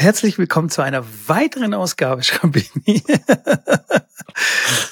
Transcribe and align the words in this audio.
Herzlich 0.00 0.38
willkommen 0.38 0.68
zu 0.70 0.80
einer 0.80 1.04
weiteren 1.26 1.74
Ausgabe 1.74 2.22
Schrambini. 2.22 3.02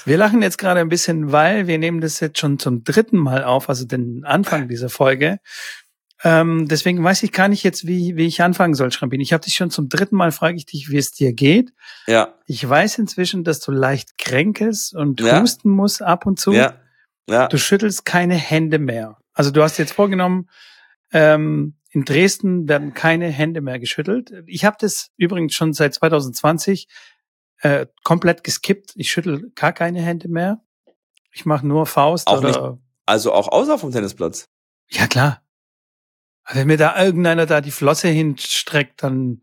wir 0.03 0.17
lachen 0.17 0.41
jetzt 0.41 0.57
gerade 0.57 0.81
ein 0.81 0.89
bisschen, 0.89 1.31
weil 1.31 1.65
wir 1.67 1.77
nehmen 1.77 2.01
das 2.01 2.19
jetzt 2.19 2.39
schon 2.39 2.59
zum 2.59 2.83
dritten 2.83 3.15
Mal 3.15 3.45
auf, 3.45 3.69
also 3.69 3.85
den 3.85 4.25
Anfang 4.25 4.67
dieser 4.67 4.89
Folge. 4.89 5.39
Ähm, 6.25 6.67
deswegen 6.67 7.01
weiß 7.01 7.23
ich 7.23 7.31
gar 7.31 7.47
nicht 7.47 7.63
jetzt, 7.63 7.87
wie, 7.87 8.17
wie 8.17 8.25
ich 8.25 8.41
anfangen 8.41 8.73
soll, 8.73 8.91
Schrambini. 8.91 9.23
Ich 9.23 9.31
habe 9.31 9.45
dich 9.45 9.53
schon 9.53 9.71
zum 9.71 9.87
dritten 9.87 10.17
Mal, 10.17 10.33
frage 10.33 10.57
ich 10.57 10.65
dich, 10.65 10.89
wie 10.89 10.97
es 10.97 11.11
dir 11.13 11.31
geht. 11.31 11.71
Ja. 12.05 12.33
Ich 12.45 12.67
weiß 12.67 12.97
inzwischen, 12.97 13.45
dass 13.45 13.61
du 13.61 13.71
leicht 13.71 14.17
kränkest 14.17 14.93
und 14.93 15.21
Ja. 15.21 15.39
husten 15.39 15.69
musst 15.69 16.01
ab 16.01 16.25
und 16.25 16.37
zu. 16.37 16.51
Ja. 16.51 16.73
Ja. 17.29 17.47
Du 17.47 17.57
schüttelst 17.57 18.03
keine 18.03 18.35
Hände 18.35 18.77
mehr. 18.77 19.19
Also 19.33 19.51
du 19.51 19.63
hast 19.63 19.77
jetzt 19.77 19.93
vorgenommen, 19.93 20.49
ähm, 21.13 21.76
in 21.89 22.05
Dresden 22.05 22.67
werden 22.67 22.93
keine 22.93 23.29
Hände 23.29 23.61
mehr 23.61 23.79
geschüttelt. 23.79 24.31
Ich 24.45 24.65
habe 24.65 24.77
das 24.79 25.09
übrigens 25.17 25.53
schon 25.53 25.73
seit 25.73 25.93
2020 25.93 26.87
äh, 27.61 27.87
komplett 28.03 28.43
geskippt. 28.43 28.91
Ich 28.95 29.11
schüttel 29.11 29.51
gar 29.55 29.73
keine 29.73 30.01
Hände 30.01 30.27
mehr. 30.27 30.61
Ich 31.31 31.45
mache 31.45 31.65
nur 31.65 31.85
Faust 31.85 32.27
Auch 32.27 32.39
oder 32.39 32.79
Also 33.05 33.33
auch 33.33 33.47
außer 33.47 33.77
vom 33.77 33.91
Tennisplatz. 33.91 34.49
ja 34.89 35.07
klar. 35.07 35.41
Wenn 36.49 36.67
mir 36.67 36.77
da 36.77 37.03
irgendeiner 37.03 37.45
da 37.45 37.61
die 37.61 37.71
Flosse 37.71 38.07
hinstreckt, 38.07 39.03
dann 39.03 39.41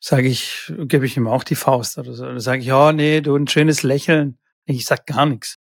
sage 0.00 0.28
ich, 0.28 0.72
gebe 0.78 1.04
ich 1.04 1.16
ihm 1.16 1.26
auch 1.26 1.44
die 1.44 1.56
Faust 1.56 1.98
oder 1.98 2.12
so. 2.14 2.24
Dann 2.24 2.40
sage 2.40 2.62
ich, 2.62 2.72
oh 2.72 2.92
nee, 2.92 3.20
du 3.20 3.36
ein 3.36 3.48
schönes 3.48 3.82
Lächeln. 3.82 4.38
Ich 4.64 4.86
sag 4.86 5.06
gar 5.06 5.26
nichts. 5.26 5.58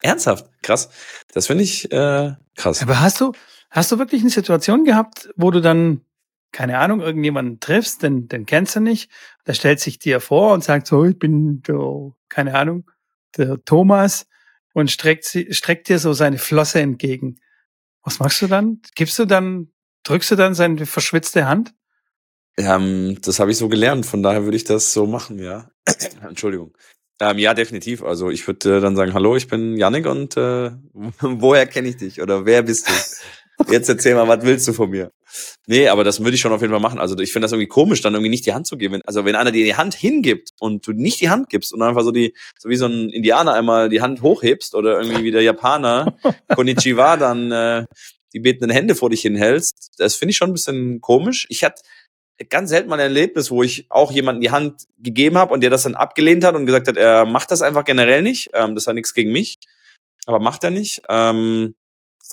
Ernsthaft. 0.00 0.50
Krass. 0.62 0.90
Das 1.32 1.46
finde 1.46 1.64
ich 1.64 1.90
äh, 1.92 2.34
krass. 2.56 2.82
Aber 2.82 3.00
hast 3.00 3.20
du, 3.20 3.32
hast 3.74 3.90
du 3.92 3.98
wirklich 3.98 4.22
eine 4.22 4.30
Situation 4.30 4.84
gehabt, 4.84 5.28
wo 5.36 5.50
du 5.50 5.60
dann, 5.60 6.02
keine 6.52 6.78
Ahnung, 6.78 7.00
irgendjemanden 7.00 7.58
triffst, 7.60 8.02
den, 8.02 8.28
den 8.28 8.46
kennst 8.46 8.76
du 8.76 8.80
nicht, 8.80 9.10
der 9.46 9.54
stellt 9.54 9.80
sich 9.80 9.98
dir 9.98 10.20
vor 10.20 10.54
und 10.54 10.62
sagt 10.62 10.86
so, 10.86 11.04
ich 11.04 11.18
bin 11.18 11.62
der, 11.62 12.12
keine 12.28 12.54
Ahnung, 12.54 12.88
der 13.36 13.62
Thomas 13.64 14.26
und 14.72 14.90
streckt, 14.90 15.26
streckt 15.50 15.88
dir 15.88 15.98
so 15.98 16.12
seine 16.12 16.38
Flosse 16.38 16.80
entgegen. 16.80 17.40
Was 18.04 18.20
machst 18.20 18.40
du 18.42 18.46
dann? 18.46 18.80
Gibst 18.94 19.18
du 19.18 19.24
dann, 19.24 19.72
drückst 20.04 20.30
du 20.30 20.36
dann 20.36 20.54
seine 20.54 20.86
verschwitzte 20.86 21.46
Hand? 21.46 21.74
Ähm, 22.56 23.18
das 23.22 23.40
habe 23.40 23.50
ich 23.50 23.56
so 23.56 23.68
gelernt, 23.68 24.06
von 24.06 24.22
daher 24.22 24.44
würde 24.44 24.56
ich 24.56 24.64
das 24.64 24.92
so 24.92 25.06
machen, 25.06 25.40
ja. 25.40 25.70
Entschuldigung. 26.22 26.76
Ähm, 27.20 27.38
ja, 27.38 27.54
definitiv. 27.54 28.04
Also 28.04 28.30
ich 28.30 28.46
würde 28.46 28.76
äh, 28.76 28.80
dann 28.80 28.94
sagen, 28.94 29.14
hallo, 29.14 29.34
ich 29.34 29.48
bin 29.48 29.76
Yannick 29.76 30.06
und 30.06 30.36
äh, 30.36 30.70
woher 31.20 31.66
kenne 31.66 31.88
ich 31.88 31.96
dich? 31.96 32.22
Oder 32.22 32.46
wer 32.46 32.62
bist 32.62 32.88
du? 32.88 32.92
Jetzt 33.70 33.88
erzähl 33.88 34.14
mal, 34.14 34.28
was 34.28 34.44
willst 34.44 34.66
du 34.66 34.72
von 34.72 34.90
mir? 34.90 35.12
Nee, 35.66 35.88
aber 35.88 36.04
das 36.04 36.20
würde 36.20 36.34
ich 36.34 36.40
schon 36.40 36.52
auf 36.52 36.60
jeden 36.60 36.72
Fall 36.72 36.80
machen. 36.80 36.98
Also 36.98 37.16
ich 37.18 37.32
finde 37.32 37.44
das 37.44 37.52
irgendwie 37.52 37.68
komisch, 37.68 38.00
dann 38.00 38.14
irgendwie 38.14 38.30
nicht 38.30 38.46
die 38.46 38.52
Hand 38.52 38.66
zu 38.66 38.76
geben. 38.76 39.00
Also 39.06 39.24
wenn 39.24 39.36
einer 39.36 39.52
dir 39.52 39.64
die 39.64 39.76
Hand 39.76 39.94
hingibt 39.94 40.50
und 40.60 40.86
du 40.86 40.92
nicht 40.92 41.20
die 41.20 41.30
Hand 41.30 41.48
gibst 41.48 41.72
und 41.72 41.82
einfach 41.82 42.02
so 42.02 42.10
die, 42.10 42.34
so 42.58 42.68
wie 42.68 42.76
so 42.76 42.86
ein 42.86 43.10
Indianer 43.10 43.54
einmal 43.54 43.88
die 43.88 44.00
Hand 44.00 44.22
hochhebst 44.22 44.74
oder 44.74 45.00
irgendwie 45.00 45.24
wie 45.24 45.30
der 45.30 45.42
Japaner, 45.42 46.16
Konnichiwa, 46.54 47.16
dann 47.16 47.52
äh, 47.52 47.84
die 48.32 48.40
betenden 48.40 48.70
Hände 48.70 48.94
vor 48.94 49.10
dich 49.10 49.22
hinhältst, 49.22 49.92
das 49.98 50.16
finde 50.16 50.30
ich 50.30 50.36
schon 50.36 50.50
ein 50.50 50.54
bisschen 50.54 51.00
komisch. 51.00 51.46
Ich 51.48 51.62
hatte 51.64 51.82
ganz 52.50 52.70
selten 52.70 52.88
mal 52.88 52.96
ein 52.96 53.00
Erlebnis, 53.00 53.50
wo 53.50 53.62
ich 53.62 53.86
auch 53.90 54.10
jemanden 54.10 54.40
die 54.40 54.50
Hand 54.50 54.82
gegeben 54.98 55.38
habe 55.38 55.54
und 55.54 55.60
der 55.60 55.70
das 55.70 55.84
dann 55.84 55.94
abgelehnt 55.94 56.44
hat 56.44 56.56
und 56.56 56.66
gesagt 56.66 56.88
hat, 56.88 56.96
er 56.96 57.26
macht 57.26 57.50
das 57.50 57.62
einfach 57.62 57.84
generell 57.84 58.22
nicht. 58.22 58.50
Ähm, 58.52 58.74
das 58.74 58.86
hat 58.86 58.96
nichts 58.96 59.14
gegen 59.14 59.30
mich, 59.30 59.58
aber 60.26 60.40
macht 60.40 60.64
er 60.64 60.70
nicht. 60.70 61.02
Ähm, 61.08 61.74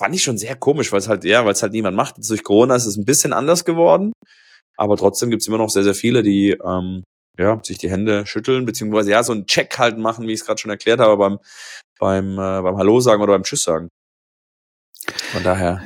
fand 0.02 0.16
ich 0.16 0.24
schon 0.24 0.36
sehr 0.36 0.56
komisch, 0.56 0.90
weil 0.90 0.98
es 0.98 1.06
halt, 1.06 1.22
ja, 1.22 1.44
weil 1.44 1.52
es 1.52 1.62
halt 1.62 1.72
niemand 1.72 1.96
macht. 1.96 2.16
Jetzt 2.16 2.28
durch 2.28 2.42
Corona 2.42 2.74
ist 2.74 2.86
es 2.86 2.96
ein 2.96 3.04
bisschen 3.04 3.32
anders 3.32 3.64
geworden, 3.64 4.12
aber 4.76 4.96
trotzdem 4.96 5.30
gibt's 5.30 5.46
immer 5.46 5.58
noch 5.58 5.70
sehr, 5.70 5.84
sehr 5.84 5.94
viele, 5.94 6.24
die 6.24 6.58
ähm, 6.64 7.04
ja, 7.38 7.60
sich 7.62 7.78
die 7.78 7.88
Hände 7.88 8.26
schütteln, 8.26 8.64
beziehungsweise 8.64 9.12
ja, 9.12 9.22
so 9.22 9.32
einen 9.32 9.46
Check 9.46 9.78
halt 9.78 9.98
machen, 9.98 10.26
wie 10.26 10.32
ich 10.32 10.40
es 10.40 10.46
gerade 10.46 10.60
schon 10.60 10.72
erklärt 10.72 10.98
habe, 10.98 11.16
beim, 11.16 11.38
beim, 12.00 12.32
äh, 12.32 12.62
beim 12.62 12.76
Hallo 12.78 12.98
sagen 12.98 13.22
oder 13.22 13.34
beim 13.34 13.44
Tschüss 13.44 13.62
sagen. 13.62 13.90
Von 15.06 15.44
daher. 15.44 15.82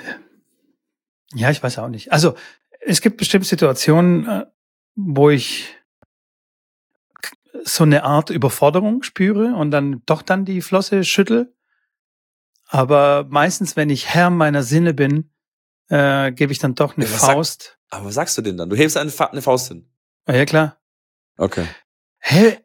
Ja, 1.34 1.50
ich 1.50 1.62
weiß 1.62 1.78
auch 1.78 1.88
nicht. 1.88 2.10
Also 2.10 2.36
es 2.80 3.02
gibt 3.02 3.18
bestimmte 3.18 3.46
Situationen, 3.46 4.26
äh, 4.26 4.46
wo 4.94 5.28
ich 5.28 5.74
so 7.64 7.84
eine 7.84 8.04
Art 8.04 8.30
Überforderung 8.30 9.02
spüre 9.02 9.54
und 9.56 9.72
dann 9.72 10.00
doch 10.06 10.22
dann 10.22 10.46
die 10.46 10.62
Flosse 10.62 11.04
schüttel. 11.04 11.52
Aber 12.68 13.26
meistens, 13.28 13.76
wenn 13.76 13.90
ich 13.90 14.08
Herr 14.08 14.30
meiner 14.30 14.62
Sinne 14.62 14.94
bin, 14.94 15.30
äh, 15.88 16.32
gebe 16.32 16.52
ich 16.52 16.58
dann 16.58 16.74
doch 16.74 16.96
eine 16.96 17.06
Ja, 17.06 17.12
Faust. 17.12 17.78
Aber 17.90 18.06
was 18.06 18.14
sagst 18.14 18.36
du 18.36 18.42
denn 18.42 18.56
dann? 18.56 18.68
Du 18.68 18.76
hebst 18.76 18.96
eine, 18.96 19.12
eine 19.30 19.42
Faust 19.42 19.68
hin. 19.68 19.88
Ah, 20.24 20.34
Ja, 20.34 20.44
klar. 20.44 20.78
Okay. 21.36 21.66
Hä? 22.18 22.58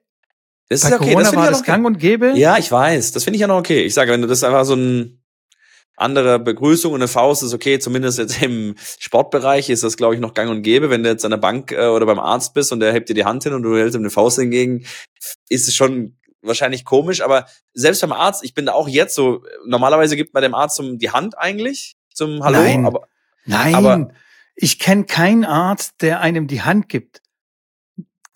Das 0.69 0.81
Bei 0.81 0.88
ist 0.88 0.94
okay. 0.94 1.06
Corona 1.12 1.23
das 1.23 1.35
war 1.35 1.44
ich 1.44 1.50
das 1.50 1.57
ja 1.59 1.62
okay. 1.63 1.72
gang 1.72 1.85
und 1.85 2.00
gäbe? 2.00 2.34
Ja, 2.35 2.57
ich 2.57 2.72
weiß. 2.72 3.12
Das 3.12 3.23
finde 3.23 3.35
ich 3.35 3.41
ja 3.41 3.47
noch 3.47 3.59
okay. 3.59 3.84
Ich 3.84 3.94
sage, 3.94 4.12
wenn 4.12 4.22
du 4.22 4.28
das 4.28 4.44
einfach 4.44 4.66
so 4.66 4.75
ein 4.75 5.22
andere 5.97 6.39
Begrüßung 6.39 6.94
und 6.94 7.01
eine 7.01 7.07
Faust 7.07 7.44
ist 7.44 7.53
okay, 7.53 7.78
zumindest 7.78 8.18
jetzt 8.18 8.41
im 8.41 8.75
Sportbereich 8.97 9.69
ist 9.69 9.83
das, 9.83 9.97
glaube 9.97 10.16
ich, 10.16 10.22
noch 10.22 10.33
gang 10.33 10.50
und 10.50 10.63
gäbe. 10.63 10.89
Wenn 10.89 11.03
du 11.03 11.09
jetzt 11.09 11.25
an 11.25 11.31
der 11.31 11.38
Bank 11.38 11.72
äh, 11.73 11.88
oder 11.88 12.06
beim 12.06 12.19
Arzt 12.19 12.53
bist 12.56 12.72
und 12.72 12.79
der 12.79 12.94
hebt 12.94 13.09
dir 13.09 13.13
die 13.13 13.25
Hand 13.25 13.44
hin 13.44 13.53
und 13.53 13.62
du 13.63 13.75
hältst 13.78 13.95
ihm 13.95 14.01
eine 14.01 14.09
Faust 14.09 14.39
hingegen, 14.39 14.85
ist 15.50 15.68
es 15.68 15.75
schon 15.75 16.18
wahrscheinlich 16.41 16.85
komisch. 16.85 17.22
Aber 17.22 17.46
selbst 17.74 18.02
beim 18.02 18.12
Arzt, 18.12 18.44
ich 18.44 18.53
bin 18.53 18.66
da 18.66 18.74
auch 18.74 18.88
jetzt 18.88 19.16
so, 19.16 19.44
normalerweise 19.66 20.16
gibt 20.16 20.34
man 20.34 20.44
dem 20.44 20.56
Arzt 20.56 20.75
zum, 20.75 20.97
die 20.97 21.12
Hand 21.12 21.38
eigentlich 21.38 21.96
zum 22.13 22.44
Hallo, 22.44 22.59
Nein. 22.59 22.85
aber 22.85 23.07
Nein, 23.46 23.75
Aber- 23.75 24.07
ich 24.56 24.78
kenne 24.80 25.06
keinen 25.06 25.46
Arzt, 25.46 25.96
der 26.01 26.19
einem 26.22 26.47
die 26.47 26.62
Hand 26.62 26.90
gibt. 26.90 27.22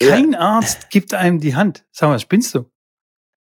Ja. 0.01 0.09
Kein 0.09 0.33
Arzt 0.35 0.89
gibt 0.89 1.13
einem 1.13 1.39
die 1.39 1.55
Hand. 1.55 1.85
Sag 1.91 2.09
mal, 2.09 2.19
spinnst 2.19 2.53
du? 2.55 2.69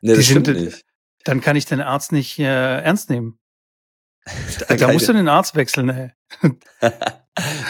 nee, 0.01 0.15
das 0.15 0.25
stimmt 0.25 0.47
sind- 0.47 0.59
nicht. 0.61 0.85
Dann 1.23 1.39
kann 1.39 1.55
ich 1.55 1.65
den 1.65 1.79
Arzt 1.79 2.11
nicht 2.11 2.37
äh, 2.39 2.43
ernst 2.81 3.09
nehmen. 3.09 3.39
Da, 4.67 4.75
da 4.75 4.91
musst 4.91 5.07
du 5.09 5.13
den 5.13 5.27
Arzt 5.29 5.55
wechseln. 5.55 5.89
Ey. 5.89 6.11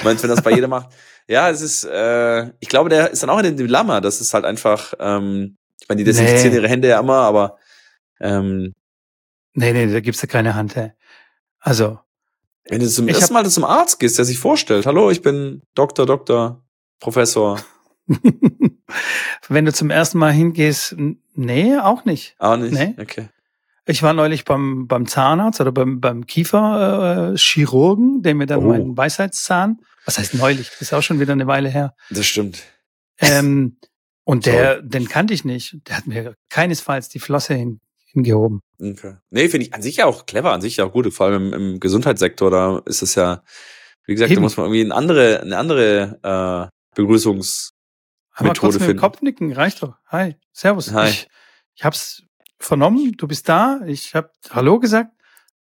Meinst 0.04 0.24
du, 0.24 0.28
wenn 0.28 0.36
das 0.36 0.42
bei 0.44 0.52
jedem 0.52 0.70
macht? 0.72 0.94
Ja, 1.28 1.50
es 1.50 1.62
ist, 1.62 1.84
äh, 1.86 2.48
ich 2.60 2.68
glaube, 2.70 2.90
der 2.90 3.12
ist 3.12 3.24
dann 3.24 3.30
auch 3.30 3.38
in 3.40 3.44
dem 3.46 3.58
Dilemma. 3.58 4.02
Das 4.02 4.20
ist 4.22 4.34
halt 4.34 4.46
einfach, 4.46 4.94
ähm, 5.00 5.58
ich 5.84 5.90
meine, 5.90 6.00
die 6.00 6.06
desinfizieren 6.06 6.52
Nee. 6.52 6.56
ihre 6.60 6.70
Hände 6.70 6.88
ja 6.88 7.00
immer, 7.00 7.18
aber 7.20 7.58
ähm, 8.20 8.74
Nee, 9.54 9.72
nee, 9.74 9.92
da 9.92 10.00
gibt's 10.00 10.22
ja 10.22 10.28
keine 10.28 10.56
Hand. 10.56 10.76
Ey. 10.78 10.94
Also, 11.60 12.00
wenn 12.70 12.80
du 12.80 12.88
zum 12.90 13.08
ersten 13.08 13.34
Mal 13.34 13.48
zum 13.50 13.66
Arzt 13.66 14.00
gehst, 14.00 14.18
der 14.18 14.26
sich 14.26 14.40
vorstellt, 14.40 14.86
hallo, 14.88 15.12
ich 15.12 15.22
bin 15.22 15.62
Doktor, 15.76 16.06
Doktor, 16.06 16.64
Professor, 17.00 17.60
wenn 19.48 19.66
du 19.66 19.74
zum 19.74 19.90
ersten 19.90 20.18
Mal 20.18 20.32
hingehst, 20.32 20.96
nee, 21.36 21.78
auch 21.78 22.06
nicht. 22.06 22.36
auch 22.40 22.58
nicht. 22.58 22.74
Nee. 22.74 22.96
Okay. 23.00 23.30
Ich 23.86 24.02
war 24.02 24.14
neulich 24.14 24.46
beim, 24.46 24.88
beim 24.88 25.08
Zahnarzt 25.08 25.60
oder 25.60 25.72
beim, 25.74 26.00
beim 26.00 26.26
Kieferchirurgen, 26.26 28.20
äh, 28.20 28.22
der 28.24 28.36
mir 28.36 28.46
dann 28.46 28.60
Oh. 28.60 28.70
meinen 28.70 28.96
Weisheitszahn, 28.98 29.82
was 30.06 30.18
heißt 30.18 30.36
neulich, 30.36 30.70
das 30.70 30.82
ist 30.82 30.94
auch 30.94 31.02
schon 31.04 31.20
wieder 31.20 31.34
eine 31.34 31.48
Weile 31.48 31.70
her, 31.70 31.94
Das 32.10 32.26
stimmt. 32.26 32.64
ähm, 33.20 33.78
und 34.24 34.46
der, 34.46 34.82
den 34.82 35.08
kannte 35.08 35.34
ich 35.34 35.44
nicht. 35.44 35.78
Der 35.88 35.98
hat 35.98 36.08
mir 36.08 36.36
keinesfalls 36.50 37.10
die 37.10 37.20
Flosse 37.20 37.56
hin, 37.56 37.82
hingehoben. 38.06 38.62
Okay. 38.82 39.16
Nee, 39.30 39.50
finde 39.50 39.68
ich 39.68 39.74
an 39.74 39.82
sich 39.82 39.98
ja 39.98 40.06
auch 40.06 40.26
clever, 40.26 40.54
an 40.54 40.62
sich 40.62 40.78
ja 40.78 40.86
auch 40.86 40.94
gut. 40.94 41.12
Vor 41.14 41.28
allem 41.28 41.54
im, 41.54 41.54
im 41.54 41.80
Gesundheitssektor, 41.80 42.50
da 42.52 42.82
ist 42.86 43.02
es 43.02 43.16
ja, 43.16 43.44
wie 44.06 44.14
gesagt, 44.14 44.30
da 44.32 44.34
Eben. 44.34 44.42
muss 44.42 44.58
man 44.58 44.68
irgendwie 44.68 44.86
eine 44.86 44.96
andere, 44.96 45.42
eine 45.42 45.58
andere 45.58 46.72
äh, 46.72 46.96
Begrüßungs 46.96 47.74
Einmal 48.36 48.56
kurz 48.56 48.74
mit 48.74 48.82
dem 48.82 48.86
finden. 48.86 49.02
Kopf 49.02 49.22
nicken, 49.22 49.54
reicht 49.54 49.84
doch. 49.84 49.96
Hi, 50.08 50.36
servus. 50.52 50.92
Hi. 50.92 51.10
Ich, 51.10 51.28
ich 51.76 51.84
hab's 51.84 52.24
vernommen, 52.60 53.14
du 53.18 53.28
bist 53.28 53.48
da, 53.50 53.82
ich 53.86 54.16
hab 54.16 54.32
Hallo 54.50 54.80
gesagt, 54.80 55.12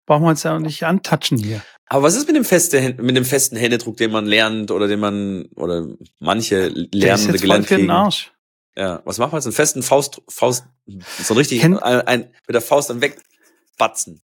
brauchen 0.06 0.24
wir 0.24 0.30
uns 0.30 0.44
ja 0.44 0.56
auch 0.56 0.60
nicht 0.60 0.84
antatschen 0.86 1.38
hier. 1.38 1.62
Aber 1.88 2.04
was 2.04 2.16
ist 2.16 2.28
mit 2.28 2.36
dem, 2.36 2.46
feste, 2.46 2.96
mit 3.00 3.16
dem 3.16 3.26
festen 3.26 3.56
Händedruck, 3.56 3.98
den 3.98 4.12
man 4.12 4.26
lernt 4.26 4.72
oder 4.72 4.88
den 4.88 5.00
man, 5.00 5.46
oder 5.56 5.88
manche 6.20 6.72
Der 6.72 6.84
ist 6.84 6.94
lernen 6.94 6.94
oder 6.94 7.12
jetzt 7.12 7.26
voll 7.26 7.38
gelernt 7.40 7.68
kriegen? 7.68 7.90
Arsch. 7.92 8.33
Ja, 8.76 9.02
was 9.06 9.18
macht 9.20 9.32
man 9.32 9.40
jetzt? 9.40 9.46
Einen 9.46 9.54
festen 9.54 9.84
Faust, 9.84 10.22
Faust, 10.28 10.66
so 11.22 11.34
richtig, 11.36 11.62
Kenn- 11.62 11.78
ein, 11.78 12.02
ein, 12.08 12.22
mit 12.48 12.56
der 12.56 12.62
Faust 12.62 12.90
dann 12.90 13.02
wegbatzen. 13.02 14.22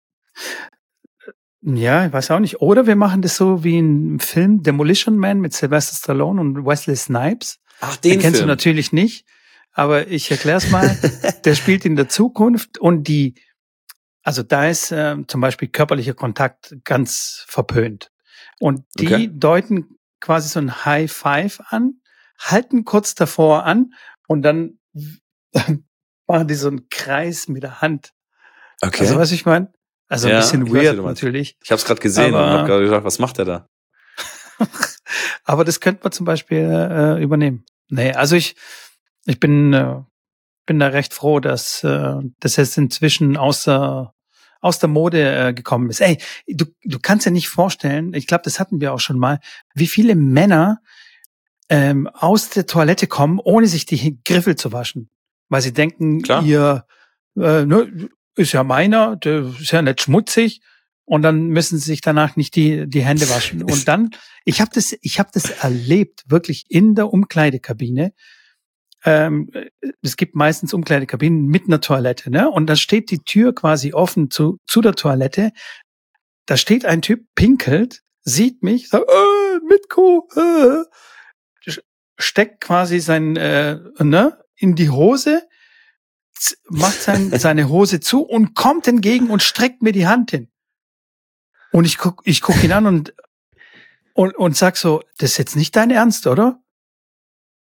Ja, 1.63 2.07
ich 2.07 2.13
weiß 2.13 2.31
auch 2.31 2.39
nicht. 2.39 2.61
Oder 2.61 2.87
wir 2.87 2.95
machen 2.97 3.23
das 3.23 3.37
so 3.37 3.65
wie 3.65 3.79
im 3.79 4.21
Film 4.21 4.63
Demolition 4.63 5.17
Man 5.19 5.41
mit 5.41 5.53
Sylvester 5.53 5.97
Stallone 5.97 6.41
und 6.41 6.65
Wesley 6.65 6.95
Snipes. 6.97 7.59
Ach, 7.81 7.97
Den 7.97 8.13
den 8.13 8.21
kennst 8.21 8.37
Film. 8.39 8.47
du 8.49 8.53
natürlich 8.53 8.93
nicht, 8.93 9.27
aber 9.73 10.07
ich 10.09 10.31
erkläre 10.31 10.59
es 10.59 10.71
mal. 10.71 10.97
Der 11.45 11.55
spielt 11.55 11.85
in 11.85 11.97
der 11.97 12.09
Zukunft 12.09 12.79
und 12.79 13.09
die, 13.09 13.35
also 14.23 14.43
da 14.43 14.69
ist 14.69 14.93
ähm, 14.93 15.27
zum 15.29 15.41
Beispiel 15.41 15.69
körperlicher 15.69 16.15
Kontakt 16.15 16.77
ganz 16.85 17.45
verpönt. 17.49 18.11
Und 18.61 18.85
die 18.99 19.07
Okay. 19.07 19.31
deuten 19.33 19.99
quasi 20.21 20.49
so 20.49 20.61
ein 20.61 20.85
High 20.85 21.13
Five 21.13 21.61
an, 21.69 22.01
halten 22.39 22.85
kurz 22.85 23.15
davor 23.15 23.65
an 23.65 23.93
und 24.27 24.43
dann 24.43 24.79
machen 26.27 26.49
die 26.49 26.55
so 26.55 26.69
einen 26.69 26.89
Kreis 26.89 27.49
mit 27.49 27.63
der 27.63 27.81
Hand. 27.81 28.13
Okay. 28.83 29.01
Also 29.01 29.17
was 29.17 29.33
ich 29.33 29.47
meine? 29.47 29.73
Also 30.09 30.29
Ja, 30.29 30.37
ein 30.37 30.41
bisschen 30.41 30.67
weiß, 30.67 30.73
weird 30.75 30.97
meinst. 30.99 31.23
natürlich. 31.23 31.57
ich 31.63 31.71
habe 31.71 31.79
es 31.81 31.85
gerade 31.87 32.01
gesehen 32.01 32.35
Aber- 32.35 32.45
und 32.45 32.51
habe 32.53 32.69
gerade 32.69 32.85
gedacht, 32.85 33.05
was 33.05 33.19
macht 33.19 33.39
der 33.39 33.45
da? 33.45 33.69
Aber 35.45 35.65
das 35.65 35.81
könnte 35.81 36.01
man 36.03 36.13
zum 36.13 36.27
Beispiel 36.27 36.59
äh, 36.59 37.23
übernehmen. 37.23 37.65
Nee, 37.89 38.13
also 38.13 38.37
ich, 38.37 38.57
ich 39.27 39.39
bin, 39.39 39.73
äh, 39.73 40.03
bin 40.67 40.79
da 40.81 40.89
recht 40.89 41.15
froh, 41.15 41.41
dass 41.41 41.85
äh, 41.85 42.15
das 42.41 42.57
jetzt 42.57 42.77
inzwischen 42.79 43.37
außer 43.37 44.13
aus 44.61 44.79
der 44.79 44.89
Mode 44.89 45.49
äh, 45.49 45.55
gekommen 45.55 45.91
ist. 45.91 46.01
Ey, 46.01 46.19
du, 46.49 46.65
du 46.83 46.99
kannst 46.99 47.27
ja 47.27 47.31
nicht 47.33 47.49
vorstellen, 47.49 48.15
ich 48.15 48.27
glaube, 48.27 48.43
das 48.45 48.59
hatten 48.59 48.81
wir 48.81 48.93
auch 48.93 49.01
schon 49.01 49.19
mal, 49.19 49.39
wie 49.75 49.87
viele 49.87 50.17
Männer 50.17 50.81
ähm, 51.69 52.07
aus 52.09 52.51
der 52.51 52.67
Toilette 52.67 53.07
kommen, 53.07 53.41
ohne 53.43 53.67
sich 53.67 53.87
die 53.87 54.21
Griffel 54.25 54.57
zu 54.57 54.73
waschen. 54.73 55.11
Weil 55.49 55.63
sie 55.63 55.73
denken, 55.73 56.23
Klar. 56.23 56.45
ihr 56.45 56.87
äh, 57.37 57.65
ne, 57.65 58.09
ist 58.37 58.53
ja 58.53 58.65
meiner, 58.65 59.17
der 59.17 59.53
ist 59.61 59.71
ja 59.71 59.83
nicht 59.83 60.03
schmutzig. 60.03 60.61
Und 61.09 61.23
dann 61.23 61.49
müssen 61.49 61.79
sie 61.79 61.85
sich 61.85 62.01
danach 62.01 62.35
nicht 62.35 62.57
die, 62.57 62.89
die 62.89 63.05
Hände 63.05 63.29
waschen. 63.31 63.63
Und 63.63 63.87
dann, 63.87 64.11
ich 64.45 64.61
habe 64.61 64.73
das, 64.75 64.97
ich 65.03 65.21
habe 65.21 65.31
das 65.33 65.51
erlebt, 65.51 66.25
wirklich 66.27 66.67
in 66.69 66.97
der 66.97 67.13
Umkleidekabine. 67.13 68.13
Ähm, 69.05 69.49
es 70.03 70.17
gibt 70.17 70.35
meistens 70.35 70.75
Umkleidekabinen 70.75 71.47
mit 71.47 71.69
einer 71.69 71.81
Toilette, 71.81 72.29
ne? 72.29 72.51
Und 72.51 72.67
da 72.67 72.75
steht 72.75 73.13
die 73.13 73.21
Tür 73.21 73.55
quasi 73.55 73.93
offen 73.93 74.33
zu, 74.33 74.59
zu 74.67 74.81
der 74.81 74.95
Toilette. 74.95 75.53
Da 76.47 76.57
steht 76.57 76.85
ein 76.85 77.03
Typ, 77.03 77.25
pinkelt, 77.37 78.03
sieht 78.23 78.65
mich, 78.65 78.89
sagt, 78.89 79.09
äh, 79.09 79.65
Mitko, 79.69 80.29
äh, 80.35 80.83
steckt 82.17 82.61
quasi 82.61 83.01
sein, 83.01 83.37
äh, 83.37 83.79
ne, 83.99 84.39
in 84.57 84.75
die 84.75 84.91
Hose, 84.91 85.43
macht 86.69 87.01
sein, 87.01 87.31
seine 87.39 87.69
Hose 87.69 88.01
zu 88.01 88.23
und 88.23 88.55
kommt 88.55 88.89
entgegen 88.89 89.31
und 89.31 89.43
streckt 89.43 89.83
mir 89.83 89.93
die 89.93 90.07
Hand 90.07 90.31
hin. 90.31 90.49
Und 91.73 91.85
ich 91.85 91.99
guck, 91.99 92.23
ich 92.25 92.41
guck 92.41 92.63
ihn 92.63 92.73
an 92.73 92.87
und, 92.87 93.15
und, 94.15 94.35
und 94.37 94.57
sag 94.57 94.77
so, 94.77 95.03
das 95.19 95.33
ist 95.33 95.39
jetzt 95.39 95.57
nicht 95.57 95.77
dein 95.77 95.91
Ernst, 95.91 96.27
oder? 96.27 96.63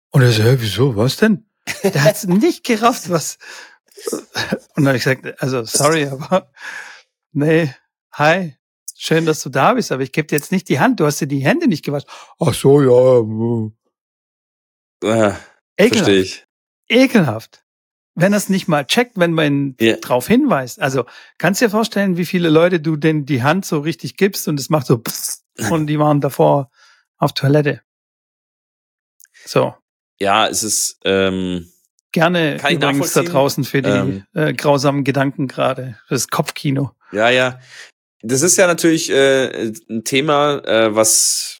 Und 0.09 0.23
er 0.23 0.31
so, 0.31 0.43
hä, 0.43 0.55
wieso, 0.59 0.95
was 0.95 1.17
denn? 1.17 1.45
Der 1.83 2.03
hat's 2.03 2.23
nicht 2.27 2.63
gerafft, 2.63 3.09
was. 3.09 3.37
Und 4.11 4.83
dann 4.83 4.87
habe 4.87 4.97
ich 4.97 5.03
gesagt, 5.03 5.41
also 5.41 5.63
sorry, 5.63 6.07
aber 6.07 6.51
nee, 7.31 7.73
hi, 8.13 8.55
schön, 8.95 9.25
dass 9.25 9.41
du 9.43 9.49
da 9.49 9.73
bist, 9.73 9.91
aber 9.91 10.01
ich 10.01 10.11
gebe 10.11 10.27
dir 10.27 10.37
jetzt 10.37 10.51
nicht 10.51 10.69
die 10.69 10.79
Hand, 10.79 10.99
du 10.99 11.05
hast 11.05 11.21
dir 11.21 11.27
die 11.27 11.45
Hände 11.45 11.67
nicht 11.67 11.85
gewaschen. 11.85 12.09
Ach 12.39 12.53
so, 12.53 12.81
ja. 12.81 13.71
Äh, 15.03 15.33
Ekelhaft. 15.77 15.95
verstehe 15.95 16.21
ich. 16.21 16.45
Ekelhaft. 16.89 17.63
Wenn 18.15 18.33
es 18.33 18.49
nicht 18.49 18.67
mal 18.67 18.85
checkt, 18.85 19.17
wenn 19.17 19.31
man 19.33 19.45
ihn 19.45 19.75
Ja. 19.79 19.95
drauf 19.97 20.27
hinweist. 20.27 20.81
Also 20.81 21.05
kannst 21.37 21.61
dir 21.61 21.69
vorstellen, 21.69 22.17
wie 22.17 22.25
viele 22.25 22.49
Leute 22.49 22.79
du 22.81 22.97
denn 22.97 23.25
die 23.25 23.41
Hand 23.43 23.65
so 23.65 23.79
richtig 23.79 24.17
gibst 24.17 24.47
und 24.47 24.59
es 24.59 24.69
macht 24.69 24.85
so 24.85 25.01
und 25.71 25.87
die 25.87 25.97
waren 25.99 26.19
davor 26.21 26.69
auf 27.17 27.33
Toilette. 27.33 27.81
So. 29.45 29.75
Ja, 30.19 30.47
es 30.47 30.63
ist, 30.63 30.99
ähm, 31.03 31.71
Gerne 32.11 32.55
übrigens 32.69 33.13
da 33.13 33.23
draußen 33.23 33.63
für 33.63 33.81
die 33.81 33.89
Ähm. 33.89 34.23
äh, 34.33 34.53
grausamen 34.53 35.05
Gedanken 35.05 35.47
gerade. 35.47 35.97
Das 36.09 36.27
Kopfkino. 36.27 36.91
Ja, 37.13 37.29
ja. 37.29 37.59
Das 38.21 38.41
ist 38.41 38.57
ja 38.57 38.67
natürlich 38.67 39.09
äh, 39.09 39.71
ein 39.89 40.03
Thema, 40.03 40.57
äh, 40.65 40.93
was 40.93 41.59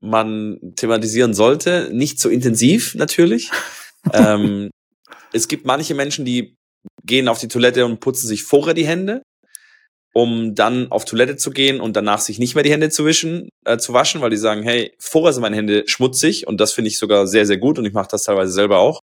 man 0.00 0.58
thematisieren 0.76 1.34
sollte. 1.34 1.90
Nicht 1.92 2.20
so 2.20 2.28
intensiv 2.28 2.94
natürlich. 2.94 3.50
ähm, 4.12 4.70
es 5.32 5.48
gibt 5.48 5.66
manche 5.66 5.94
Menschen, 5.94 6.24
die 6.24 6.56
gehen 7.04 7.28
auf 7.28 7.38
die 7.38 7.48
Toilette 7.48 7.84
und 7.84 8.00
putzen 8.00 8.28
sich 8.28 8.42
vorher 8.44 8.74
die 8.74 8.86
Hände, 8.86 9.22
um 10.12 10.54
dann 10.54 10.90
auf 10.90 11.04
Toilette 11.04 11.36
zu 11.36 11.50
gehen 11.50 11.80
und 11.80 11.96
danach 11.96 12.20
sich 12.20 12.38
nicht 12.38 12.54
mehr 12.54 12.64
die 12.64 12.70
Hände 12.70 12.90
zu 12.90 13.04
wischen, 13.04 13.48
äh, 13.64 13.78
zu 13.78 13.92
waschen, 13.92 14.20
weil 14.20 14.30
die 14.30 14.36
sagen, 14.36 14.62
hey, 14.62 14.92
vorher 14.98 15.32
sind 15.32 15.42
meine 15.42 15.56
Hände 15.56 15.84
schmutzig 15.86 16.46
und 16.46 16.60
das 16.60 16.72
finde 16.72 16.88
ich 16.88 16.98
sogar 16.98 17.26
sehr, 17.26 17.46
sehr 17.46 17.58
gut 17.58 17.78
und 17.78 17.84
ich 17.84 17.92
mache 17.92 18.08
das 18.10 18.24
teilweise 18.24 18.52
selber 18.52 18.78
auch. 18.78 19.00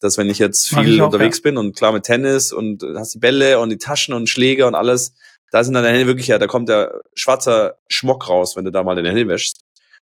Dass 0.00 0.18
wenn 0.18 0.28
ich 0.28 0.38
jetzt 0.38 0.68
viel 0.68 0.94
ich 0.94 1.00
auch, 1.00 1.06
unterwegs 1.06 1.40
bin 1.40 1.56
und 1.56 1.74
klar 1.74 1.92
mit 1.92 2.04
Tennis 2.04 2.52
und 2.52 2.82
äh, 2.82 2.94
hast 2.96 3.14
die 3.14 3.18
Bälle 3.18 3.60
und 3.60 3.70
die 3.70 3.78
Taschen 3.78 4.12
und 4.12 4.28
Schläger 4.28 4.66
und 4.66 4.74
alles, 4.74 5.14
da 5.52 5.64
sind 5.64 5.74
deine 5.74 5.88
Hände 5.88 6.06
wirklich 6.06 6.26
ja, 6.26 6.38
da 6.38 6.46
kommt 6.46 6.68
der 6.68 7.00
schwarzer 7.14 7.78
Schmock 7.88 8.28
raus, 8.28 8.56
wenn 8.56 8.64
du 8.64 8.70
da 8.70 8.82
mal 8.82 8.94
deine 8.94 9.08
Hände 9.08 9.26
wäschst. 9.26 9.65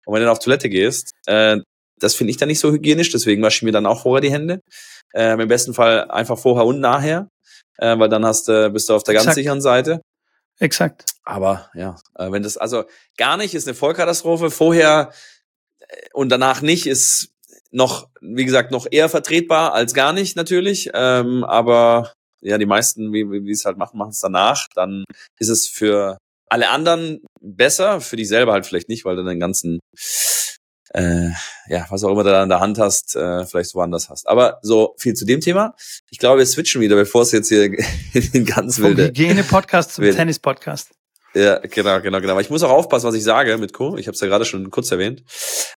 Und 0.09 0.15
wenn 0.15 0.21
du 0.21 0.27
dann 0.27 0.33
auf 0.33 0.39
Toilette 0.39 0.71
gehst, 0.71 1.11
äh, 1.27 1.59
das 2.01 2.15
finde 2.15 2.31
ich 2.31 2.39
dann 2.39 2.49
nicht 2.49 2.61
so 2.61 2.73
hygienisch, 2.73 3.11
deswegen 3.11 3.43
wasche 3.43 3.59
ich 3.59 3.63
mir 3.63 3.73
dann 3.73 3.85
auch 3.85 4.03
vorher 4.05 4.23
die 4.23 4.33
Hände. 4.33 4.61
Ähm, 5.13 5.41
Im 5.41 5.49
besten 5.49 5.75
Fall 5.75 6.11
einfach 6.11 6.39
vorher 6.39 6.65
und 6.65 6.81
nachher, 6.81 7.29
äh, 7.77 7.99
weil 7.99 8.09
dann 8.09 8.25
hast 8.25 8.49
du, 8.49 8.71
bist 8.71 8.89
du 8.89 8.95
auf 8.95 9.03
der 9.03 9.13
ganz 9.13 9.25
Exakt. 9.25 9.35
sicheren 9.35 9.61
Seite. 9.61 10.01
Exakt. 10.61 11.05
Aber 11.25 11.71
ja, 11.75 11.97
äh, 12.15 12.33
wenn 12.33 12.43
das 12.43 12.57
also 12.57 12.85
gar 13.19 13.37
nicht 13.37 13.55
ist 13.55 13.69
eine 13.69 13.75
Vollkatastrophe, 13.75 14.51
vorher 14.51 15.13
äh, 15.81 15.87
und 16.15 16.31
danach 16.31 16.63
nicht 16.63 16.87
ist 16.87 17.29
noch, 17.71 18.09
wie 18.23 18.47
gesagt, 18.47 18.71
noch 18.71 18.87
eher 18.91 19.11
vertretbar 19.11 19.75
als 19.75 19.93
gar 19.93 20.15
nicht 20.15 20.37
natürlich. 20.37 20.89
Ähm, 20.95 21.45
aber 21.45 22.15
ja, 22.41 22.57
die 22.57 22.65
meisten, 22.65 23.13
wie, 23.13 23.31
wie 23.31 23.45
wie 23.45 23.51
es 23.51 23.67
halt 23.67 23.77
machen, 23.77 23.99
machen 23.99 24.13
es 24.13 24.21
danach. 24.21 24.69
Dann 24.75 25.05
ist 25.39 25.51
es 25.51 25.69
für 25.69 26.17
alle 26.51 26.69
anderen 26.71 27.21
besser, 27.41 28.01
für 28.01 28.17
dich 28.17 28.29
selber 28.29 28.53
halt 28.53 28.67
vielleicht 28.67 28.89
nicht, 28.89 29.05
weil 29.05 29.17
du 29.17 29.25
den 29.25 29.41
ganzen, 29.41 29.81
äh, 30.95 31.29
ja, 31.69 31.87
was 31.91 32.05
auch 32.05 32.11
immer 32.11 32.25
du 32.25 32.31
da 32.31 32.43
in 32.43 32.49
der 32.49 32.61
Hand 32.61 32.79
hast, 32.79 33.17
äh, 33.17 33.45
vielleicht 33.47 33.75
woanders 33.75 34.09
hast. 34.09 34.29
Aber 34.29 34.59
so 34.63 34.95
viel 34.99 35.15
zu 35.15 35.25
dem 35.25 35.41
Thema. 35.41 35.75
Ich 36.11 36.19
glaube, 36.19 36.39
wir 36.39 36.47
switchen 36.47 36.81
wieder, 36.81 36.97
bevor 36.97 37.23
es 37.23 37.33
jetzt 37.33 37.49
hier 37.49 37.65
in 38.13 38.33
den 38.33 38.45
ganz 38.45 38.77
Vom 38.77 38.85
wilde. 38.85 39.07
Hygiene-Podcast 39.07 39.95
zum. 39.95 40.05
Tennis-Podcast. 40.05 40.91
Ja, 41.35 41.59
genau, 41.59 42.01
genau, 42.01 42.21
genau. 42.21 42.33
Aber 42.33 42.41
ich 42.41 42.51
muss 42.51 42.63
auch 42.63 42.71
aufpassen, 42.71 43.07
was 43.07 43.15
ich 43.15 43.23
sage 43.23 43.59
mit 43.59 43.73
Co. 43.73 43.97
Ich 43.97 44.07
habe 44.07 44.15
es 44.15 44.21
ja 44.21 44.27
gerade 44.27 44.45
schon 44.47 44.71
kurz 44.71 44.91
erwähnt, 44.91 45.23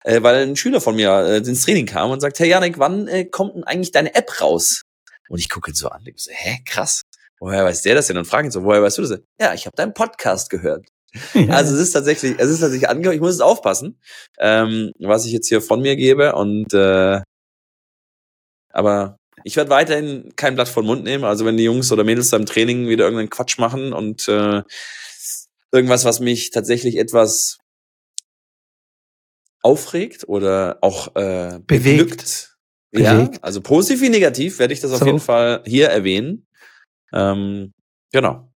äh, 0.05 0.23
weil 0.23 0.46
ein 0.46 0.56
Schüler 0.56 0.81
von 0.81 0.94
mir 0.94 1.11
äh, 1.11 1.37
ins 1.38 1.64
Training 1.64 1.87
kam 1.87 2.11
und 2.11 2.20
sagt, 2.20 2.38
hey 2.38 2.49
Janik, 2.49 2.78
wann 2.78 3.08
äh, 3.08 3.25
kommt 3.25 3.56
denn 3.56 3.64
eigentlich 3.64 3.90
deine 3.90 4.14
App 4.14 4.40
raus? 4.40 4.82
Und 5.28 5.38
ich 5.38 5.49
gucke 5.49 5.70
ihn 5.70 5.75
so 5.75 5.88
an, 5.88 6.05
denk 6.05 6.19
so, 6.19 6.31
hä, 6.32 6.61
krass. 6.64 7.02
Woher 7.40 7.64
weiß 7.64 7.82
der 7.82 7.94
das 7.94 8.06
denn? 8.06 8.19
Und 8.19 8.26
frage 8.26 8.48
ihn 8.48 8.50
so, 8.50 8.62
woher 8.64 8.82
weißt 8.82 8.98
du 8.98 9.02
das? 9.02 9.10
denn? 9.10 9.25
Ja, 9.40 9.54
ich 9.54 9.66
habe 9.66 9.75
deinen 9.76 9.94
Podcast 9.94 10.50
gehört. 10.50 10.87
Also 11.48 11.75
es 11.75 11.81
ist 11.81 11.92
tatsächlich, 11.92 12.37
es 12.38 12.48
ist 12.48 12.60
tatsächlich 12.60 12.88
angehört. 12.88 13.16
Ich 13.16 13.20
muss 13.20 13.34
es 13.34 13.40
aufpassen, 13.40 13.98
ähm, 14.38 14.92
was 15.00 15.25
ich 15.26 15.32
jetzt 15.32 15.48
hier 15.48 15.60
von 15.60 15.81
mir 15.82 15.96
gebe. 15.96 16.34
Und 16.37 16.72
äh, 16.72 17.20
aber 18.72 19.16
ich 19.42 19.56
werde 19.56 19.70
weiterhin 19.70 20.32
kein 20.37 20.54
Blatt 20.54 20.69
vor 20.69 20.82
den 20.84 20.87
Mund 20.87 21.02
nehmen. 21.02 21.25
Also 21.25 21.44
wenn 21.44 21.56
die 21.56 21.64
Jungs 21.64 21.90
oder 21.90 22.04
Mädels 22.04 22.30
da 22.30 22.37
im 22.37 22.47
Training 22.47 22.87
wieder 22.88 23.04
irgendeinen 23.04 23.30
Quatsch 23.30 23.59
machen 23.59 23.92
und 23.92 24.28
äh, 24.28 24.62
irgendwas, 25.73 26.04
was 26.04 26.20
mich 26.20 26.50
tatsächlich 26.50 26.97
etwas 26.97 27.59
aufregt 29.62 30.28
oder 30.28 30.78
auch 30.80 31.14
äh, 31.16 31.59
Bewegt. 31.66 31.99
beglückt. 31.99 32.56
Ja, 32.92 33.14
Bewegt. 33.14 33.42
also 33.44 33.61
positiv 33.61 34.00
wie 34.00 34.09
negativ 34.09 34.59
werde 34.59 34.75
ich 34.75 34.80
das 34.80 34.92
auf 34.92 34.99
So. 34.99 35.06
jeden 35.06 35.20
Fall 35.20 35.62
hier 35.66 35.88
erwähnen. 35.88 36.47
Ähm, 37.12 37.73
genau. 38.12 38.52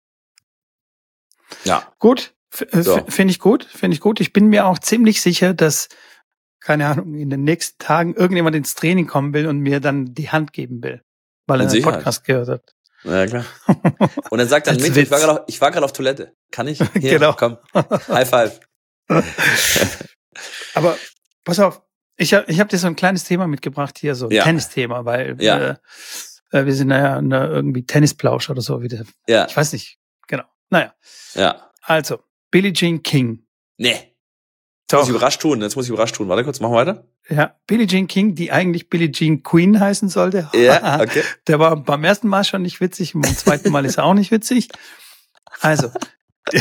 Ja. 1.65 1.91
Gut, 1.99 2.33
äh, 2.71 2.81
So. 2.81 3.05
finde 3.07 3.31
ich 3.31 3.39
gut, 3.39 3.63
finde 3.65 3.95
ich 3.95 4.01
gut. 4.01 4.19
Ich 4.19 4.33
bin 4.33 4.47
mir 4.47 4.65
auch 4.65 4.79
ziemlich 4.79 5.21
sicher, 5.21 5.53
dass, 5.53 5.87
keine 6.59 6.87
Ahnung, 6.87 7.15
in 7.15 7.29
den 7.29 7.43
nächsten 7.43 7.77
Tagen 7.77 8.13
irgendjemand 8.15 8.55
ins 8.55 8.75
Training 8.75 9.07
kommen 9.07 9.33
will 9.33 9.47
und 9.47 9.59
mir 9.59 9.79
dann 9.79 10.13
die 10.13 10.29
Hand 10.29 10.53
geben 10.53 10.81
will, 10.83 11.01
weil 11.47 11.59
er 11.59 11.61
einen 11.63 11.69
Sicherheit. 11.69 11.95
Podcast 11.95 12.25
gehört 12.25 12.49
hat. 12.49 12.75
Ja, 13.05 13.25
klar. 13.27 13.45
Und 14.29 14.37
dann 14.37 14.47
sagt 14.47 14.67
er, 14.67 14.75
mit, 14.75 14.95
ich 14.95 15.11
war 15.11 15.19
gerade 15.71 15.83
auf, 15.83 15.83
auf 15.89 15.93
Toilette. 15.93 16.33
Kann 16.51 16.67
ich? 16.69 16.79
Hier, 16.93 17.11
Genau. 17.19 17.33
komm. 17.33 17.57
High 17.73 18.29
five. 18.29 18.59
Aber 20.73 20.97
pass 21.43 21.59
auf, 21.59 21.81
ich 22.15 22.33
habe 22.33 22.49
ich 22.49 22.59
hab 22.61 22.69
dir 22.69 22.77
so 22.77 22.87
ein 22.87 22.95
kleines 22.95 23.23
Thema 23.25 23.45
mitgebracht 23.47 23.97
hier, 23.99 24.15
so 24.15 24.27
ein 24.27 24.31
Ja. 24.31 24.43
Tennisthema, 24.43 25.03
weil 25.05 25.35
Ja. 25.41 25.71
äh, 25.71 25.75
äh, 26.53 26.65
wir 26.65 26.73
sind 26.73 26.91
ja 26.91 27.21
ne, 27.21 27.47
irgendwie 27.47 27.85
Tennisplausch 27.85 28.49
oder 28.49 28.61
so. 28.61 28.81
Wie 28.81 28.87
der, 28.87 29.03
Ja, 29.27 29.45
ich 29.47 29.55
weiß 29.57 29.73
nicht, 29.73 29.97
genau. 30.27 30.43
Naja, 30.69 30.93
ja. 31.35 31.69
also, 31.81 32.19
Billie 32.51 32.71
Jean 32.73 33.03
King. 33.03 33.45
Nee. 33.77 34.15
Doch, 34.89 34.99
Muss 34.99 35.09
ich 35.09 35.15
überrascht 35.15 35.41
tun. 35.41 35.61
Jetzt 35.61 35.75
muss 35.75 35.85
ich 35.85 35.91
überrascht 35.91 36.15
tun. 36.15 36.27
Warte 36.29 36.43
kurz, 36.43 36.59
machen 36.59 36.73
wir 36.73 36.77
weiter. 36.77 37.07
ja, 37.29 37.55
Billie 37.67 37.87
Jean 37.87 38.07
King, 38.07 38.35
die 38.35 38.51
eigentlich 38.51 38.89
Billie 38.89 39.11
Jean 39.11 39.41
Queen 39.41 39.79
heißen 39.79 40.07
sollte. 40.09 40.49
Ja, 40.53 40.99
okay. 41.01 41.23
Der 41.47 41.57
war 41.59 41.75
beim 41.77 42.03
ersten 42.03 42.27
Mal 42.27 42.43
schon 42.43 42.61
nicht 42.61 42.79
witzig 42.81 43.15
und 43.15 43.21
beim 43.21 43.35
zweiten 43.35 43.71
Mal 43.71 43.85
ist 43.85 43.97
er 43.97 44.03
auch 44.05 44.13
nicht 44.13 44.29
witzig. 44.31 44.69
Also, 45.61 45.89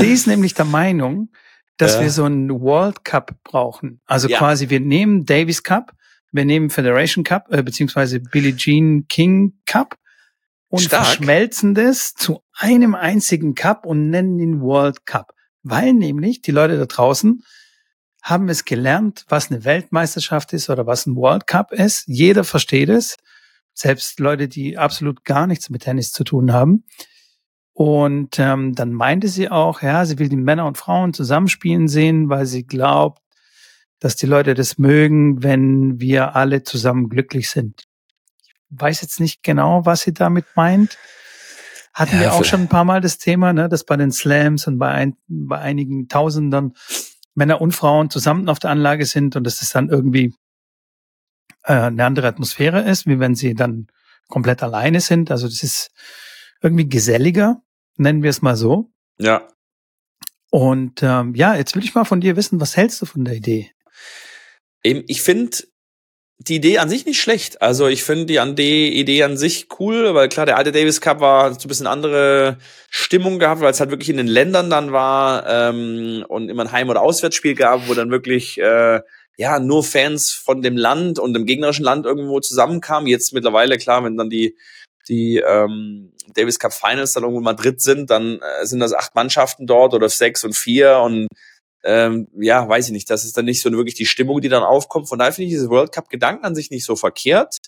die 0.00 0.06
ist 0.12 0.26
nämlich 0.26 0.54
der 0.54 0.64
Meinung, 0.64 1.30
dass 1.76 1.94
Ja. 1.94 2.00
wir 2.02 2.10
so 2.10 2.24
einen 2.24 2.48
World 2.60 3.04
Cup 3.04 3.34
brauchen. 3.44 4.00
Also 4.06 4.28
Ja. 4.28 4.38
quasi, 4.38 4.70
wir 4.70 4.80
nehmen 4.80 5.24
Davis 5.26 5.62
Cup, 5.62 5.92
wir 6.36 6.44
nehmen 6.44 6.70
Federation 6.70 7.24
Cup, 7.24 7.46
äh, 7.50 7.62
beziehungsweise 7.62 8.20
Billie 8.20 8.56
Jean 8.56 9.06
King 9.08 9.54
Cup 9.66 9.96
und 10.68 10.82
Stark. 10.82 11.06
verschmelzen 11.06 11.74
das 11.74 12.14
zu 12.14 12.42
einem 12.52 12.94
einzigen 12.94 13.54
Cup 13.54 13.86
und 13.86 14.10
nennen 14.10 14.38
ihn 14.38 14.60
World 14.60 15.06
Cup. 15.06 15.32
Weil 15.62 15.94
nämlich 15.94 16.42
die 16.42 16.52
Leute 16.52 16.78
da 16.78 16.86
draußen 16.86 17.42
haben 18.22 18.48
es 18.48 18.64
gelernt, 18.64 19.24
was 19.28 19.50
eine 19.50 19.64
Weltmeisterschaft 19.64 20.52
ist 20.52 20.68
oder 20.68 20.86
was 20.86 21.06
ein 21.06 21.16
World 21.16 21.46
Cup 21.46 21.72
ist. 21.72 22.04
Jeder 22.06 22.44
versteht 22.44 22.88
es. 22.88 23.16
Selbst 23.72 24.18
Leute, 24.20 24.48
die 24.48 24.78
absolut 24.78 25.24
gar 25.24 25.46
nichts 25.46 25.70
mit 25.70 25.82
Tennis 25.82 26.10
zu 26.10 26.24
tun 26.24 26.52
haben. 26.52 26.84
Und 27.72 28.38
ähm, 28.38 28.74
dann 28.74 28.92
meinte 28.92 29.28
sie 29.28 29.50
auch, 29.50 29.82
ja, 29.82 30.06
sie 30.06 30.18
will 30.18 30.28
die 30.28 30.36
Männer 30.36 30.66
und 30.66 30.78
Frauen 30.78 31.12
zusammenspielen 31.12 31.88
sehen, 31.88 32.28
weil 32.28 32.46
sie 32.46 32.66
glaubt, 32.66 33.20
dass 34.00 34.16
die 34.16 34.26
Leute 34.26 34.54
das 34.54 34.78
mögen, 34.78 35.42
wenn 35.42 36.00
wir 36.00 36.36
alle 36.36 36.62
zusammen 36.62 37.08
glücklich 37.08 37.50
sind. 37.50 37.84
Ich 38.44 38.54
weiß 38.70 39.00
jetzt 39.02 39.20
nicht 39.20 39.42
genau, 39.42 39.86
was 39.86 40.02
sie 40.02 40.12
damit 40.12 40.44
meint. 40.54 40.98
Hatten 41.94 42.16
ja, 42.16 42.22
wir 42.22 42.32
auch 42.34 42.44
schon 42.44 42.62
ein 42.62 42.68
paar 42.68 42.84
Mal 42.84 43.00
das 43.00 43.18
Thema, 43.18 43.52
ne, 43.52 43.68
dass 43.68 43.84
bei 43.84 43.96
den 43.96 44.12
Slams 44.12 44.66
und 44.66 44.78
bei, 44.78 44.90
ein, 44.90 45.16
bei 45.28 45.58
einigen 45.58 46.08
Tausendern 46.08 46.74
Männer 47.34 47.60
und 47.60 47.72
Frauen 47.72 48.10
zusammen 48.10 48.48
auf 48.48 48.58
der 48.58 48.70
Anlage 48.70 49.06
sind 49.06 49.36
und 49.36 49.44
dass 49.44 49.62
es 49.62 49.70
dann 49.70 49.88
irgendwie 49.88 50.34
äh, 51.64 51.74
eine 51.74 52.04
andere 52.04 52.26
Atmosphäre 52.26 52.82
ist, 52.82 53.06
wie 53.06 53.18
wenn 53.18 53.34
sie 53.34 53.54
dann 53.54 53.86
komplett 54.28 54.62
alleine 54.62 55.00
sind. 55.00 55.30
Also 55.30 55.46
das 55.46 55.62
ist 55.62 55.90
irgendwie 56.60 56.88
geselliger 56.88 57.62
nennen 57.98 58.22
wir 58.22 58.30
es 58.30 58.42
mal 58.42 58.56
so. 58.56 58.90
Ja. 59.18 59.48
Und 60.50 61.02
ähm, 61.02 61.34
ja, 61.34 61.54
jetzt 61.54 61.74
will 61.74 61.84
ich 61.84 61.94
mal 61.94 62.04
von 62.04 62.20
dir 62.20 62.36
wissen, 62.36 62.60
was 62.60 62.76
hältst 62.76 63.02
du 63.02 63.06
von 63.06 63.24
der 63.24 63.34
Idee? 63.34 63.70
Ich 64.82 65.22
finde 65.22 65.58
die 66.38 66.56
Idee 66.56 66.78
an 66.78 66.88
sich 66.88 67.06
nicht 67.06 67.20
schlecht. 67.20 67.62
Also 67.62 67.86
ich 67.88 68.04
finde 68.04 68.26
die, 68.26 68.54
die 68.54 69.00
Idee 69.00 69.22
an 69.22 69.36
sich 69.36 69.68
cool, 69.80 70.14
weil 70.14 70.28
klar, 70.28 70.46
der 70.46 70.58
alte 70.58 70.72
Davis 70.72 71.00
Cup 71.00 71.20
war 71.20 71.52
so 71.54 71.60
ein 71.60 71.68
bisschen 71.68 71.86
andere 71.86 72.58
Stimmung 72.90 73.38
gehabt, 73.38 73.62
weil 73.62 73.70
es 73.70 73.80
halt 73.80 73.90
wirklich 73.90 74.10
in 74.10 74.18
den 74.18 74.26
Ländern 74.26 74.68
dann 74.68 74.92
war 74.92 75.46
ähm, 75.48 76.24
und 76.28 76.48
immer 76.48 76.64
ein 76.64 76.72
Heim- 76.72 76.90
oder 76.90 77.02
Auswärtsspiel 77.02 77.54
gab, 77.54 77.88
wo 77.88 77.94
dann 77.94 78.10
wirklich 78.10 78.58
äh, 78.58 79.00
ja 79.38 79.58
nur 79.58 79.82
Fans 79.82 80.30
von 80.30 80.62
dem 80.62 80.76
Land 80.76 81.18
und 81.18 81.32
dem 81.32 81.46
gegnerischen 81.46 81.84
Land 81.84 82.04
irgendwo 82.04 82.40
zusammenkamen. 82.40 83.08
Jetzt 83.08 83.32
mittlerweile, 83.32 83.78
klar, 83.78 84.04
wenn 84.04 84.16
dann 84.16 84.30
die 84.30 84.56
die 85.08 85.36
ähm, 85.38 86.12
Davis 86.34 86.58
Cup 86.58 86.72
Finals 86.72 87.12
dann 87.12 87.22
irgendwo 87.22 87.38
in 87.38 87.44
Madrid 87.44 87.80
sind, 87.80 88.10
dann 88.10 88.40
äh, 88.40 88.66
sind 88.66 88.80
das 88.80 88.92
acht 88.92 89.14
Mannschaften 89.14 89.66
dort 89.66 89.94
oder 89.94 90.08
sechs 90.08 90.44
und 90.44 90.54
vier 90.54 90.98
und 90.98 91.28
ähm, 91.86 92.28
ja, 92.38 92.68
weiß 92.68 92.86
ich 92.86 92.92
nicht, 92.92 93.08
das 93.08 93.24
ist 93.24 93.36
dann 93.36 93.44
nicht 93.44 93.62
so 93.62 93.70
wirklich 93.70 93.94
die 93.94 94.06
Stimmung, 94.06 94.40
die 94.40 94.48
dann 94.48 94.64
aufkommt. 94.64 95.08
Von 95.08 95.18
daher 95.18 95.32
finde 95.32 95.46
ich 95.46 95.54
diese 95.54 95.70
World 95.70 95.92
Cup 95.92 96.08
Gedanken 96.08 96.44
an 96.44 96.54
sich 96.54 96.70
nicht 96.70 96.84
so 96.84 96.96
verkehrt. 96.96 97.58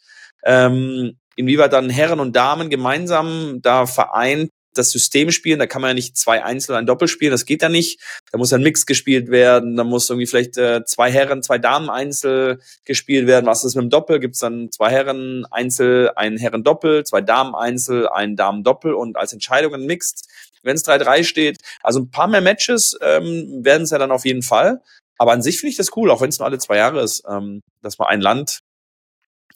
Ähm, 0.44 1.18
inwieweit 1.36 1.72
dann 1.72 1.88
Herren 1.88 2.20
und 2.20 2.34
Damen 2.34 2.68
gemeinsam 2.68 3.60
da 3.62 3.86
vereint 3.86 4.50
das 4.74 4.90
System 4.90 5.30
spielen. 5.30 5.58
Da 5.58 5.66
kann 5.66 5.82
man 5.82 5.90
ja 5.90 5.94
nicht 5.94 6.16
zwei 6.16 6.44
Einzel 6.44 6.72
und 6.72 6.78
ein 6.78 6.86
Doppel 6.86 7.08
spielen. 7.08 7.32
Das 7.32 7.44
geht 7.44 7.62
ja 7.62 7.68
nicht. 7.68 8.00
Da 8.32 8.38
muss 8.38 8.52
ein 8.52 8.62
Mix 8.62 8.86
gespielt 8.86 9.28
werden. 9.30 9.76
Da 9.76 9.84
muss 9.84 10.08
irgendwie 10.08 10.26
vielleicht 10.26 10.56
äh, 10.56 10.84
zwei 10.84 11.10
Herren, 11.10 11.42
zwei 11.42 11.58
Damen 11.58 11.90
Einzel 11.90 12.60
gespielt 12.84 13.26
werden. 13.26 13.46
Was 13.46 13.64
ist 13.64 13.74
mit 13.74 13.82
dem 13.82 13.90
Doppel? 13.90 14.20
Gibt 14.20 14.34
es 14.34 14.40
dann 14.40 14.70
zwei 14.70 14.90
Herren 14.90 15.46
Einzel, 15.50 16.12
ein 16.16 16.36
Herren 16.36 16.62
Doppel, 16.62 17.04
zwei 17.04 17.20
Damen 17.20 17.54
Einzel, 17.54 18.08
ein 18.08 18.36
Damen 18.36 18.62
Doppel 18.62 18.94
und 18.94 19.16
als 19.16 19.32
Entscheidung 19.32 19.74
ein 19.74 19.86
Mixed. 19.86 20.28
Wenn 20.68 20.76
es 20.76 20.86
3-3 20.86 21.24
steht. 21.24 21.58
Also 21.82 22.00
ein 22.00 22.10
paar 22.10 22.28
mehr 22.28 22.42
Matches 22.42 22.96
ähm, 23.00 23.64
werden 23.64 23.82
es 23.82 23.90
ja 23.90 23.98
dann 23.98 24.12
auf 24.12 24.24
jeden 24.24 24.42
Fall. 24.42 24.82
Aber 25.16 25.32
an 25.32 25.42
sich 25.42 25.58
finde 25.58 25.70
ich 25.70 25.76
das 25.76 25.96
cool, 25.96 26.10
auch 26.10 26.20
wenn 26.20 26.28
es 26.28 26.38
nur 26.38 26.46
alle 26.46 26.58
zwei 26.58 26.76
Jahre 26.76 27.00
ist, 27.00 27.24
ähm, 27.28 27.62
dass 27.82 27.98
man 27.98 28.08
ein 28.08 28.20
Land 28.20 28.60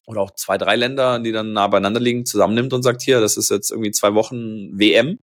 oder 0.06 0.20
auch 0.20 0.32
zwei, 0.32 0.58
drei 0.58 0.74
Länder, 0.76 1.20
die 1.20 1.32
dann 1.32 1.52
nah 1.52 1.68
beieinander 1.68 2.00
liegen, 2.00 2.26
zusammennimmt 2.26 2.72
und 2.72 2.82
sagt, 2.82 3.02
hier, 3.02 3.20
das 3.20 3.36
ist 3.36 3.50
jetzt 3.50 3.70
irgendwie 3.70 3.92
zwei 3.92 4.14
Wochen 4.14 4.78
WM 4.78 5.18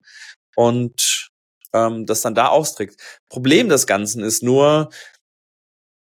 und 0.56 1.30
ähm, 1.74 2.06
das 2.06 2.22
dann 2.22 2.36
da 2.36 2.48
austrägt. 2.48 3.00
Problem 3.30 3.70
des 3.70 3.88
Ganzen 3.88 4.24
ist 4.24 4.44
nur, 4.44 4.90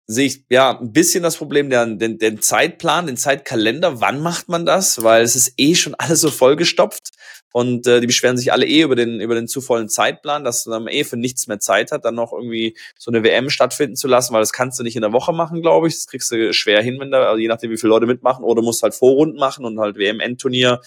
sehe 0.07 0.27
ich 0.27 0.45
ja 0.49 0.79
ein 0.79 0.93
bisschen 0.93 1.21
das 1.21 1.37
Problem, 1.37 1.69
der, 1.69 1.85
den, 1.85 2.17
den 2.17 2.41
Zeitplan, 2.41 3.07
den 3.07 3.17
Zeitkalender, 3.17 3.99
wann 4.01 4.21
macht 4.21 4.47
man 4.49 4.65
das? 4.65 5.03
Weil 5.03 5.23
es 5.23 5.35
ist 5.35 5.53
eh 5.57 5.75
schon 5.75 5.95
alles 5.95 6.21
so 6.21 6.31
vollgestopft 6.31 7.11
und 7.57 7.87
äh, 7.87 8.01
die 8.01 8.05
beschweren 8.05 8.37
sich 8.37 8.53
alle 8.53 8.67
eh 8.67 8.83
über 8.83 8.95
den, 8.95 9.19
über 9.19 9.33
den 9.33 9.47
zu 9.47 9.61
vollen 9.61 9.89
Zeitplan, 9.89 10.43
dass 10.43 10.67
man 10.67 10.87
eh 10.87 11.03
für 11.03 11.17
nichts 11.17 11.47
mehr 11.47 11.59
Zeit 11.59 11.91
hat, 11.91 12.05
dann 12.05 12.13
noch 12.13 12.31
irgendwie 12.31 12.77
so 12.99 13.09
eine 13.09 13.23
WM 13.23 13.49
stattfinden 13.49 13.95
zu 13.95 14.07
lassen, 14.07 14.31
weil 14.35 14.41
das 14.41 14.53
kannst 14.53 14.77
du 14.77 14.83
nicht 14.83 14.95
in 14.95 15.01
der 15.01 15.11
Woche 15.11 15.33
machen, 15.33 15.63
glaube 15.63 15.87
ich. 15.87 15.95
Das 15.95 16.05
kriegst 16.05 16.31
du 16.31 16.53
schwer 16.53 16.83
hin, 16.83 16.99
wenn 16.99 17.09
da, 17.09 17.23
also 17.23 17.39
je 17.39 17.47
nachdem, 17.47 17.71
wie 17.71 17.77
viele 17.77 17.89
Leute 17.89 18.05
mitmachen, 18.05 18.45
oder 18.45 18.61
musst 18.61 18.83
halt 18.83 18.93
Vorrunden 18.93 19.39
machen 19.39 19.65
und 19.65 19.79
halt 19.79 19.97
WM-Endturnier 19.97 20.81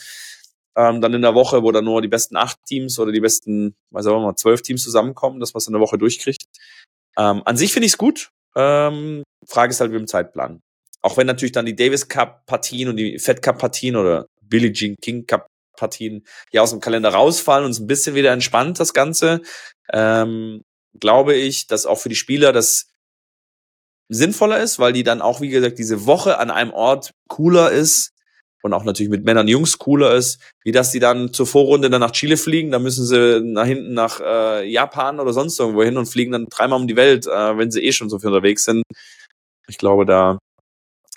ähm, 0.77 1.01
dann 1.01 1.13
in 1.13 1.23
der 1.23 1.35
Woche, 1.35 1.65
wo 1.65 1.73
dann 1.73 1.87
nur 1.87 2.03
die 2.03 2.07
besten 2.07 2.37
acht 2.37 2.59
Teams 2.69 3.01
oder 3.01 3.11
die 3.11 3.19
besten, 3.19 3.75
weiß 3.91 4.07
ich 4.07 4.13
mal, 4.13 4.37
zwölf 4.37 4.63
Teams 4.63 4.85
zusammenkommen, 4.85 5.41
dass 5.41 5.53
man 5.53 5.59
es 5.59 5.67
in 5.67 5.73
der 5.73 5.83
Woche 5.83 5.99
durchkriegt. 5.99 6.45
Ähm, 7.19 7.43
an 7.47 7.57
sich 7.57 7.73
finde 7.73 7.87
ich 7.87 7.95
es 7.95 7.99
gut. 7.99 8.31
Ähm, 8.55 9.25
Frage 9.45 9.71
ist 9.73 9.81
halt 9.81 9.91
mit 9.91 9.99
dem 9.99 10.07
Zeitplan. 10.07 10.61
Auch 11.03 11.17
wenn 11.17 11.27
natürlich 11.27 11.51
dann 11.51 11.67
die 11.67 11.75
Davis 11.75 12.07
Cup 12.07 12.47
Partien 12.47 12.91
und 12.91 12.97
die 12.97 13.19
Fed 13.19 13.43
Cup 13.43 13.59
Partien 13.59 13.97
oder 13.97 14.27
Billie 14.41 14.73
Jean 14.73 14.95
King 15.03 15.27
Cup 15.27 15.50
Partien 15.77 16.25
ja 16.53 16.63
aus 16.63 16.71
dem 16.71 16.81
Kalender 16.81 17.11
rausfallen 17.11 17.65
und 17.65 17.71
es 17.71 17.81
ein 17.81 17.87
bisschen 17.87 18.15
wieder 18.15 18.33
entspannt, 18.33 18.81
das 18.81 18.95
Ganze, 18.95 19.43
ähm, 19.93 20.63
glaube 20.99 21.35
ich, 21.35 21.67
dass 21.67 21.87
auch 21.87 21.99
für 21.99 22.09
die 22.09 22.17
Spieler 22.17 22.53
das 22.53 22.89
sinnvoller 24.09 24.61
ist, 24.61 24.79
weil 24.79 24.93
die 24.93 25.05
dann 25.05 25.23
auch, 25.23 25.41
wie 25.41 25.49
gesagt, 25.49 25.79
diese 25.79 26.07
Woche 26.07 26.39
an 26.39 26.51
einem 26.51 26.73
Ort 26.73 27.13
cooler 27.29 27.71
ist, 27.71 28.13
und 28.63 28.75
auch 28.75 28.85
natürlich 28.85 29.11
mit 29.11 29.25
Männern 29.25 29.47
und 29.47 29.49
Jungs 29.49 29.79
cooler 29.79 30.15
ist, 30.15 30.41
wie 30.65 30.73
dass 30.73 30.91
die 30.91 31.01
dann 31.01 31.33
zur 31.33 31.47
Vorrunde 31.47 31.91
dann 31.91 32.01
nach 32.01 32.11
Chile 32.11 32.37
fliegen, 32.37 32.71
dann 32.71 32.83
müssen 32.83 33.07
sie 33.07 33.41
nach 33.43 33.67
hinten 33.67 33.95
nach 33.95 34.21
äh, 34.21 34.69
Japan 34.69 35.21
oder 35.21 35.33
sonst 35.33 35.59
irgendwo 35.59 35.83
hin 35.83 35.97
und 35.97 36.07
fliegen 36.07 36.33
dann 36.33 36.47
dreimal 36.51 36.81
um 36.81 36.87
die 36.87 36.97
Welt, 36.97 37.27
äh, 37.27 37.57
wenn 37.57 37.71
sie 37.71 37.83
eh 37.83 37.93
schon 37.93 38.11
so 38.11 38.19
viel 38.19 38.29
unterwegs 38.29 38.65
sind. 38.65 38.83
Ich 39.67 39.79
glaube, 39.79 40.05
da 40.05 40.39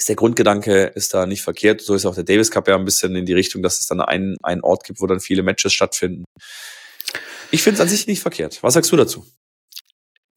ist 0.03 0.09
der 0.09 0.17
Grundgedanke 0.17 0.83
ist 0.95 1.13
da 1.13 1.25
nicht 1.25 1.43
verkehrt. 1.43 1.79
So 1.79 1.95
ist 1.95 2.05
auch 2.05 2.15
der 2.15 2.25
Davis 2.25 2.51
Cup 2.51 2.67
ja 2.67 2.75
ein 2.75 2.83
bisschen 2.83 3.15
in 3.15 3.25
die 3.25 3.33
Richtung, 3.33 3.63
dass 3.63 3.79
es 3.79 3.87
dann 3.87 4.01
einen, 4.01 4.35
einen 4.43 4.61
Ort 4.61 4.83
gibt, 4.83 4.99
wo 4.99 5.07
dann 5.07 5.21
viele 5.21 5.43
Matches 5.43 5.71
stattfinden. 5.71 6.25
Ich 7.51 7.63
finde 7.63 7.75
es 7.75 7.81
an 7.81 7.87
sich 7.87 8.05
nicht 8.05 8.21
verkehrt. 8.21 8.61
Was 8.63 8.73
sagst 8.73 8.91
du 8.91 8.97
dazu? 8.97 9.25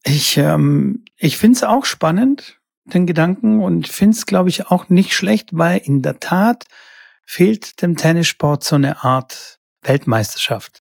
Ich, 0.05 0.37
ähm, 0.37 1.03
ich 1.17 1.37
finde 1.37 1.57
es 1.57 1.63
auch 1.63 1.83
spannend, 1.83 2.61
den 2.85 3.05
Gedanken, 3.05 3.61
und 3.61 3.89
finde 3.89 4.15
es, 4.15 4.25
glaube 4.25 4.47
ich, 4.47 4.67
auch 4.67 4.87
nicht 4.87 5.13
schlecht, 5.13 5.49
weil 5.51 5.79
in 5.79 6.01
der 6.01 6.21
Tat 6.21 6.63
fehlt 7.25 7.81
dem 7.81 7.97
Tennissport 7.97 8.63
so 8.63 8.75
eine 8.75 9.03
Art 9.03 9.59
Weltmeisterschaft. 9.81 10.81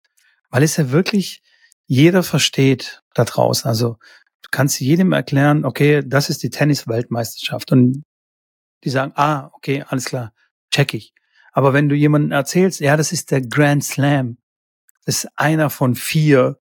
Weil 0.52 0.62
es 0.62 0.78
ja 0.78 0.92
wirklich 0.92 1.42
jeder 1.88 2.22
versteht 2.22 3.02
da 3.16 3.26
draußen. 3.26 3.68
Also 3.68 3.98
du 4.44 4.50
kannst 4.52 4.80
jedem 4.80 5.14
erklären, 5.14 5.66
okay, 5.66 6.04
das 6.06 6.30
ist 6.30 6.44
die 6.44 6.52
Tennis-Weltmeisterschaft. 6.52 7.72
Und 7.72 8.04
die 8.84 8.90
sagen, 8.90 9.12
ah, 9.16 9.50
okay, 9.54 9.84
alles 9.88 10.06
klar, 10.06 10.34
check 10.72 10.94
ich. 10.94 11.14
Aber 11.52 11.74
wenn 11.74 11.90
du 11.90 11.96
jemandem 11.96 12.32
erzählst, 12.32 12.80
ja, 12.80 12.98
das 12.98 13.12
ist 13.12 13.32
der 13.32 13.42
Grand 13.42 13.84
Slam, 13.84 14.38
das 15.06 15.24
ist 15.24 15.30
einer 15.36 15.70
von 15.70 15.96
vier, 15.96 16.60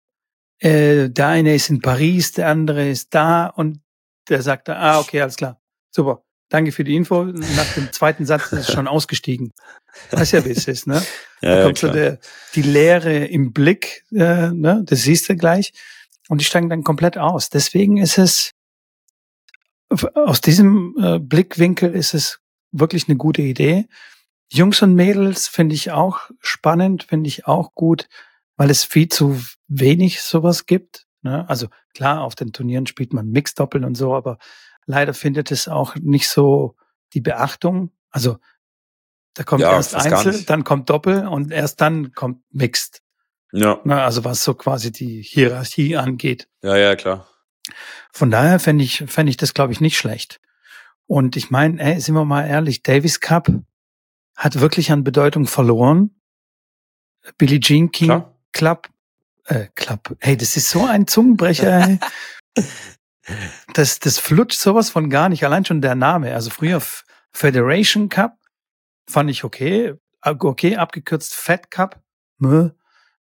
äh, 0.58 1.10
der 1.10 1.28
eine 1.28 1.54
ist 1.54 1.68
in 1.68 1.80
Paris, 1.80 2.32
der 2.32 2.48
andere 2.48 2.88
ist 2.88 3.14
da 3.14 3.46
und 3.46 3.80
der 4.28 4.42
sagt, 4.42 4.68
ah, 4.68 4.98
okay, 5.00 5.20
alles 5.20 5.36
klar, 5.36 5.60
super. 5.90 6.22
Danke 6.48 6.70
für 6.70 6.84
die 6.84 6.94
Info. 6.94 7.24
Nach 7.24 7.74
dem 7.74 7.92
zweiten 7.92 8.24
Satz 8.24 8.52
ist 8.52 8.68
es 8.68 8.72
schon 8.72 8.86
ausgestiegen. 8.86 9.52
Weiß 10.12 10.30
ja, 10.30 10.44
wie 10.44 10.50
es 10.50 10.68
ist, 10.68 10.86
ne? 10.86 11.02
Ja, 11.42 11.56
da 11.56 11.64
kommt 11.64 11.82
ja, 11.82 11.88
so 11.88 11.92
der, 11.92 12.18
die 12.54 12.62
Leere 12.62 13.26
im 13.26 13.52
Blick, 13.52 14.04
äh, 14.12 14.50
ne? 14.50 14.82
Das 14.86 15.02
siehst 15.02 15.28
du 15.28 15.36
gleich. 15.36 15.72
Und 16.28 16.40
die 16.40 16.44
steigen 16.44 16.70
dann 16.70 16.82
komplett 16.82 17.18
aus. 17.18 17.50
Deswegen 17.50 17.98
ist 17.98 18.16
es, 18.16 18.52
aus 20.14 20.40
diesem 20.40 20.94
äh, 20.98 21.18
Blickwinkel 21.18 21.94
ist 21.94 22.14
es 22.14 22.40
wirklich 22.72 23.08
eine 23.08 23.16
gute 23.16 23.42
Idee. 23.42 23.88
Jungs 24.50 24.82
und 24.82 24.94
Mädels 24.94 25.48
finde 25.48 25.74
ich 25.74 25.90
auch 25.90 26.30
spannend, 26.40 27.04
finde 27.04 27.28
ich 27.28 27.46
auch 27.46 27.74
gut, 27.74 28.08
weil 28.56 28.70
es 28.70 28.84
viel 28.84 29.08
zu 29.08 29.40
wenig 29.68 30.22
sowas 30.22 30.66
gibt. 30.66 31.06
Ne? 31.22 31.48
Also 31.48 31.68
klar, 31.94 32.22
auf 32.22 32.34
den 32.34 32.52
Turnieren 32.52 32.86
spielt 32.86 33.12
man 33.12 33.30
Mixdoppel 33.30 33.84
und 33.84 33.96
so, 33.96 34.14
aber 34.14 34.38
leider 34.86 35.14
findet 35.14 35.50
es 35.50 35.68
auch 35.68 35.96
nicht 35.96 36.28
so 36.28 36.76
die 37.12 37.20
Beachtung. 37.20 37.90
Also 38.10 38.38
da 39.34 39.42
kommt 39.44 39.62
ja, 39.62 39.72
erst 39.72 39.94
Einzel, 39.94 40.44
dann 40.44 40.64
kommt 40.64 40.88
Doppel 40.88 41.26
und 41.26 41.50
erst 41.52 41.80
dann 41.80 42.12
kommt 42.12 42.42
Mixed. 42.50 43.02
Ja. 43.52 43.80
Na, 43.84 44.04
also 44.04 44.24
was 44.24 44.42
so 44.42 44.54
quasi 44.54 44.92
die 44.92 45.22
Hierarchie 45.22 45.96
angeht. 45.96 46.48
Ja, 46.62 46.76
ja, 46.76 46.96
klar. 46.96 47.26
Von 48.12 48.30
daher 48.30 48.58
fände 48.58 48.84
ich, 48.84 49.04
fände 49.06 49.30
ich 49.30 49.36
das, 49.36 49.54
glaube 49.54 49.72
ich, 49.72 49.80
nicht 49.80 49.98
schlecht. 49.98 50.40
Und 51.06 51.36
ich 51.36 51.50
meine, 51.50 51.80
ey, 51.80 52.00
sind 52.00 52.14
wir 52.14 52.24
mal 52.24 52.46
ehrlich, 52.46 52.82
Davis 52.82 53.20
Cup 53.20 53.48
hat 54.36 54.60
wirklich 54.60 54.92
an 54.92 55.04
Bedeutung 55.04 55.46
verloren. 55.46 56.20
Billie 57.38 57.60
Jean 57.60 57.90
King 57.90 58.08
klar. 58.08 58.38
Club, 58.52 58.88
äh, 59.44 59.66
Club, 59.74 60.16
hey, 60.20 60.36
das 60.36 60.56
ist 60.56 60.70
so 60.70 60.84
ein 60.84 61.06
Zungenbrecher. 61.06 61.98
Das, 63.72 63.98
das 63.98 64.20
flutscht 64.20 64.58
sowas 64.58 64.90
von 64.90 65.10
gar 65.10 65.28
nicht. 65.28 65.44
Allein 65.44 65.64
schon 65.64 65.80
der 65.80 65.96
Name. 65.96 66.32
Also 66.34 66.50
früher 66.50 66.80
Federation 67.32 68.08
Cup 68.08 68.38
fand 69.08 69.30
ich 69.30 69.42
okay. 69.44 69.94
Okay, 70.20 70.76
abgekürzt 70.76 71.34
Fed 71.34 71.70
Cup. 71.70 72.00
Mö, 72.38 72.70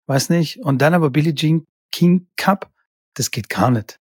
weiß 0.08 0.30
nicht. 0.30 0.60
Und 0.60 0.80
dann 0.82 0.94
aber 0.94 1.10
Billie 1.10 1.36
Jean 1.36 1.68
King 1.92 2.28
Cup. 2.36 2.72
Das 3.14 3.32
geht 3.32 3.50
gar 3.50 3.70
nicht. 3.72 4.00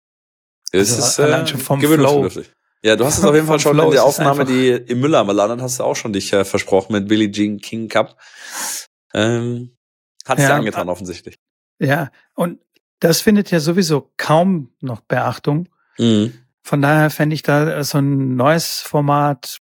Es 0.71 0.93
also 0.93 1.03
ist 1.03 1.19
allein 1.19 1.47
schon 1.47 1.59
vom 1.59 1.81
Flow. 1.81 2.29
Ja, 2.83 2.95
du 2.95 3.05
hast 3.05 3.17
es 3.17 3.23
auf 3.23 3.33
jeden 3.33 3.47
Fall 3.47 3.59
schon 3.59 3.73
Flow 3.73 3.85
in 3.85 3.91
der 3.91 4.03
Aufnahme, 4.03 4.45
die 4.45 4.69
im 4.69 4.99
Müller 4.99 5.23
mal 5.23 5.33
landet, 5.33 5.61
hast 5.61 5.79
du 5.79 5.83
auch 5.83 5.95
schon 5.95 6.13
dich 6.13 6.31
äh, 6.33 6.45
versprochen 6.45 6.93
mit 6.93 7.07
Billie 7.07 7.31
Jean 7.31 7.59
King 7.59 7.87
Cup. 7.87 8.17
Ähm, 9.13 9.75
hat 10.25 10.37
es 10.37 10.43
ja, 10.43 10.49
dir 10.49 10.55
angetan, 10.55 10.89
offensichtlich. 10.89 11.35
Ja, 11.79 12.11
und 12.35 12.59
das 12.99 13.21
findet 13.21 13.51
ja 13.51 13.59
sowieso 13.59 14.11
kaum 14.17 14.71
noch 14.81 15.01
Beachtung. 15.01 15.69
Mhm. 15.97 16.33
Von 16.63 16.81
daher 16.81 17.09
fände 17.09 17.33
ich 17.33 17.43
da 17.43 17.83
so 17.83 17.99
ein 17.99 18.35
neues 18.35 18.81
Format, 18.81 19.59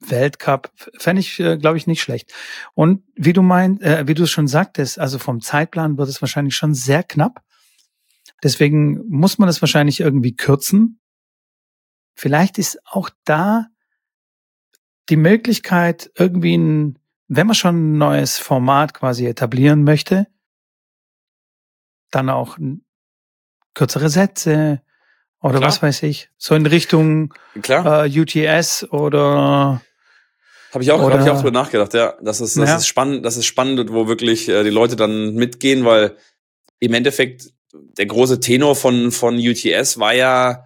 Weltcup, 0.00 0.70
fände 0.98 1.20
ich, 1.20 1.40
äh, 1.40 1.56
glaube 1.56 1.78
ich, 1.78 1.86
nicht 1.86 2.02
schlecht. 2.02 2.32
Und 2.74 3.02
wie 3.14 3.32
du 3.32 3.42
meinst, 3.42 3.82
äh, 3.82 4.06
wie 4.06 4.14
du 4.14 4.24
es 4.24 4.30
schon 4.30 4.46
sagtest, 4.46 4.98
also 4.98 5.18
vom 5.18 5.40
Zeitplan 5.40 5.98
wird 5.98 6.08
es 6.08 6.20
wahrscheinlich 6.20 6.54
schon 6.54 6.74
sehr 6.74 7.02
knapp. 7.02 7.42
Deswegen 8.42 9.06
muss 9.08 9.38
man 9.38 9.46
das 9.46 9.60
wahrscheinlich 9.62 10.00
irgendwie 10.00 10.34
kürzen. 10.36 11.00
Vielleicht 12.14 12.58
ist 12.58 12.78
auch 12.86 13.10
da 13.24 13.66
die 15.08 15.16
Möglichkeit, 15.16 16.10
irgendwie 16.16 16.56
ein, 16.56 16.98
wenn 17.28 17.46
man 17.46 17.54
schon 17.54 17.94
ein 17.94 17.98
neues 17.98 18.38
Format 18.38 18.94
quasi 18.94 19.26
etablieren 19.26 19.84
möchte, 19.84 20.26
dann 22.10 22.30
auch 22.30 22.58
kürzere 23.74 24.08
Sätze 24.08 24.82
oder 25.40 25.58
Klar. 25.58 25.68
was 25.68 25.82
weiß 25.82 26.02
ich, 26.04 26.30
so 26.38 26.54
in 26.54 26.66
Richtung 26.66 27.34
Klar. 27.62 28.06
äh, 28.06 28.20
UTS 28.20 28.84
oder 28.90 29.82
Habe 30.72 30.82
ich 30.82 30.90
auch, 30.90 31.00
Oder- 31.02 31.14
hab 31.18 31.24
ich 31.24 31.30
auch 31.30 31.36
drüber 31.38 31.50
nachgedacht, 31.52 31.94
ja. 31.94 32.16
Das 32.22 32.40
ist, 32.40 32.56
das 32.56 32.68
Ja. 32.68 32.76
ist 32.76 32.86
spannend, 32.86 33.24
das 33.24 33.36
ist 33.36 33.46
spannend, 33.46 33.92
wo 33.92 34.08
wirklich 34.08 34.48
äh, 34.48 34.62
die 34.64 34.70
Leute 34.70 34.96
dann 34.96 35.34
mitgehen, 35.34 35.84
weil 35.84 36.16
im 36.80 36.92
Endeffekt 36.94 37.52
der 37.96 38.06
große 38.06 38.40
Tenor 38.40 38.76
von, 38.76 39.12
von 39.12 39.36
UTS 39.38 39.98
war 39.98 40.14
ja 40.14 40.64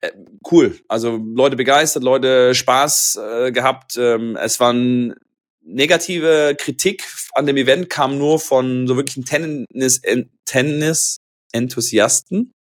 äh, 0.00 0.10
cool. 0.50 0.78
Also 0.88 1.16
Leute 1.16 1.56
begeistert, 1.56 2.02
Leute 2.02 2.54
Spaß 2.54 3.20
äh, 3.22 3.52
gehabt. 3.52 3.96
Ähm, 3.96 4.36
es 4.36 4.60
waren 4.60 5.14
negative 5.64 6.54
Kritik 6.58 7.04
an 7.34 7.46
dem 7.46 7.56
Event 7.56 7.90
kam 7.90 8.18
nur 8.18 8.38
von 8.38 8.86
so 8.86 8.96
wirklichen 8.96 9.24
Tennis, 9.24 10.00
Tennis 10.44 11.18
Enthusiasten, 11.52 12.52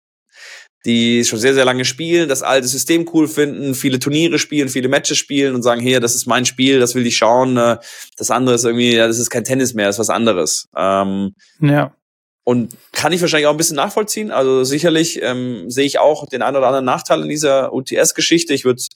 die 0.84 1.24
schon 1.24 1.38
sehr, 1.38 1.54
sehr 1.54 1.64
lange 1.64 1.84
spielen, 1.84 2.28
das 2.28 2.42
alte 2.42 2.66
System 2.66 3.08
cool 3.12 3.28
finden, 3.28 3.74
viele 3.74 3.98
Turniere 3.98 4.38
spielen, 4.38 4.68
viele 4.68 4.88
Matches 4.88 5.18
spielen 5.18 5.54
und 5.54 5.62
sagen, 5.62 5.80
hey, 5.80 6.00
das 6.00 6.14
ist 6.14 6.26
mein 6.26 6.44
Spiel, 6.44 6.80
das 6.80 6.94
will 6.94 7.06
ich 7.06 7.16
schauen. 7.16 7.56
äh, 7.56 7.78
Das 8.16 8.30
andere 8.30 8.54
ist 8.54 8.64
irgendwie, 8.64 8.94
ja, 8.94 9.06
das 9.06 9.18
ist 9.18 9.30
kein 9.30 9.44
Tennis 9.44 9.74
mehr, 9.74 9.86
das 9.86 9.96
ist 9.96 10.00
was 10.00 10.10
anderes. 10.10 10.68
Ähm, 10.76 11.34
ja, 11.60 11.94
und 12.44 12.76
kann 12.92 13.12
ich 13.12 13.20
wahrscheinlich 13.20 13.46
auch 13.46 13.52
ein 13.52 13.56
bisschen 13.56 13.76
nachvollziehen. 13.76 14.30
Also 14.30 14.64
sicherlich 14.64 15.22
ähm, 15.22 15.70
sehe 15.70 15.86
ich 15.86 15.98
auch 15.98 16.26
den 16.26 16.42
einen 16.42 16.56
oder 16.56 16.66
anderen 16.66 16.84
Nachteil 16.84 17.22
in 17.22 17.28
dieser 17.28 17.72
UTS-Geschichte. 17.72 18.52
Ich 18.52 18.64
würde 18.64 18.78
es 18.78 18.88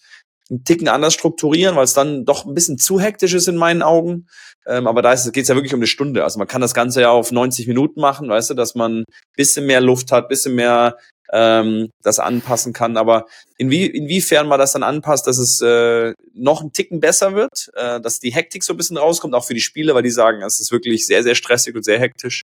einen 0.51 0.65
Ticken 0.65 0.89
anders 0.89 1.15
strukturieren, 1.15 1.77
weil 1.77 1.85
es 1.85 1.95
dann 1.95 2.25
doch 2.25 2.45
ein 2.45 2.55
bisschen 2.55 2.79
zu 2.79 3.01
hektisch 3.01 3.35
ist 3.35 3.49
in 3.49 3.57
meinen 3.57 3.83
Augen. 3.83 4.27
Ähm, 4.67 4.87
aber 4.87 5.03
da 5.03 5.15
geht 5.15 5.37
es 5.43 5.49
ja 5.49 5.55
wirklich 5.55 5.75
um 5.75 5.81
eine 5.81 5.87
Stunde. 5.87 6.25
Also 6.25 6.39
man 6.39 6.49
kann 6.49 6.61
das 6.61 6.75
Ganze 6.75 7.01
ja 7.01 7.11
auf 7.11 7.31
90 7.31 7.69
Minuten 7.69 8.01
machen, 8.01 8.29
weißt 8.29 8.51
du, 8.51 8.55
dass 8.55 8.75
man 8.75 9.01
ein 9.01 9.05
bisschen 9.37 9.67
mehr 9.67 9.81
Luft 9.81 10.11
hat, 10.11 10.29
bisschen 10.29 10.55
mehr 10.55 10.97
ähm, 11.33 11.91
das 12.03 12.19
anpassen 12.19 12.73
kann. 12.73 12.97
Aber 12.97 13.27
inwie, 13.59 13.87
inwiefern 13.87 14.49
man 14.49 14.59
das 14.59 14.73
dann 14.73 14.83
anpasst, 14.83 15.27
dass 15.27 15.39
es 15.39 15.61
äh, 15.61 16.15
noch 16.35 16.63
ein 16.63 16.73
Ticken 16.73 17.01
besser 17.01 17.35
wird, 17.35 17.71
äh, 17.75 18.01
dass 18.01 18.19
die 18.19 18.33
Hektik 18.33 18.65
so 18.65 18.73
ein 18.73 18.77
bisschen 18.77 18.97
rauskommt, 18.97 19.35
auch 19.35 19.45
für 19.45 19.55
die 19.55 19.61
Spieler, 19.61 19.95
weil 19.95 20.03
die 20.03 20.11
sagen, 20.11 20.43
es 20.43 20.61
ist 20.61 20.73
wirklich 20.73 21.07
sehr, 21.07 21.23
sehr 21.23 21.35
stressig 21.35 21.75
und 21.75 21.85
sehr 21.85 22.01
hektisch. 22.01 22.43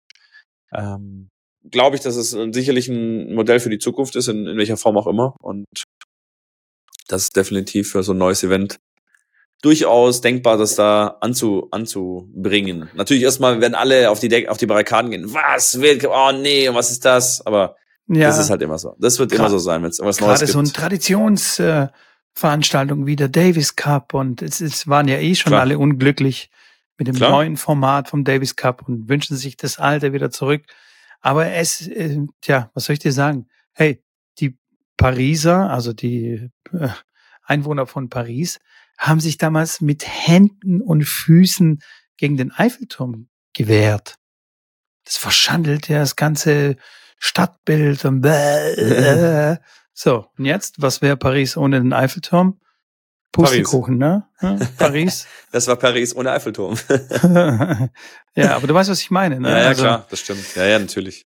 Ähm, 0.75 1.29
Glaube 1.71 1.97
ich, 1.97 2.03
dass 2.03 2.17
es 2.17 2.33
äh, 2.33 2.49
sicherlich 2.53 2.89
ein 2.89 3.35
Modell 3.35 3.61
für 3.61 3.69
die 3.71 3.79
Zukunft 3.79 4.17
ist, 4.17 4.29
in, 4.29 4.47
in 4.47 4.57
welcher 4.57 4.79
Form 4.79 4.97
auch 4.97 5.07
immer. 5.07 5.35
Und 5.43 5.67
das 7.09 7.25
ist 7.25 7.37
definitiv 7.37 7.91
für 7.91 8.03
so 8.03 8.13
ein 8.13 8.19
neues 8.19 8.43
Event 8.43 8.79
durchaus 9.63 10.23
denkbar, 10.23 10.57
das 10.57 10.75
da 10.75 11.19
anzu, 11.21 11.69
anzubringen. 11.71 12.89
Natürlich 12.95 13.23
erstmal 13.25 13.61
werden 13.61 13.75
alle 13.75 14.11
auf 14.11 14.21
die, 14.21 14.29
Deck, 14.29 14.49
auf 14.49 14.57
die 14.57 14.65
Barrikaden 14.67 15.11
gehen. 15.11 15.35
Was? 15.35 15.81
Will, 15.81 16.01
oh 16.07 16.33
nee, 16.33 16.67
und 16.69 16.75
was 16.75 16.91
ist 16.91 17.05
das? 17.05 17.45
Aber 17.45 17.77
ja. 18.07 18.29
das 18.29 18.39
ist 18.39 18.49
halt 18.49 18.63
immer 18.63 18.79
so. 18.79 18.97
Das 18.99 19.19
wird 19.19 19.31
Gra- 19.33 19.37
immer 19.37 19.51
so 19.51 19.59
sein, 19.59 19.83
wenn 19.83 19.91
es 19.91 20.01
was 20.01 20.19
Neues 20.19 20.39
gerade 20.39 20.41
gibt. 20.41 20.53
so 20.53 20.59
eine 20.61 20.73
Traditionsveranstaltung 20.73 21.89
äh, 21.89 21.93
Veranstaltung 22.33 23.07
wie 23.07 23.17
der 23.17 23.29
Davis 23.29 23.77
Cup 23.77 24.15
und 24.15 24.41
es, 24.41 24.63
es 24.63 24.89
waren 24.89 25.09
ja 25.09 25.19
eh 25.19 25.35
schon 25.35 25.51
Klar. 25.51 25.61
alle 25.63 25.79
unglücklich 25.79 26.49
mit 27.01 27.09
dem 27.09 27.17
Klar. 27.17 27.31
neuen 27.31 27.57
Format 27.57 28.11
vom 28.11 28.25
Davis 28.25 28.57
Cup 28.57 28.87
und 28.87 29.09
wünschen 29.09 29.35
sich 29.35 29.57
das 29.57 29.79
alte 29.79 30.13
wieder 30.13 30.31
zurück. 30.31 30.67
Aber 31.23 31.47
es, 31.47 31.89
äh, 31.89 32.19
tja, 32.43 32.71
was 32.75 32.85
soll 32.85 32.93
ich 32.93 32.99
dir 32.99 33.13
sagen? 33.13 33.49
Hey, 33.73 34.05
die 34.39 34.59
Pariser, 34.99 35.71
also 35.71 35.95
die 35.95 36.51
äh, 36.73 36.89
Einwohner 37.43 37.87
von 37.87 38.11
Paris, 38.11 38.59
haben 38.99 39.19
sich 39.19 39.39
damals 39.39 39.81
mit 39.81 40.07
Händen 40.07 40.83
und 40.83 41.05
Füßen 41.05 41.81
gegen 42.19 42.37
den 42.37 42.53
Eiffelturm 42.53 43.31
gewehrt. 43.55 44.17
Das 45.05 45.17
verschandelt 45.17 45.89
ja 45.89 46.01
das 46.01 46.17
ganze 46.17 46.77
Stadtbild 47.19 48.05
und 48.05 48.21
bäh. 48.21 49.57
So, 49.93 50.27
und 50.39 50.47
jetzt, 50.47 50.81
was 50.81 51.03
wäre 51.03 51.19
Paris 51.19 51.59
ohne 51.59 51.79
den 51.79 51.93
Eiffelturm? 51.93 52.59
Pustekuchen, 53.33 53.99
ne? 53.99 54.27
Ja, 54.41 54.59
Paris. 54.79 55.27
Das 55.53 55.67
war 55.67 55.75
Paris 55.77 56.15
ohne 56.15 56.31
Eiffelturm. 56.31 56.77
ja, 58.37 58.57
aber 58.57 58.67
du 58.69 58.75
weißt, 58.75 58.89
was 58.91 59.01
ich 59.01 59.11
meine, 59.11 59.41
ne? 59.41 59.51
ja, 59.51 59.59
ja, 59.63 59.69
also, 59.69 59.83
klar, 59.83 60.07
das 60.09 60.21
stimmt. 60.21 60.55
Ja, 60.55 60.65
ja, 60.65 60.79
natürlich. 60.79 61.25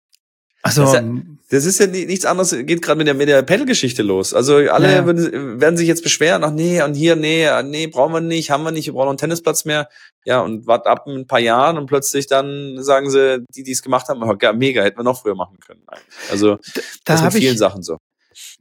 Also, 0.64 0.84
Das 0.84 0.94
ist 0.94 0.96
ja- 1.02 1.22
Das 1.50 1.66
ist 1.66 1.80
ja 1.80 1.88
ni- 1.88 2.06
nichts 2.06 2.24
anderes, 2.26 2.52
geht 2.52 2.84
gerade 2.84 3.00
mit 3.00 3.08
der, 3.08 3.16
mit 3.16 3.28
der 3.28 3.42
Pedal-Geschichte 3.42 4.04
los. 4.04 4.34
Also 4.36 4.58
alle 4.58 4.92
Ja. 4.94 5.06
würden, 5.08 5.60
werden 5.60 5.76
sich 5.76 5.88
jetzt 5.88 6.04
beschweren, 6.04 6.44
ach 6.44 6.52
nee, 6.52 6.82
und 6.84 6.94
hier, 6.94 7.16
nee, 7.16 7.48
ah, 7.48 7.64
nee, 7.64 7.88
brauchen 7.88 8.14
wir 8.14 8.22
nicht, 8.22 8.52
haben 8.52 8.64
wir 8.64 8.72
nicht, 8.72 8.86
wir 8.86 8.94
brauchen 8.94 9.06
noch 9.06 9.12
einen 9.12 9.18
Tennisplatz 9.18 9.66
mehr. 9.66 9.90
Ja, 10.24 10.42
und 10.42 10.68
wart 10.68 10.86
ab 10.86 11.06
in 11.08 11.16
ein 11.16 11.28
paar 11.28 11.40
Jahren 11.40 11.80
und 11.80 11.88
plötzlich 11.88 12.28
dann 12.28 12.76
sagen 12.84 13.10
sie, 13.10 13.44
die, 13.56 13.64
die 13.64 13.72
es 13.72 13.82
gemacht 13.82 14.08
haben, 14.08 14.22
oh, 14.22 14.36
ja, 14.40 14.54
mega, 14.54 14.84
hätten 14.84 15.00
wir 15.00 15.04
noch 15.04 15.20
früher 15.24 15.34
machen 15.36 15.58
können. 15.66 15.82
Also 16.30 16.58
da 16.58 16.62
das 17.06 17.22
ist 17.22 17.34
mit 17.34 17.34
vielen 17.42 17.54
ich, 17.54 17.60
Sachen 17.60 17.82
so. 17.82 17.98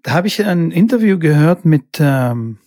da 0.03 0.13
habe 0.13 0.27
ich 0.27 0.43
ein 0.43 0.71
Interview 0.71 1.19
gehört 1.19 1.67
mit 1.67 1.99
ähm, 2.01 2.59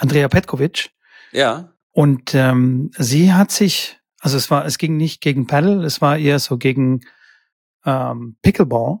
Andrea 0.00 0.28
Petkovic 0.28 0.90
Ja. 1.32 1.72
und 1.92 2.34
ähm, 2.34 2.90
sie 2.96 3.32
hat 3.32 3.50
sich, 3.50 3.98
also 4.18 4.36
es 4.36 4.50
war, 4.50 4.64
es 4.64 4.78
ging 4.78 4.96
nicht 4.96 5.20
gegen 5.20 5.46
Paddle, 5.46 5.84
es 5.84 6.00
war 6.00 6.16
eher 6.18 6.38
so 6.38 6.58
gegen 6.58 7.00
ähm, 7.84 8.36
Pickleball. 8.42 9.00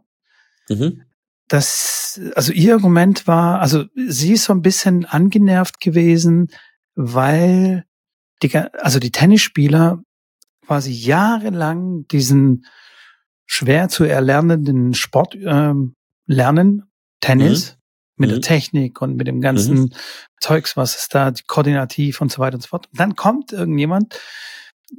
Mhm. 0.68 1.02
das, 1.48 2.20
also 2.36 2.52
ihr 2.52 2.74
Argument 2.74 3.26
war, 3.26 3.60
also 3.60 3.84
sie 3.94 4.34
ist 4.34 4.44
so 4.44 4.52
ein 4.52 4.62
bisschen 4.62 5.04
angenervt 5.04 5.80
gewesen, 5.80 6.48
weil 6.94 7.84
die, 8.42 8.56
also 8.56 9.00
die 9.00 9.10
Tennisspieler 9.10 10.02
quasi 10.64 10.92
jahrelang 10.92 12.06
diesen 12.06 12.66
schwer 13.46 13.88
zu 13.88 14.04
erlernenden 14.04 14.94
Sport 14.94 15.34
ähm, 15.34 15.96
lernen, 16.26 16.84
Tennis, 17.20 17.76
mit 18.20 18.28
Mhm. 18.30 18.34
der 18.34 18.40
Technik 18.42 19.02
und 19.02 19.16
mit 19.16 19.26
dem 19.26 19.40
ganzen 19.40 19.94
Zeugs, 20.40 20.76
was 20.76 20.96
es 20.96 21.08
da, 21.08 21.30
die 21.30 21.42
koordinativ 21.46 22.20
und 22.20 22.30
so 22.30 22.38
weiter 22.38 22.54
und 22.56 22.60
so 22.62 22.68
fort. 22.68 22.86
Und 22.92 23.00
dann 23.00 23.16
kommt 23.16 23.52
irgendjemand, 23.52 24.20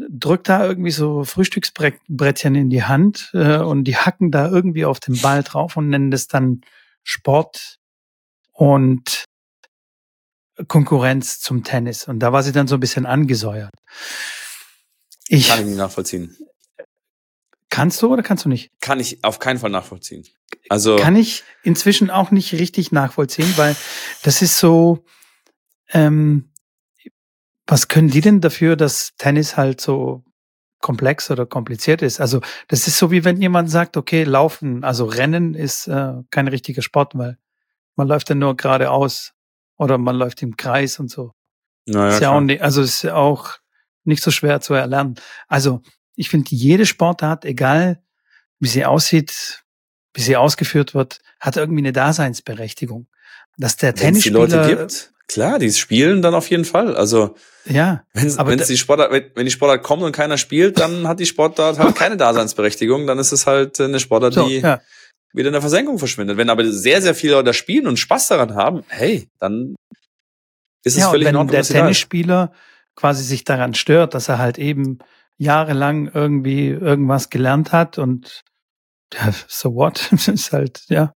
drückt 0.10 0.50
da 0.50 0.66
irgendwie 0.66 0.92
so 0.92 1.24
Frühstücksbrettchen 1.24 2.56
in 2.56 2.70
die 2.70 2.84
Hand 2.84 3.30
äh, 3.34 3.58
und 3.58 3.84
die 3.86 3.96
hacken 3.98 4.32
da 4.32 4.50
irgendwie 4.50 4.86
auf 4.86 5.00
den 5.00 5.20
Ball 5.22 5.44
drauf 5.44 5.78
und 5.78 5.90
nennen 5.90 6.12
das 6.12 6.28
dann 6.28 6.62
Sport 7.04 7.78
und 8.52 9.26
Konkurrenz 10.68 11.40
zum 11.40 11.64
Tennis. 11.64 12.08
Und 12.08 12.20
da 12.20 12.34
war 12.34 12.44
sie 12.44 12.52
dann 12.52 12.68
so 12.68 12.76
ein 12.76 12.80
bisschen 12.82 13.06
angesäuert. 13.06 13.72
Ich, 15.28 15.48
Kann 15.48 15.60
ich 15.62 15.66
nicht 15.66 15.78
nachvollziehen. 15.78 16.36
Kannst 17.72 18.02
du 18.04 18.14
oder 18.14 18.22
kannst 18.22 18.46
du 18.46 18.50
nicht? 18.50 18.70
Kann 18.82 19.00
ich 19.00 19.24
auf 19.24 19.40
keinen 19.40 19.58
Fall 19.58 19.72
nachvollziehen. 19.72 20.24
Also, 20.70 20.98
Kann 20.98 21.16
ich 21.16 21.44
inzwischen 21.64 22.12
auch 22.12 22.30
nicht 22.30 22.54
richtig 22.54 22.92
nachvollziehen, 22.92 23.52
weil 23.56 23.76
das 24.22 24.44
ist 24.44 24.60
so, 24.60 25.04
ähm, 25.90 26.52
was 27.66 27.88
können 27.88 28.10
die 28.10 28.22
denn 28.22 28.42
dafür, 28.42 28.76
dass 28.76 29.16
Tennis 29.18 29.58
halt 29.58 29.82
so 29.82 30.24
komplex 30.80 31.32
oder 31.32 31.46
kompliziert 31.46 32.02
ist? 32.02 32.20
Also 32.20 32.42
das 32.68 32.88
ist 32.88 32.98
so 32.98 33.12
wie 33.12 33.24
wenn 33.24 33.42
jemand 33.42 33.70
sagt, 33.70 33.98
okay, 33.98 34.24
laufen, 34.24 34.84
also 34.84 35.06
Rennen 35.06 35.54
ist 35.54 35.88
äh, 35.88 36.14
kein 36.32 36.48
richtiger 36.48 36.82
Sport, 36.82 37.18
weil 37.18 37.38
man 37.96 38.08
läuft 38.08 38.30
dann 38.30 38.40
nur 38.40 38.58
geradeaus 38.58 39.34
oder 39.78 39.98
man 39.98 40.16
läuft 40.16 40.42
im 40.42 40.58
Kreis 40.58 41.00
und 41.00 41.10
so. 41.10 41.34
naja, 41.86 42.08
ist 42.10 42.14
ja 42.16 42.20
klar. 42.20 42.34
auch 42.34 42.42
nicht, 42.42 42.62
also 42.62 42.82
ist 42.82 43.04
ja 43.04 43.16
auch 43.16 43.58
nicht 44.04 44.24
so 44.24 44.32
schwer 44.32 44.60
zu 44.60 44.74
erlernen. 44.74 45.16
Also 45.48 45.82
ich 46.22 46.30
finde, 46.30 46.56
jede 46.56 46.86
Sportart, 46.86 47.46
egal 47.46 48.00
wie 48.60 48.68
sie 48.68 48.86
aussieht, 48.86 49.64
wie 50.14 50.22
sie 50.22 50.38
ausgeführt 50.38 50.94
wird, 50.94 51.20
hat 51.40 51.58
irgendwie 51.58 51.82
eine 51.82 51.94
Daseinsberechtigung. 51.94 53.08
Dass 53.58 53.76
der 53.76 54.00
Wenn 54.00 54.16
es 54.16 54.22
die 54.22 54.30
Leute 54.30 54.62
gibt, 54.68 55.14
klar, 55.28 55.58
die 55.58 55.72
spielen 55.72 56.22
dann 56.22 56.36
auf 56.36 56.50
jeden 56.50 56.64
Fall. 56.66 56.96
Also, 56.96 57.36
ja, 57.66 58.04
Wenn 58.14 58.38
Aber 58.38 58.52
wenn's 58.52 58.64
da- 58.64 58.68
die 58.68 58.78
Sportart, 58.78 59.12
wenn 59.12 59.32
wenn 59.36 59.46
die 59.46 59.52
Sportart 59.52 59.82
kommt 59.84 60.04
und 60.04 60.12
keiner 60.12 60.38
spielt, 60.38 60.80
dann 60.80 61.08
hat 61.08 61.20
die 61.20 61.26
Sportart 61.26 61.80
halt 61.80 61.96
keine 62.02 62.18
Daseinsberechtigung. 62.18 63.08
Dann 63.08 63.18
ist 63.20 63.32
es 63.32 63.48
halt 63.48 63.80
eine 63.82 64.00
Sportart, 64.00 64.36
so, 64.36 64.48
die 64.48 64.60
ja, 64.60 64.80
wieder 65.34 65.48
in 65.48 65.54
der 65.54 65.62
Versenkung 65.62 65.98
verschwindet. 65.98 66.38
Wenn 66.38 66.50
aber 66.52 66.72
sehr, 66.72 67.02
sehr 67.02 67.16
viele 67.16 67.34
Leute 67.34 67.54
spielen 67.54 67.88
und 67.88 67.98
Spaß 67.98 68.28
daran 68.28 68.54
haben, 68.56 68.84
hey, 68.90 69.28
dann 69.40 69.76
ist 70.84 70.94
es 70.94 71.00
ja 71.00 71.06
und 71.08 71.12
völlig 71.14 71.28
in 71.28 71.34
wenn 71.34 71.36
Ordnung, 71.38 71.52
der 71.52 71.62
da 71.62 71.68
ist. 71.68 71.72
Tennisspieler 71.72 72.54
quasi 72.96 73.24
sich 73.24 73.44
daran 73.44 73.74
stört, 73.74 74.14
dass 74.14 74.30
er 74.30 74.38
halt 74.38 74.58
eben 74.60 75.00
jahrelang 75.38 76.12
irgendwie 76.14 76.68
irgendwas 76.68 77.30
gelernt 77.30 77.72
hat 77.72 77.98
und 77.98 78.44
ja, 79.14 79.34
so 79.48 79.76
what? 79.76 80.08
Das 80.12 80.28
ist 80.28 80.52
halt, 80.52 80.84
ja. 80.90 81.14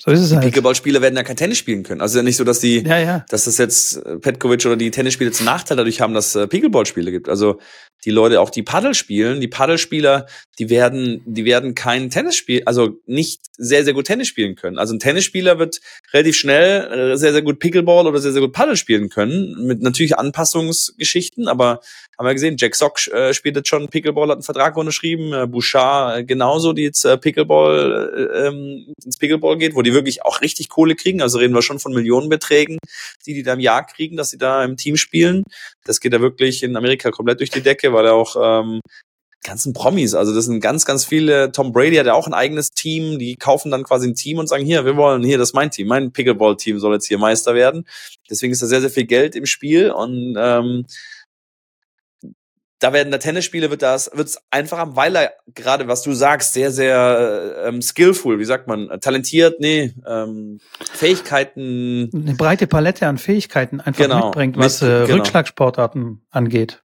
So 0.00 0.10
ist 0.10 0.20
es 0.20 0.30
die 0.30 0.34
halt. 0.34 0.44
Pickleball-Spieler 0.46 1.00
werden 1.02 1.16
ja 1.16 1.22
kein 1.22 1.36
Tennis 1.36 1.58
spielen 1.58 1.84
können. 1.84 2.00
Also 2.00 2.18
ja 2.18 2.24
nicht 2.24 2.36
so, 2.36 2.42
dass 2.42 2.58
die, 2.58 2.80
ja, 2.80 2.98
ja. 2.98 3.24
dass 3.28 3.44
das 3.44 3.58
jetzt 3.58 3.96
äh, 4.04 4.18
Petkovic 4.18 4.66
oder 4.66 4.76
die 4.76 4.90
Tennisspieler 4.90 5.30
zum 5.30 5.46
Nachteil 5.46 5.76
dadurch 5.76 6.00
haben, 6.00 6.14
dass 6.14 6.34
äh, 6.34 6.48
Pickleball-Spiele 6.48 7.12
gibt. 7.12 7.28
Also 7.28 7.60
die 8.04 8.10
Leute, 8.10 8.40
auch 8.40 8.50
die 8.50 8.64
Paddel 8.64 8.94
spielen, 8.94 9.40
die 9.40 9.46
Paddelspieler, 9.46 10.26
die 10.58 10.68
werden, 10.68 11.22
die 11.26 11.44
werden 11.44 11.76
kein 11.76 12.10
Tennisspiel, 12.10 12.62
also 12.66 12.98
nicht 13.06 13.42
sehr, 13.56 13.84
sehr 13.84 13.94
gut 13.94 14.06
Tennis 14.06 14.26
spielen 14.26 14.56
können. 14.56 14.78
Also 14.78 14.94
ein 14.94 14.98
Tennisspieler 14.98 15.60
wird 15.60 15.80
relativ 16.14 16.36
schnell 16.36 17.12
äh, 17.12 17.16
sehr, 17.16 17.32
sehr 17.32 17.42
gut 17.42 17.58
Pickleball 17.58 18.06
oder 18.06 18.20
sehr, 18.20 18.32
sehr 18.32 18.40
gut 18.40 18.52
Paddel 18.52 18.76
spielen 18.76 19.08
können, 19.08 19.66
mit 19.66 19.82
natürlich 19.82 20.16
Anpassungsgeschichten, 20.16 21.48
aber 21.48 21.80
haben 22.16 22.26
wir 22.26 22.32
gesehen, 22.32 22.56
Jack 22.56 22.76
Sock 22.76 23.08
äh, 23.08 23.34
spielt 23.34 23.56
jetzt 23.56 23.68
schon 23.68 23.88
Pickleball, 23.88 24.28
hat 24.28 24.36
einen 24.36 24.42
Vertrag 24.44 24.76
unterschrieben, 24.76 25.32
äh, 25.32 25.46
Bouchard 25.48 26.18
äh, 26.18 26.24
genauso, 26.24 26.72
die 26.72 26.82
jetzt 26.82 27.04
äh, 27.04 27.18
Pickleball, 27.18 28.12
äh, 28.16 28.46
ähm, 28.46 28.94
ins 29.04 29.18
Pickleball 29.18 29.58
geht, 29.58 29.74
wo 29.74 29.82
die 29.82 29.92
wirklich 29.92 30.24
auch 30.24 30.40
richtig 30.40 30.68
Kohle 30.68 30.94
kriegen, 30.94 31.20
also 31.20 31.38
reden 31.38 31.54
wir 31.54 31.62
schon 31.62 31.80
von 31.80 31.92
Millionenbeträgen, 31.92 32.78
die 33.26 33.34
die 33.34 33.42
da 33.42 33.54
im 33.54 33.60
Jahr 33.60 33.84
kriegen, 33.84 34.16
dass 34.16 34.30
sie 34.30 34.38
da 34.38 34.64
im 34.64 34.76
Team 34.76 34.96
spielen. 34.96 35.42
Das 35.84 36.00
geht 36.00 36.12
da 36.12 36.20
wirklich 36.20 36.62
in 36.62 36.76
Amerika 36.76 37.10
komplett 37.10 37.40
durch 37.40 37.50
die 37.50 37.60
Decke, 37.60 37.92
weil 37.92 38.06
er 38.06 38.14
auch 38.14 38.36
ähm, 38.40 38.80
ganzen 39.44 39.72
Promis, 39.72 40.14
also 40.14 40.34
das 40.34 40.46
sind 40.46 40.60
ganz, 40.60 40.84
ganz 40.84 41.04
viele. 41.04 41.52
Tom 41.52 41.72
Brady 41.72 41.96
hat 41.96 42.06
ja 42.06 42.14
auch 42.14 42.26
ein 42.26 42.34
eigenes 42.34 42.70
Team, 42.70 43.18
die 43.18 43.36
kaufen 43.36 43.70
dann 43.70 43.84
quasi 43.84 44.08
ein 44.08 44.14
Team 44.14 44.38
und 44.38 44.48
sagen, 44.48 44.64
hier, 44.64 44.84
wir 44.84 44.96
wollen, 44.96 45.22
hier, 45.22 45.38
das 45.38 45.50
ist 45.50 45.54
mein 45.54 45.70
Team, 45.70 45.86
mein 45.86 46.12
Pickleball-Team 46.12 46.80
soll 46.80 46.94
jetzt 46.94 47.06
hier 47.06 47.18
Meister 47.18 47.54
werden. 47.54 47.86
Deswegen 48.28 48.52
ist 48.52 48.62
da 48.62 48.66
sehr, 48.66 48.80
sehr 48.80 48.90
viel 48.90 49.04
Geld 49.04 49.36
im 49.36 49.46
Spiel 49.46 49.90
und 49.90 50.36
ähm, 50.38 50.86
da 52.84 52.92
werden 52.92 53.10
der 53.10 53.20
Tennisspiele 53.20 53.70
wird 53.70 53.80
das 53.80 54.10
wird's 54.12 54.38
einfacher, 54.50 54.94
weil 54.94 55.16
er 55.16 55.32
gerade 55.54 55.88
was 55.88 56.02
du 56.02 56.12
sagst 56.12 56.52
sehr 56.52 56.70
sehr 56.70 57.64
ähm, 57.64 57.80
skillful, 57.80 58.38
wie 58.38 58.44
sagt 58.44 58.68
man, 58.68 59.00
talentiert, 59.00 59.58
nee, 59.58 59.94
ähm, 60.06 60.60
Fähigkeiten, 60.92 62.10
eine 62.12 62.34
breite 62.34 62.66
Palette 62.66 63.06
an 63.06 63.16
Fähigkeiten 63.16 63.80
einfach 63.80 64.02
genau, 64.02 64.26
mitbringt, 64.26 64.58
was 64.58 64.82
äh, 64.82 65.06
genau. 65.06 65.18
Rückschlagsportarten 65.18 66.26
angeht. 66.30 66.83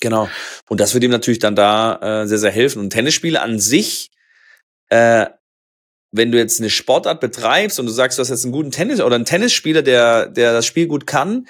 Genau. 0.00 0.28
Und 0.68 0.80
das 0.80 0.94
wird 0.94 1.04
ihm 1.04 1.10
natürlich 1.10 1.38
dann 1.38 1.56
da 1.56 2.22
äh, 2.22 2.26
sehr 2.26 2.38
sehr 2.38 2.50
helfen. 2.50 2.80
Und 2.80 2.90
Tennisspiele 2.90 3.40
an 3.40 3.58
sich, 3.58 4.10
äh, 4.88 5.26
wenn 6.12 6.32
du 6.32 6.38
jetzt 6.38 6.60
eine 6.60 6.70
Sportart 6.70 7.20
betreibst 7.20 7.80
und 7.80 7.86
du 7.86 7.92
sagst, 7.92 8.18
du 8.18 8.20
hast 8.20 8.30
jetzt 8.30 8.44
einen 8.44 8.52
guten 8.52 8.70
Tennis 8.70 9.00
oder 9.00 9.16
einen 9.16 9.24
Tennisspieler, 9.24 9.82
der 9.82 10.28
der 10.28 10.52
das 10.52 10.66
Spiel 10.66 10.86
gut 10.86 11.06
kann, 11.06 11.46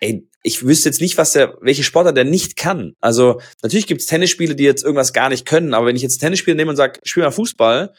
ey, 0.00 0.26
ich 0.42 0.66
wüsste 0.66 0.88
jetzt 0.88 1.00
nicht, 1.00 1.18
was 1.18 1.32
der, 1.32 1.58
welche 1.60 1.82
Sportler 1.84 2.12
der 2.12 2.24
nicht 2.24 2.56
kann. 2.56 2.94
Also 3.00 3.40
natürlich 3.62 3.86
gibt 3.86 4.00
es 4.00 4.06
Tennisspiele, 4.06 4.56
die 4.56 4.64
jetzt 4.64 4.84
irgendwas 4.84 5.12
gar 5.12 5.28
nicht 5.28 5.46
können, 5.46 5.74
aber 5.74 5.86
wenn 5.86 5.96
ich 5.96 6.02
jetzt 6.02 6.18
Tennisspieler 6.18 6.56
nehme 6.56 6.70
und 6.70 6.76
sage, 6.76 7.00
spiel 7.04 7.22
mal 7.22 7.30
Fußball, 7.30 7.92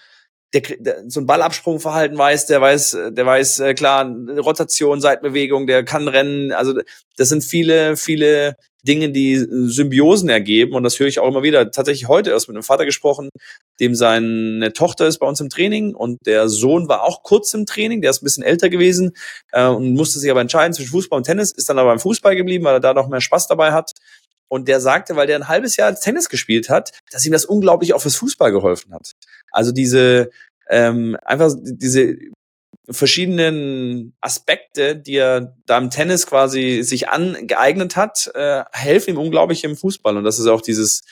der, 0.53 0.61
der 0.79 1.03
so 1.07 1.21
ein 1.21 1.25
Ballabsprungverhalten 1.25 2.17
weiß, 2.17 2.47
der 2.47 2.61
weiß, 2.61 2.97
der 3.11 3.25
weiß 3.25 3.59
äh, 3.59 3.73
klar 3.73 4.05
Rotation, 4.37 5.01
Seitbewegung, 5.01 5.67
der 5.67 5.85
kann 5.85 6.07
rennen. 6.07 6.51
Also 6.51 6.81
das 7.15 7.29
sind 7.29 7.43
viele, 7.43 7.95
viele 7.95 8.57
Dinge, 8.87 9.11
die 9.11 9.37
Symbiosen 9.37 10.29
ergeben. 10.29 10.73
Und 10.73 10.83
das 10.83 10.99
höre 10.99 11.07
ich 11.07 11.19
auch 11.19 11.27
immer 11.27 11.43
wieder. 11.43 11.71
Tatsächlich 11.71 12.07
heute 12.07 12.31
erst 12.31 12.47
mit 12.47 12.55
einem 12.55 12.63
Vater 12.63 12.85
gesprochen, 12.85 13.29
dem 13.79 13.95
seine 13.95 14.73
Tochter 14.73 15.07
ist 15.07 15.19
bei 15.19 15.27
uns 15.27 15.39
im 15.39 15.49
Training 15.49 15.95
und 15.95 16.17
der 16.25 16.49
Sohn 16.49 16.87
war 16.87 17.03
auch 17.03 17.23
kurz 17.23 17.53
im 17.53 17.65
Training, 17.65 18.01
der 18.01 18.11
ist 18.11 18.21
ein 18.21 18.25
bisschen 18.25 18.43
älter 18.43 18.69
gewesen 18.69 19.13
äh, 19.51 19.65
und 19.65 19.93
musste 19.93 20.19
sich 20.19 20.29
aber 20.29 20.41
entscheiden 20.41 20.73
zwischen 20.73 20.91
Fußball 20.91 21.17
und 21.17 21.25
Tennis, 21.25 21.51
ist 21.51 21.69
dann 21.69 21.79
aber 21.79 21.89
beim 21.89 21.99
Fußball 21.99 22.35
geblieben, 22.35 22.65
weil 22.65 22.75
er 22.75 22.79
da 22.79 22.93
noch 22.93 23.07
mehr 23.07 23.21
Spaß 23.21 23.47
dabei 23.47 23.71
hat. 23.71 23.91
Und 24.49 24.67
der 24.67 24.81
sagte, 24.81 25.15
weil 25.15 25.27
der 25.27 25.37
ein 25.37 25.47
halbes 25.47 25.77
Jahr 25.77 25.95
Tennis 25.95 26.27
gespielt 26.27 26.69
hat, 26.69 26.91
dass 27.11 27.25
ihm 27.25 27.31
das 27.31 27.45
unglaublich 27.45 27.93
auch 27.93 28.01
fürs 28.01 28.17
Fußball 28.17 28.51
geholfen 28.51 28.93
hat. 28.93 29.13
Also 29.51 29.71
diese, 29.71 30.29
ähm, 30.69 31.17
einfach 31.23 31.53
diese 31.61 32.17
verschiedenen 32.89 34.15
Aspekte, 34.21 34.95
die 34.95 35.15
er 35.15 35.55
da 35.65 35.77
im 35.77 35.89
Tennis 35.89 36.25
quasi 36.27 36.81
sich 36.83 37.09
angeeignet 37.09 37.95
hat, 37.95 38.31
äh, 38.33 38.63
helfen 38.71 39.11
ihm 39.11 39.17
unglaublich 39.17 39.63
im 39.63 39.77
Fußball. 39.77 40.17
Und 40.17 40.23
das 40.23 40.39
ist 40.39 40.47
auch 40.47 40.61
dieses, 40.61 41.03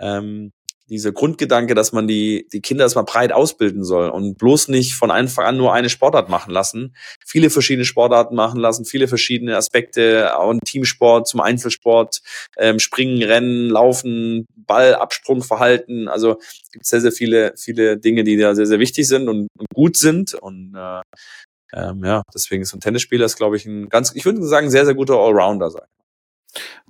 ähm, 0.00 0.52
dieser 0.88 1.12
Grundgedanke, 1.12 1.74
dass 1.74 1.92
man 1.92 2.08
die, 2.08 2.46
die 2.52 2.60
Kinder 2.60 2.84
erstmal 2.84 3.04
breit 3.04 3.32
ausbilden 3.32 3.84
soll 3.84 4.08
und 4.08 4.38
bloß 4.38 4.68
nicht 4.68 4.94
von 4.94 5.10
Anfang 5.10 5.44
an 5.44 5.56
nur 5.56 5.72
eine 5.72 5.88
Sportart 5.88 6.28
machen 6.28 6.52
lassen, 6.52 6.94
viele 7.24 7.50
verschiedene 7.50 7.84
Sportarten 7.84 8.34
machen 8.34 8.60
lassen, 8.60 8.84
viele 8.84 9.08
verschiedene 9.08 9.56
Aspekte, 9.56 10.38
ein 10.38 10.60
Teamsport 10.60 11.28
zum 11.28 11.40
Einzelsport, 11.40 12.20
ähm, 12.56 12.78
Springen, 12.78 13.22
Rennen, 13.22 13.68
Laufen, 13.68 14.46
Ballabsprung, 14.56 15.42
Verhalten. 15.42 16.08
Also 16.08 16.38
gibt 16.72 16.86
sehr, 16.86 17.00
sehr 17.00 17.12
viele, 17.12 17.54
viele 17.56 17.98
Dinge, 17.98 18.24
die 18.24 18.36
da 18.36 18.54
sehr, 18.54 18.66
sehr 18.66 18.78
wichtig 18.78 19.06
sind 19.06 19.28
und, 19.28 19.48
und 19.58 19.66
gut 19.74 19.96
sind. 19.96 20.34
Und 20.34 20.74
äh, 20.76 21.02
ähm, 21.72 22.04
ja, 22.04 22.22
deswegen 22.34 22.62
ist 22.62 22.74
ein 22.74 22.80
Tennisspieler, 22.80 23.26
ist, 23.26 23.36
glaube 23.36 23.56
ich, 23.56 23.66
ein 23.66 23.88
ganz, 23.88 24.14
ich 24.14 24.24
würde 24.24 24.42
sagen, 24.46 24.70
sehr, 24.70 24.84
sehr 24.84 24.94
guter 24.94 25.14
Allrounder 25.14 25.70
sein. 25.70 25.86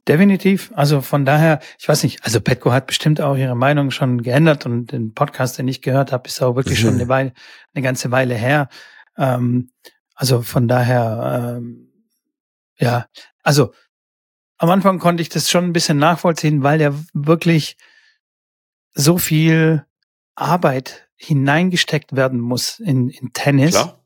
Definitiv. 0.09 0.73
Also 0.75 1.03
von 1.03 1.27
daher, 1.27 1.61
ich 1.79 1.87
weiß 1.87 2.03
nicht, 2.03 2.25
also 2.25 2.41
Petko 2.41 2.73
hat 2.73 2.87
bestimmt 2.87 3.21
auch 3.21 3.37
ihre 3.37 3.55
Meinung 3.55 3.91
schon 3.91 4.23
geändert 4.23 4.65
und 4.65 4.91
den 4.91 5.13
Podcast, 5.13 5.59
den 5.59 5.69
ich 5.69 5.83
gehört 5.83 6.13
habe, 6.13 6.27
ist 6.27 6.41
auch 6.41 6.57
wirklich 6.57 6.81
schon 6.81 6.95
eine, 6.95 7.09
Weile, 7.09 7.35
eine 7.75 7.83
ganze 7.83 8.11
Weile 8.11 8.35
her. 8.35 8.71
Ähm, 9.19 9.71
also 10.15 10.41
von 10.41 10.67
daher, 10.67 11.59
ähm, 11.59 11.93
ja, 12.79 13.07
also 13.43 13.75
am 14.57 14.71
Anfang 14.71 14.99
konnte 14.99 15.21
ich 15.21 15.29
das 15.29 15.51
schon 15.51 15.65
ein 15.65 15.73
bisschen 15.75 15.99
nachvollziehen, 15.99 16.63
weil 16.63 16.81
ja 16.81 16.95
wirklich 17.13 17.77
so 18.95 19.19
viel 19.19 19.85
Arbeit 20.35 21.11
hineingesteckt 21.17 22.17
werden 22.17 22.41
muss 22.41 22.81
in, 22.81 23.11
in 23.11 23.35
Tennis. 23.35 23.73
Klar. 23.73 24.03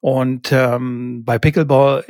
Und 0.00 0.52
ähm, 0.52 1.24
bei 1.24 1.38
Pickleball 1.38 2.06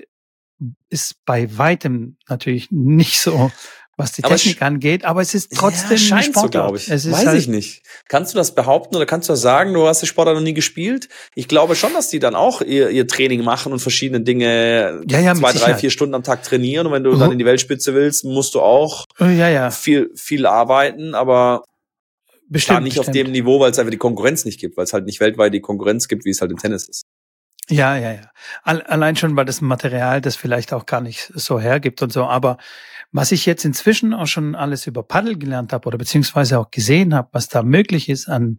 ist 0.91 1.17
bei 1.25 1.57
weitem 1.57 2.17
natürlich 2.29 2.71
nicht 2.71 3.21
so, 3.21 3.51
was 3.99 4.13
die 4.13 4.23
aber 4.23 4.37
Technik 4.37 4.63
angeht, 4.63 5.05
aber 5.05 5.21
es 5.21 5.35
ist 5.35 5.53
trotzdem 5.53 5.91
ja, 5.91 5.99
scheint 5.99 6.35
so, 6.35 6.49
glaube 6.49 6.77
ich. 6.77 6.89
Es 6.89 7.05
ist 7.05 7.13
Weiß 7.13 7.27
halt 7.27 7.39
ich 7.39 7.49
nicht. 7.49 7.83
Kannst 8.09 8.33
du 8.33 8.39
das 8.39 8.55
behaupten 8.55 8.95
oder 8.95 9.07
kannst 9.07 9.29
du 9.29 9.33
das 9.33 9.41
sagen, 9.41 9.75
du 9.75 9.87
hast 9.89 10.03
die 10.03 10.07
Sportler 10.07 10.35
noch 10.35 10.41
nie 10.41 10.55
gespielt? 10.55 11.09
Ich 11.35 11.49
glaube 11.49 11.75
schon, 11.75 11.93
dass 11.95 12.09
die 12.09 12.21
dann 12.21 12.37
auch 12.37 12.63
ihr, 12.63 12.91
ihr 12.91 13.09
Training 13.09 13.43
machen 13.43 13.73
und 13.73 13.81
verschiedene 13.81 14.21
Dinge 14.21 15.03
ja, 15.09 15.19
ja, 15.19 15.35
zwei, 15.35 15.53
drei, 15.53 15.75
vier 15.75 15.91
Stunden 15.91 16.15
am 16.15 16.23
Tag 16.23 16.45
trainieren 16.45 16.87
und 16.87 16.93
wenn 16.93 17.03
du 17.03 17.17
dann 17.17 17.33
in 17.33 17.39
die 17.39 17.45
Weltspitze 17.45 17.93
willst, 17.95 18.25
musst 18.25 18.55
du 18.55 18.61
auch 18.61 19.05
ja, 19.19 19.49
ja. 19.49 19.71
viel, 19.71 20.11
viel 20.15 20.47
arbeiten, 20.47 21.17
aber 21.17 21.65
bestimmt, 22.49 22.85
nicht 22.85 22.97
bestimmt. 22.97 23.09
auf 23.09 23.25
dem 23.25 23.33
Niveau, 23.33 23.59
weil 23.59 23.73
es 23.73 23.79
einfach 23.79 23.91
die 23.91 23.99
Konkurrenz 23.99 24.45
nicht 24.45 24.61
gibt, 24.61 24.77
weil 24.77 24.85
es 24.85 24.93
halt 24.93 25.07
nicht 25.07 25.19
weltweit 25.19 25.53
die 25.53 25.61
Konkurrenz 25.61 26.07
gibt, 26.07 26.25
wie 26.25 26.31
es 26.31 26.41
halt 26.41 26.53
im 26.53 26.59
Tennis 26.59 26.89
ist. 26.89 27.03
Ja, 27.71 27.97
ja, 27.97 28.13
ja. 28.13 28.31
Allein 28.63 29.17
schon, 29.17 29.37
weil 29.37 29.45
das 29.45 29.61
Material 29.61 30.21
das 30.21 30.37
vielleicht 30.37 30.73
auch 30.73 30.87
gar 30.87 31.01
nicht 31.01 31.31
so 31.35 31.61
hergibt 31.61 32.03
und 32.03 32.13
so. 32.13 32.25
Aber 32.25 32.57
was 33.13 33.33
ich 33.33 33.47
jetzt 33.47 33.65
inzwischen 33.65 34.15
auch 34.15 34.27
schon 34.27 34.55
alles 34.55 34.87
über 34.87 35.03
Paddel 35.03 35.39
gelernt 35.39 35.73
habe 35.73 35.87
oder 35.87 35.99
beziehungsweise 35.99 36.59
auch 36.59 36.71
gesehen 36.71 37.15
habe, 37.15 37.29
was 37.33 37.49
da 37.49 37.63
möglich 37.63 38.09
ist 38.09 38.29
an 38.29 38.59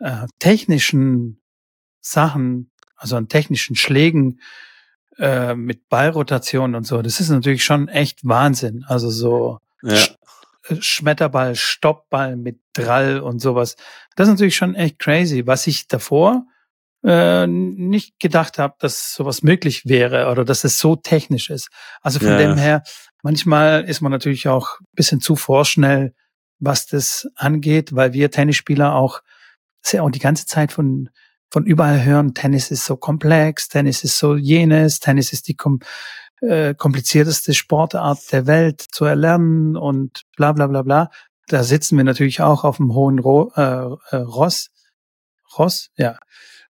äh, 0.00 0.26
technischen 0.38 1.40
Sachen, 2.00 2.70
also 2.96 3.16
an 3.16 3.28
technischen 3.28 3.76
Schlägen 3.76 4.40
äh, 5.18 5.54
mit 5.54 5.88
Ballrotation 5.88 6.74
und 6.74 6.86
so, 6.86 7.02
das 7.02 7.20
ist 7.20 7.28
natürlich 7.30 7.64
schon 7.64 7.88
echt 7.88 8.20
Wahnsinn. 8.26 8.84
Also 8.86 9.10
so 9.10 9.58
ja. 9.82 9.96
Sch 9.96 10.16
äh, 10.68 10.76
Schmetterball, 10.80 11.56
Stoppball 11.56 12.36
mit 12.36 12.60
Drall 12.72 13.20
und 13.20 13.40
sowas. 13.40 13.76
Das 14.14 14.28
ist 14.28 14.34
natürlich 14.34 14.56
schon 14.56 14.76
echt 14.76 15.00
crazy. 15.00 15.46
Was 15.46 15.66
ich 15.66 15.88
davor 15.88 16.46
äh, 17.04 17.46
nicht 17.46 18.18
gedacht 18.20 18.58
habe, 18.58 18.74
dass 18.78 19.14
sowas 19.14 19.42
möglich 19.42 19.86
wäre 19.86 20.30
oder 20.30 20.44
dass 20.44 20.64
es 20.64 20.78
so 20.78 20.96
technisch 20.96 21.50
ist. 21.50 21.68
Also 22.00 22.18
von 22.18 22.28
ja. 22.28 22.38
dem 22.38 22.56
her, 22.56 22.82
manchmal 23.22 23.84
ist 23.84 24.00
man 24.00 24.12
natürlich 24.12 24.48
auch 24.48 24.78
bisschen 24.94 25.20
zu 25.20 25.36
vorschnell, 25.36 26.14
was 26.58 26.86
das 26.86 27.28
angeht, 27.34 27.94
weil 27.94 28.12
wir 28.12 28.30
Tennisspieler 28.30 28.94
auch 28.94 29.20
sehr 29.84 30.04
auch 30.04 30.10
die 30.10 30.20
ganze 30.20 30.46
Zeit 30.46 30.72
von 30.72 31.08
von 31.50 31.66
überall 31.66 32.02
hören, 32.02 32.32
Tennis 32.32 32.70
ist 32.70 32.86
so 32.86 32.96
komplex, 32.96 33.68
Tennis 33.68 34.04
ist 34.04 34.16
so 34.16 34.36
jenes, 34.36 35.00
Tennis 35.00 35.34
ist 35.34 35.48
die 35.48 35.54
kom 35.54 35.80
äh, 36.40 36.74
komplizierteste 36.74 37.52
Sportart 37.52 38.32
der 38.32 38.46
Welt 38.46 38.80
zu 38.80 39.04
erlernen 39.04 39.76
und 39.76 40.22
bla 40.34 40.52
bla 40.52 40.66
bla 40.66 40.80
bla. 40.80 41.10
Da 41.48 41.62
sitzen 41.62 41.98
wir 41.98 42.04
natürlich 42.04 42.40
auch 42.40 42.64
auf 42.64 42.78
dem 42.78 42.94
hohen 42.94 43.18
Ro 43.18 43.52
äh, 43.54 43.60
äh, 43.60 44.16
Ross. 44.16 44.70
Ross, 45.58 45.90
ja 45.98 46.16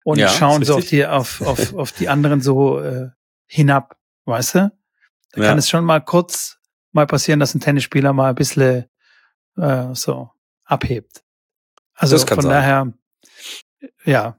und 0.07 0.21
ja, 0.21 0.29
schauen 0.29 0.65
so 0.65 0.77
auf 0.77 0.87
die, 0.87 1.05
auf, 1.05 1.41
auf, 1.41 1.75
auf 1.75 1.91
die 1.91 2.09
anderen 2.09 2.41
so 2.41 2.79
äh, 2.79 3.09
hinab, 3.47 3.97
weißt 4.25 4.55
du? 4.55 4.73
Da 5.33 5.43
ja. 5.43 5.49
kann 5.49 5.59
es 5.59 5.69
schon 5.69 5.85
mal 5.85 6.01
kurz 6.01 6.59
mal 6.93 7.09
passieren, 7.09 7.41
dass 7.41 7.57
ein 7.57 7.61
Tennisspieler 7.61 8.13
mal 8.13 8.29
ein 8.29 8.37
bisschen 8.37 8.85
äh, 9.57 9.95
so 9.95 10.31
abhebt. 10.65 11.25
Also 11.95 12.19
von 12.19 12.41
sein. 12.41 12.51
daher, 12.53 12.93
ja, 14.05 14.39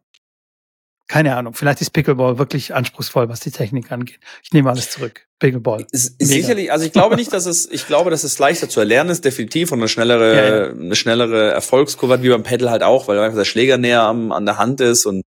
keine 1.08 1.36
Ahnung. 1.36 1.53
Vielleicht 1.53 1.82
ist 1.82 1.89
Pickleball 1.89 2.38
wirklich 2.38 2.73
anspruchsvoll, 2.73 3.27
was 3.27 3.41
die 3.41 3.51
Technik 3.51 3.91
angeht. 3.91 4.21
Ich 4.43 4.53
nehme 4.53 4.69
alles 4.69 4.89
zurück. 4.89 5.27
Pickleball. 5.39 5.86
Ist, 5.91 6.19
ist 6.19 6.30
sicherlich, 6.30 6.71
also 6.71 6.86
ich 6.86 6.91
glaube 6.91 7.15
nicht, 7.15 7.32
dass 7.32 7.45
es, 7.45 7.69
ich 7.71 7.86
glaube, 7.86 8.10
dass 8.10 8.23
es 8.23 8.39
leichter 8.39 8.69
zu 8.69 8.80
erlernen 8.80 9.12
ist, 9.12 9.23
definitiv 9.23 9.71
und 9.71 9.80
eine 9.80 9.88
schnellere, 9.88 10.36
ja, 10.36 10.58
ja. 10.65 10.71
eine 10.71 10.95
schnellere 10.95 11.52
Erfolgskurve 11.52 12.15
hat, 12.15 12.23
wie 12.23 12.30
beim 12.30 12.41
Pedal 12.41 12.71
halt 12.71 12.82
auch, 12.82 13.08
weil 13.08 13.19
einfach 13.19 13.38
der 13.38 13.45
Schläger 13.45 13.78
näher 13.78 14.02
am, 14.02 14.32
an 14.32 14.47
der 14.47 14.58
Hand 14.58 14.82
ist 14.82 15.06
und 15.06 15.23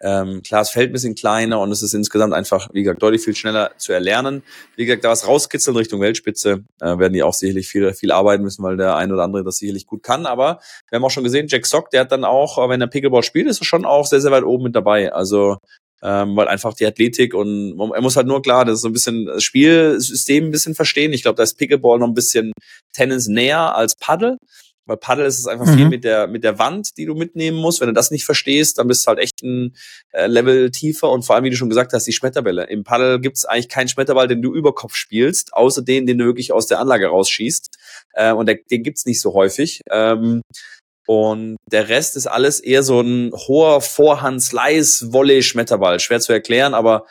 ähm, 0.00 0.42
klar, 0.42 0.62
es 0.62 0.70
fällt 0.70 0.90
ein 0.90 0.92
bisschen 0.92 1.14
kleiner 1.14 1.60
und 1.60 1.70
es 1.70 1.80
ist 1.80 1.94
insgesamt 1.94 2.34
einfach, 2.34 2.70
wie 2.72 2.82
gesagt, 2.82 3.02
deutlich 3.02 3.22
viel 3.22 3.36
schneller 3.36 3.70
zu 3.76 3.92
erlernen. 3.92 4.42
Wie 4.74 4.84
gesagt, 4.84 5.04
da 5.04 5.10
was 5.10 5.28
rauskitzeln 5.28 5.76
Richtung 5.76 6.00
Weltspitze, 6.00 6.64
äh, 6.80 6.98
werden 6.98 7.12
die 7.12 7.22
auch 7.22 7.34
sicherlich 7.34 7.68
viel, 7.68 7.94
viel 7.94 8.10
arbeiten 8.10 8.42
müssen, 8.42 8.64
weil 8.64 8.76
der 8.76 8.96
ein 8.96 9.12
oder 9.12 9.22
andere 9.22 9.44
das 9.44 9.58
sicherlich 9.58 9.86
gut 9.86 10.02
kann. 10.02 10.26
Aber 10.26 10.58
wir 10.90 10.96
haben 10.96 11.04
auch 11.04 11.10
schon 11.10 11.22
gesehen, 11.24 11.46
Jack 11.48 11.66
Sock, 11.66 11.90
der 11.90 12.00
hat 12.00 12.10
dann 12.10 12.24
auch, 12.24 12.68
wenn 12.68 12.80
er 12.80 12.88
Pickleball 12.88 13.22
spielt, 13.22 13.46
ist 13.46 13.62
er 13.62 13.64
schon 13.64 13.84
auch 13.84 14.06
sehr, 14.06 14.20
sehr 14.20 14.32
weit 14.32 14.44
oben 14.44 14.64
mit 14.64 14.74
dabei. 14.74 15.12
Also 15.12 15.58
ähm, 16.02 16.36
weil 16.36 16.48
einfach 16.48 16.74
die 16.74 16.86
Athletik 16.86 17.34
und 17.34 17.78
er 17.94 18.00
muss 18.00 18.16
halt 18.16 18.26
nur 18.26 18.42
klar, 18.42 18.64
das 18.64 18.76
ist 18.76 18.82
so 18.82 18.88
ein 18.88 18.92
bisschen 18.92 19.26
das 19.26 19.42
Spielsystem 19.42 20.46
ein 20.46 20.50
bisschen 20.50 20.74
verstehen. 20.74 21.12
Ich 21.12 21.22
glaube, 21.22 21.36
da 21.36 21.42
ist 21.42 21.58
Pickleball 21.58 21.98
noch 21.98 22.08
ein 22.08 22.14
bisschen 22.14 22.52
Tennis 22.92 23.28
näher 23.28 23.74
als 23.76 23.94
Paddle. 23.96 24.36
Weil 24.84 24.96
Paddle 24.96 25.26
ist 25.26 25.38
es 25.38 25.46
einfach 25.46 25.66
mhm. 25.66 25.76
viel 25.76 25.88
mit 25.88 26.02
der, 26.02 26.26
mit 26.26 26.42
der 26.42 26.58
Wand, 26.58 26.96
die 26.96 27.06
du 27.06 27.14
mitnehmen 27.14 27.56
musst. 27.56 27.80
Wenn 27.80 27.86
du 27.86 27.92
das 27.92 28.10
nicht 28.10 28.24
verstehst, 28.24 28.78
dann 28.78 28.88
bist 28.88 29.06
du 29.06 29.08
halt 29.08 29.20
echt 29.20 29.40
ein 29.42 29.76
äh, 30.10 30.26
Level 30.26 30.70
tiefer 30.72 31.10
und 31.10 31.24
vor 31.24 31.36
allem, 31.36 31.44
wie 31.44 31.50
du 31.50 31.56
schon 31.56 31.68
gesagt 31.68 31.92
hast, 31.92 32.04
die 32.04 32.12
Schmetterbälle. 32.12 32.64
Im 32.64 32.82
Paddle 32.82 33.20
gibt 33.20 33.36
es 33.36 33.44
eigentlich 33.44 33.68
keinen 33.68 33.88
Schmetterball, 33.88 34.26
den 34.26 34.42
du 34.42 34.52
über 34.52 34.74
Kopf 34.74 34.96
spielst, 34.96 35.54
außer 35.54 35.82
den, 35.82 36.06
den 36.06 36.18
du 36.18 36.24
wirklich 36.24 36.52
aus 36.52 36.66
der 36.66 36.80
Anlage 36.80 37.06
rausschießt. 37.06 37.76
Äh, 38.14 38.32
und 38.32 38.46
der, 38.46 38.58
den 38.70 38.82
gibt's 38.82 39.06
nicht 39.06 39.20
so 39.20 39.34
häufig. 39.34 39.82
Ähm, 39.88 40.42
und 41.06 41.56
der 41.70 41.88
Rest 41.88 42.16
ist 42.16 42.26
alles 42.26 42.58
eher 42.60 42.82
so 42.82 43.00
ein 43.00 43.32
hoher 43.32 43.80
Vorhand-Slice-Volley-Schmetterball. 43.80 46.00
Schwer 46.00 46.20
zu 46.20 46.32
erklären, 46.32 46.74
aber 46.74 47.04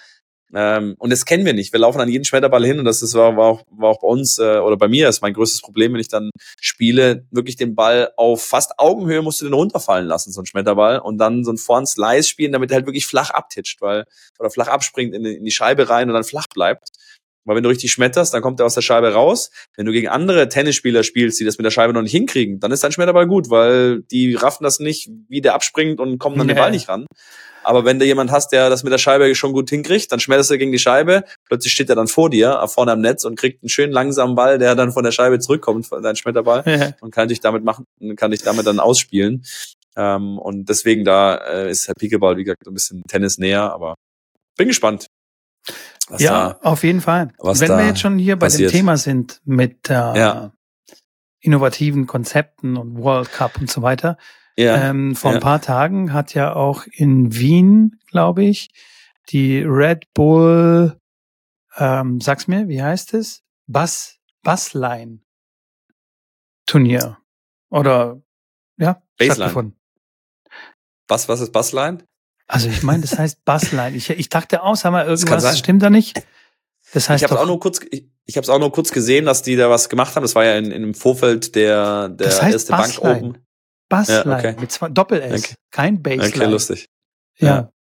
ähm, 0.53 0.95
und 0.99 1.11
das 1.11 1.25
kennen 1.25 1.45
wir 1.45 1.53
nicht. 1.53 1.71
Wir 1.71 1.79
laufen 1.79 2.01
an 2.01 2.09
jeden 2.09 2.25
Schmetterball 2.25 2.65
hin 2.65 2.79
und 2.79 2.85
das 2.85 3.01
ist, 3.01 3.13
war, 3.13 3.37
war, 3.37 3.45
auch, 3.45 3.63
war 3.71 3.89
auch 3.89 4.01
bei 4.01 4.07
uns 4.07 4.37
äh, 4.37 4.57
oder 4.57 4.75
bei 4.75 4.89
mir 4.89 5.07
ist 5.07 5.21
mein 5.21 5.33
größtes 5.33 5.61
Problem, 5.61 5.93
wenn 5.93 6.01
ich 6.01 6.09
dann 6.09 6.29
spiele, 6.59 7.25
wirklich 7.31 7.55
den 7.55 7.75
Ball 7.75 8.11
auf 8.17 8.43
fast 8.43 8.77
Augenhöhe 8.77 9.21
musst 9.21 9.41
du 9.41 9.45
den 9.45 9.53
runterfallen 9.53 10.07
lassen, 10.07 10.31
so 10.31 10.41
ein 10.41 10.45
Schmetterball, 10.45 10.99
und 10.99 11.17
dann 11.19 11.45
so 11.45 11.51
ein 11.51 11.57
Vorhand-Slice 11.57 12.27
spielen, 12.27 12.51
damit 12.51 12.71
er 12.71 12.75
halt 12.75 12.85
wirklich 12.85 13.05
flach 13.05 13.29
abtitscht, 13.29 13.81
weil 13.81 14.05
oder 14.39 14.49
flach 14.49 14.67
abspringt 14.67 15.15
in, 15.15 15.25
in 15.25 15.45
die 15.45 15.51
Scheibe 15.51 15.89
rein 15.89 16.09
und 16.09 16.15
dann 16.15 16.23
flach 16.23 16.47
bleibt. 16.53 16.89
Weil 17.45 17.55
wenn 17.55 17.63
du 17.63 17.69
richtig 17.69 17.91
schmetterst, 17.91 18.33
dann 18.33 18.41
kommt 18.41 18.59
er 18.59 18.65
aus 18.65 18.75
der 18.75 18.81
Scheibe 18.81 19.13
raus. 19.13 19.51
Wenn 19.75 19.85
du 19.85 19.91
gegen 19.91 20.07
andere 20.07 20.47
Tennisspieler 20.49 21.03
spielst, 21.03 21.39
die 21.39 21.45
das 21.45 21.57
mit 21.57 21.65
der 21.65 21.71
Scheibe 21.71 21.93
noch 21.93 22.01
nicht 22.01 22.11
hinkriegen, 22.11 22.59
dann 22.59 22.71
ist 22.71 22.83
dein 22.83 22.91
Schmetterball 22.91 23.27
gut, 23.27 23.49
weil 23.49 24.01
die 24.03 24.35
raffen 24.35 24.63
das 24.63 24.79
nicht, 24.79 25.09
wie 25.27 25.41
der 25.41 25.55
abspringt 25.55 25.99
und 25.99 26.19
kommen 26.19 26.37
dann 26.37 26.47
ja. 26.47 26.53
den 26.53 26.59
Ball 26.59 26.71
nicht 26.71 26.87
ran. 26.87 27.05
Aber 27.63 27.85
wenn 27.85 27.99
du 27.99 28.05
jemand 28.05 28.31
hast, 28.31 28.51
der 28.51 28.69
das 28.69 28.83
mit 28.83 28.91
der 28.91 28.97
Scheibe 28.97 29.33
schon 29.35 29.53
gut 29.53 29.69
hinkriegt, 29.69 30.11
dann 30.11 30.19
schmetterst 30.19 30.49
du 30.49 30.57
gegen 30.57 30.71
die 30.71 30.79
Scheibe, 30.79 31.23
plötzlich 31.47 31.73
steht 31.73 31.89
er 31.89 31.95
dann 31.95 32.07
vor 32.07 32.29
dir, 32.29 32.59
äh, 32.61 32.67
vorne 32.67 32.91
am 32.91 33.01
Netz 33.01 33.23
und 33.23 33.37
kriegt 33.37 33.63
einen 33.63 33.69
schönen 33.69 33.93
langsamen 33.93 34.35
Ball, 34.35 34.57
der 34.57 34.75
dann 34.75 34.91
von 34.91 35.03
der 35.03 35.11
Scheibe 35.11 35.39
zurückkommt, 35.39 35.87
dein 36.01 36.15
Schmetterball, 36.15 36.63
ja. 36.65 36.93
und 37.01 37.11
kann 37.11 37.27
dich 37.27 37.39
damit 37.39 37.63
machen, 37.63 37.85
kann 38.15 38.31
dich 38.31 38.41
damit 38.41 38.65
dann 38.65 38.79
ausspielen. 38.79 39.43
Ähm, 39.95 40.39
und 40.39 40.69
deswegen 40.69 41.03
da 41.03 41.35
äh, 41.35 41.69
ist 41.69 41.87
Herr 41.87 41.93
Pickleball, 41.95 42.37
wie 42.37 42.45
gesagt, 42.45 42.65
ein 42.65 42.73
bisschen 42.73 43.03
Tennis 43.07 43.37
näher, 43.37 43.71
aber 43.73 43.95
bin 44.57 44.67
gespannt 44.67 45.07
ja, 46.17 46.49
da, 46.49 46.59
auf 46.61 46.83
jeden 46.83 47.01
Fall. 47.01 47.33
Wenn 47.39 47.69
wir 47.69 47.85
jetzt 47.85 47.99
schon 47.99 48.17
hier 48.17 48.37
bei 48.37 48.47
passiert. 48.47 48.71
dem 48.71 48.77
Thema 48.77 48.97
sind 48.97 49.41
mit 49.45 49.89
äh, 49.89 49.93
ja. 49.93 50.51
innovativen 51.39 52.07
Konzepten 52.07 52.77
und 52.77 52.97
World 52.97 53.31
Cup 53.31 53.59
und 53.59 53.69
so 53.69 53.81
weiter. 53.81 54.17
Ja. 54.57 54.89
Ähm, 54.89 55.15
vor 55.15 55.31
ja. 55.31 55.37
ein 55.37 55.41
paar 55.41 55.61
Tagen 55.61 56.13
hat 56.13 56.33
ja 56.33 56.53
auch 56.55 56.85
in 56.91 57.33
Wien, 57.33 57.99
glaube 58.09 58.43
ich, 58.43 58.69
die 59.29 59.61
Red 59.61 60.13
Bull, 60.13 60.99
ähm, 61.77 62.19
sag's 62.19 62.47
mir, 62.47 62.67
wie 62.67 62.81
heißt 62.81 63.13
es? 63.13 63.43
Bass, 63.67 64.19
Bassline 64.43 65.19
Turnier. 66.65 67.17
Oder 67.69 68.21
ja, 68.77 69.01
Bassline. 69.17 69.73
Was, 71.07 71.27
was 71.27 71.41
ist 71.41 71.51
Bassline? 71.51 72.05
Also 72.51 72.67
ich 72.67 72.83
meine, 72.83 73.01
das 73.01 73.17
heißt 73.17 73.45
Bassline. 73.45 73.95
Ich, 73.95 74.09
ich 74.09 74.27
dachte 74.27 74.61
auch, 74.61 74.75
sag 74.75 74.91
mal, 74.91 75.05
irgendwas 75.05 75.57
stimmt 75.57 75.81
da 75.81 75.89
nicht. 75.89 76.21
Das 76.93 77.07
heißt 77.07 77.23
ich 77.23 77.29
habe 77.31 77.39
auch 77.39 77.47
nur 77.47 77.61
kurz, 77.61 77.79
ich, 77.91 78.09
ich 78.25 78.35
habe 78.35 78.43
es 78.43 78.49
auch 78.49 78.59
nur 78.59 78.73
kurz 78.73 78.91
gesehen, 78.91 79.23
dass 79.23 79.41
die 79.41 79.55
da 79.55 79.69
was 79.69 79.87
gemacht 79.87 80.15
haben. 80.17 80.23
Das 80.23 80.35
war 80.35 80.43
ja 80.43 80.57
in, 80.57 80.69
in 80.69 80.81
dem 80.81 80.93
Vorfeld 80.93 81.55
der 81.55 82.09
der 82.09 82.27
das 82.27 82.41
heißt 82.41 82.53
erste 82.53 82.71
Bassline. 82.73 83.13
Bank 83.13 83.23
Open. 83.23 83.37
Bassline 83.87 84.31
ja, 84.31 84.37
okay. 84.37 84.55
mit 84.59 84.71
zwei 84.71 84.89
Doppel 84.89 85.21
S, 85.21 85.45
okay. 85.45 85.53
kein 85.71 86.03
Bassline. 86.03 86.27
Okay, 86.27 86.45
lustig. 86.45 86.89
Ja. 87.37 87.47
ja. 87.47 87.71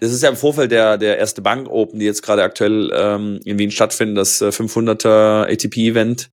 Das 0.00 0.10
ist 0.10 0.20
ja 0.20 0.30
im 0.30 0.36
Vorfeld 0.36 0.72
der 0.72 0.98
der 0.98 1.18
erste 1.18 1.40
Bank 1.40 1.68
Open, 1.68 2.00
die 2.00 2.06
jetzt 2.06 2.22
gerade 2.22 2.42
aktuell 2.42 2.90
ähm, 2.92 3.38
in 3.44 3.56
Wien 3.56 3.70
stattfinden, 3.70 4.16
das 4.16 4.42
500er 4.42 5.46
äh, 5.46 5.52
ATP 5.52 5.76
Event. 5.76 6.30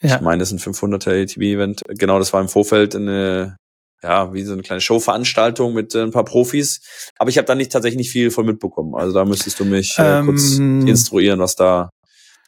Ja. 0.00 0.16
Ich 0.16 0.22
meine, 0.22 0.38
das 0.38 0.50
ist 0.50 0.66
ein 0.66 0.72
500er 0.72 1.22
ATP 1.22 1.42
Event. 1.42 1.82
Genau, 1.88 2.18
das 2.18 2.32
war 2.32 2.40
im 2.40 2.48
Vorfeld 2.48 2.96
eine 2.96 3.58
ja, 4.02 4.32
wie 4.32 4.42
so 4.42 4.52
eine 4.52 4.62
kleine 4.62 4.80
Showveranstaltung 4.80 5.74
mit 5.74 5.94
äh, 5.94 6.02
ein 6.02 6.10
paar 6.10 6.24
Profis. 6.24 6.80
Aber 7.18 7.30
ich 7.30 7.38
habe 7.38 7.46
da 7.46 7.54
nicht 7.54 7.72
tatsächlich 7.72 7.98
nicht 7.98 8.10
viel 8.10 8.30
von 8.30 8.46
mitbekommen. 8.46 8.94
Also 8.94 9.12
da 9.12 9.24
müsstest 9.24 9.60
du 9.60 9.64
mich 9.64 9.98
äh, 9.98 10.18
ähm, 10.18 10.26
kurz 10.26 10.58
instruieren, 10.58 11.38
was 11.38 11.56
da. 11.56 11.90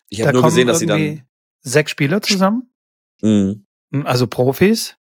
Ich 0.08 0.20
habe 0.22 0.32
nur 0.32 0.42
gesehen, 0.42 0.66
dass 0.66 0.78
sie 0.78 0.86
dann 0.86 1.22
sechs 1.62 1.90
Spieler 1.90 2.20
zusammen, 2.20 2.70
mhm. 3.22 3.64
also 4.04 4.26
Profis 4.26 4.96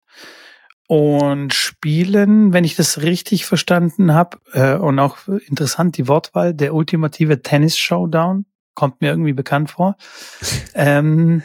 und 0.86 1.54
spielen, 1.54 2.52
wenn 2.52 2.64
ich 2.64 2.76
das 2.76 3.02
richtig 3.02 3.46
verstanden 3.46 4.12
habe 4.14 4.38
äh, 4.52 4.74
und 4.74 4.98
auch 4.98 5.28
interessant 5.28 5.96
die 5.96 6.08
Wortwahl, 6.08 6.54
der 6.54 6.74
ultimative 6.74 7.42
Tennis 7.42 7.78
Showdown 7.78 8.46
kommt 8.74 9.00
mir 9.00 9.10
irgendwie 9.10 9.32
bekannt 9.32 9.70
vor. 9.70 9.96
ähm, 10.74 11.42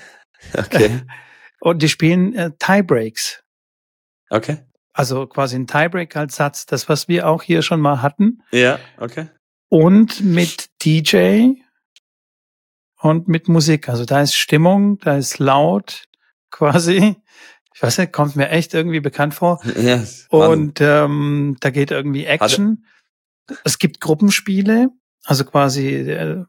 okay. 0.53 1.01
Und 1.61 1.81
die 1.81 1.89
spielen 1.89 2.33
äh, 2.35 2.51
Tiebreaks. 2.57 3.43
Okay. 4.29 4.59
Also 4.93 5.27
quasi 5.27 5.55
ein 5.55 5.67
Tiebreak 5.67 6.15
als 6.15 6.35
Satz, 6.35 6.65
das, 6.65 6.89
was 6.89 7.07
wir 7.07 7.27
auch 7.27 7.43
hier 7.43 7.61
schon 7.61 7.79
mal 7.79 8.01
hatten. 8.01 8.41
Ja, 8.51 8.79
okay. 8.97 9.29
Und 9.69 10.21
mit 10.21 10.69
DJ 10.83 11.53
und 12.99 13.27
mit 13.27 13.47
Musik. 13.47 13.87
Also 13.87 14.05
da 14.05 14.21
ist 14.21 14.35
Stimmung, 14.35 14.99
da 14.99 15.17
ist 15.17 15.39
laut 15.39 16.05
quasi. 16.51 17.15
Ich 17.73 17.83
weiß 17.83 17.99
nicht, 17.99 18.11
kommt 18.11 18.35
mir 18.35 18.49
echt 18.49 18.73
irgendwie 18.73 18.99
bekannt 18.99 19.33
vor. 19.33 19.61
Ja, 19.77 20.03
und 20.29 20.81
ähm, 20.81 21.55
da 21.59 21.69
geht 21.69 21.91
irgendwie 21.91 22.25
Action. 22.25 22.83
Hatte. 23.47 23.59
Es 23.63 23.79
gibt 23.79 24.01
Gruppenspiele, 24.01 24.89
also 25.23 25.45
quasi 25.45 25.87
äh, 25.95 26.43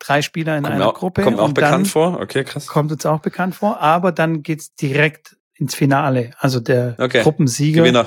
drei 0.00 0.22
Spieler 0.22 0.56
in 0.56 0.64
kommt 0.64 0.74
einer 0.74 0.88
auch, 0.88 0.94
Gruppe. 0.94 1.22
Kommt 1.22 1.38
auch 1.38 1.52
bekannt 1.52 1.88
vor, 1.88 2.20
okay, 2.20 2.44
krass. 2.44 2.66
Kommt 2.66 2.92
uns 2.92 3.06
auch 3.06 3.20
bekannt 3.20 3.54
vor, 3.54 3.80
aber 3.80 4.12
dann 4.12 4.42
geht's 4.42 4.74
direkt 4.74 5.36
ins 5.54 5.74
Finale. 5.74 6.32
Also 6.38 6.60
der 6.60 6.96
okay. 6.98 7.22
Gruppensieger 7.22 7.82
Gewinner. 7.82 8.06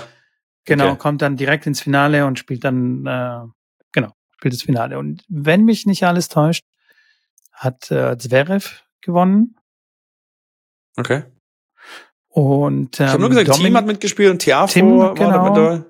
genau 0.65 0.89
okay. 0.89 0.97
kommt 0.97 1.21
dann 1.21 1.37
direkt 1.37 1.65
ins 1.65 1.81
Finale 1.81 2.25
und 2.25 2.39
spielt 2.39 2.63
dann 2.63 3.05
äh, 3.05 3.47
genau 3.91 4.13
spielt 4.37 4.53
das 4.53 4.61
Finale. 4.61 4.97
Und 4.97 5.23
wenn 5.27 5.65
mich 5.65 5.85
nicht 5.85 6.03
alles 6.03 6.29
täuscht, 6.29 6.63
hat 7.51 7.89
äh, 7.91 8.17
Zverev 8.17 8.83
gewonnen. 9.01 9.55
Okay. 10.95 11.23
Und 12.29 12.99
ähm, 12.99 13.05
ich 13.05 13.11
habe 13.11 13.21
nur 13.21 13.29
gesagt, 13.29 13.49
Domin 13.49 13.65
Team 13.65 13.77
hat 13.77 13.85
mitgespielt 13.85 14.31
und 14.31 14.39
Tiafo 14.39 14.73
Tim, 14.73 14.97
war 14.97 15.13
genau, 15.15 15.43
mit 15.43 15.57
dabei. 15.57 15.83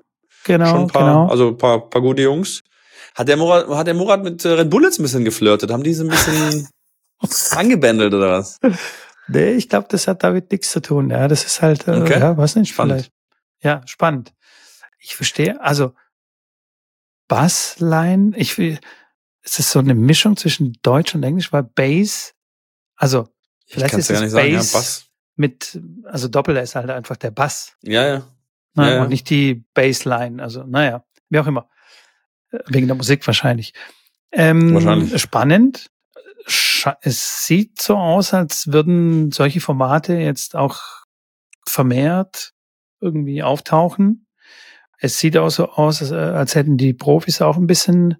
Genau, 0.44 0.66
Schon 0.66 0.80
ein 0.82 0.86
paar, 0.88 1.02
genau. 1.02 1.28
Also 1.28 1.48
ein 1.48 1.58
paar, 1.58 1.90
paar 1.90 2.00
gute 2.00 2.22
Jungs. 2.22 2.62
Hat 3.14 3.28
der 3.28 3.36
Murat, 3.36 3.68
hat 3.68 3.86
der 3.86 3.94
Murat 3.94 4.22
mit 4.22 4.44
äh, 4.44 4.50
Red 4.50 4.70
Bull 4.70 4.84
jetzt 4.84 4.98
ein 4.98 5.02
bisschen 5.02 5.24
geflirtet? 5.24 5.70
Haben 5.70 5.82
die 5.82 5.92
so 5.92 6.04
ein 6.04 6.08
bisschen 6.08 6.68
angebändelt 7.50 8.14
oder 8.14 8.30
was? 8.30 8.58
Nee, 9.28 9.52
ich 9.52 9.68
glaube, 9.68 9.86
das 9.90 10.08
hat 10.08 10.22
damit 10.24 10.50
nichts 10.50 10.70
zu 10.70 10.80
tun. 10.80 11.10
Ja, 11.10 11.28
das 11.28 11.44
ist 11.44 11.62
halt, 11.62 11.86
äh, 11.86 11.92
okay. 11.92 12.18
ja, 12.18 12.36
was 12.36 12.56
nicht, 12.56 12.72
spannend. 12.72 12.94
vielleicht. 12.94 13.12
Ja, 13.62 13.82
spannend. 13.86 14.34
Ich 14.98 15.14
verstehe. 15.16 15.60
Also 15.60 15.94
Bassline, 17.28 18.32
ich 18.36 18.56
will, 18.56 18.78
es 19.42 19.58
ist 19.58 19.70
so 19.70 19.78
eine 19.78 19.94
Mischung 19.94 20.36
zwischen 20.36 20.78
Deutsch 20.82 21.14
und 21.14 21.22
Englisch, 21.22 21.52
weil 21.52 21.62
Bass, 21.62 22.34
also 22.96 23.28
vielleicht 23.66 23.94
ist 23.94 24.10
es 24.10 24.20
Bass 24.20 24.30
sagen, 24.30 24.52
ja, 24.52 24.58
Bass 24.58 25.06
mit, 25.36 25.80
also 26.04 26.26
Doppel 26.28 26.56
ist 26.56 26.74
halt 26.74 26.90
einfach 26.90 27.16
der 27.16 27.30
Bass. 27.30 27.76
Ja, 27.82 28.06
ja. 28.06 28.26
Na, 28.74 28.88
ja, 28.88 28.96
ja. 28.96 29.02
Und 29.02 29.10
nicht 29.10 29.28
die 29.30 29.64
Bassline. 29.74 30.42
Also, 30.42 30.64
naja, 30.64 31.04
wie 31.28 31.38
auch 31.38 31.46
immer. 31.46 31.68
Wegen 32.66 32.86
der 32.86 32.96
Musik 32.96 33.26
wahrscheinlich. 33.26 33.74
Ähm, 34.32 34.74
wahrscheinlich. 34.74 35.20
Spannend 35.20 35.90
es 37.00 37.46
sieht 37.46 37.80
so 37.80 37.96
aus, 37.96 38.34
als 38.34 38.72
würden 38.72 39.30
solche 39.30 39.60
Formate 39.60 40.14
jetzt 40.14 40.56
auch 40.56 40.80
vermehrt 41.66 42.52
irgendwie 43.00 43.42
auftauchen. 43.42 44.26
Es 44.98 45.18
sieht 45.18 45.36
auch 45.36 45.50
so 45.50 45.70
aus, 45.70 46.12
als 46.12 46.54
hätten 46.54 46.76
die 46.76 46.92
Profis 46.92 47.40
auch 47.40 47.56
ein 47.56 47.66
bisschen 47.66 48.16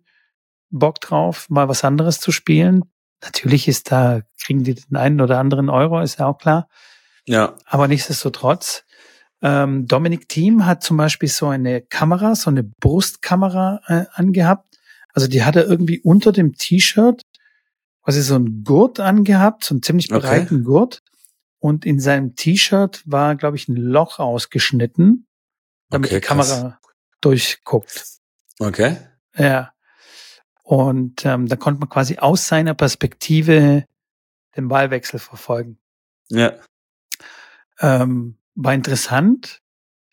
Bock 0.70 1.00
drauf, 1.00 1.48
mal 1.50 1.68
was 1.68 1.84
anderes 1.84 2.20
zu 2.20 2.30
spielen. 2.30 2.82
Natürlich 3.22 3.66
ist 3.66 3.90
da, 3.90 4.20
kriegen 4.40 4.62
die 4.62 4.74
den 4.74 4.96
einen 4.96 5.20
oder 5.20 5.38
anderen 5.38 5.70
Euro, 5.70 6.00
ist 6.00 6.18
ja 6.18 6.26
auch 6.26 6.38
klar. 6.38 6.68
Ja. 7.26 7.56
Aber 7.64 7.88
nichtsdestotrotz, 7.88 8.84
ähm, 9.42 9.86
Dominic 9.86 10.28
Thiem 10.28 10.66
hat 10.66 10.82
zum 10.82 10.96
Beispiel 10.96 11.28
so 11.28 11.48
eine 11.48 11.80
Kamera, 11.80 12.34
so 12.34 12.50
eine 12.50 12.62
Brustkamera 12.62 13.80
äh, 13.86 14.04
angehabt. 14.12 14.78
Also 15.14 15.26
die 15.26 15.42
hat 15.42 15.56
er 15.56 15.66
irgendwie 15.66 16.00
unter 16.00 16.32
dem 16.32 16.54
T-Shirt 16.54 17.22
quasi 18.02 18.22
so 18.22 18.36
einen 18.36 18.64
Gurt 18.64 19.00
angehabt, 19.00 19.64
so 19.64 19.74
einen 19.74 19.82
ziemlich 19.82 20.08
breiten 20.08 20.56
okay. 20.56 20.64
Gurt. 20.64 21.02
Und 21.60 21.84
in 21.84 21.98
seinem 21.98 22.36
T-Shirt 22.36 23.02
war, 23.04 23.34
glaube 23.34 23.56
ich, 23.56 23.68
ein 23.68 23.76
Loch 23.76 24.18
ausgeschnitten, 24.20 25.26
damit 25.90 26.10
okay, 26.10 26.20
die 26.20 26.26
Kamera 26.26 26.78
krass. 26.80 26.94
durchguckt. 27.20 28.06
Okay. 28.60 28.96
Ja. 29.36 29.72
Und 30.62 31.24
ähm, 31.24 31.48
da 31.48 31.56
konnte 31.56 31.80
man 31.80 31.88
quasi 31.88 32.18
aus 32.18 32.46
seiner 32.46 32.74
Perspektive 32.74 33.84
den 34.56 34.68
Ballwechsel 34.68 35.18
verfolgen. 35.18 35.78
Ja. 36.28 36.52
Ähm, 37.80 38.38
war 38.54 38.74
interessant. 38.74 39.62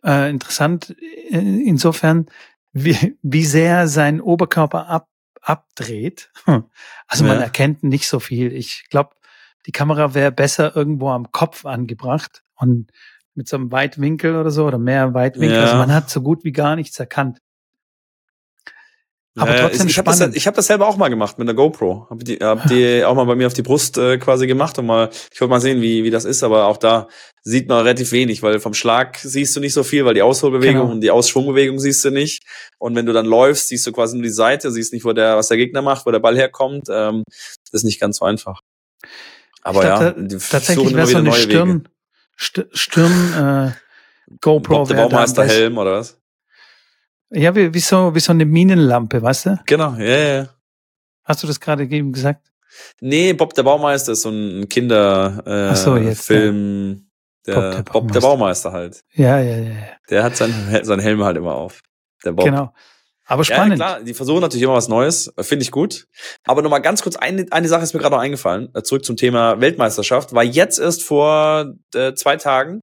Äh, 0.04 0.30
interessant 0.30 0.96
insofern, 1.30 2.28
wie, 2.72 3.18
wie 3.22 3.46
sehr 3.46 3.88
sein 3.88 4.22
Oberkörper 4.22 4.88
ab, 4.88 5.10
abdreht. 5.46 6.32
Also 7.08 7.24
man 7.24 7.38
ja. 7.38 7.44
erkennt 7.44 7.84
nicht 7.84 8.08
so 8.08 8.20
viel. 8.20 8.52
Ich 8.52 8.90
glaube, 8.90 9.12
die 9.68 9.72
Kamera 9.72 10.16
wäre 10.16 10.32
besser 10.32 10.76
irgendwo 10.76 11.12
am 11.12 11.32
Kopf 11.32 11.66
angebracht 11.66 12.44
und 12.56 12.92
mit 13.36 13.48
so 13.48 13.58
einem 13.58 13.72
Weitwinkel 13.72 14.36
oder 14.36 14.50
so 14.50 14.66
oder 14.66 14.80
mehr 14.80 15.14
Weitwinkel. 15.14 15.58
Also 15.58 15.68
ja. 15.68 15.72
Also 15.74 15.88
man 15.88 15.96
hat 15.96 16.10
so 16.10 16.22
gut 16.22 16.44
wie 16.44 16.52
gar 16.52 16.76
nichts 16.76 17.00
erkannt. 17.00 17.42
Aber 19.38 19.54
ja, 19.54 19.62
trotzdem 19.64 19.88
ich, 19.88 19.94
ich 19.94 19.98
habe 19.98 20.10
das, 20.10 20.34
ich 20.34 20.48
hab 20.48 20.54
das 20.54 20.68
selber 20.68 20.88
auch 20.88 20.96
mal 20.96 21.10
gemacht 21.10 21.38
mit 21.38 21.48
einer 21.48 21.56
GoPro. 21.56 22.08
Hab 22.10 22.24
die, 22.24 22.38
hab 22.38 22.68
die 22.68 23.04
auch 23.04 23.16
mal 23.16 23.26
bei 23.26 23.36
mir 23.36 23.48
auf 23.48 23.54
die 23.54 23.64
Brust 23.64 23.98
äh, 23.98 24.18
quasi 24.18 24.48
gemacht 24.48 24.80
und 24.80 24.86
mal, 24.86 25.10
ich 25.34 25.42
wollte 25.42 25.50
mal 25.50 25.60
sehen, 25.60 25.82
wie, 25.82 26.06
wie 26.06 26.10
das 26.10 26.24
ist, 26.24 26.42
aber 26.42 26.68
auch 26.68 26.78
da 26.78 27.10
sieht 27.44 27.68
man 27.68 27.84
relativ 27.84 28.14
wenig, 28.14 28.42
weil 28.44 28.60
vom 28.62 28.74
Schlag 28.74 29.18
siehst 29.18 29.54
du 29.56 29.60
nicht 29.60 29.74
so 29.74 29.84
viel, 29.84 30.06
weil 30.06 30.14
die 30.14 30.22
Ausholbewegung 30.22 30.84
genau. 30.84 30.92
und 30.94 31.02
die 31.02 31.12
Ausschwungbewegung 31.12 31.80
siehst 31.80 32.06
du 32.06 32.12
nicht. 32.12 32.44
Und 32.80 32.96
wenn 32.96 33.06
du 33.06 33.12
dann 33.12 33.26
läufst, 33.26 33.68
siehst 33.68 33.86
du 33.86 33.92
quasi 33.92 34.16
nur 34.16 34.24
die 34.24 34.30
Seite, 34.30 34.72
siehst 34.72 34.94
nicht, 34.94 35.04
wo 35.04 35.12
der, 35.12 35.36
was 35.36 35.50
der 35.50 35.58
Gegner 35.58 35.82
macht, 35.82 36.06
wo 36.06 36.12
der 36.12 36.20
Ball 36.20 36.38
herkommt. 36.38 36.88
Ähm, 36.90 37.24
das 37.72 37.82
ist 37.82 37.84
nicht 37.84 38.00
ganz 38.00 38.18
so 38.18 38.26
einfach. 38.26 38.62
Aber 39.64 39.82
dachte, 39.82 40.16
ja, 40.18 40.28
die 40.28 40.38
tatsächlich 40.38 40.96
wäre 40.96 41.08
so 41.08 41.18
eine 41.18 41.34
Stirn, 41.34 41.88
Wege. 42.38 42.70
Stirn 42.72 43.74
äh, 43.74 44.36
GoPro. 44.40 44.78
Bob, 44.78 44.88
der 44.88 44.96
Baumeister 44.96 45.46
Helm 45.46 45.78
oder 45.78 45.94
was? 45.94 46.18
Ja, 47.36 47.54
wie, 47.54 47.74
wie, 47.74 47.80
so, 47.80 48.16
wie 48.16 48.22
so 48.22 48.32
eine 48.32 48.46
Minenlampe, 48.46 49.22
weißt 49.22 49.46
du? 49.46 49.60
Genau, 49.66 49.94
ja, 49.96 50.18
ja. 50.18 50.50
Hast 51.26 51.44
du 51.44 51.48
das 51.48 51.60
gerade 51.60 51.84
eben 51.84 52.14
gesagt? 52.14 52.48
Nee, 53.02 53.34
Bob 53.34 53.54
der 53.54 53.64
Baumeister 53.64 54.14
ist 54.14 54.22
so 54.22 54.30
ein 54.30 54.70
Kinderfilm. 54.70 55.72
Äh, 55.72 55.76
so, 55.76 55.98
jetzt, 55.98 56.26
Film. 56.26 57.10
Ja. 57.46 57.54
Der, 57.54 57.62
Bob, 57.62 57.74
der 57.74 57.84
Bob 57.84 58.12
der 58.12 58.20
Baumeister 58.22 58.72
halt. 58.72 59.02
Ja, 59.14 59.40
ja, 59.40 59.58
ja. 59.58 59.76
Der 60.10 60.24
hat 60.24 60.38
seinen, 60.38 60.84
seinen 60.86 61.02
Helm 61.02 61.24
halt 61.24 61.36
immer 61.36 61.56
auf. 61.56 61.82
Der 62.24 62.32
Bob. 62.32 62.46
Genau. 62.46 62.74
Aber 63.26 63.44
spannend. 63.44 63.80
Ja, 63.80 63.96
klar, 63.96 64.04
die 64.04 64.14
versuchen 64.14 64.42
natürlich 64.42 64.64
immer 64.64 64.76
was 64.76 64.88
Neues, 64.88 65.34
finde 65.42 65.64
ich 65.64 65.72
gut. 65.72 66.08
Aber 66.46 66.62
nochmal 66.62 66.82
ganz 66.82 67.02
kurz, 67.02 67.16
eine, 67.16 67.46
eine 67.52 67.68
Sache 67.68 67.84
ist 67.84 67.94
mir 67.94 68.00
gerade 68.00 68.16
noch 68.16 68.22
eingefallen, 68.22 68.70
äh, 68.76 68.84
zurück 68.84 69.04
zum 69.04 69.18
Thema 69.18 69.60
Weltmeisterschaft, 69.60 70.34
war 70.34 70.44
jetzt 70.44 70.80
erst 70.80 71.04
vor 71.04 71.74
äh, 71.94 72.14
zwei 72.14 72.38
Tagen 72.38 72.82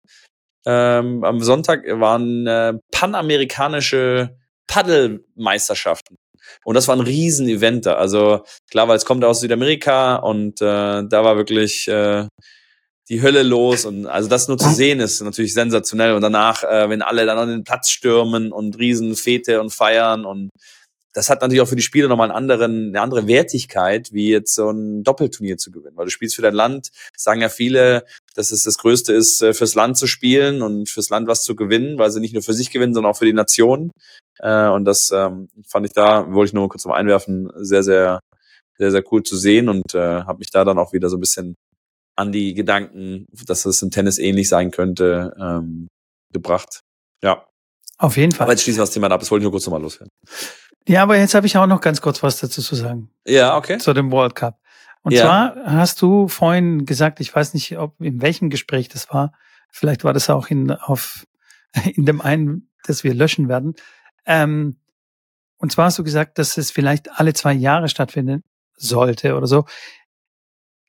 ähm, 0.65 1.25
am 1.25 1.41
Sonntag 1.41 1.85
waren 1.89 2.47
äh, 2.47 2.75
panamerikanische 2.93 4.37
Paddelmeisterschaften. 4.67 6.17
Und 6.65 6.75
das 6.75 6.89
war 6.89 6.97
ein 6.97 7.01
Riesen-Event 7.01 7.87
da. 7.87 7.95
Also 7.95 8.45
klar, 8.71 8.89
weil 8.89 8.97
es 8.97 9.05
kommt 9.05 9.25
aus 9.25 9.41
Südamerika 9.41 10.17
und 10.17 10.61
äh, 10.61 10.65
da 10.65 11.25
war 11.25 11.37
wirklich 11.37 11.89
äh, 11.89 12.27
die 13.09 13.23
Hölle 13.23 13.43
los. 13.43 13.85
Und 13.85 14.07
also 14.07 14.29
das 14.29 14.49
nur 14.49 14.59
zu 14.59 14.71
sehen 14.71 15.01
ist 15.01 15.21
natürlich 15.21 15.55
sensationell. 15.55 16.15
Und 16.15 16.23
danach, 16.23 16.65
äh, 16.65 16.89
wenn 16.89 17.03
alle 17.03 17.27
dann 17.27 17.39
an 17.39 17.49
den 17.49 17.65
Platz 17.65 17.91
stürmen 17.91 18.53
und 18.53 18.79
Riesenfete 18.79 19.61
und 19.61 19.71
feiern 19.71 20.25
und 20.25 20.51
das 21.15 21.29
hat 21.29 21.43
natürlich 21.43 21.61
auch 21.61 21.69
für 21.69 21.77
die 21.77 21.83
Spieler 21.83 22.09
nochmal 22.09 22.31
einen 22.31 22.37
anderen, 22.37 22.89
eine 22.89 23.01
andere 23.01 23.27
Wertigkeit, 23.27 24.13
wie 24.13 24.31
jetzt 24.31 24.55
so 24.55 24.71
ein 24.71 25.03
Doppelturnier 25.03 25.59
zu 25.59 25.71
gewinnen. 25.71 25.97
Weil 25.97 26.07
du 26.07 26.11
spielst 26.11 26.37
für 26.37 26.43
dein 26.43 26.55
Land, 26.55 26.89
sagen 27.17 27.43
ja 27.43 27.51
viele, 27.51 28.07
dass 28.35 28.51
es 28.51 28.65
das 28.65 28.79
Größte 28.79 29.13
ist, 29.13 29.43
äh, 29.43 29.53
fürs 29.53 29.75
Land 29.75 29.99
zu 29.99 30.07
spielen 30.07 30.63
und 30.63 30.89
fürs 30.89 31.11
Land 31.11 31.29
was 31.29 31.43
zu 31.43 31.55
gewinnen, 31.55 31.99
weil 31.99 32.11
sie 32.11 32.21
nicht 32.21 32.33
nur 32.33 32.43
für 32.43 32.55
sich 32.55 32.71
gewinnen, 32.71 32.95
sondern 32.95 33.13
auch 33.13 33.19
für 33.19 33.27
die 33.27 33.35
Nation. 33.35 33.91
Äh, 34.39 34.69
und 34.69 34.85
das 34.85 35.11
ähm, 35.13 35.49
fand 35.67 35.87
ich 35.87 35.93
da, 35.93 36.33
wollte 36.33 36.51
ich 36.51 36.55
nur 36.55 36.69
kurz 36.69 36.85
mal 36.85 36.97
einwerfen, 36.97 37.51
sehr, 37.57 37.83
sehr, 37.83 38.21
sehr, 38.79 38.91
sehr 38.91 39.03
cool 39.13 39.23
zu 39.23 39.37
sehen 39.37 39.69
und 39.69 39.95
äh, 39.95 40.23
habe 40.23 40.39
mich 40.39 40.51
da 40.51 40.65
dann 40.65 40.79
auch 40.79 40.93
wieder 40.93 41.09
so 41.09 41.17
ein 41.17 41.21
bisschen 41.21 41.55
an 42.17 42.33
die 42.33 42.55
Gedanken, 42.55 43.27
dass 43.47 43.65
es 43.65 43.83
im 43.83 43.91
Tennis 43.91 44.19
ähnlich 44.19 44.49
sein 44.49 44.71
könnte, 44.71 45.35
ähm, 45.41 45.89
gebracht. 46.33 46.81
Ja. 47.23 47.47
Auf 47.99 48.17
jeden 48.17 48.33
Fall. 48.33 48.45
Aber 48.45 48.53
jetzt 48.53 48.63
schließen 48.63 48.79
wir 48.79 48.85
das 48.85 48.91
Thema 48.91 49.11
ab, 49.11 49.21
das 49.21 49.31
wollte 49.31 49.43
ich 49.43 49.45
nur 49.45 49.53
kurz 49.53 49.67
nochmal 49.67 49.83
loswerden. 49.83 50.11
Ja, 50.89 51.03
aber 51.05 51.17
jetzt 51.17 51.35
habe 51.35 51.47
ich 51.47 51.57
auch 51.57 51.67
noch 51.67 51.81
ganz 51.81 52.01
kurz 52.01 52.23
was 52.23 52.41
dazu 52.41 52.61
zu 52.61 52.75
sagen. 52.75 53.11
Ja, 53.27 53.57
okay. 53.57 53.79
Zu 53.79 53.93
dem 53.93 54.11
World 54.11 54.35
Cup. 54.35 54.59
Und 55.03 55.13
ja. 55.13 55.23
zwar 55.23 55.57
hast 55.65 56.01
du 56.03 56.29
vorhin 56.29 56.85
gesagt, 56.87 57.21
ich 57.21 57.35
weiß 57.35 57.55
nicht, 57.55 57.79
ob 57.79 58.01
in 58.01 58.23
welchem 58.23 58.51
Gespräch 58.51 58.89
das 58.89 59.11
war. 59.11 59.33
Vielleicht 59.71 60.05
war 60.05 60.13
das 60.13 60.31
auch 60.31 60.49
in, 60.49 60.71
auf, 60.71 61.27
in 61.95 62.07
dem 62.07 62.21
einen, 62.21 62.71
das 62.85 63.05
wir 63.05 63.15
löschen 63.15 63.49
werden. 63.49 63.75
Ähm, 64.27 64.77
und 65.59 65.71
zwar 65.73 65.87
hast 65.87 65.99
du 65.99 66.05
gesagt, 66.05 66.39
dass 66.39 66.59
es 66.59 66.71
vielleicht 66.71 67.11
alle 67.21 67.35
zwei 67.35 67.53
Jahre 67.53 67.89
stattfinden 67.89 68.43
sollte 68.77 69.37
oder 69.37 69.47
so. 69.47 69.65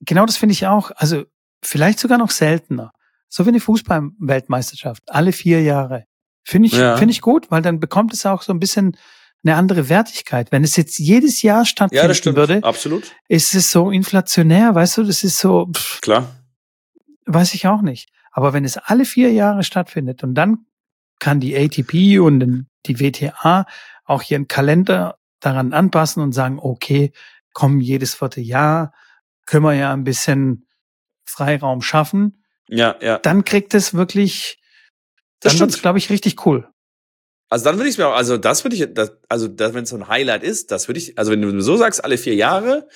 Genau 0.02 0.26
das 0.26 0.38
finde 0.38 0.54
ich 0.54 0.68
auch. 0.68 0.92
Also 0.96 1.26
vielleicht 1.62 2.00
sogar 2.00 2.18
noch 2.18 2.32
seltener. 2.32 2.92
So 3.30 3.46
wie 3.46 3.50
eine 3.50 3.60
Fußball-Weltmeisterschaft. 3.60 5.04
Alle 5.08 5.32
vier 5.32 5.62
Jahre. 5.62 6.06
Finde 6.44 6.68
ich, 6.68 6.74
ja. 6.74 6.98
finde 6.98 7.12
ich 7.12 7.22
gut, 7.22 7.52
weil 7.52 7.62
dann 7.62 7.80
bekommt 7.80 8.14
es 8.14 8.26
auch 8.26 8.42
so 8.42 8.54
ein 8.54 8.60
bisschen 8.60 8.98
eine 9.44 9.56
andere 9.56 9.90
Wertigkeit. 9.90 10.52
Wenn 10.52 10.64
es 10.64 10.76
jetzt 10.76 10.98
jedes 10.98 11.42
Jahr 11.42 11.66
stattfinden 11.66 12.08
ja, 12.08 12.14
stimmt. 12.14 12.38
würde, 12.38 12.64
absolut. 12.64 13.12
ist 13.28 13.56
es 13.56 13.72
so 13.72 13.92
inflationär, 13.92 14.74
weißt 14.76 14.98
du, 14.98 15.04
das 15.04 15.24
ist 15.24 15.38
so. 15.38 15.68
Pff, 15.74 16.02
Klar. 16.02 16.36
Weiß 17.26 17.54
ich 17.54 17.68
auch 17.68 17.82
nicht. 17.82 18.10
Aber 18.32 18.54
wenn 18.54 18.66
es 18.66 18.78
alle 18.78 19.06
vier 19.06 19.32
Jahre 19.32 19.64
stattfindet 19.64 20.24
und 20.24 20.34
dann 20.34 20.66
kann 21.20 21.40
die 21.40 21.56
ATP 21.56 22.20
und 22.20 22.68
die 22.86 23.00
WTA 23.00 23.66
auch 24.06 24.24
ihren 24.30 24.48
Kalender 24.48 25.18
daran 25.40 25.74
anpassen 25.74 26.22
und 26.22 26.32
sagen, 26.32 26.60
okay, 26.60 27.12
komm, 27.54 27.80
jedes 27.80 28.16
vierte 28.16 28.42
Jahr 28.42 28.94
können 29.46 29.64
wir 29.64 29.74
ja 29.74 29.94
ein 29.94 30.04
bisschen 30.04 30.68
Freiraum 31.26 31.82
schaffen. 31.82 32.44
Ja, 32.68 32.96
ja. 33.02 33.20
Dann 33.20 33.46
kriegt 33.46 33.74
es 33.74 33.94
wirklich, 33.94 34.60
das 35.40 35.54
dann 35.54 35.62
wird 35.62 35.72
es, 35.72 35.82
glaube 35.82 35.98
ich, 35.98 36.10
richtig 36.10 36.46
cool. 36.46 36.68
Also 37.50 37.66
dann 37.66 37.78
würde 37.78 37.90
ich 37.90 37.98
mir 37.98 38.08
auch, 38.08 38.16
also 38.16 38.38
das 38.38 38.64
würde 38.64 38.76
ich, 38.76 38.94
das, 38.94 39.12
also 39.30 39.48
das, 39.48 39.74
wenn 39.74 39.84
es 39.84 39.90
so 39.90 39.98
ein 39.98 40.08
Highlight 40.08 40.44
ist, 40.44 40.72
das 40.72 40.88
würde 40.88 41.00
ich, 41.00 41.18
also 41.20 41.32
wenn 41.32 41.42
du 41.42 41.62
so 41.62 41.78
sagst, 41.78 42.04
alle 42.04 42.18
vier 42.18 42.36
Jahre, 42.36 42.88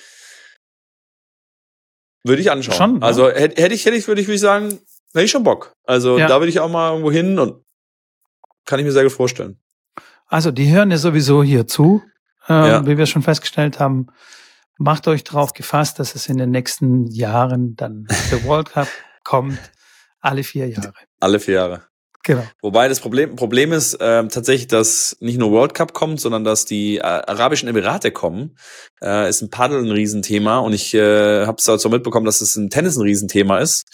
würde 2.24 2.42
ich 2.42 2.50
anschauen. 2.50 2.76
Schon, 2.76 3.02
also 3.02 3.30
hätte 3.30 3.62
hätt 3.62 3.72
ich, 3.72 3.86
hätte 3.86 3.96
ich, 3.96 4.08
würde 4.08 4.20
ich, 4.20 4.26
würde 4.26 4.34
ich 4.34 4.40
sagen, 4.40 4.80
hätte 5.12 5.24
ich 5.24 5.30
schon 5.30 5.44
Bock. 5.44 5.72
Also 5.84 6.18
ja. 6.18 6.26
da 6.26 6.40
würde 6.40 6.48
ich 6.48 6.60
auch 6.60 6.68
mal 6.68 6.90
irgendwo 6.90 7.12
hin 7.12 7.38
und 7.38 7.62
kann 8.64 8.80
ich 8.80 8.84
mir 8.84 8.92
sehr 8.92 9.04
gut 9.04 9.12
vorstellen. 9.12 9.60
Also 10.28 10.50
die 10.50 10.70
hören 10.70 10.90
ja 10.90 10.98
sowieso 10.98 11.42
hier 11.42 11.66
zu, 11.66 12.02
äh, 12.48 12.52
ja. 12.52 12.86
wie 12.86 12.98
wir 12.98 13.06
schon 13.06 13.22
festgestellt 13.22 13.80
haben. 13.80 14.08
Macht 14.78 15.08
euch 15.08 15.24
drauf 15.24 15.54
gefasst, 15.54 15.98
dass 15.98 16.14
es 16.14 16.28
in 16.28 16.36
den 16.38 16.50
nächsten 16.50 17.06
Jahren 17.06 17.74
dann 17.74 18.06
der 18.30 18.44
World 18.44 18.70
Cup 18.70 18.88
kommt. 19.24 19.58
Alle 20.20 20.44
vier 20.44 20.68
Jahre. 20.68 20.92
Alle 21.18 21.40
vier 21.40 21.54
Jahre. 21.54 21.82
Genau. 22.24 22.44
Wobei 22.60 22.88
das 22.88 23.00
Problem, 23.00 23.36
Problem 23.36 23.72
ist 23.72 23.94
äh, 23.94 24.28
tatsächlich, 24.28 24.66
dass 24.66 25.16
nicht 25.20 25.38
nur 25.38 25.50
World 25.50 25.72
Cup 25.72 25.94
kommt, 25.94 26.20
sondern 26.20 26.44
dass 26.44 26.66
die 26.66 26.98
äh, 26.98 27.00
Arabischen 27.00 27.68
Emirate 27.68 28.10
kommen. 28.10 28.56
Äh, 29.00 29.30
ist 29.30 29.40
ein 29.40 29.50
Paddel 29.50 29.82
ein 29.82 29.90
Riesenthema 29.90 30.58
und 30.58 30.74
ich 30.74 30.92
äh, 30.92 31.46
habe 31.46 31.56
es 31.58 31.68
also 31.68 31.88
mitbekommen, 31.88 32.26
dass 32.26 32.42
es 32.42 32.54
im 32.56 32.68
Tennis 32.68 32.96
ein 32.96 33.02
Riesenthema 33.02 33.60
ist, 33.60 33.86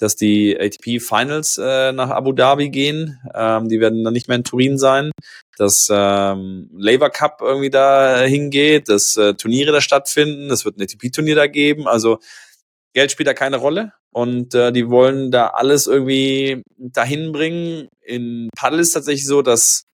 dass 0.00 0.16
die 0.16 0.58
ATP 0.58 1.00
Finals 1.00 1.58
äh, 1.58 1.92
nach 1.92 2.10
Abu 2.10 2.32
Dhabi 2.32 2.70
gehen. 2.70 3.20
Ähm, 3.34 3.68
die 3.68 3.80
werden 3.80 4.02
dann 4.02 4.12
nicht 4.12 4.28
mehr 4.28 4.36
in 4.36 4.44
Turin 4.44 4.78
sein. 4.78 5.10
Dass 5.56 5.88
ähm, 5.92 6.70
Labour 6.72 7.10
Cup 7.10 7.40
irgendwie 7.42 7.70
da 7.70 8.22
hingeht, 8.22 8.88
dass 8.88 9.16
äh, 9.16 9.34
Turniere 9.34 9.72
da 9.72 9.80
stattfinden. 9.80 10.50
Es 10.50 10.64
wird 10.64 10.78
ein 10.78 10.82
ATP-Turnier 10.82 11.34
da 11.34 11.46
geben. 11.46 11.86
Also 11.86 12.18
Geld 12.94 13.12
spielt 13.12 13.28
da 13.28 13.34
keine 13.34 13.58
Rolle. 13.58 13.92
Und 14.12 14.54
äh, 14.54 14.72
die 14.72 14.88
wollen 14.88 15.30
da 15.30 15.48
alles 15.48 15.86
irgendwie 15.86 16.62
dahin 16.78 17.32
bringen. 17.32 17.88
In 18.00 18.48
Paddel 18.56 18.80
ist 18.80 18.92
tatsächlich 18.92 19.26
so, 19.26 19.42
dass 19.42 19.84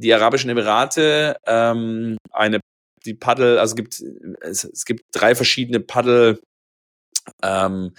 die 0.00 0.14
Arabischen 0.14 0.50
Emirate 0.50 1.36
ähm, 1.46 2.16
eine 2.30 2.60
die 3.04 3.14
Paddel, 3.14 3.58
also 3.58 3.74
gibt 3.74 4.02
es, 4.40 4.64
es 4.64 4.84
gibt 4.84 5.02
drei 5.12 5.34
verschiedene 5.34 5.80
Paddel 5.80 6.40
ähm, 7.42 7.94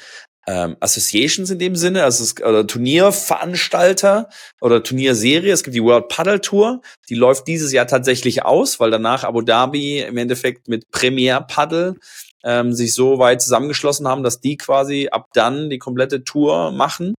ähm, 0.47 0.77
Associations 0.79 1.49
in 1.49 1.59
dem 1.59 1.75
Sinne, 1.75 2.03
also 2.03 2.23
es, 2.23 2.41
oder 2.41 2.67
Turnierveranstalter 2.67 4.29
oder 4.61 4.83
Turnierserie. 4.83 5.51
Es 5.51 5.63
gibt 5.63 5.75
die 5.75 5.83
World 5.83 6.07
Paddle 6.09 6.41
Tour, 6.41 6.81
die 7.09 7.15
läuft 7.15 7.47
dieses 7.47 7.71
Jahr 7.71 7.87
tatsächlich 7.87 8.45
aus, 8.45 8.79
weil 8.79 8.91
danach 8.91 9.23
Abu 9.23 9.41
Dhabi 9.41 10.01
im 10.01 10.17
Endeffekt 10.17 10.67
mit 10.67 10.89
Premier 10.91 11.41
Paddle 11.41 11.95
ähm, 12.43 12.73
sich 12.73 12.93
so 12.93 13.17
weit 13.17 13.41
zusammengeschlossen 13.41 14.07
haben, 14.07 14.23
dass 14.23 14.39
die 14.39 14.57
quasi 14.57 15.09
ab 15.11 15.27
dann 15.33 15.69
die 15.69 15.79
komplette 15.79 16.23
Tour 16.23 16.71
machen. 16.71 17.15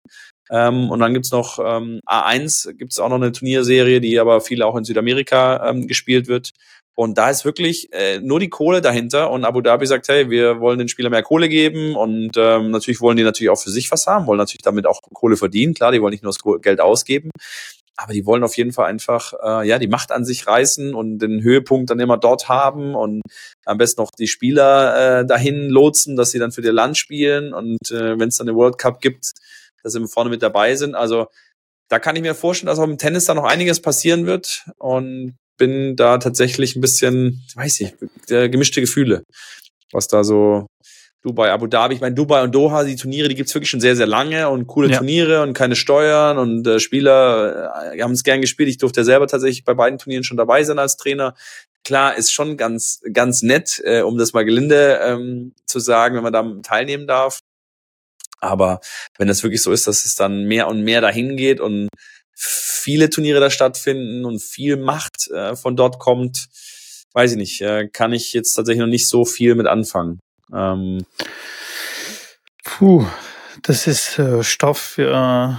Ähm, 0.49 0.91
und 0.91 1.01
dann 1.01 1.13
gibt's 1.13 1.33
noch 1.33 1.59
ähm, 1.59 2.01
A1, 2.07 2.75
gibt's 2.75 3.01
auch 3.01 3.09
noch 3.09 3.17
eine 3.17 3.33
Turnierserie, 3.33 4.01
die 4.01 4.21
aber 4.21 4.41
viel 4.41 4.63
auch 4.63 4.77
in 4.77 4.85
Südamerika 4.85 5.69
ähm, 5.69 5.89
gespielt 5.89 6.29
wird. 6.29 6.51
Und 6.97 7.19
da 7.19 7.29
ist 7.29 7.45
wirklich 7.45 7.93
äh, 7.93 8.21
nur 8.21 8.41
die 8.41 8.49
Kohle 8.49 8.81
dahinter. 8.81 9.31
Und 9.31 9.45
Abu 9.45 9.61
Dhabi 9.61 9.87
sagt, 9.87 10.09
hey, 10.09 10.31
wir 10.31 10.61
wollen 10.61 10.79
den 10.79 10.89
Spielern 10.89 11.13
mehr 11.13 11.23
Kohle 11.23 11.49
geben. 11.49 11.95
Und 11.95 12.33
ähm, 12.37 12.71
natürlich 12.71 13.03
wollen 13.03 13.19
die 13.19 13.23
natürlich 13.23 13.51
auch 13.51 13.61
für 13.61 13.71
sich 13.71 13.91
was 13.91 14.07
haben, 14.07 14.27
wollen 14.27 14.39
natürlich 14.39 14.63
damit 14.63 14.87
auch 14.87 15.01
Kohle 15.13 15.37
verdienen. 15.37 15.75
Klar, 15.75 15.93
die 15.93 16.01
wollen 16.01 16.13
nicht 16.13 16.23
nur 16.23 16.33
das 16.33 16.63
Geld 16.63 16.81
ausgeben. 16.81 17.31
Aber 17.99 18.15
die 18.15 18.25
wollen 18.25 18.45
auf 18.45 18.57
jeden 18.57 18.73
Fall 18.73 18.87
einfach 18.87 19.35
äh, 19.43 19.69
ja 19.69 19.79
die 19.79 19.89
Macht 19.89 20.11
an 20.11 20.25
sich 20.25 20.47
reißen 20.47 20.95
und 20.95 21.19
den 21.19 21.43
Höhepunkt 21.43 21.91
dann 21.91 22.01
immer 22.01 22.17
dort 22.17 22.49
haben 22.49 22.95
und 22.95 23.23
am 23.65 23.79
besten 23.79 24.03
noch 24.03 24.11
die 24.11 24.27
Spieler 24.27 25.21
äh, 25.21 25.27
dahin 25.27 25.71
lotsen, 25.71 26.17
dass 26.17 26.31
sie 26.31 26.39
dann 26.39 26.53
für 26.53 26.61
ihr 26.61 26.73
Land 26.73 26.99
spielen 26.99 27.55
und 27.55 27.91
äh, 27.91 28.19
wenn 28.19 28.29
es 28.29 28.37
dann 28.37 28.49
den 28.49 28.57
World 28.57 28.77
Cup 28.77 29.01
gibt, 29.01 29.33
dass 29.83 29.95
sie 29.95 30.07
vorne 30.09 30.29
mit 30.29 30.43
dabei 30.43 30.77
sind. 30.77 30.95
Also 30.95 31.29
da 31.89 31.99
kann 31.99 32.17
ich 32.17 32.23
mir 32.23 32.35
vorstellen, 32.35 32.67
dass 32.67 32.79
auch 32.79 32.85
im 32.85 32.99
Tennis 32.99 33.25
da 33.25 33.35
noch 33.35 33.45
einiges 33.45 33.81
passieren 33.81 34.27
wird 34.27 34.67
und 34.77 35.37
bin 35.57 35.97
da 35.97 36.19
tatsächlich 36.19 36.77
ein 36.77 36.81
bisschen, 36.81 37.45
weiß 37.55 37.81
ich, 37.81 37.95
gemischte 38.29 38.81
Gefühle, 38.81 39.23
was 39.93 40.09
da 40.09 40.25
so 40.25 40.67
Dubai, 41.27 41.51
Abu 41.51 41.67
Dhabi. 41.67 41.97
Ich 41.97 42.01
meine, 42.01 42.15
Dubai 42.15 42.45
und 42.45 42.55
Doha, 42.55 42.85
die 42.85 42.95
Turniere, 42.95 43.29
die 43.29 43.35
gibt's 43.35 43.53
wirklich 43.53 43.69
schon 43.69 43.81
sehr, 43.81 43.97
sehr 43.97 44.07
lange 44.07 44.49
und 44.49 44.69
coole 44.69 44.89
ja. 44.89 44.99
Turniere 44.99 45.43
und 45.43 45.55
keine 45.55 45.75
Steuern 45.75 46.39
und 46.39 46.65
äh, 46.69 46.79
Spieler 46.79 47.93
äh, 47.93 48.01
haben 48.01 48.13
es 48.13 48.23
gern 48.23 48.41
gespielt. 48.41 48.69
Ich 48.69 48.79
durfte 48.79 49.01
ja 49.01 49.05
selber 49.05 49.27
tatsächlich 49.27 49.65
bei 49.65 49.75
beiden 49.75 49.99
Turnieren 49.99 50.23
schon 50.23 50.37
dabei 50.37 50.63
sein 50.63 50.79
als 50.79 50.97
Trainer. 50.97 51.35
Klar, 51.83 52.17
ist 52.17 52.33
schon 52.33 52.57
ganz, 52.57 53.01
ganz 53.13 53.43
nett, 53.43 53.83
äh, 53.85 54.03
um 54.03 54.19
das 54.19 54.35
mal 54.35 54.45
gelinde 54.45 55.01
ähm, 55.03 55.53
zu 55.67 55.81
sagen, 55.81 56.15
wenn 56.15 56.23
man 56.23 56.33
da 56.33 56.45
teilnehmen 56.63 57.09
darf. 57.09 57.41
Aber 58.41 58.81
wenn 59.19 59.27
das 59.27 59.43
wirklich 59.43 59.63
so 59.63 59.73
ist, 59.73 59.89
dass 59.89 60.05
es 60.05 60.15
dann 60.15 60.45
mehr 60.45 60.69
und 60.69 60.83
mehr 60.83 61.01
dahin 61.01 61.37
geht 61.37 61.61
und 61.61 61.89
viele 62.37 63.11
Turniere 63.11 63.41
da 63.41 63.51
stattfinden 63.51 64.25
und 64.25 64.43
viel 64.43 64.77
Macht 64.77 65.29
äh, 65.31 65.57
von 65.57 65.75
dort 65.75 65.99
kommt, 65.99 66.47
weiß 67.15 67.33
ich 67.33 67.37
nicht, 67.39 67.61
äh, 67.63 67.89
kann 67.89 68.13
ich 68.13 68.33
jetzt 68.33 68.53
tatsächlich 68.53 68.81
noch 68.81 68.87
nicht 68.87 69.09
so 69.09 69.25
viel 69.25 69.55
mit 69.55 69.67
anfangen. 69.67 70.21
Ähm, 70.53 71.05
Puh, 72.63 73.07
das 73.63 73.87
ist 73.87 74.19
äh, 74.19 74.43
Stoff 74.45 74.79
für 74.79 75.11
äh, 75.11 75.57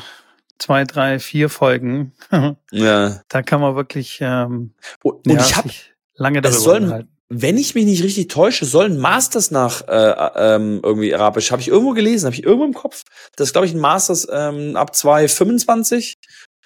zwei, 0.59 0.83
drei, 0.83 1.19
vier 1.19 1.49
Folgen. 1.49 2.13
ja. 2.71 3.21
Da 3.27 3.41
kann 3.41 3.61
man 3.61 3.75
wirklich 3.75 4.19
ähm, 4.21 4.73
und, 5.01 5.25
ja, 5.25 5.39
ich 5.39 5.55
habe 5.55 5.69
lange 6.15 6.41
darüber 6.41 6.59
sollen. 6.59 7.09
Wenn 7.29 7.57
ich 7.57 7.75
mich 7.75 7.83
nicht 7.83 8.03
richtig 8.03 8.29
täusche, 8.29 8.65
sollen 8.65 8.97
Masters 8.97 9.51
nach 9.51 9.85
äh, 9.89 10.55
ähm, 10.55 10.79
irgendwie 10.81 11.13
Arabisch. 11.13 11.51
Habe 11.51 11.61
ich 11.61 11.67
irgendwo 11.67 11.91
gelesen, 11.91 12.25
habe 12.25 12.35
ich 12.35 12.43
irgendwo 12.43 12.63
im 12.63 12.73
Kopf. 12.73 13.03
Das 13.35 13.49
ist, 13.49 13.53
glaube 13.53 13.67
ich, 13.67 13.73
ein 13.73 13.81
Masters 13.81 14.27
ähm, 14.31 14.77
ab 14.77 14.91
2,25 14.93 16.13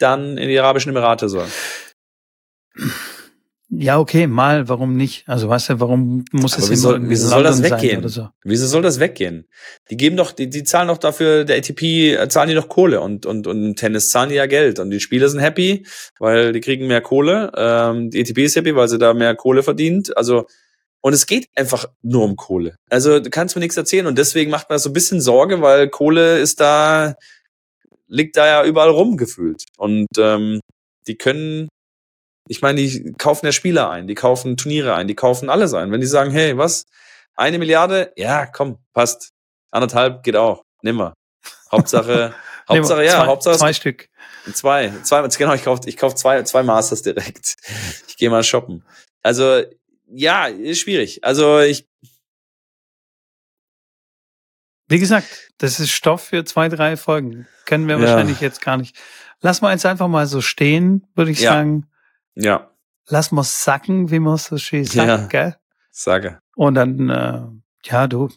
dann 0.02 0.38
in 0.38 0.50
die 0.50 0.60
Arabischen 0.60 0.92
Emirate 0.92 1.30
soll. 1.30 1.48
Ja, 3.74 4.00
okay, 4.00 4.28
mal, 4.28 4.68
warum 4.68 4.98
nicht? 4.98 5.24
Also 5.30 5.48
weißt 5.48 5.70
du, 5.70 5.80
warum 5.80 6.26
muss 6.34 6.56
Aber 6.56 6.64
es 6.64 6.70
wieso, 6.70 6.94
in 6.94 7.10
wieso 7.10 7.30
soll 7.30 7.44
das 7.44 7.64
weggehen? 7.64 8.06
So? 8.10 8.28
Wieso 8.44 8.68
soll 8.68 8.82
das 8.82 9.00
weggehen? 9.00 9.48
Die 9.90 9.96
geben 9.96 10.18
doch, 10.18 10.34
die, 10.34 10.50
die 10.50 10.66
zahlen 10.66 10.90
doch 10.90 10.98
dafür, 10.98 11.46
der 11.46 11.56
ATP 11.56 11.82
äh, 12.16 12.28
zahlen 12.28 12.50
die 12.50 12.56
doch 12.56 12.68
Kohle 12.68 13.00
und, 13.00 13.26
und, 13.26 13.48
und 13.48 13.64
im 13.64 13.76
Tennis 13.78 14.10
zahlen 14.10 14.28
die 14.28 14.36
ja 14.36 14.46
Geld. 14.46 14.80
Und 14.80 14.90
die 14.90 15.00
Spieler 15.00 15.30
sind 15.30 15.40
happy, 15.40 15.86
weil 16.20 16.52
die 16.52 16.60
kriegen 16.60 16.86
mehr 16.88 17.00
Kohle. 17.00 17.50
Ähm, 17.56 18.10
die 18.10 18.20
ATP 18.20 18.40
ist 18.40 18.58
happy, 18.58 18.76
weil 18.76 18.90
sie 18.90 18.98
da 18.98 19.14
mehr 19.14 19.36
Kohle 19.36 19.64
verdient. 19.64 20.18
Also, 20.18 20.48
und 21.00 21.14
es 21.14 21.26
geht 21.26 21.48
einfach 21.56 21.86
nur 22.02 22.26
um 22.26 22.36
Kohle. 22.36 22.76
Also 22.90 23.22
du 23.22 23.30
kannst 23.30 23.56
mir 23.56 23.62
nichts 23.62 23.78
erzählen. 23.78 24.06
Und 24.06 24.18
deswegen 24.18 24.52
macht 24.52 24.70
man 24.70 24.80
so 24.80 24.90
ein 24.90 24.94
bisschen 24.94 25.22
Sorge, 25.22 25.62
weil 25.62 25.88
Kohle 25.88 26.40
ist 26.40 26.60
da, 26.60 27.16
liegt 28.12 28.38
da 28.38 28.46
ja 28.46 28.66
überall 28.66 28.90
rumgefühlt. 28.90 29.64
Und 29.78 30.08
ähm, 30.18 30.60
die 31.08 31.18
können 31.18 31.70
ich 32.48 32.62
meine, 32.62 32.82
die 32.82 33.14
kaufen 33.14 33.46
ja 33.46 33.52
Spieler 33.52 33.90
ein, 33.90 34.08
die 34.08 34.16
kaufen 34.16 34.58
Turniere 34.58 34.96
ein, 34.96 35.08
die 35.08 35.16
kaufen 35.16 35.50
alles 35.50 35.74
ein. 35.74 35.92
Wenn 35.92 36.02
die 36.02 36.08
sagen, 36.08 36.32
hey, 36.32 36.58
was? 36.58 36.84
Eine 37.36 37.60
Milliarde? 37.60 38.12
Ja, 38.18 38.46
komm, 38.46 38.78
passt. 38.94 39.30
Anderthalb 39.72 40.24
geht 40.24 40.36
auch. 40.36 40.64
Nimm 40.82 40.98
mal. 40.98 41.14
Hauptsache, 41.72 42.36
Hauptsache, 42.70 43.06
ja, 43.06 43.12
zwei, 43.12 43.26
Hauptsache. 43.28 43.58
Zwei 43.58 43.74
Stück. 43.74 44.08
Zwei, 44.54 44.92
zwei, 45.04 45.28
genau, 45.28 45.54
ich 45.54 45.64
kauf, 45.64 45.80
ich 45.86 45.98
kauf 45.98 46.16
zwei, 46.16 46.44
zwei 46.44 46.64
Masters 46.64 47.04
direkt. 47.04 47.56
Ich 48.08 48.18
gehe 48.18 48.30
mal 48.30 48.44
shoppen. 48.44 48.84
Also, 49.24 49.64
ja, 50.08 50.48
ist 50.48 50.80
schwierig. 50.80 51.24
Also, 51.24 51.60
ich, 51.60 51.86
wie 54.92 55.00
gesagt, 55.00 55.52
das 55.58 55.80
ist 55.80 55.92
Stoff 55.92 56.22
für 56.22 56.44
zwei, 56.44 56.68
drei 56.70 56.98
Folgen. 56.98 57.48
Können 57.66 57.88
wir 57.88 57.96
ja. 57.96 58.02
wahrscheinlich 58.02 58.42
jetzt 58.42 58.62
gar 58.62 58.78
nicht. 58.78 58.96
Lass 59.40 59.62
mal 59.62 59.72
jetzt 59.72 59.86
einfach 59.86 60.08
mal 60.08 60.28
so 60.28 60.42
stehen, 60.42 61.08
würde 61.16 61.32
ich 61.32 61.40
ja. 61.40 61.54
sagen. 61.54 61.88
Ja. 62.36 62.72
Lass 63.08 63.32
mal 63.32 63.44
sacken, 63.44 64.12
wie 64.12 64.20
man 64.20 64.38
so 64.38 64.58
schön 64.58 64.84
sagt, 64.84 65.08
ja. 65.08 65.28
gell? 65.28 65.56
Sage. 65.92 66.40
Und 66.56 66.76
dann, 66.76 67.10
äh, 67.10 67.42
ja, 67.90 68.08
du, 68.08 68.30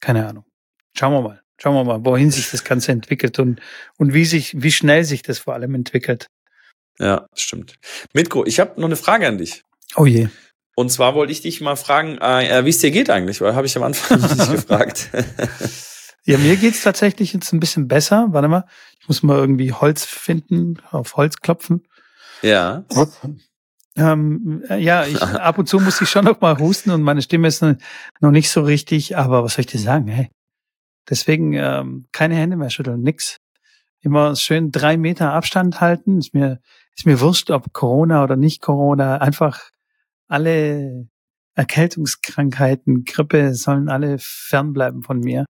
keine 0.00 0.26
Ahnung. 0.26 0.44
Schauen 0.96 1.12
wir 1.12 1.22
mal. 1.22 1.42
Schauen 1.58 1.74
wir 1.74 1.84
mal, 1.84 2.04
wohin 2.04 2.30
sich 2.30 2.50
das 2.50 2.64
Ganze 2.64 2.90
entwickelt 2.90 3.38
und, 3.38 3.60
und 3.98 4.14
wie 4.14 4.24
sich, 4.24 4.60
wie 4.60 4.72
schnell 4.72 5.04
sich 5.04 5.22
das 5.22 5.38
vor 5.38 5.54
allem 5.54 5.74
entwickelt. 5.74 6.26
Ja, 6.98 7.28
stimmt. 7.34 7.76
Mitko, 8.12 8.44
ich 8.44 8.58
habe 8.58 8.80
noch 8.80 8.88
eine 8.88 8.96
Frage 8.96 9.28
an 9.28 9.38
dich. 9.38 9.62
Oh 9.94 10.06
je. 10.06 10.28
Und 10.74 10.90
zwar 10.90 11.14
wollte 11.14 11.32
ich 11.32 11.42
dich 11.42 11.60
mal 11.60 11.76
fragen, 11.76 12.18
äh, 12.18 12.64
wie 12.64 12.70
es 12.70 12.78
dir 12.78 12.90
geht 12.90 13.10
eigentlich, 13.10 13.40
weil 13.40 13.54
habe 13.54 13.66
ich 13.66 13.76
am 13.76 13.82
Anfang 13.82 14.20
nicht 14.20 14.50
gefragt. 14.50 15.10
ja, 16.24 16.38
mir 16.38 16.56
geht's 16.56 16.82
tatsächlich 16.82 17.32
jetzt 17.32 17.52
ein 17.52 17.60
bisschen 17.60 17.88
besser. 17.88 18.28
Warte 18.30 18.48
mal, 18.48 18.64
ich 19.00 19.08
muss 19.08 19.22
mal 19.22 19.36
irgendwie 19.36 19.72
Holz 19.72 20.04
finden, 20.04 20.78
auf 20.90 21.16
Holz 21.16 21.36
klopfen. 21.36 21.86
Ja. 22.40 22.84
Ähm, 23.96 24.64
äh, 24.68 24.78
ja, 24.78 25.04
ich, 25.04 25.20
ab 25.22 25.58
und 25.58 25.68
zu 25.68 25.78
muss 25.78 26.00
ich 26.00 26.08
schon 26.08 26.24
noch 26.24 26.40
mal 26.40 26.58
husten 26.58 26.90
und 26.90 27.02
meine 27.02 27.22
Stimme 27.22 27.48
ist 27.48 27.62
noch 27.62 28.30
nicht 28.30 28.50
so 28.50 28.62
richtig, 28.62 29.16
aber 29.16 29.44
was 29.44 29.54
soll 29.54 29.60
ich 29.60 29.66
dir 29.66 29.78
sagen? 29.78 30.08
Hey, 30.08 30.30
deswegen 31.08 31.52
ähm, 31.52 32.06
keine 32.12 32.36
Hände 32.36 32.56
mehr 32.56 32.70
schütteln, 32.70 33.02
nix. 33.02 33.38
Immer 34.00 34.34
schön 34.34 34.72
drei 34.72 34.96
Meter 34.96 35.32
Abstand 35.32 35.80
halten. 35.80 36.18
Ist 36.18 36.34
mir, 36.34 36.60
ist 36.96 37.06
mir 37.06 37.20
wurscht, 37.20 37.50
ob 37.50 37.72
Corona 37.72 38.24
oder 38.24 38.34
nicht 38.34 38.60
Corona. 38.60 39.18
Einfach 39.18 39.60
alle 40.32 41.08
Erkältungskrankheiten, 41.54 43.04
Grippe 43.04 43.54
sollen 43.54 43.88
alle 43.88 44.16
fernbleiben 44.18 45.02
von 45.02 45.20
mir. 45.20 45.44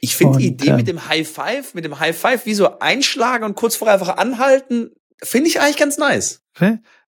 Ich 0.00 0.16
finde 0.16 0.38
die 0.38 0.48
Idee 0.48 0.68
äh, 0.68 0.76
mit 0.76 0.86
dem 0.86 1.08
High 1.08 1.28
Five, 1.28 1.74
mit 1.74 1.84
dem 1.84 1.98
High 1.98 2.16
Five 2.16 2.46
wie 2.46 2.54
so 2.54 2.78
einschlagen 2.78 3.44
und 3.44 3.54
kurz 3.54 3.76
vorher 3.76 3.94
einfach 3.94 4.16
anhalten, 4.16 4.90
Finde 5.22 5.48
ich 5.48 5.60
eigentlich 5.60 5.76
ganz 5.76 5.98
nice. 5.98 6.42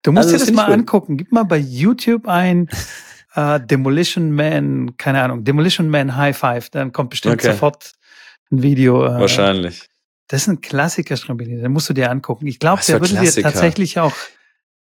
Du 0.01 0.11
musst 0.11 0.25
also, 0.25 0.29
dir 0.29 0.39
das, 0.39 0.47
das 0.47 0.55
mal 0.55 0.71
angucken. 0.71 1.17
Gib 1.17 1.31
mal 1.31 1.43
bei 1.43 1.57
YouTube 1.57 2.27
ein 2.27 2.69
uh, 3.35 3.59
Demolition 3.69 4.31
Man, 4.31 4.97
keine 4.97 5.21
Ahnung, 5.21 5.43
Demolition 5.43 5.89
Man 5.89 6.15
High 6.15 6.37
Five. 6.37 6.69
Dann 6.69 6.91
kommt 6.91 7.11
bestimmt 7.11 7.35
okay. 7.35 7.51
sofort 7.51 7.93
ein 8.51 8.63
Video. 8.63 9.05
Uh, 9.05 9.19
Wahrscheinlich. 9.19 9.87
Das 10.27 10.43
ist 10.43 10.47
ein 10.47 10.61
Klassiker, 10.61 11.17
Strambini. 11.17 11.59
Den 11.59 11.71
musst 11.71 11.89
du 11.89 11.93
dir 11.93 12.11
angucken. 12.11 12.47
Ich 12.47 12.59
glaube, 12.59 12.81
der 12.87 13.01
würde 13.01 13.19
dir 13.19 13.41
tatsächlich 13.41 13.99
auch 13.99 14.13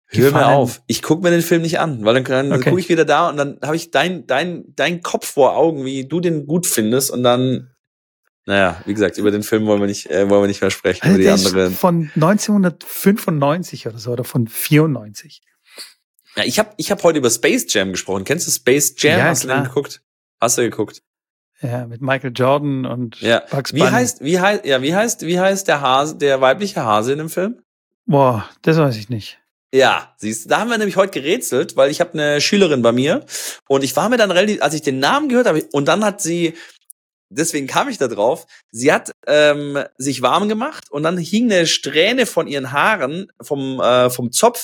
Hör 0.07 0.31
mir 0.33 0.47
auf. 0.47 0.83
Ich 0.87 1.03
guck 1.03 1.23
mir 1.23 1.31
den 1.31 1.43
Film 1.43 1.63
nicht 1.63 1.81
an, 1.81 2.05
weil 2.05 2.15
dann, 2.15 2.25
dann 2.25 2.53
okay. 2.53 2.71
gucke 2.71 2.81
ich 2.81 2.89
wieder 2.89 3.05
da 3.05 3.29
und 3.29 3.37
dann 3.37 3.59
habe 3.63 3.77
ich 3.77 3.91
dein, 3.91 4.27
dein, 4.27 4.65
dein 4.77 5.03
Kopf 5.03 5.27
vor 5.27 5.57
Augen, 5.57 5.85
wie 5.85 6.07
du 6.07 6.21
den 6.21 6.47
gut 6.47 6.67
findest 6.67 7.11
und 7.11 7.23
dann 7.23 7.71
naja, 8.47 8.83
wie 8.85 8.93
gesagt, 8.93 9.17
über 9.17 9.31
den 9.31 9.43
Film 9.43 9.65
wollen 9.65 9.81
wir 9.81 9.87
nicht, 9.87 10.11
äh, 10.11 10.29
wollen 10.29 10.43
wir 10.43 10.49
nicht 10.49 10.61
mehr 10.61 10.71
sprechen. 10.71 11.03
Also 11.03 11.15
über 11.15 11.23
die 11.23 11.31
anderen. 11.31 11.75
Von 11.75 12.11
1995 12.15 13.87
oder 13.87 13.99
so 13.99 14.13
oder 14.13 14.25
von 14.25 14.49
94. 14.49 15.41
Ja, 16.37 16.45
ich 16.45 16.59
habe 16.59 16.71
ich 16.77 16.91
hab 16.91 17.03
heute 17.05 17.19
über 17.19 17.31
Space 17.31 17.73
Jam 17.73 17.93
gesprochen. 17.93 18.25
Kennst 18.25 18.47
du 18.47 18.51
Space 18.51 18.95
Jam? 18.99 19.19
Ja, 19.19 19.25
Hast 19.27 19.43
klar. 19.43 19.57
du 19.57 19.63
den 19.63 19.69
geguckt? 19.69 20.03
Hast 20.41 20.59
du 20.59 20.63
geguckt? 20.63 21.03
Ja, 21.63 21.87
mit 21.87 22.03
Michael 22.03 22.33
Jordan 22.35 22.85
und 22.85 23.21
ja. 23.21 23.43
Bugs 23.51 23.73
Bunny. 23.73 23.85
Wie 23.85 23.91
heißt, 23.91 24.23
wie 24.23 24.41
heißt, 24.41 24.65
ja, 24.67 24.83
wie 24.83 24.95
heißt, 24.95 25.23
wie 25.23 25.41
heißt 25.41 25.69
der 25.69 25.81
Hase, 25.81 26.17
der 26.17 26.41
weibliche 26.41 26.85
Hase 26.85 27.13
in 27.13 27.19
dem 27.19 27.31
Film? 27.31 27.63
Boah, 28.05 28.47
das 28.61 28.77
weiß 28.77 28.97
ich 28.97 29.09
nicht. 29.09 29.39
Ja, 29.75 30.15
siehst 30.19 30.45
du, 30.45 30.51
da 30.51 30.61
haben 30.61 30.71
wir 30.71 30.79
nämlich 30.79 30.95
heute 30.95 31.21
gerätselt, 31.21 31.75
weil 31.75 31.91
ich 31.91 31.99
habe 32.01 32.13
eine 32.13 32.41
Schülerin 32.41 32.81
bei 32.81 32.93
mir 32.93 33.27
und 33.67 33.83
ich 33.83 33.97
war 33.97 34.09
mir 34.09 34.17
dann 34.17 34.31
relativ, 34.31 34.63
als 34.63 34.73
ich 34.75 34.83
den 34.83 35.01
Namen 35.01 35.29
gehört 35.29 35.49
habe 35.49 35.67
und 35.73 35.89
dann 35.89 36.05
hat 36.05 36.21
sie 36.23 36.55
deswegen 37.29 37.67
kam 37.67 37.89
ich 37.89 37.99
da 37.99 38.07
drauf. 38.07 38.47
Sie 38.71 38.93
hat 38.93 39.11
ähm, 39.27 39.83
sich 39.99 40.23
warm 40.23 40.49
gemacht 40.49 40.93
und 40.93 41.03
dann 41.03 41.19
hing 41.19 41.51
eine 41.51 41.67
Strähne 41.67 42.27
von 42.27 42.47
ihren 42.47 42.71
Haaren 42.71 43.33
vom 43.43 43.81
äh, 43.81 44.11
vom 44.11 44.31
Zopf 44.31 44.63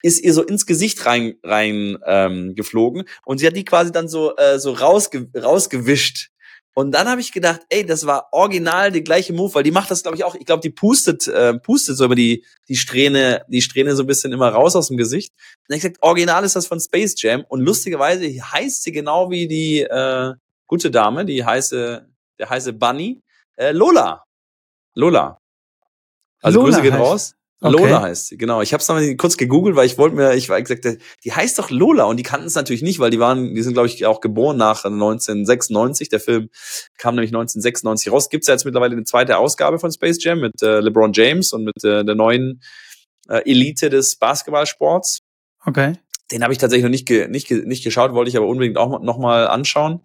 ist 0.00 0.22
ihr 0.22 0.32
so 0.32 0.44
ins 0.44 0.64
Gesicht 0.64 1.06
rein 1.06 1.34
rein 1.42 1.98
ähm, 2.06 2.54
geflogen 2.54 3.02
und 3.24 3.38
sie 3.38 3.48
hat 3.48 3.56
die 3.56 3.64
quasi 3.64 3.90
dann 3.90 4.06
so 4.06 4.36
äh, 4.36 4.60
so 4.60 4.74
rausge 4.74 5.28
rausgewischt. 5.36 6.28
Und 6.74 6.92
dann 6.92 7.06
habe 7.06 7.20
ich 7.20 7.32
gedacht, 7.32 7.60
ey, 7.68 7.84
das 7.84 8.06
war 8.06 8.28
original 8.32 8.90
der 8.90 9.02
gleiche 9.02 9.32
Move, 9.32 9.54
weil 9.54 9.62
die 9.62 9.70
macht 9.70 9.90
das 9.90 10.02
glaube 10.02 10.16
ich 10.16 10.24
auch. 10.24 10.34
Ich 10.34 10.46
glaube, 10.46 10.62
die 10.62 10.70
pustet 10.70 11.28
äh, 11.28 11.58
pustet 11.58 11.96
so 11.98 12.06
über 12.06 12.14
die 12.14 12.44
die 12.68 12.76
Strähne 12.76 13.44
die 13.48 13.60
Strähne 13.60 13.94
so 13.94 14.04
ein 14.04 14.06
bisschen 14.06 14.32
immer 14.32 14.48
raus 14.48 14.74
aus 14.74 14.88
dem 14.88 14.96
Gesicht. 14.96 15.32
Und 15.68 15.76
ich 15.76 15.82
gesagt, 15.82 16.02
original 16.02 16.44
ist 16.44 16.56
das 16.56 16.66
von 16.66 16.80
Space 16.80 17.14
Jam 17.20 17.44
und 17.48 17.60
lustigerweise 17.60 18.26
heißt 18.26 18.82
sie 18.82 18.92
genau 18.92 19.30
wie 19.30 19.46
die 19.46 19.80
äh, 19.80 20.32
gute 20.66 20.90
Dame, 20.90 21.26
die 21.26 21.44
heiße 21.44 22.08
der 22.38 22.50
heiße 22.50 22.72
Bunny. 22.72 23.20
Äh, 23.56 23.72
Lola. 23.72 24.24
Lola. 24.94 25.38
Also 26.40 26.60
Lola 26.60 26.70
Grüße 26.70 26.82
gehen 26.82 26.94
heißt, 26.94 27.02
raus. 27.02 27.34
Okay. 27.64 27.76
Lola 27.76 28.02
heißt 28.02 28.26
sie, 28.26 28.36
genau. 28.36 28.60
Ich 28.60 28.72
habe 28.72 28.80
es 28.80 28.88
nochmal 28.88 29.14
kurz 29.14 29.36
gegoogelt, 29.36 29.76
weil 29.76 29.86
ich 29.86 29.96
wollte 29.96 30.16
mir, 30.16 30.34
ich 30.34 30.48
war 30.48 30.60
gesagt, 30.60 30.84
die 31.24 31.32
heißt 31.32 31.60
doch 31.60 31.70
Lola 31.70 32.04
und 32.04 32.16
die 32.16 32.24
kannten 32.24 32.48
es 32.48 32.56
natürlich 32.56 32.82
nicht, 32.82 32.98
weil 32.98 33.10
die 33.10 33.20
waren, 33.20 33.54
die 33.54 33.62
sind 33.62 33.74
glaube 33.74 33.86
ich 33.86 34.04
auch 34.04 34.20
geboren 34.20 34.56
nach 34.56 34.84
1996. 34.84 36.08
Der 36.08 36.18
Film 36.18 36.48
kam 36.98 37.14
nämlich 37.14 37.30
1996 37.30 38.12
raus. 38.12 38.30
Gibt's 38.30 38.48
ja 38.48 38.54
jetzt 38.54 38.64
mittlerweile 38.64 38.94
eine 38.94 39.04
zweite 39.04 39.38
Ausgabe 39.38 39.78
von 39.78 39.92
Space 39.92 40.22
Jam 40.24 40.40
mit 40.40 40.60
äh, 40.60 40.80
LeBron 40.80 41.12
James 41.12 41.52
und 41.52 41.62
mit 41.62 41.84
äh, 41.84 42.04
der 42.04 42.16
neuen 42.16 42.62
äh, 43.28 43.48
Elite 43.48 43.90
des 43.90 44.16
Basketballsports. 44.16 45.20
Okay. 45.64 45.92
Den 46.32 46.42
habe 46.42 46.52
ich 46.52 46.58
tatsächlich 46.58 46.82
noch 46.82 46.90
nicht, 46.90 47.06
ge 47.06 47.28
nicht, 47.28 47.46
ge 47.46 47.64
nicht 47.64 47.84
geschaut, 47.84 48.12
wollte 48.12 48.28
ich 48.28 48.36
aber 48.36 48.48
unbedingt 48.48 48.76
auch 48.76 49.00
noch 49.00 49.18
mal 49.18 49.46
anschauen. 49.46 50.00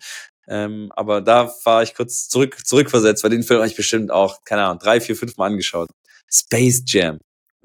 Ähm, 0.48 0.92
aber 0.96 1.22
da 1.22 1.52
war 1.64 1.82
ich 1.82 1.96
kurz 1.96 2.30
zurück, 2.30 2.68
zurückversetzt, 2.68 3.24
weil 3.24 3.32
den 3.32 3.42
Film 3.42 3.62
habe 3.62 3.68
ich 3.68 3.76
bestimmt 3.76 4.12
auch, 4.12 4.44
keine 4.46 4.64
Ahnung, 4.64 4.78
drei, 4.78 5.02
vier, 5.02 5.16
fünf 5.16 5.38
Mal 5.38 5.48
angeschaut. 5.48 5.90
Space 6.30 6.84
Jam 6.86 7.18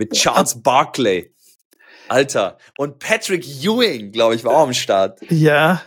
mit 0.02 0.12
Charles 0.12 0.62
Barkley. 0.62 1.34
Alter. 2.08 2.58
Und 2.76 2.98
Patrick 2.98 3.46
Ewing, 3.46 4.12
glaube 4.12 4.34
ich, 4.34 4.44
war 4.44 4.54
auch 4.54 4.64
am 4.64 4.74
Start. 4.74 5.20
Ja, 5.30 5.82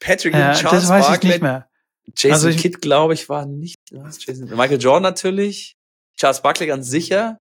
Patrick 0.00 0.34
ja 0.34 0.52
Ewing, 0.52 0.60
Charles 0.60 0.82
das 0.82 0.90
weiß 0.90 1.06
Barkley. 1.06 1.28
ich 1.28 1.34
nicht 1.34 1.42
mehr. 1.42 1.68
Jason 2.16 2.48
Also 2.48 2.58
Kidd, 2.58 2.80
glaube 2.80 3.14
ich, 3.14 3.28
war 3.28 3.46
nicht. 3.46 3.78
Jason, 3.90 4.48
Michael 4.56 4.80
Jordan 4.80 5.02
natürlich. 5.02 5.76
Charles 6.16 6.40
Barkley 6.40 6.66
ganz 6.66 6.88
sicher. 6.88 7.38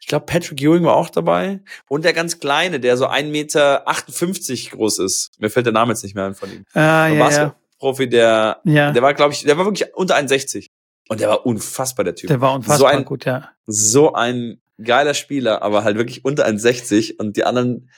Ich 0.00 0.08
glaube, 0.08 0.26
Patrick 0.26 0.60
Ewing 0.60 0.82
war 0.84 0.96
auch 0.96 1.10
dabei. 1.10 1.60
Und 1.88 2.04
der 2.04 2.12
ganz 2.12 2.40
Kleine, 2.40 2.80
der 2.80 2.96
so 2.96 3.06
1,58 3.06 3.30
Meter 3.30 4.76
groß 4.76 4.98
ist. 4.98 5.30
Mir 5.38 5.48
fällt 5.48 5.66
der 5.66 5.72
Name 5.72 5.92
jetzt 5.92 6.02
nicht 6.02 6.16
mehr 6.16 6.24
ein 6.24 6.34
von 6.34 6.52
ihm. 6.52 6.64
Ah, 6.72 7.06
ja, 7.06 7.08
ja. 7.08 7.24
Basketballprofi, 7.24 8.08
der, 8.08 8.60
ja. 8.64 8.90
der 8.90 9.02
war, 9.02 9.14
glaube 9.14 9.32
ich, 9.32 9.44
der 9.44 9.56
war 9.56 9.64
wirklich 9.64 9.94
unter 9.94 10.16
61. 10.16 10.70
Und 11.08 11.20
der 11.20 11.28
war 11.28 11.46
unfassbar, 11.46 12.04
der 12.04 12.16
Typ. 12.16 12.28
Der 12.28 12.40
war 12.40 12.54
unfassbar 12.54 12.78
so 12.78 12.86
ein, 12.86 13.04
gut, 13.04 13.26
ja. 13.26 13.50
so 13.66 14.12
ein 14.14 14.60
geiler 14.82 15.14
Spieler, 15.14 15.62
aber 15.62 15.84
halt 15.84 15.96
wirklich 15.96 16.24
unter 16.24 16.46
1,60 16.46 17.18
und 17.18 17.36
die 17.36 17.44
anderen, 17.44 17.90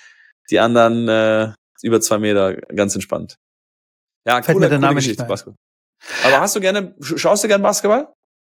die 0.51 0.59
anderen 0.61 1.09
äh, 1.09 1.53
über 1.82 2.01
zwei 2.01 2.18
Meter 2.18 2.55
ganz 2.74 2.95
entspannt. 2.95 3.37
Ja, 4.26 4.43
Fällt 4.43 4.57
coole, 4.57 4.66
mir 4.66 4.70
der 4.70 4.78
Name 4.78 4.95
nicht 4.97 5.05
Geschichte. 5.05 5.24
Basketball. 5.24 5.57
Aber 6.24 6.41
hast 6.41 6.57
du 6.57 6.61
gerne, 6.61 6.95
sch- 7.01 7.18
schaust 7.18 7.45
du 7.45 7.49
gerne 7.49 7.62
Basketball? 7.62 8.09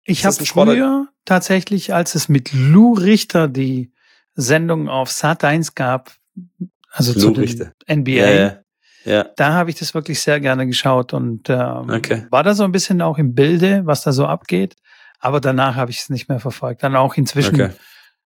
Ich 0.06 0.26
habe 0.26 0.36
früher 0.36 1.08
tatsächlich, 1.26 1.94
als 1.94 2.16
es 2.16 2.30
mit 2.30 2.52
Lou 2.54 2.94
Richter 2.94 3.48
die 3.50 3.92
Sendung 4.36 4.88
auf 4.88 5.12
Sat 5.12 5.44
1 5.44 5.76
gab, 5.76 6.14
also 6.92 7.14
Lou 7.14 7.20
zu 7.20 7.32
den 7.32 7.44
Richter. 7.44 7.74
NBA, 7.90 8.12
Ja, 8.12 8.30
ja. 8.32 8.62
ja. 9.06 9.24
da 9.36 9.54
habe 9.54 9.70
ich 9.70 9.76
das 9.78 9.94
wirklich 9.94 10.22
sehr 10.22 10.40
gerne 10.40 10.66
geschaut 10.68 11.14
und 11.14 11.50
ähm, 11.50 11.90
Okay. 11.90 12.26
war 12.30 12.44
da 12.44 12.54
so 12.54 12.64
ein 12.64 12.72
bisschen 12.72 13.02
auch 13.02 13.18
im 13.18 13.36
Bilde, 13.36 13.82
was 13.86 14.04
da 14.04 14.12
so 14.14 14.26
abgeht. 14.26 14.76
Aber 15.20 15.42
danach 15.42 15.76
habe 15.76 15.90
ich 15.92 16.00
es 16.00 16.10
nicht 16.10 16.30
mehr 16.30 16.40
verfolgt. 16.40 16.84
Dann 16.84 16.96
auch 16.96 17.16
inzwischen 17.16 17.56
Okay. 17.56 17.74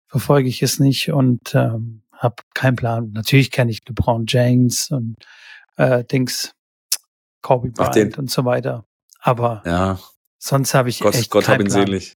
Verfolge 0.08 0.48
ich 0.48 0.62
es 0.62 0.80
nicht 0.80 1.10
und 1.12 1.54
ähm, 1.54 2.02
habe 2.12 2.36
keinen 2.54 2.76
Plan. 2.76 3.12
Natürlich 3.12 3.50
kenne 3.50 3.70
ich 3.70 3.86
LeBron 3.86 4.24
James 4.26 4.90
und 4.90 5.16
äh, 5.76 6.02
Dings, 6.04 6.52
Kobe 7.42 7.70
Ach, 7.78 7.90
Bryant 7.90 8.14
den. 8.14 8.18
und 8.18 8.30
so 8.30 8.44
weiter. 8.44 8.84
Aber 9.20 9.62
Ja, 9.64 9.98
sonst 10.38 10.74
habe 10.74 10.88
ich 10.88 11.00
Gott, 11.00 11.14
echt 11.14 11.30
Gott 11.30 11.48
hab 11.48 11.60
ihn 11.60 11.66
Plan. 11.68 11.86
selig. 11.86 12.14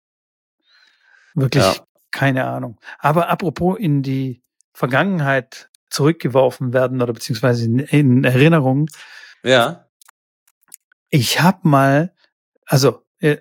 Wirklich 1.34 1.64
Ja. 1.64 1.76
keine 2.10 2.44
Ahnung. 2.46 2.78
Aber 2.98 3.28
apropos 3.28 3.78
in 3.78 4.02
die 4.02 4.42
Vergangenheit 4.72 5.70
zurückgeworfen 5.90 6.72
werden 6.72 7.00
oder 7.02 7.12
beziehungsweise 7.12 7.64
in, 7.64 7.78
in 7.78 8.24
Erinnerung. 8.24 8.88
Ja. 9.42 9.88
Ich 11.10 11.40
habe 11.40 11.66
mal, 11.66 12.14
also 12.66 13.02
äh, 13.20 13.38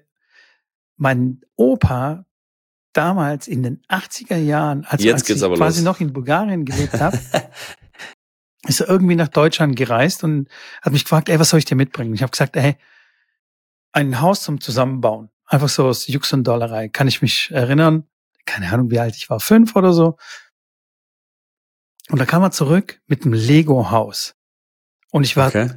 mein 0.96 1.42
Opa 1.56 2.26
damals 2.94 3.48
in 3.48 3.64
den 3.64 3.82
80er 3.90 4.38
Jahren, 4.38 4.86
als, 4.86 5.04
Jetzt 5.04 5.30
als 5.30 5.42
ich 5.42 5.58
quasi 5.58 5.82
los. 5.82 5.86
noch 5.86 6.00
in 6.00 6.14
Bulgarien 6.14 6.66
gelebt 6.66 7.00
habe, 7.00 7.20
ist 8.68 8.82
er 8.82 8.90
irgendwie 8.90 9.16
nach 9.16 9.28
Deutschland 9.28 9.76
gereist 9.76 10.24
und 10.24 10.50
hat 10.82 10.94
mich 10.94 11.04
gefragt, 11.04 11.30
ey, 11.30 11.40
was 11.40 11.50
soll 11.50 11.60
ich 11.60 11.66
dir 11.66 11.76
mitbringen? 11.76 12.14
Ich 12.14 12.22
habe 12.22 12.32
gesagt, 12.32 12.56
ey, 12.56 12.76
ein 13.92 14.22
Haus 14.22 14.44
zum 14.44 14.62
Zusammenbauen. 14.62 15.30
Einfach 15.46 15.70
so 15.70 15.88
aus 15.88 16.08
Jux 16.08 16.34
und 16.34 16.44
Dollerei. 16.44 16.90
Kann 16.90 17.08
ich 17.08 17.22
mich 17.22 17.52
erinnern? 17.52 18.08
Keine 18.46 18.72
Ahnung, 18.72 18.92
wie 18.92 19.00
alt 19.00 19.16
ich 19.16 19.30
war, 19.30 19.40
fünf 19.40 19.76
oder 19.76 19.94
so. 19.94 20.18
Und 22.10 22.20
da 22.20 22.26
kam 22.26 22.42
er 22.44 22.52
zurück 22.52 23.02
mit 23.08 23.24
einem 23.24 23.34
Lego-Haus. 23.34 24.36
Und 25.12 25.24
ich 25.24 25.36
war, 25.36 25.48
okay. 25.48 25.72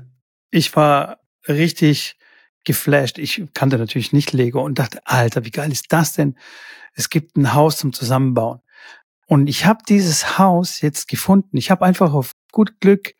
ich 0.50 0.74
war 0.76 1.20
richtig 1.48 2.18
geflasht. 2.64 3.18
Ich 3.18 3.42
kannte 3.54 3.78
natürlich 3.78 4.12
nicht 4.12 4.32
Lego 4.32 4.62
und 4.62 4.78
dachte, 4.78 5.00
Alter, 5.04 5.44
wie 5.44 5.50
geil 5.50 5.72
ist 5.72 5.92
das 5.92 6.12
denn? 6.12 6.36
Es 6.94 7.10
gibt 7.10 7.36
ein 7.36 7.54
Haus 7.54 7.78
zum 7.78 7.92
Zusammenbauen. 7.92 8.60
Und 9.26 9.46
ich 9.46 9.64
habe 9.64 9.80
dieses 9.88 10.38
Haus 10.38 10.80
jetzt 10.80 11.08
gefunden. 11.08 11.56
Ich 11.56 11.70
habe 11.70 11.84
einfach 11.84 12.12
auf 12.12 12.32
gut 12.50 12.80
Glück 12.80 13.14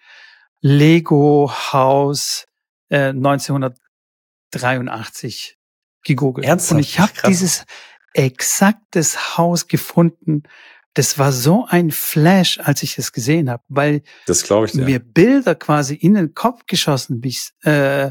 Lego 0.61 1.53
Haus 1.72 2.47
äh, 2.88 3.11
1983 3.11 5.57
gegoogelt. 6.05 6.47
Ernsthaft? 6.47 6.72
Und 6.72 6.80
ich 6.80 6.99
habe 6.99 7.12
dieses 7.26 7.64
exaktes 8.12 9.38
Haus 9.38 9.68
gefunden. 9.68 10.43
Das 10.95 11.18
war 11.18 11.30
so 11.30 11.66
ein 11.68 11.93
Flash, 11.93 12.59
als 12.59 12.82
ich 12.82 12.99
es 12.99 13.12
gesehen 13.12 13.49
habe, 13.49 13.62
weil 13.68 14.03
Das 14.26 14.43
ich 14.43 14.74
mir 14.74 14.99
Bilder 14.99 15.55
quasi 15.55 15.95
in 15.95 16.14
den 16.14 16.34
Kopf 16.34 16.66
geschossen, 16.66 17.22
wie 17.22 17.28
ich, 17.28 17.51
äh, 17.62 18.11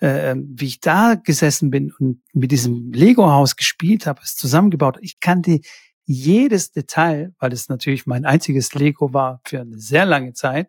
äh, 0.00 0.34
wie 0.36 0.66
ich 0.66 0.80
da 0.80 1.14
gesessen 1.14 1.70
bin 1.70 1.92
und 1.98 2.22
mit 2.32 2.50
diesem 2.52 2.92
Lego-Haus 2.92 3.56
gespielt 3.56 4.06
habe, 4.06 4.20
es 4.24 4.34
zusammengebaut. 4.36 4.98
Ich 5.00 5.20
kannte 5.20 5.60
jedes 6.06 6.72
Detail, 6.72 7.32
weil 7.38 7.52
es 7.52 7.68
natürlich 7.68 8.06
mein 8.06 8.24
einziges 8.24 8.74
Lego 8.74 9.12
war 9.12 9.40
für 9.46 9.60
eine 9.60 9.78
sehr 9.78 10.04
lange 10.06 10.32
Zeit. 10.32 10.68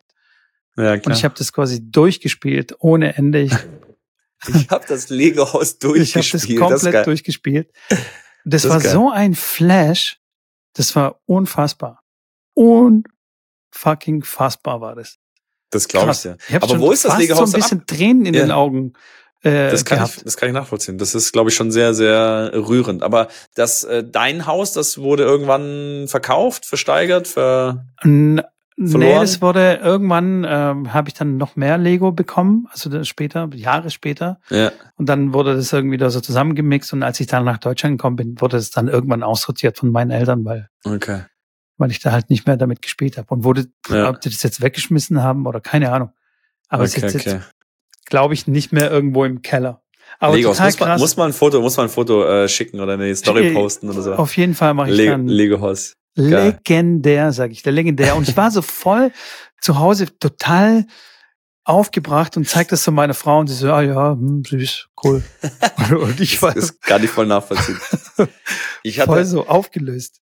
ja, 0.77 0.93
Und 0.93 1.01
klar. 1.03 1.15
ich 1.17 1.23
habe 1.23 1.34
das 1.38 1.51
quasi 1.51 1.82
durchgespielt 1.89 2.75
ohne 2.79 3.15
Ende. 3.15 3.41
Ich, 3.41 3.53
ich 4.53 4.69
habe 4.69 4.86
das 4.88 5.09
Lego-Haus 5.09 5.77
ich 5.82 5.88
habe 5.88 5.97
das 5.97 6.11
durchgespielt. 6.13 6.61
das 6.61 6.69
komplett 6.69 6.93
geil. 6.93 7.03
durchgespielt. 7.05 7.71
Das, 8.43 8.63
Das 8.63 8.71
war 8.71 8.79
geil. 8.82 8.91
so 8.91 9.11
ein 9.11 9.36
Flash. 9.36 10.19
Das 10.73 10.95
war 10.95 11.21
unfassbar. 11.25 12.03
Unfucking 12.55 14.23
fassbar 14.23 14.82
war 14.82 14.95
das. 14.95 15.19
Das 15.72 15.88
glaube 15.88 16.11
ich 16.11 16.53
hab 16.53 16.63
Aber 16.63 16.80
wo 16.80 16.91
ist 16.91 17.03
das 17.05 17.13
fast 17.13 17.22
Lego-Haus 17.22 17.51
so 17.51 17.57
ein 17.57 17.61
bisschen 17.61 17.86
Tränen 17.88 18.26
in 18.26 18.34
Ja. 18.34 18.41
den 18.41 18.51
Augen 18.51 18.93
äh, 19.43 19.72
Das 19.72 19.86
kann, 19.86 19.97
gehabt. 19.97 20.17
ich, 20.17 20.24
das 20.24 20.38
kann 20.38 20.49
ich 20.49 20.53
nachvollziehen. 20.53 20.97
Das 20.99 21.15
ist, 21.15 21.32
glaube 21.32 21.49
ich, 21.49 21.55
schon 21.55 21.72
sehr, 21.72 21.93
sehr 21.95 22.51
rührend. 22.53 23.01
Aber 23.01 23.28
das, 23.55 23.84
äh, 23.84 24.03
dein 24.03 24.45
Haus, 24.45 24.72
das 24.74 24.99
wurde 24.99 25.24
irgendwann 25.24 26.07
verkauft, 26.07 26.65
versteigert, 26.67 27.28
ver 27.28 27.86
N 28.03 28.41
nee, 28.78 28.91
verloren? 28.91 29.22
das 29.22 29.41
wurde 29.41 29.80
irgendwann, 29.84 30.45
ähm, 30.47 30.93
habe 30.93 31.07
ich 31.09 31.15
dann 31.15 31.38
noch 31.38 31.55
mehr 31.55 31.78
Lego 31.80 32.11
bekommen, 32.11 32.67
also 32.72 33.03
später, 33.03 33.49
Jahre 33.55 33.89
später. 33.89 34.39
ja. 34.49 34.72
Und 34.97 35.09
dann 35.09 35.34
wurde 35.34 35.55
das 35.55 35.74
irgendwie 35.74 35.97
da 35.97 36.11
so 36.11 36.19
zusammengemixt. 36.22 36.93
Und 36.93 37.01
als 37.01 37.19
ich 37.19 37.26
dann 37.26 37.43
nach 37.43 37.57
Deutschland 37.57 37.97
gekommen 37.97 38.17
bin, 38.17 38.39
wurde 38.39 38.57
es 38.57 38.69
dann 38.69 38.88
irgendwann 38.89 39.24
aussortiert 39.24 39.78
von 39.80 39.91
meinen 39.91 40.11
Eltern, 40.11 40.45
weil, 40.45 40.67
Okay. 40.84 41.22
Weil 41.82 41.91
ich 41.91 41.99
da 41.99 42.11
halt 42.13 42.29
nicht 42.29 42.47
mehr 42.47 42.55
damit 42.57 42.82
gespielt 42.82 43.17
habe. 43.17 43.27
Und 43.34 43.43
wurde, 43.43 43.65
Ja. 43.89 44.09
ob 44.09 44.21
die 44.21 44.29
das 44.29 44.41
jetzt 44.43 44.61
weggeschmissen 44.61 45.21
haben 45.21 45.45
oder 45.45 45.59
keine 45.59 45.91
Ahnung. 45.91 46.11
Aber 46.69 46.84
es 46.84 46.95
okay, 46.95 47.07
ist 47.07 47.13
jetzt, 47.13 47.27
okay. 47.27 47.41
glaube 48.05 48.34
ich, 48.34 48.47
nicht 48.47 48.71
mehr 48.71 48.89
irgendwo 48.89 49.25
im 49.25 49.41
Keller. 49.41 49.82
Aber 50.19 50.39
total 50.39 50.67
Muss 50.67 50.79
man, 50.79 50.99
muss 50.99 51.17
man 51.17 51.29
ein 51.32 51.34
Foto, 51.34 51.61
muss 51.61 51.77
man 51.77 51.88
ein 51.88 51.89
Foto 51.89 52.23
äh, 52.25 52.47
schicken 52.47 52.79
oder 52.79 52.93
eine 52.93 53.13
Story 53.15 53.49
Äh, 53.49 53.53
posten 53.53 53.89
oder 53.89 54.01
so. 54.01 54.13
Auf 54.13 54.38
jeden 54.38 54.55
Fall 54.55 54.73
mache 54.73 54.91
ich 54.91 54.97
Le 54.97 55.07
dann 55.07 55.27
Lego-Haus. 55.27 55.95
legendär, 56.15 57.32
sage 57.34 57.53
ich, 57.53 57.63
der 57.63 57.71
legendär. 57.73 58.15
Und 58.15 58.27
ich 58.29 58.38
war 58.38 58.51
so 58.51 58.61
voll 58.61 59.11
zu 59.61 59.79
Hause 59.79 60.07
total 60.19 60.86
aufgebracht 61.63 62.38
und 62.38 62.47
zeigt 62.47 62.71
das 62.71 62.84
so 62.84 62.91
meiner 62.91 63.13
Frau 63.13 63.39
und 63.39 63.47
sie 63.47 63.53
so, 63.53 63.71
ah 63.71 63.82
ja, 63.82 64.11
hm, 64.13 64.43
süß, 64.43 64.88
cool. 65.03 65.23
und 65.91 66.19
ich 66.19 66.41
war 66.41 66.53
Das 66.53 66.65
ist 66.65 66.82
gar 66.82 66.99
nicht 66.99 67.11
voll 67.11 67.25
nachvollziehen. 67.27 67.79
Ich 68.84 68.97
voll 68.97 69.07
hatte, 69.17 69.25
so 69.25 69.47
aufgelöst. 69.47 70.21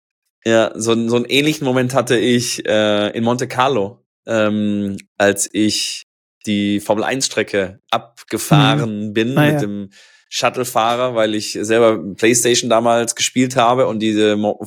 Ja, 0.47 0.73
so, 0.75 0.93
einen- 0.93 1.09
so 1.09 1.17
einen 1.17 1.25
ähnlichen 1.27 1.65
Moment 1.65 1.95
hatte 1.95 2.19
ich 2.19 2.67
äh, 2.69 3.11
in 3.17 3.25
Monte 3.25 3.49
Carlo, 3.49 4.05
ähm, 4.27 4.97
als 5.19 5.49
ich 5.53 6.05
die 6.47 6.81
Formel 6.81 7.05
1 7.05 7.27
Strecke 7.27 7.81
abgefahren 7.91 9.13
bin 9.15 9.37
Ah, 9.39 9.45
mit 9.47 9.55
ja. 9.55 9.61
dem 9.61 9.91
Shuttle-Fahrer, 10.35 11.15
weil 11.15 11.37
ich 11.37 11.57
selber 11.61 11.97
Playstation 12.17 12.69
damals 12.69 13.15
gespielt 13.15 13.55
habe 13.55 13.87
und 13.87 14.01
diese 14.01 14.35
Mo 14.35 14.67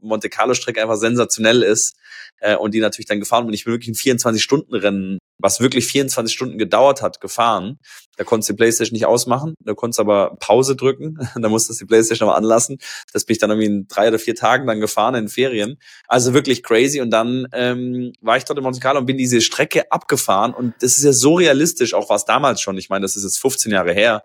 Monte 0.00 0.28
Carlo-Strecke 0.28 0.80
einfach 0.80 0.94
sensationell 0.94 1.64
ist 1.64 1.96
äh, 2.38 2.54
und 2.54 2.74
die 2.74 2.80
natürlich 2.80 3.08
dann 3.08 3.18
gefahren 3.18 3.44
bin. 3.44 3.52
Ich 3.52 3.64
bin 3.64 3.74
wirklich 3.74 3.88
ein 3.88 4.18
24-Stunden-Rennen, 4.18 5.18
was 5.40 5.58
wirklich 5.58 5.88
24 5.88 6.32
Stunden 6.32 6.58
gedauert 6.58 7.02
hat, 7.02 7.20
gefahren. 7.20 7.80
Da 8.18 8.22
konntest 8.22 8.50
du 8.50 8.52
die 8.52 8.58
Playstation 8.58 8.94
nicht 8.94 9.06
ausmachen, 9.06 9.54
da 9.64 9.74
konntest 9.74 9.98
du 9.98 10.02
aber 10.02 10.36
Pause 10.38 10.76
drücken, 10.76 11.18
da 11.34 11.48
musstest 11.48 11.80
du 11.80 11.86
die 11.86 11.88
Playstation 11.88 12.28
aber 12.28 12.38
anlassen. 12.38 12.78
Das 13.12 13.24
bin 13.24 13.32
ich 13.32 13.40
dann 13.40 13.50
irgendwie 13.50 13.66
in 13.66 13.88
drei 13.88 14.06
oder 14.06 14.20
vier 14.20 14.36
Tagen 14.36 14.68
dann 14.68 14.78
gefahren 14.78 15.16
in 15.16 15.28
Ferien. 15.28 15.76
Also 16.06 16.34
wirklich 16.34 16.62
crazy. 16.62 17.00
Und 17.00 17.10
dann 17.10 17.48
ähm, 17.52 18.12
war 18.20 18.36
ich 18.36 18.44
dort 18.44 18.60
in 18.60 18.62
Monte 18.62 18.78
Carlo 18.78 19.00
und 19.00 19.06
bin 19.06 19.18
diese 19.18 19.40
Strecke 19.40 19.90
abgefahren. 19.90 20.54
Und 20.54 20.74
das 20.78 20.98
ist 20.98 21.02
ja 21.02 21.12
so 21.12 21.34
realistisch, 21.34 21.94
auch 21.94 22.08
war 22.10 22.16
es 22.16 22.26
damals 22.26 22.60
schon. 22.60 22.78
Ich 22.78 22.90
meine, 22.90 23.02
das 23.02 23.16
ist 23.16 23.24
jetzt 23.24 23.40
15 23.40 23.72
Jahre 23.72 23.92
her. 23.92 24.22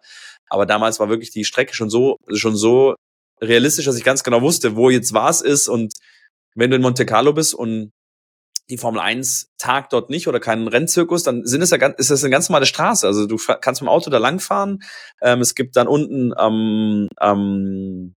Aber 0.50 0.66
damals 0.66 1.00
war 1.00 1.10
wirklich 1.10 1.32
die 1.32 1.46
Strecke 1.46 1.74
schon 1.74 1.90
so, 1.90 2.18
schon 2.34 2.56
so 2.56 2.96
realistisch, 3.42 3.86
dass 3.86 3.98
ich 3.98 4.04
ganz 4.04 4.24
genau 4.24 4.42
wusste, 4.42 4.76
wo 4.76 4.90
jetzt 4.90 5.14
was 5.14 5.42
ist 5.42 5.68
und 5.68 5.94
wenn 6.56 6.70
du 6.70 6.78
in 6.78 6.82
Monte 6.82 7.06
Carlo 7.06 7.34
bist 7.34 7.54
und 7.54 7.92
die 8.70 8.78
Formel 8.78 9.00
1 9.00 9.52
tagt 9.58 9.94
dort 9.94 10.10
nicht 10.10 10.28
oder 10.28 10.40
keinen 10.40 10.68
Rennzirkus, 10.68 11.24
dann 11.24 11.46
sind 11.46 11.62
es 11.62 11.70
ja 11.70 11.78
ganz, 11.78 11.96
ist 11.98 12.10
das 12.10 12.24
eine 12.24 12.32
ganz 12.32 12.50
normale 12.50 12.66
Straße. 12.66 13.06
Also 13.06 13.28
du 13.28 13.38
kannst 13.38 13.82
mit 13.82 13.88
dem 13.88 13.94
Auto 13.94 14.10
da 14.10 14.18
langfahren. 14.18 14.82
Ähm, 15.22 15.42
es 15.42 15.54
gibt 15.54 15.76
dann 15.76 15.88
unten 15.88 16.34
am, 16.36 17.08
am 17.18 18.16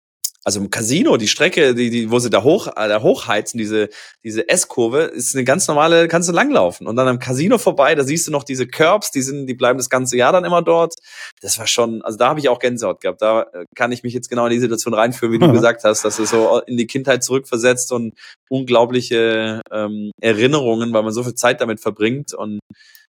also 0.47 0.61
im 0.61 0.69
Casino, 0.69 1.17
die 1.17 1.27
Strecke, 1.27 1.75
die, 1.75 1.89
die, 1.89 2.09
wo 2.09 2.19
sie 2.19 2.29
da 2.29 2.41
hoch, 2.41 2.67
äh, 2.67 2.87
da 2.87 3.01
hochheizen, 3.01 3.57
diese, 3.57 3.89
diese 4.23 4.47
S-Kurve, 4.47 5.01
ist 5.01 5.35
eine 5.35 5.43
ganz 5.43 5.67
normale, 5.67 6.07
kannst 6.07 6.29
du 6.29 6.33
langlaufen. 6.33 6.87
Und 6.87 6.95
dann 6.95 7.05
am 7.09 7.19
Casino 7.19 7.57
vorbei, 7.57 7.95
da 7.95 8.05
siehst 8.05 8.27
du 8.27 8.31
noch 8.31 8.45
diese 8.45 8.65
Curbs, 8.65 9.11
die 9.11 9.21
sind, 9.21 9.47
die 9.47 9.55
bleiben 9.55 9.77
das 9.77 9.89
ganze 9.89 10.15
Jahr 10.15 10.31
dann 10.31 10.45
immer 10.45 10.61
dort. 10.61 10.93
Das 11.41 11.59
war 11.59 11.67
schon, 11.67 12.01
also 12.01 12.17
da 12.17 12.29
habe 12.29 12.39
ich 12.39 12.47
auch 12.47 12.59
Gänsehaut 12.59 13.01
gehabt. 13.01 13.21
Da 13.21 13.41
äh, 13.41 13.65
kann 13.75 13.91
ich 13.91 14.03
mich 14.03 14.13
jetzt 14.13 14.29
genau 14.29 14.45
in 14.45 14.53
die 14.53 14.61
Situation 14.61 14.93
reinführen, 14.93 15.33
wie 15.33 15.39
du 15.39 15.51
gesagt 15.51 15.83
hast, 15.83 16.05
dass 16.05 16.17
es 16.17 16.29
so 16.29 16.61
in 16.65 16.77
die 16.77 16.87
Kindheit 16.87 17.25
zurückversetzt 17.25 17.91
und 17.91 18.13
unglaubliche 18.49 19.61
ähm, 19.69 20.11
Erinnerungen, 20.21 20.93
weil 20.93 21.03
man 21.03 21.11
so 21.11 21.23
viel 21.23 21.35
Zeit 21.35 21.59
damit 21.59 21.81
verbringt 21.81 22.33
und 22.33 22.61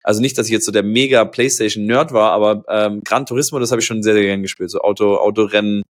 also 0.04 0.22
nicht, 0.22 0.38
dass 0.38 0.48
ich 0.48 0.52
jetzt 0.52 0.66
so 0.66 0.72
der 0.72 0.84
mega 0.84 1.26
PlayStation-Nerd 1.26 2.12
war, 2.12 2.32
aber 2.32 2.64
ähm, 2.68 3.02
Gran 3.04 3.26
Turismo, 3.26 3.58
das 3.58 3.72
habe 3.72 3.80
ich 3.80 3.88
schon 3.88 4.04
sehr, 4.04 4.14
sehr 4.14 4.24
gern 4.24 4.42
gespielt. 4.42 4.70
So 4.70 4.82
Auto, 4.82 5.16
Autorennen, 5.16 5.82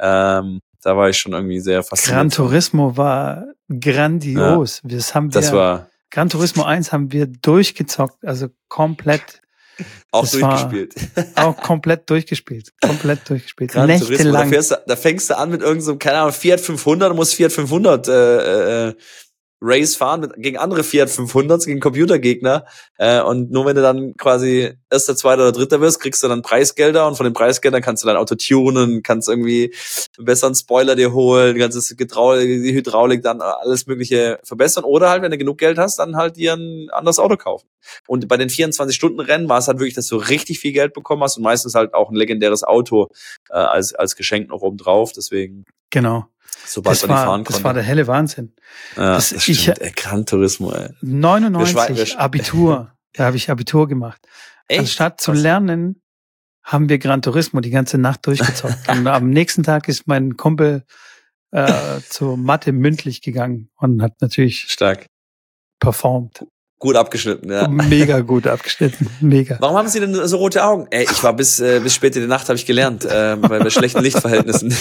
ähm, 0.00 0.60
da 0.82 0.96
war 0.96 1.08
ich 1.08 1.18
schon 1.18 1.32
irgendwie 1.32 1.60
sehr 1.60 1.82
fasziniert. 1.82 2.16
Gran 2.16 2.30
Turismo 2.30 2.96
war 2.96 3.46
grandios. 3.68 4.80
Ja, 4.84 4.96
das 4.96 5.14
haben 5.14 5.32
wir, 5.32 5.40
das 5.40 5.52
war 5.52 5.88
Gran 6.10 6.28
Turismo 6.30 6.64
1 6.64 6.92
haben 6.92 7.12
wir 7.12 7.26
durchgezockt, 7.26 8.24
also 8.24 8.48
komplett. 8.68 9.42
Auch 10.10 10.26
durchgespielt. 10.26 10.94
Auch 11.36 11.56
komplett 11.56 12.08
durchgespielt. 12.10 12.72
Komplett 12.80 13.28
durchgespielt. 13.28 13.70
Gran 13.70 13.86
Nächtelang. 13.86 14.50
Da, 14.50 14.78
da, 14.86 14.96
fängst 14.96 15.30
du 15.30 15.36
an 15.36 15.50
mit 15.50 15.60
irgendeinem, 15.60 15.82
so, 15.82 15.96
keine 15.96 16.18
Ahnung, 16.18 16.32
Fiat 16.32 16.60
500, 16.60 17.10
du 17.10 17.14
musst 17.14 17.34
Fiat 17.34 17.52
500 17.52 18.08
äh, 18.08 18.88
äh, 18.88 18.94
Race 19.60 19.96
fahren 19.96 20.20
mit, 20.20 20.34
gegen 20.36 20.56
andere 20.56 20.84
Fiat 20.84 21.08
500s, 21.08 21.66
gegen 21.66 21.80
Computergegner. 21.80 22.64
Äh, 22.96 23.20
und 23.22 23.50
nur 23.50 23.66
wenn 23.66 23.74
du 23.74 23.82
dann 23.82 24.14
quasi 24.16 24.72
erster, 24.90 25.16
zweiter 25.16 25.42
oder 25.42 25.52
dritter 25.52 25.80
wirst, 25.80 26.00
kriegst 26.00 26.22
du 26.22 26.28
dann 26.28 26.42
Preisgelder 26.42 27.06
und 27.06 27.16
von 27.16 27.24
den 27.24 27.32
Preisgeldern 27.32 27.82
kannst 27.82 28.02
du 28.02 28.06
dein 28.06 28.16
Auto 28.16 28.36
tunen, 28.36 29.02
kannst 29.02 29.28
irgendwie 29.28 29.74
besseren 30.18 30.54
Spoiler 30.54 30.94
dir 30.94 31.12
holen, 31.12 31.58
kannst 31.58 31.76
das 31.76 31.96
Getraulik, 31.96 32.62
die 32.62 32.72
Hydraulik 32.72 33.22
dann 33.22 33.40
alles 33.40 33.86
mögliche 33.86 34.38
verbessern. 34.44 34.84
Oder 34.84 35.10
halt, 35.10 35.22
wenn 35.22 35.30
du 35.30 35.38
genug 35.38 35.58
Geld 35.58 35.78
hast, 35.78 35.98
dann 35.98 36.16
halt 36.16 36.36
dir 36.36 36.54
ein 36.54 36.88
anderes 36.90 37.18
Auto 37.18 37.36
kaufen. 37.36 37.68
Und 38.06 38.28
bei 38.28 38.36
den 38.36 38.48
24-Stunden-Rennen 38.48 39.48
war 39.48 39.58
es 39.58 39.68
halt 39.68 39.78
wirklich, 39.78 39.94
dass 39.94 40.06
du 40.06 40.16
richtig 40.16 40.60
viel 40.60 40.72
Geld 40.72 40.92
bekommen 40.92 41.22
hast 41.22 41.36
und 41.36 41.42
meistens 41.42 41.74
halt 41.74 41.94
auch 41.94 42.10
ein 42.10 42.16
legendäres 42.16 42.62
Auto 42.62 43.08
äh, 43.50 43.54
als, 43.54 43.94
als 43.94 44.14
Geschenk 44.14 44.48
noch 44.48 44.60
oben 44.60 44.76
drauf. 44.76 45.12
Deswegen. 45.12 45.64
Genau. 45.90 46.26
Sobald 46.68 46.94
das 46.96 47.08
man 47.08 47.10
war, 47.10 47.22
die 47.22 47.26
fahren 47.26 47.44
das 47.44 47.52
konnte. 47.54 47.64
war 47.64 47.74
der 47.74 47.82
helle 47.82 48.06
Wahnsinn. 48.06 48.54
Ja, 48.96 49.14
das, 49.14 49.30
das 49.30 49.42
stimmt. 49.42 49.58
ich, 49.58 49.68
ey, 49.68 49.92
Gran 49.96 50.26
Turismo, 50.26 50.72
ey. 50.72 50.90
99 51.00 52.18
Abitur, 52.18 52.92
da 53.14 53.24
habe 53.24 53.36
ich 53.36 53.50
Abitur 53.50 53.88
gemacht. 53.88 54.20
Echt? 54.68 54.80
Anstatt 54.80 55.20
zu 55.20 55.32
lernen, 55.32 56.02
haben 56.62 56.88
wir 56.88 56.98
Gran 56.98 57.22
Turismo 57.22 57.60
die 57.60 57.70
ganze 57.70 57.96
Nacht 57.96 58.26
durchgezockt. 58.26 58.88
und 58.88 59.06
am 59.06 59.30
nächsten 59.30 59.62
Tag 59.62 59.88
ist 59.88 60.06
mein 60.06 60.36
Kumpel 60.36 60.84
äh, 61.52 62.00
zur 62.06 62.36
Mathe 62.36 62.72
mündlich 62.72 63.22
gegangen 63.22 63.70
und 63.76 64.02
hat 64.02 64.20
natürlich 64.20 64.66
Stark. 64.68 65.06
performt. 65.80 66.44
Gut 66.78 66.94
abgeschnitten, 66.94 67.50
ja. 67.50 67.66
Mega 67.66 68.20
gut 68.20 68.46
abgeschnitten. 68.46 69.10
Mega. 69.20 69.56
Warum 69.60 69.76
haben 69.76 69.88
Sie 69.88 69.98
denn 69.98 70.14
so 70.14 70.36
rote 70.36 70.64
Augen? 70.64 70.86
Ey, 70.90 71.04
ich 71.10 71.22
war 71.24 71.34
bis, 71.34 71.58
äh, 71.58 71.80
bis 71.80 71.94
spät 71.94 72.14
in 72.14 72.22
der 72.22 72.28
Nacht, 72.28 72.48
habe 72.48 72.56
ich 72.56 72.66
gelernt, 72.66 73.04
äh, 73.04 73.36
bei, 73.40 73.58
bei 73.58 73.70
schlechten 73.70 74.00
Lichtverhältnissen. 74.00 74.68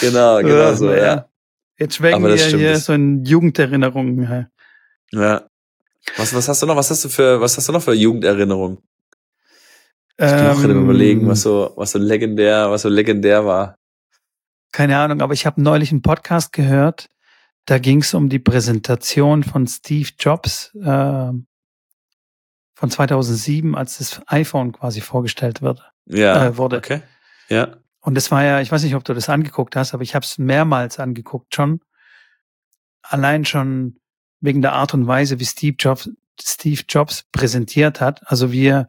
genau, 0.00 0.38
genau 0.38 0.74
so, 0.74 0.92
ja. 0.92 1.26
Jetzt 1.78 1.94
schwelgen 1.94 2.24
Aber 2.24 2.34
wir 2.34 2.44
hier 2.44 2.76
so 2.78 2.92
in 2.92 3.24
Jugenderinnerungen. 3.24 4.22
ja. 5.12 5.18
ja. 5.18 5.42
Was, 6.16 6.34
was 6.34 6.48
hast 6.48 6.62
du 6.62 6.66
noch? 6.66 6.76
Was 6.76 6.90
hast 6.90 7.04
du 7.04 7.08
für, 7.08 7.40
was 7.40 7.56
hast 7.56 7.68
du 7.68 7.72
noch 7.72 7.82
für 7.82 7.94
Jugenderinnerungen? 7.94 8.78
Ich 10.20 10.26
bin 10.26 10.46
auch 10.46 10.56
gerade 10.58 10.72
Ähm, 10.72 10.84
überlegen, 10.84 11.28
was 11.28 11.42
so, 11.42 11.72
was 11.76 11.92
so 11.92 11.98
legendär, 11.98 12.70
was 12.70 12.82
so 12.82 12.88
legendär 12.88 13.44
war. 13.46 13.76
Keine 14.72 14.98
Ahnung, 14.98 15.20
aber 15.20 15.32
ich 15.32 15.46
habe 15.46 15.62
neulich 15.62 15.92
einen 15.92 16.02
Podcast 16.02 16.52
gehört. 16.52 17.08
Da 17.68 17.78
ging 17.78 18.00
es 18.00 18.14
um 18.14 18.30
die 18.30 18.38
Präsentation 18.38 19.44
von 19.44 19.66
Steve 19.66 20.08
Jobs 20.18 20.74
äh, 20.74 21.32
von 22.74 22.90
2007, 22.90 23.74
als 23.74 23.98
das 23.98 24.22
iPhone 24.26 24.72
quasi 24.72 25.02
vorgestellt 25.02 25.60
wird, 25.60 25.82
Ja. 26.06 26.46
äh, 26.46 26.56
wurde. 26.56 26.78
Okay. 26.78 27.02
Ja. 27.50 27.76
Und 28.00 28.14
das 28.14 28.30
war 28.30 28.42
ja, 28.42 28.62
ich 28.62 28.72
weiß 28.72 28.82
nicht, 28.84 28.94
ob 28.94 29.04
du 29.04 29.12
das 29.12 29.28
angeguckt 29.28 29.76
hast, 29.76 29.92
aber 29.92 30.02
ich 30.02 30.14
habe 30.14 30.24
es 30.24 30.38
mehrmals 30.38 30.98
angeguckt 30.98 31.54
schon. 31.54 31.82
Allein 33.02 33.44
schon 33.44 34.00
wegen 34.40 34.62
der 34.62 34.72
Art 34.72 34.94
und 34.94 35.06
Weise, 35.06 35.38
wie 35.38 35.44
Steve 35.44 35.76
Jobs, 35.78 36.08
Steve 36.40 36.80
Jobs 36.88 37.24
präsentiert 37.32 38.00
hat. 38.00 38.22
Also 38.30 38.50
wie 38.50 38.68
er, 38.68 38.88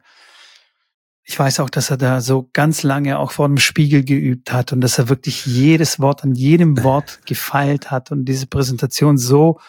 ich 1.30 1.38
weiß 1.38 1.59
auch, 1.59 1.69
dass 1.69 1.91
er 1.91 1.97
da 1.97 2.21
so 2.21 2.49
ganz 2.53 2.82
lange 2.82 3.19
auch 3.19 3.32
vor 3.32 3.47
dem 3.47 3.59
Spiegel 3.59 4.03
geübt 4.03 4.51
hat 4.51 4.73
und 4.73 4.82
dass 4.82 4.97
er 4.97 5.09
wirklich 5.09 5.45
jedes 5.45 5.99
Wort 5.99 6.23
an 6.23 6.34
jedem 6.34 6.84
Wort 6.84 7.19
gefeilt 7.27 7.91
hat 7.91 8.11
und 8.11 8.25
diese 8.25 8.47
Präsentation 8.47 9.19
so 9.19 9.59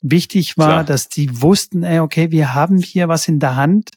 wichtig 0.00 0.56
war, 0.56 0.68
Klar. 0.68 0.84
dass 0.84 1.10
die 1.10 1.42
wussten, 1.42 1.82
ey, 1.82 2.00
okay, 2.00 2.30
wir 2.30 2.54
haben 2.54 2.78
hier 2.78 3.08
was 3.08 3.28
in 3.28 3.40
der 3.40 3.56
Hand 3.56 3.90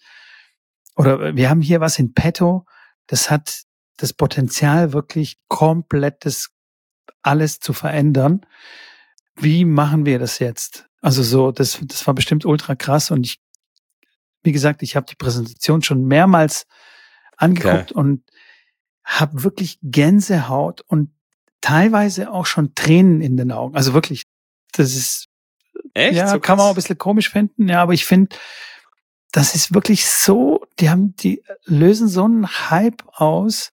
oder 0.98 1.38
wir 1.38 1.50
haben 1.50 1.62
hier 1.62 1.80
was 1.80 2.00
in 2.00 2.14
petto. 2.14 2.66
Das 3.08 3.32
hat 3.32 3.62
das 3.96 4.12
Potenzial, 4.12 4.92
wirklich 4.92 5.38
komplett 5.48 6.26
das 6.26 6.50
alles 7.22 7.62
zu 7.62 7.72
verändern. 7.72 8.46
Wie 9.38 9.64
machen 9.64 10.06
wir 10.06 10.20
das 10.20 10.40
jetzt? 10.40 10.90
Also 11.02 11.24
so, 11.24 11.54
das, 11.54 11.80
das 11.82 12.06
war 12.06 12.14
bestimmt 12.14 12.44
ultra 12.44 12.76
krass 12.76 13.10
und 13.10 13.26
ich, 13.26 13.40
wie 14.44 14.52
gesagt, 14.52 14.84
ich 14.84 14.98
habe 14.98 15.06
die 15.10 15.16
Präsentation 15.16 15.82
schon 15.82 16.04
mehrmals 16.04 16.68
angeguckt 17.38 17.92
und 17.92 18.24
habe 19.04 19.44
wirklich 19.44 19.80
Gänsehaut 19.84 20.82
und 20.88 21.12
teilweise 21.62 22.32
auch 22.32 22.46
schon 22.46 22.74
Tränen 22.76 23.22
in 23.22 23.38
den 23.38 23.52
Augen. 23.52 23.76
Also 23.76 23.94
wirklich, 23.94 24.24
das 24.74 24.96
ist, 24.96 25.28
Echt? 25.94 26.16
ja, 26.18 26.28
So 26.28 26.40
kann 26.40 26.58
man 26.58 26.66
auch 26.68 26.70
ein 26.72 26.76
bisschen 26.76 26.98
komisch 26.98 27.30
finden, 27.30 27.68
ja, 27.70 27.82
aber 27.82 27.94
ich 27.94 28.06
finde, 28.06 28.36
das 29.32 29.54
ist 29.56 29.74
wirklich 29.74 30.08
so, 30.08 30.66
die 30.80 30.90
haben, 30.90 31.16
die 31.18 31.44
lösen 31.66 32.08
so 32.08 32.24
einen 32.24 32.48
Hype 32.70 33.04
aus 33.08 33.72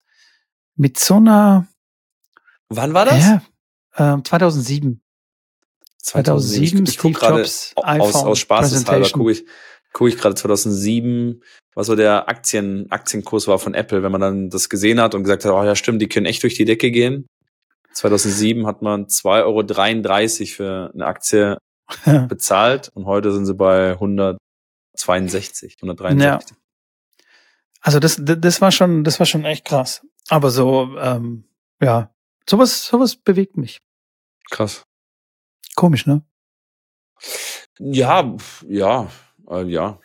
mit 0.75 0.99
so 0.99 1.17
einer, 1.17 1.67
Wann 2.69 2.95
war 2.95 3.05
das? 3.05 3.19
ja, 3.97 4.17
äh, 4.19 4.23
2007. 4.23 5.03
2007 6.03 6.85
Ich, 6.85 6.91
ich 6.91 6.99
guck 6.99 7.17
Steve 7.19 7.37
Jobs 7.37 7.73
aus, 7.77 7.85
iPhone 7.85 8.27
aus 8.29 8.39
Spaßeshalber 8.39 8.85
Presentation. 8.91 9.21
gucke 9.21 9.33
ich, 9.33 9.45
guck 9.93 10.09
ich 10.09 10.17
gerade 10.17 10.35
2007, 10.35 11.43
was 11.75 11.87
so 11.87 11.97
der 11.97 12.29
Aktien, 12.29 12.91
Aktienkurs 12.91 13.49
war 13.49 13.59
von 13.59 13.75
Apple, 13.75 14.03
wenn 14.03 14.13
man 14.13 14.21
dann 14.21 14.51
das 14.51 14.69
gesehen 14.69 15.01
hat 15.01 15.15
und 15.15 15.23
gesagt 15.25 15.45
hat, 15.45 15.53
oh 15.53 15.65
ja 15.65 15.77
stimmt, 15.77 16.03
die 16.03 16.09
können 16.09 16.27
echt 16.27 16.43
durch 16.43 16.55
die 16.55 16.65
Decke 16.65 16.91
gehen. 16.91 17.27
2007 17.93 18.67
hat 18.67 18.83
man 18.83 19.07
2,33 19.07 19.43
Euro 19.45 20.47
für 20.57 20.91
eine 20.95 21.07
Aktie 21.07 21.59
bezahlt 22.29 22.91
und 22.95 23.07
heute 23.07 23.33
sind 23.33 23.47
sie 23.47 23.55
bei 23.55 23.93
162, 23.93 25.77
163. 25.83 26.57
Also 27.81 27.99
das, 27.99 28.21
das 28.21 28.61
war 28.61 28.71
schon, 28.71 29.05
das 29.05 29.19
war 29.19 29.27
schon 29.27 29.45
echt 29.45 29.65
krass. 29.65 30.07
Aber 30.29 30.51
so, 30.51 30.97
ähm, 30.99 31.45
ja, 31.81 32.15
sowas, 32.49 32.87
sowas 32.87 33.17
bewegt 33.17 33.57
mich. 33.57 33.81
Krass. 34.51 34.85
Komisch, 35.75 36.07
ne? 36.07 36.23
Ja, 37.79 38.37
ja, 38.69 39.09
äh, 39.51 39.65
ja. 39.65 39.99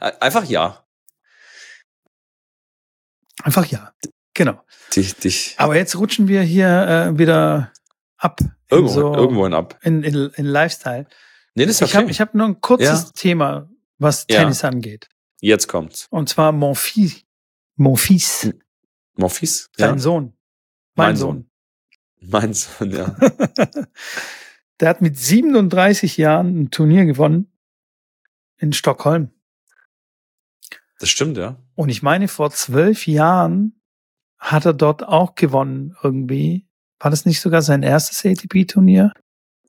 Einfach 0.20 0.44
ja. 0.44 0.84
Einfach 3.42 3.66
ja. 3.66 3.92
Genau. 4.34 4.60
Dich, 4.94 5.16
dich 5.16 5.54
Aber 5.58 5.76
jetzt 5.76 5.96
rutschen 5.96 6.28
wir 6.28 6.42
hier 6.42 6.68
äh, 6.68 7.18
wieder 7.18 7.72
ab. 8.16 8.40
in 8.40 8.50
irgendwo, 8.70 8.92
so, 8.92 9.14
irgendwohin 9.14 9.54
ab. 9.54 9.78
In, 9.82 10.02
in, 10.02 10.30
in 10.34 10.46
Lifestyle. 10.46 11.06
Nee, 11.54 11.66
das 11.66 11.76
ist 11.76 11.82
Ich 11.82 11.88
okay. 11.88 11.98
habe 12.02 12.10
ich 12.10 12.20
hab 12.20 12.34
nur 12.34 12.46
ein 12.46 12.60
kurzes 12.60 13.02
Ja. 13.04 13.10
Thema, 13.14 13.68
was 13.98 14.26
Ja. 14.30 14.40
Tennis 14.40 14.64
angeht. 14.64 15.08
Jetzt 15.40 15.68
kommt's. 15.68 16.06
Und 16.10 16.28
zwar 16.28 16.52
mon 16.52 16.74
fils. 16.74 17.22
Mon 17.76 17.96
fils. 17.96 18.48
Morphis? 19.20 19.70
Sein 19.76 19.98
Sohn. 19.98 20.32
Mein, 20.94 21.08
Mein 21.08 21.16
Sohn. 21.16 21.50
Sohn. 22.20 22.30
Mein 22.30 22.54
Sohn, 22.54 22.90
ja. 22.90 23.16
Der 24.80 24.88
hat 24.88 25.02
mit 25.02 25.18
37 25.18 26.16
Jahren 26.16 26.62
ein 26.62 26.70
Turnier 26.70 27.04
gewonnen 27.04 27.49
in 28.60 28.72
Stockholm. 28.72 29.30
Das 30.98 31.08
stimmt, 31.08 31.36
ja. 31.38 31.56
Und 31.74 31.88
ich 31.88 32.02
meine, 32.02 32.28
vor 32.28 32.50
zwölf 32.50 33.06
Jahren 33.06 33.80
hat 34.38 34.66
er 34.66 34.74
dort 34.74 35.02
auch 35.06 35.34
gewonnen 35.34 35.96
irgendwie. 36.02 36.66
War 36.98 37.10
das 37.10 37.24
nicht 37.24 37.40
sogar 37.40 37.62
sein 37.62 37.82
erstes 37.82 38.24
ATP-Turnier? 38.24 39.12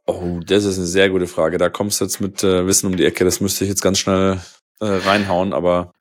Oh, 0.05 0.39
das 0.45 0.65
ist 0.65 0.77
eine 0.77 0.87
sehr 0.87 1.09
gute 1.09 1.27
Frage. 1.27 1.57
Da 1.57 1.69
kommst 1.69 2.01
du 2.01 2.05
jetzt 2.05 2.19
mit 2.19 2.43
äh, 2.43 2.65
Wissen 2.67 2.87
um 2.87 2.97
die 2.97 3.05
Ecke. 3.05 3.23
Das 3.23 3.39
müsste 3.39 3.63
ich 3.63 3.69
jetzt 3.69 3.81
ganz 3.81 3.99
schnell 3.99 4.39
äh, 4.81 4.85
reinhauen, 4.85 5.53
aber 5.53 5.93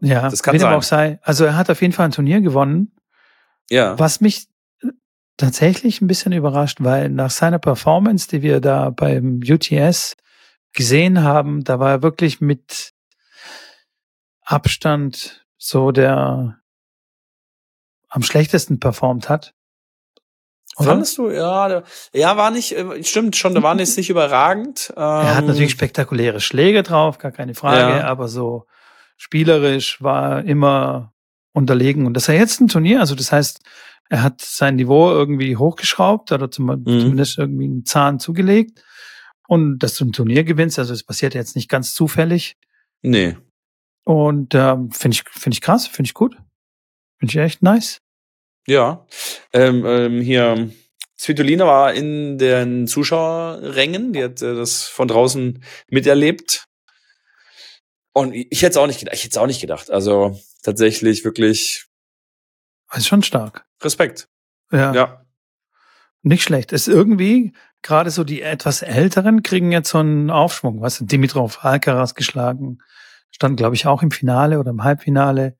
Ja, 0.00 0.30
Das 0.30 0.42
kann 0.42 0.58
sein. 0.58 0.72
auch 0.74 0.82
sei. 0.82 1.18
Also 1.22 1.44
er 1.44 1.56
hat 1.56 1.68
auf 1.68 1.82
jeden 1.82 1.92
Fall 1.92 2.06
ein 2.06 2.12
Turnier 2.12 2.40
gewonnen. 2.40 2.92
ja. 3.70 3.98
Was 3.98 4.20
mich 4.22 4.46
tatsächlich 5.36 6.00
ein 6.00 6.06
bisschen 6.06 6.32
überrascht, 6.32 6.78
weil 6.80 7.08
nach 7.08 7.30
seiner 7.30 7.58
Performance, 7.58 8.28
die 8.28 8.42
wir 8.42 8.60
da 8.60 8.90
beim 8.90 9.40
UTS 9.46 10.16
gesehen 10.72 11.22
haben, 11.22 11.64
da 11.64 11.78
war 11.78 11.90
er 11.90 12.02
wirklich 12.02 12.40
mit 12.40 12.92
Abstand 14.42 15.46
so 15.56 15.92
der 15.92 16.58
am 18.08 18.22
schlechtesten 18.22 18.80
performt 18.80 19.28
hat. 19.28 19.54
Oder? 20.76 20.90
Fandest 20.90 21.18
du? 21.18 21.30
Ja, 21.30 21.68
der, 21.68 21.82
ja, 22.12 22.36
war 22.36 22.50
nicht, 22.50 22.72
äh, 22.72 23.02
stimmt 23.04 23.36
schon, 23.36 23.54
der 23.54 23.62
war 23.62 23.74
nicht, 23.74 23.96
nicht 23.96 24.10
überragend. 24.10 24.92
er 24.96 25.36
hat 25.36 25.44
natürlich 25.44 25.70
ähm, 25.70 25.76
spektakuläre 25.76 26.40
Schläge 26.40 26.82
drauf, 26.82 27.18
gar 27.18 27.32
keine 27.32 27.54
Frage, 27.54 27.98
ja. 27.98 28.04
aber 28.04 28.28
so 28.28 28.66
spielerisch 29.16 30.02
war 30.02 30.44
immer 30.44 31.12
unterlegen. 31.52 32.06
Und 32.06 32.14
das 32.14 32.24
ist 32.24 32.28
ja 32.28 32.34
jetzt 32.34 32.60
ein 32.60 32.68
Turnier, 32.68 33.00
also 33.00 33.14
das 33.14 33.30
heißt, 33.30 33.60
er 34.08 34.22
hat 34.22 34.40
sein 34.40 34.76
Niveau 34.76 35.10
irgendwie 35.10 35.56
hochgeschraubt 35.56 36.32
oder 36.32 36.50
zum, 36.50 36.66
mhm. 36.66 36.84
zumindest 36.84 37.38
irgendwie 37.38 37.66
einen 37.66 37.84
Zahn 37.84 38.18
zugelegt. 38.18 38.82
Und 39.50 39.80
dass 39.80 39.96
du 39.96 40.04
ein 40.04 40.12
Turnier 40.12 40.44
gewinnst, 40.44 40.78
also 40.78 40.94
es 40.94 41.02
passiert 41.02 41.34
jetzt 41.34 41.56
nicht 41.56 41.68
ganz 41.68 41.92
zufällig. 41.92 42.56
Nee. 43.02 43.36
Und 44.04 44.54
ähm, 44.54 44.92
finde 44.92 45.16
ich, 45.16 45.24
finde 45.28 45.56
ich 45.56 45.60
krass, 45.60 45.88
finde 45.88 46.06
ich 46.06 46.14
gut. 46.14 46.36
Finde 47.18 47.32
ich 47.32 47.36
echt 47.36 47.60
nice. 47.60 48.00
Ja. 48.68 49.08
Ähm, 49.52 49.84
ähm, 49.84 50.20
hier, 50.20 50.70
Svitolina 51.18 51.66
war 51.66 51.92
in 51.92 52.38
den 52.38 52.86
Zuschauerrängen, 52.86 54.12
die 54.12 54.22
hat 54.22 54.40
äh, 54.40 54.54
das 54.54 54.84
von 54.84 55.08
draußen 55.08 55.64
miterlebt. 55.88 56.68
Und 58.12 58.32
ich 58.32 58.62
hätte 58.62 58.70
es 58.70 58.76
auch 58.76 58.86
nicht 58.86 59.00
gedacht. 59.00 59.16
Ich 59.16 59.24
hätte 59.24 59.32
es 59.32 59.38
auch 59.38 59.48
nicht 59.48 59.60
gedacht. 59.60 59.90
Also 59.90 60.38
tatsächlich 60.62 61.24
wirklich. 61.24 61.86
Das 62.88 62.98
ist 62.98 63.08
schon 63.08 63.24
stark. 63.24 63.66
Respekt. 63.82 64.28
Ja. 64.70 64.94
Ja. 64.94 65.26
Nicht 66.22 66.44
schlecht. 66.44 66.70
Ist 66.70 66.86
irgendwie, 66.86 67.52
gerade 67.82 68.10
so 68.10 68.24
die 68.24 68.42
etwas 68.42 68.82
Älteren 68.82 69.42
kriegen 69.42 69.72
jetzt 69.72 69.90
so 69.90 69.98
einen 69.98 70.30
Aufschwung. 70.30 70.80
Was? 70.80 70.98
Dimitrov 71.00 71.64
Alcaraz 71.64 72.14
geschlagen. 72.14 72.78
Stand, 73.30 73.56
glaube 73.56 73.74
ich, 73.74 73.86
auch 73.86 74.02
im 74.02 74.10
Finale 74.10 74.58
oder 74.58 74.70
im 74.70 74.84
Halbfinale. 74.84 75.56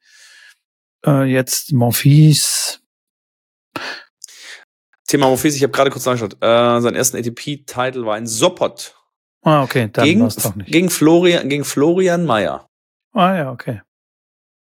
Äh, 1.04 1.24
jetzt 1.24 1.72
Monfils. 1.72 2.82
Thema 5.06 5.28
Monfils, 5.28 5.56
ich 5.56 5.62
habe 5.62 5.72
gerade 5.72 5.90
kurz 5.90 6.04
nachgeschaut. 6.04 6.34
Äh, 6.40 6.80
sein 6.80 6.94
ersten 6.94 7.16
ATP-Titel 7.16 8.04
war 8.04 8.16
ein 8.16 8.26
Sopot. 8.26 8.94
Ah, 9.42 9.62
okay, 9.62 9.88
dann 9.92 10.04
gegen, 10.04 10.28
doch 10.28 10.54
nicht. 10.54 10.70
Gegen 10.70 10.90
Florian, 10.90 11.48
gegen 11.48 11.64
Florian 11.64 12.26
Mayer. 12.26 12.68
Ah 13.12 13.34
ja, 13.34 13.50
okay. 13.50 13.80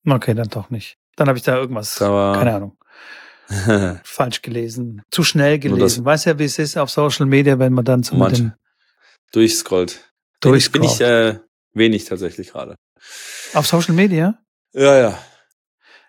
Okay, 0.07 0.33
dann 0.33 0.49
doch 0.49 0.69
nicht. 0.69 0.97
Dann 1.15 1.27
habe 1.27 1.37
ich 1.37 1.43
da 1.43 1.55
irgendwas, 1.55 1.95
da 1.95 2.33
keine 2.35 2.55
Ahnung, 2.55 2.77
falsch 4.03 4.41
gelesen, 4.41 5.01
zu 5.11 5.23
schnell 5.23 5.59
gelesen. 5.59 6.05
Weiß 6.05 6.25
ja, 6.25 6.39
wie 6.39 6.45
es 6.45 6.59
ist 6.59 6.77
auf 6.77 6.89
Social 6.89 7.25
Media, 7.25 7.59
wenn 7.59 7.73
man 7.73 7.85
dann 7.85 8.03
so 8.03 8.15
mit 8.15 8.37
dem 8.37 8.53
durchscrollt. 9.31 10.11
Durchscrollt. 10.41 10.81
Bin 10.81 10.83
ich 10.83 11.01
äh, 11.01 11.39
wenig 11.73 12.05
tatsächlich 12.05 12.51
gerade. 12.51 12.75
Auf 13.53 13.67
Social 13.67 13.93
Media? 13.93 14.39
Ja, 14.73 14.97
ja. 14.97 15.17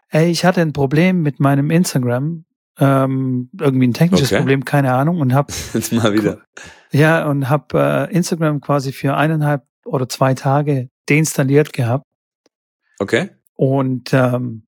Ey, 0.08 0.30
ich 0.30 0.44
hatte 0.44 0.60
ein 0.60 0.72
Problem 0.72 1.22
mit 1.22 1.40
meinem 1.40 1.70
Instagram, 1.70 2.44
ähm, 2.78 3.50
irgendwie 3.58 3.88
ein 3.88 3.94
technisches 3.94 4.28
okay. 4.28 4.38
Problem, 4.38 4.64
keine 4.64 4.92
Ahnung, 4.92 5.20
und 5.20 5.34
hab 5.34 5.52
jetzt 5.74 5.92
mal 5.92 6.12
wieder. 6.12 6.42
Ja, 6.90 7.26
und 7.26 7.48
hab 7.48 7.72
äh, 7.74 8.04
Instagram 8.12 8.60
quasi 8.60 8.92
für 8.92 9.16
eineinhalb 9.16 9.64
oder 9.84 10.08
zwei 10.08 10.34
Tage 10.34 10.90
deinstalliert 11.08 11.72
gehabt. 11.72 12.06
Okay. 12.98 13.30
Und 13.54 14.12
ähm, 14.12 14.66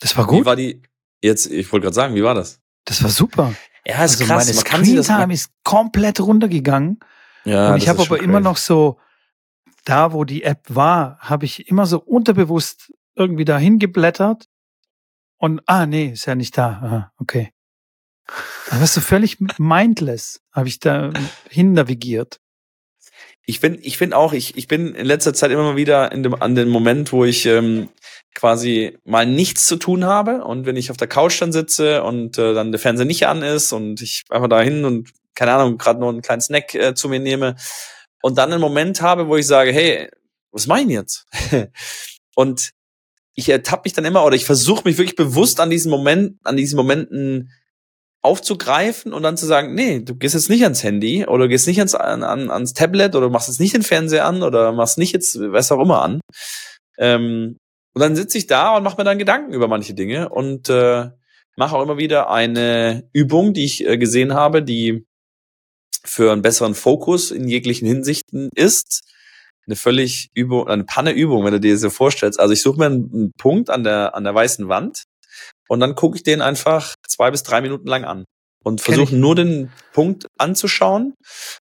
das 0.00 0.16
war 0.16 0.26
gut. 0.26 0.40
Wie 0.40 0.44
war 0.44 0.56
die? 0.56 0.82
Jetzt, 1.22 1.46
ich 1.46 1.72
wollte 1.72 1.84
gerade 1.84 1.94
sagen, 1.94 2.14
wie 2.14 2.22
war 2.22 2.34
das? 2.34 2.60
Das 2.84 3.02
war 3.02 3.10
super. 3.10 3.54
Ja, 3.86 4.04
ist 4.04 4.20
also 4.20 4.24
krass. 4.24 4.46
Meine 4.46 4.58
Screentime 4.58 5.34
ist 5.34 5.50
komplett 5.64 6.20
runtergegangen. 6.20 7.00
Ja, 7.44 7.72
und 7.72 7.78
ich 7.78 7.88
habe 7.88 8.02
aber 8.02 8.20
immer 8.20 8.40
noch 8.40 8.56
so, 8.56 8.98
da 9.84 10.12
wo 10.12 10.24
die 10.24 10.42
App 10.42 10.64
war, 10.68 11.18
habe 11.18 11.44
ich 11.44 11.68
immer 11.68 11.86
so 11.86 12.00
unterbewusst 12.00 12.92
irgendwie 13.14 13.44
dahin 13.44 13.78
geblättert 13.78 14.48
und 15.38 15.60
ah 15.66 15.86
nee, 15.86 16.08
ist 16.08 16.26
ja 16.26 16.34
nicht 16.34 16.56
da. 16.56 16.66
Aha, 16.68 17.12
okay. 17.18 17.52
Da 18.70 18.80
warst 18.80 18.96
du 18.96 19.00
völlig 19.00 19.38
mindless, 19.58 20.40
habe 20.52 20.68
ich 20.68 20.78
da 20.78 21.12
hin 21.50 21.72
navigiert. 21.72 22.40
Ich 23.44 23.60
bin, 23.60 23.78
ich 23.82 23.98
bin 23.98 24.12
auch, 24.12 24.32
ich, 24.32 24.56
ich 24.56 24.68
bin 24.68 24.94
in 24.94 25.06
letzter 25.06 25.34
Zeit 25.34 25.50
immer 25.50 25.64
mal 25.64 25.76
wieder 25.76 26.12
in 26.12 26.22
dem, 26.22 26.40
an 26.40 26.54
dem 26.54 26.68
Moment, 26.68 27.12
wo 27.12 27.24
ich 27.24 27.44
ähm, 27.46 27.88
quasi 28.34 28.98
mal 29.04 29.26
nichts 29.26 29.66
zu 29.66 29.76
tun 29.76 30.04
habe 30.04 30.44
und 30.44 30.64
wenn 30.64 30.76
ich 30.76 30.90
auf 30.90 30.96
der 30.96 31.08
Couch 31.08 31.40
dann 31.40 31.52
sitze 31.52 32.02
und 32.04 32.38
äh, 32.38 32.54
dann 32.54 32.72
der 32.72 32.78
Fernseher 32.78 33.06
nicht 33.06 33.26
an 33.26 33.42
ist 33.42 33.72
und 33.72 34.00
ich 34.00 34.24
einfach 34.30 34.48
da 34.48 34.60
hin 34.60 34.84
und 34.84 35.10
keine 35.34 35.52
Ahnung, 35.52 35.78
gerade 35.78 35.98
nur 35.98 36.10
einen 36.10 36.22
kleinen 36.22 36.40
Snack 36.40 36.74
äh, 36.74 36.94
zu 36.94 37.08
mir 37.08 37.20
nehme 37.20 37.56
und 38.22 38.38
dann 38.38 38.52
einen 38.52 38.60
Moment 38.60 39.02
habe, 39.02 39.28
wo 39.28 39.36
ich 39.36 39.46
sage, 39.46 39.72
hey, 39.72 40.08
was 40.52 40.66
mein 40.66 40.88
jetzt? 40.88 41.26
und 42.34 42.70
ich 43.34 43.48
ertappe 43.48 43.82
mich 43.84 43.92
dann 43.92 44.04
immer 44.04 44.24
oder 44.24 44.36
ich 44.36 44.44
versuche 44.44 44.82
mich 44.84 44.98
wirklich 44.98 45.16
bewusst 45.16 45.58
an 45.60 45.70
diesen 45.70 45.90
Moment, 45.90 46.38
an 46.44 46.56
diesen 46.56 46.76
Momenten 46.76 47.50
aufzugreifen 48.22 49.12
und 49.12 49.24
dann 49.24 49.36
zu 49.36 49.46
sagen, 49.46 49.74
nee, 49.74 50.00
du 50.00 50.14
gehst 50.14 50.34
jetzt 50.34 50.48
nicht 50.48 50.62
ans 50.62 50.84
Handy 50.84 51.26
oder 51.26 51.48
gehst 51.48 51.66
nicht 51.66 51.78
ans, 51.78 51.94
an, 51.94 52.22
ans 52.22 52.72
Tablet 52.72 53.16
oder 53.16 53.28
machst 53.28 53.48
jetzt 53.48 53.58
nicht 53.60 53.74
den 53.74 53.82
Fernseher 53.82 54.26
an 54.26 54.42
oder 54.42 54.72
machst 54.72 54.96
nicht 54.96 55.12
jetzt 55.12 55.38
was 55.40 55.72
auch 55.72 55.80
immer 55.80 56.02
an. 56.02 56.20
Ähm, 56.98 57.56
und 57.94 58.00
dann 58.00 58.16
sitze 58.16 58.38
ich 58.38 58.46
da 58.46 58.76
und 58.76 58.84
mache 58.84 58.96
mir 58.96 59.04
dann 59.04 59.18
Gedanken 59.18 59.52
über 59.52 59.66
manche 59.66 59.94
Dinge 59.94 60.28
und 60.28 60.70
äh, 60.70 61.10
mache 61.56 61.76
auch 61.76 61.82
immer 61.82 61.98
wieder 61.98 62.30
eine 62.30 63.08
Übung, 63.12 63.54
die 63.54 63.64
ich 63.64 63.84
äh, 63.86 63.98
gesehen 63.98 64.34
habe, 64.34 64.62
die 64.62 65.04
für 66.04 66.32
einen 66.32 66.42
besseren 66.42 66.74
Fokus 66.74 67.30
in 67.30 67.48
jeglichen 67.48 67.86
Hinsichten 67.86 68.50
ist. 68.54 69.02
Eine 69.66 69.76
völlig 69.76 70.30
Übung, 70.34 70.68
eine 70.68 70.84
Panne-Übung, 70.84 71.44
wenn 71.44 71.52
du 71.52 71.60
dir 71.60 71.72
das 71.72 71.82
so 71.82 71.90
vorstellst. 71.90 72.40
Also 72.40 72.52
ich 72.52 72.62
suche 72.62 72.78
mir 72.78 72.86
einen, 72.86 73.10
einen 73.12 73.32
Punkt 73.36 73.68
an 73.68 73.84
der, 73.84 74.14
an 74.14 74.24
der 74.24 74.34
weißen 74.34 74.68
Wand 74.68 75.04
und 75.68 75.80
dann 75.80 75.94
gucke 75.94 76.16
ich 76.16 76.22
den 76.22 76.42
einfach 76.42 76.94
zwei 77.06 77.30
bis 77.30 77.42
drei 77.42 77.60
Minuten 77.60 77.86
lang 77.86 78.04
an 78.04 78.24
und 78.64 78.80
versuche 78.80 79.16
nur 79.16 79.34
den 79.34 79.70
Punkt 79.92 80.26
anzuschauen 80.38 81.14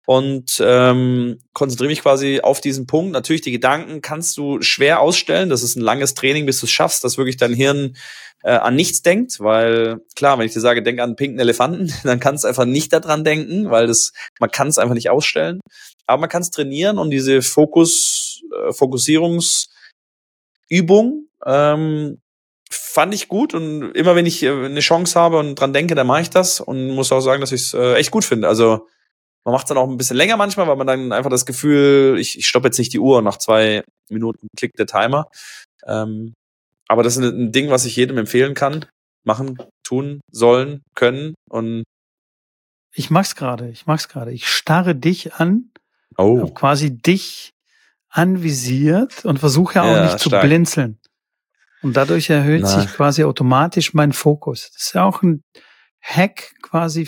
und 0.06 0.58
ähm, 0.60 1.40
konzentriere 1.52 1.90
mich 1.90 2.02
quasi 2.02 2.40
auf 2.40 2.60
diesen 2.60 2.86
Punkt. 2.86 3.12
Natürlich, 3.12 3.42
die 3.42 3.52
Gedanken 3.52 4.00
kannst 4.00 4.36
du 4.36 4.60
schwer 4.62 5.00
ausstellen. 5.00 5.48
Das 5.48 5.62
ist 5.62 5.76
ein 5.76 5.80
langes 5.80 6.14
Training, 6.14 6.46
bis 6.46 6.60
du 6.60 6.66
es 6.66 6.72
schaffst, 6.72 7.02
dass 7.04 7.18
wirklich 7.18 7.36
dein 7.36 7.54
Hirn 7.54 7.96
äh, 8.42 8.52
an 8.52 8.76
nichts 8.76 9.02
denkt, 9.02 9.40
weil 9.40 9.98
klar, 10.14 10.38
wenn 10.38 10.46
ich 10.46 10.52
dir 10.52 10.60
sage, 10.60 10.82
denk 10.82 11.00
an 11.00 11.10
einen 11.10 11.16
pinken 11.16 11.40
Elefanten, 11.40 11.92
dann 12.04 12.20
kannst 12.20 12.44
du 12.44 12.48
einfach 12.48 12.66
nicht 12.66 12.92
daran 12.92 13.24
denken, 13.24 13.70
weil 13.70 13.86
das 13.86 14.12
man 14.38 14.50
kann 14.50 14.68
es 14.68 14.78
einfach 14.78 14.94
nicht 14.94 15.10
ausstellen. 15.10 15.60
Aber 16.06 16.20
man 16.20 16.28
kann 16.28 16.42
es 16.42 16.50
trainieren 16.50 16.98
und 16.98 17.10
diese 17.10 17.42
Fokus 17.42 18.42
äh, 18.52 18.72
Fokussierungsübung 18.72 21.28
ähm, 21.46 22.18
fand 22.74 23.14
ich 23.14 23.28
gut 23.28 23.54
und 23.54 23.92
immer 23.92 24.14
wenn 24.16 24.26
ich 24.26 24.42
äh, 24.42 24.50
eine 24.50 24.80
Chance 24.80 25.18
habe 25.18 25.38
und 25.38 25.54
dran 25.56 25.72
denke, 25.72 25.94
dann 25.94 26.06
mache 26.06 26.22
ich 26.22 26.30
das 26.30 26.60
und 26.60 26.90
muss 26.90 27.12
auch 27.12 27.20
sagen, 27.20 27.40
dass 27.40 27.52
ich 27.52 27.62
es 27.62 27.74
äh, 27.74 27.94
echt 27.94 28.10
gut 28.10 28.24
finde. 28.24 28.48
Also 28.48 28.88
man 29.44 29.52
macht 29.52 29.66
es 29.66 29.68
dann 29.68 29.78
auch 29.78 29.88
ein 29.88 29.96
bisschen 29.96 30.16
länger 30.16 30.36
manchmal, 30.36 30.66
weil 30.66 30.76
man 30.76 30.86
dann 30.86 31.12
einfach 31.12 31.30
das 31.30 31.46
Gefühl, 31.46 32.18
ich, 32.18 32.38
ich 32.38 32.46
stoppe 32.46 32.68
jetzt 32.68 32.78
nicht 32.78 32.92
die 32.92 32.98
Uhr 32.98 33.22
nach 33.22 33.38
zwei 33.38 33.84
Minuten 34.08 34.48
klickt 34.56 34.78
der 34.78 34.86
Timer. 34.86 35.28
Ähm, 35.86 36.34
aber 36.88 37.02
das 37.02 37.16
ist 37.16 37.24
ein 37.24 37.52
Ding, 37.52 37.70
was 37.70 37.84
ich 37.84 37.96
jedem 37.96 38.18
empfehlen 38.18 38.54
kann. 38.54 38.86
Machen, 39.24 39.58
tun, 39.84 40.20
sollen, 40.30 40.82
können 40.94 41.34
und 41.48 41.84
ich 42.96 43.10
mach's 43.10 43.34
gerade, 43.34 43.68
ich 43.70 43.86
mach's 43.86 44.08
gerade. 44.08 44.32
Ich 44.32 44.46
starre 44.46 44.94
dich 44.94 45.34
an, 45.34 45.70
oh. 46.16 46.46
quasi 46.48 46.96
dich 46.96 47.50
anvisiert 48.08 49.24
und 49.24 49.38
versuche 49.38 49.74
ja 49.76 49.82
auch 49.82 49.96
ja, 49.96 50.04
nicht 50.04 50.20
stark. 50.20 50.42
zu 50.42 50.46
blinzeln. 50.46 50.98
Und 51.84 51.96
dadurch 51.98 52.30
erhöht 52.30 52.62
Na. 52.62 52.80
sich 52.80 52.90
quasi 52.90 53.24
automatisch 53.24 53.92
mein 53.92 54.14
Fokus. 54.14 54.70
Das 54.72 54.86
ist 54.86 54.94
ja 54.94 55.04
auch 55.04 55.22
ein 55.22 55.44
Hack 56.00 56.54
quasi 56.62 57.06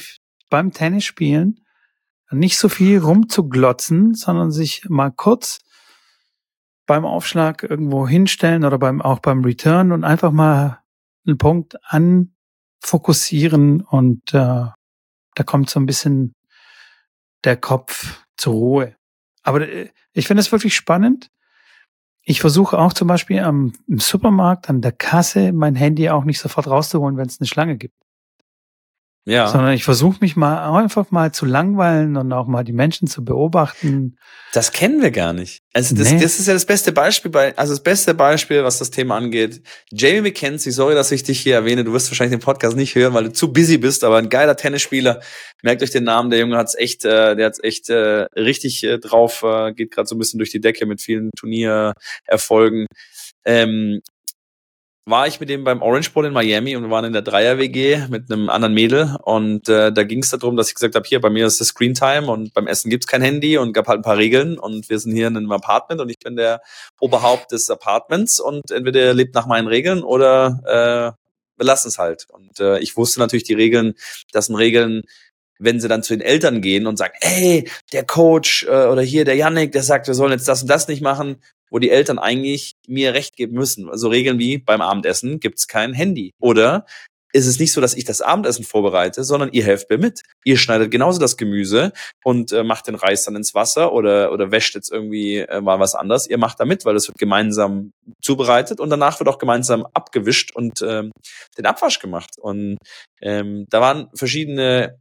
beim 0.51 0.71
Tennisspielen. 0.71 1.65
Nicht 2.31 2.59
so 2.59 2.69
viel 2.69 2.99
rumzuglotzen, 2.99 4.13
sondern 4.13 4.51
sich 4.51 4.85
mal 4.91 5.11
kurz 5.11 5.61
beim 6.85 7.07
Aufschlag 7.07 7.63
irgendwo 7.63 8.07
hinstellen 8.07 8.67
oder 8.67 8.79
beim, 8.79 9.01
auch 9.01 9.21
beim 9.21 9.43
Return 9.43 9.93
und 9.93 10.05
einfach 10.05 10.31
mal 10.31 10.81
einen 11.27 11.39
Punkt 11.39 11.77
anfokussieren 12.83 13.81
und 13.81 14.35
äh, 14.35 14.67
da 15.37 15.43
kommt 15.47 15.71
so 15.71 15.81
ein 15.81 15.87
bisschen 15.87 16.35
der 17.45 17.57
Kopf 17.57 18.27
zur 18.37 18.53
Ruhe. 18.53 18.95
Aber 19.43 19.67
äh, 19.67 19.89
ich 20.13 20.27
finde 20.27 20.43
es 20.43 20.53
wirklich 20.53 20.77
spannend, 20.77 21.31
ich 22.29 22.41
versuche 22.41 22.77
auch 22.77 22.93
zum 22.93 23.07
Beispiel 23.07 23.39
am, 23.39 23.73
im 23.87 24.01
Supermarkt, 24.01 24.69
an 24.69 24.83
der 24.83 24.91
Kasse, 24.91 25.53
mein 25.53 25.77
Handy 25.77 26.11
auch 26.11 26.25
nicht 26.25 26.41
sofort 26.41 26.67
rauszuholen, 26.67 27.17
wenn 27.17 27.29
es 27.29 27.41
eine 27.41 27.47
Schlange 27.47 27.77
gibt. 27.77 27.95
Ja. 29.29 29.49
Sondern 29.49 29.73
ich 29.73 29.83
versuche 29.83 30.19
mich 30.21 30.37
mal 30.37 30.73
einfach 30.79 31.11
mal 31.11 31.33
zu 31.33 31.47
langweilen 31.47 32.17
und 32.17 32.33
auch 32.33 32.47
mal 32.47 32.63
die 32.63 32.73
Menschen 32.73 33.09
zu 33.09 33.25
beobachten. 33.25 34.19
Das 34.53 34.71
kennen 34.71 35.03
wir 35.03 35.11
gar 35.11 35.33
nicht. 35.33 35.63
Also 35.73 35.97
das, 35.97 36.13
nee. 36.13 36.21
das 36.21 36.39
ist 36.39 36.47
ja 36.47 36.55
das 36.55 36.65
beste 36.65 36.93
Beispiel 36.93 37.33
bei, 37.33 37.59
also 37.59 37.73
das 37.73 37.83
beste 37.83 38.15
Beispiel, 38.15 38.63
was 38.63 38.79
das 38.79 38.93
Thema 38.93 39.17
angeht. 39.17 39.63
Jamie 39.91 40.21
McKenzie, 40.21 40.71
sorry, 40.71 40.95
dass 40.95 41.11
ich 41.11 41.25
dich 41.25 41.41
hier 41.41 41.57
erwähne. 41.57 41.83
Du 41.83 41.93
wirst 41.93 42.09
wahrscheinlich 42.09 42.39
den 42.39 42.45
Podcast 42.45 42.77
nicht 42.77 42.95
hören, 42.95 43.15
weil 43.15 43.25
du 43.25 43.33
zu 43.33 43.53
busy 43.53 43.79
bist, 43.79 44.05
aber 44.05 44.17
ein 44.19 44.29
geiler 44.29 44.57
Tennisspieler. 44.57 45.21
Merkt 45.63 45.83
euch 45.83 45.91
den 45.91 46.05
Namen, 46.05 46.31
der 46.31 46.39
Junge 46.39 46.57
hat's 46.57 46.77
echt, 46.77 47.05
äh, 47.05 47.35
der 47.35 47.47
hat's 47.47 47.63
echt 47.63 47.91
äh, 47.91 48.27
richtig 48.37 48.85
äh, 48.85 48.99
drauf, 48.99 49.43
äh, 49.43 49.73
geht 49.73 49.91
gerade 49.91 50.07
so 50.07 50.15
ein 50.15 50.19
bisschen 50.19 50.39
durch 50.39 50.53
die 50.53 50.61
Decke 50.61 50.87
mit 50.87 51.03
vielen 51.03 51.31
Turniererfolgen. 51.37 52.87
Ähm, 53.45 54.01
war 55.09 55.29
ich 55.29 55.39
mit 55.39 55.49
dem 55.49 55.63
beim 55.63 55.83
Orange 55.83 56.11
Bowl 56.13 56.27
in 56.27 56.33
Miami 56.33 56.75
und 56.75 56.83
wir 56.83 56.91
waren 56.91 57.05
in 57.05 57.13
der 57.13 57.23
Dreier-WG 57.23 58.09
mit 58.09 58.31
einem 58.31 58.51
anderen 58.51 58.75
Mädel 58.75 59.17
und 59.23 59.69
äh, 59.69 59.93
da 59.93 60.03
ging 60.03 60.19
es 60.19 60.31
darum, 60.31 60.57
dass 60.57 60.69
ich 60.69 60.75
gesagt 60.75 60.97
habe, 60.97 61.07
hier, 61.07 61.21
bei 61.21 61.31
mir 61.31 61.47
ist 61.47 61.61
das 61.61 61.69
Screen 61.69 61.95
Time 61.95 62.27
und 62.27 62.53
beim 62.55 62.67
Essen 62.67 62.91
gibt's 62.91 63.07
kein 63.07 63.23
Handy 63.23 63.57
und 63.57 63.73
gab 63.73 63.87
halt 63.87 64.01
ein 64.01 64.03
paar 64.03 64.17
Regeln 64.17 64.59
und 64.59 64.91
wir 64.91 64.99
sind 64.99 65.13
hier 65.13 65.29
in 65.29 65.37
einem 65.37 65.53
Apartment 65.53 66.01
und 66.01 66.09
ich 66.09 66.19
bin 66.19 66.35
der 66.35 66.61
Oberhaupt 66.99 67.53
des 67.53 67.71
Apartments 67.71 68.41
und 68.41 68.69
entweder 68.73 69.01
ihr 69.01 69.15
lebt 69.15 69.37
nach 69.37 69.47
meinen 69.47 69.69
Regeln 69.69 70.03
oder 70.03 71.15
äh, 71.17 71.23
wir 71.57 71.67
lassen 71.67 71.89
es 71.89 71.99
halt. 71.99 72.27
Und 72.31 72.59
äh, 72.61 72.81
ich 72.81 72.97
wusste 72.97 73.21
natürlich 73.21 73.45
die 73.45 73.55
Regeln, 73.55 73.95
das 74.33 74.47
sind 74.47 74.57
Regeln, 74.57 75.03
wenn 75.59 75.81
sie 75.81 75.89
dann 75.89 76.03
zu 76.03 76.15
den 76.15 76.27
Eltern 76.27 76.61
gehen 76.61 76.87
und 76.87 76.97
sagen, 76.97 77.15
ey, 77.21 77.69
der 77.93 78.05
Coach 78.05 78.65
äh, 78.65 78.87
oder 78.87 79.03
hier 79.03 79.25
der 79.25 79.37
Yannick, 79.37 79.73
der 79.73 79.83
sagt, 79.83 80.07
wir 80.07 80.15
sollen 80.15 80.33
jetzt 80.33 80.49
das 80.49 80.63
und 80.63 80.69
das 80.69 80.89
nicht 80.89 81.03
machen, 81.03 81.37
wo 81.71 81.79
die 81.79 81.91
Eltern 81.91 82.19
eigentlich 82.19 82.73
mir 82.87 83.15
recht 83.15 83.37
geben 83.37 83.55
müssen. 83.55 83.89
Also 83.89 84.09
Regeln 84.09 84.39
wie 84.39 84.59
beim 84.59 84.81
Abendessen 84.81 85.41
gibt's 85.41 85.67
kein 85.67 85.95
Handy. 85.95 86.33
Oder 86.41 86.87
ist 87.37 87.47
es 87.47 87.59
nicht 87.59 87.73
so, 87.73 87.81
dass 87.81 87.95
ich 87.95 88.05
das 88.05 88.23
Abendessen 88.23 88.65
vorbereite, 88.65 89.23
sondern 89.23 89.53
ihr 89.53 89.65
helft 89.65 89.91
mir 89.91 89.99
mit. 89.99 90.23
Ihr 90.45 90.57
schneidet 90.57 90.91
genauso 90.91 91.21
das 91.21 91.37
Gemüse 91.37 91.93
und 92.25 92.51
äh, 92.53 92.63
macht 92.63 92.87
den 92.87 92.95
Reis 92.95 93.25
dann 93.25 93.37
ins 93.37 93.55
Wasser 93.55 93.93
oder, 93.93 94.33
oder 94.33 94.51
wäscht 94.53 94.75
jetzt 94.75 94.91
irgendwie 94.91 95.39
äh, 95.39 95.61
mal 95.61 95.79
was 95.79 95.95
anderes. 95.95 96.27
Ihr 96.27 96.39
macht 96.39 96.61
da 96.61 96.65
mit, 96.65 96.85
weil 96.87 96.97
es 96.97 97.09
wird 97.09 97.19
gemeinsam 97.19 97.91
zubereitet 98.23 98.81
und 98.81 98.89
danach 98.89 99.21
wird 99.21 99.29
auch 99.29 99.39
gemeinsam 99.39 99.87
abgewischt 99.93 100.55
und 100.55 100.81
ähm, 100.83 101.11
den 101.59 101.67
Abwasch 101.67 101.99
gemacht. 101.99 102.31
Und 102.39 102.79
ähm, 103.21 103.67
da 103.69 103.81
waren 103.81 104.09
verschiedene 104.15 104.99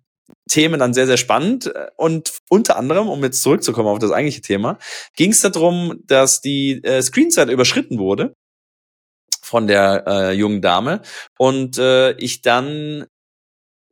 Themen 0.49 0.79
dann 0.79 0.93
sehr, 0.93 1.07
sehr 1.07 1.17
spannend. 1.17 1.71
Und 1.97 2.33
unter 2.49 2.77
anderem, 2.77 3.09
um 3.09 3.23
jetzt 3.23 3.41
zurückzukommen 3.41 3.89
auf 3.89 3.99
das 3.99 4.11
eigentliche 4.11 4.41
Thema, 4.41 4.77
ging 5.15 5.31
es 5.31 5.41
darum, 5.41 6.01
dass 6.05 6.41
die 6.41 6.83
äh, 6.83 7.01
Screenzeit 7.01 7.49
überschritten 7.49 7.99
wurde 7.99 8.33
von 9.41 9.67
der 9.67 10.03
äh, 10.07 10.31
jungen 10.33 10.61
Dame 10.61 11.01
und 11.37 11.77
äh, 11.77 12.13
ich 12.13 12.41
dann 12.41 13.05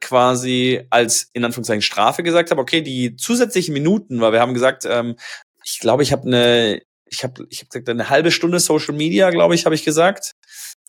quasi 0.01 0.85
als 0.89 1.29
in 1.33 1.45
Anführungszeichen 1.45 1.81
Strafe 1.81 2.23
gesagt 2.23 2.51
habe, 2.51 2.61
okay, 2.61 2.81
die 2.81 3.15
zusätzlichen 3.15 3.73
Minuten, 3.73 4.19
weil 4.19 4.33
wir 4.33 4.41
haben 4.41 4.53
gesagt, 4.53 4.85
ähm, 4.85 5.15
ich 5.63 5.79
glaube, 5.79 6.03
ich 6.03 6.11
habe 6.11 6.27
eine, 6.27 6.81
ich 7.09 7.23
habe, 7.23 7.45
ich 7.49 7.59
habe 7.59 7.69
gesagt, 7.69 7.89
eine 7.89 8.09
halbe 8.09 8.31
Stunde 8.31 8.59
Social 8.59 8.95
Media, 8.95 9.29
glaube 9.29 9.55
ich, 9.55 9.65
habe 9.65 9.75
ich 9.75 9.85
gesagt, 9.85 10.33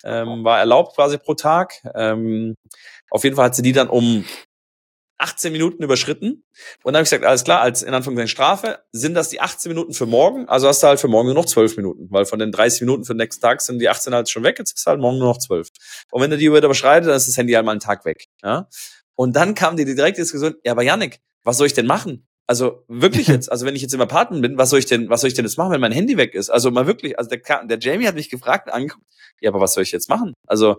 ähm, 0.03 0.45
war 0.45 0.59
erlaubt 0.59 0.97
quasi 0.97 1.18
pro 1.18 1.34
Tag. 1.34 1.74
Ähm, 1.95 2.55
auf 3.11 3.22
jeden 3.22 3.36
Fall 3.36 3.47
hat 3.47 3.55
sie 3.55 3.62
die 3.62 3.72
dann 3.72 3.88
um 3.88 4.24
18 5.19 5.53
Minuten 5.53 5.83
überschritten. 5.83 6.45
Und 6.83 6.93
dann 6.93 6.97
habe 6.97 7.03
ich 7.05 7.11
gesagt, 7.11 7.25
alles 7.25 7.45
klar, 7.45 7.61
als 7.61 7.83
in 7.83 7.95
Anführungszeichen 7.95 8.29
Strafe 8.29 8.81
sind 8.93 9.15
das 9.15 9.29
die 9.29 9.41
18 9.41 9.71
Minuten 9.71 9.93
für 9.93 10.07
morgen. 10.07 10.49
Also 10.49 10.69
hast 10.69 10.83
du 10.83 10.89
halt 10.89 11.01
für 11.01 11.09
morgen 11.09 11.27
nur 11.27 11.35
noch 11.35 11.47
12 11.47 11.77
Minuten, 11.77 12.09
weil 12.11 12.25
von 12.25 12.39
den 12.39 12.53
30 12.53 12.83
Minuten 12.83 13.05
für 13.05 13.15
den 13.15 13.19
nächsten 13.19 13.41
Tag 13.41 13.61
sind 13.61 13.79
die 13.79 13.89
18 13.89 14.15
halt 14.15 14.29
schon 14.29 14.43
weg. 14.43 14.59
Jetzt 14.59 14.77
ist 14.77 14.87
halt 14.87 15.01
morgen 15.01 15.19
nur 15.19 15.29
noch 15.29 15.39
12. 15.39 15.69
Und 16.11 16.23
wenn 16.23 16.31
du 16.31 16.37
die 16.37 16.51
wieder 16.51 16.65
überschreitet, 16.65 17.09
dann 17.09 17.17
ist 17.17 17.29
das 17.29 17.37
Handy 17.37 17.53
halt 17.53 17.65
mal 17.65 17.73
einen 17.73 17.81
Tag 17.81 18.05
weg. 18.05 18.27
Ja? 18.43 18.69
Und 19.15 19.37
dann 19.37 19.55
kam 19.55 19.77
die 19.77 19.85
direkte 19.85 20.21
Diskussion, 20.23 20.55
ja, 20.65 20.73
aber 20.73 20.83
Yannick, 20.83 21.21
was 21.45 21.59
soll 21.59 21.67
ich 21.67 21.75
denn 21.75 21.87
machen? 21.87 22.27
Also 22.47 22.85
wirklich 22.89 23.29
jetzt, 23.29 23.51
also 23.51 23.67
wenn 23.67 23.77
ich 23.77 23.83
jetzt 23.83 23.95
im 23.95 24.01
Apartment 24.01 24.43
bin, 24.43 24.59
was 24.59 24.71
soll 24.71 24.79
ich 24.79 24.87
denn, 24.87 25.09
was 25.09 25.21
soll 25.21 25.29
ich 25.29 25.35
denn 25.35 25.45
jetzt 25.45 25.59
machen, 25.59 25.73
wenn 25.73 25.81
mein 25.81 25.93
Handy 25.93 26.17
weg 26.17 26.35
ist? 26.35 26.51
Also 26.51 26.71
mal 26.71 26.87
wirklich, 26.87 27.19
also 27.19 27.31
der, 27.31 27.67
der 27.67 27.79
Jamie 27.79 28.07
hat 28.07 28.15
mich 28.15 28.31
gefragt 28.31 28.73
angeguckt, 28.73 29.07
ja, 29.41 29.51
aber 29.51 29.61
was 29.61 29.75
soll 29.75 29.83
ich 29.83 29.93
jetzt 29.93 30.09
machen? 30.09 30.35
Also 30.47 30.79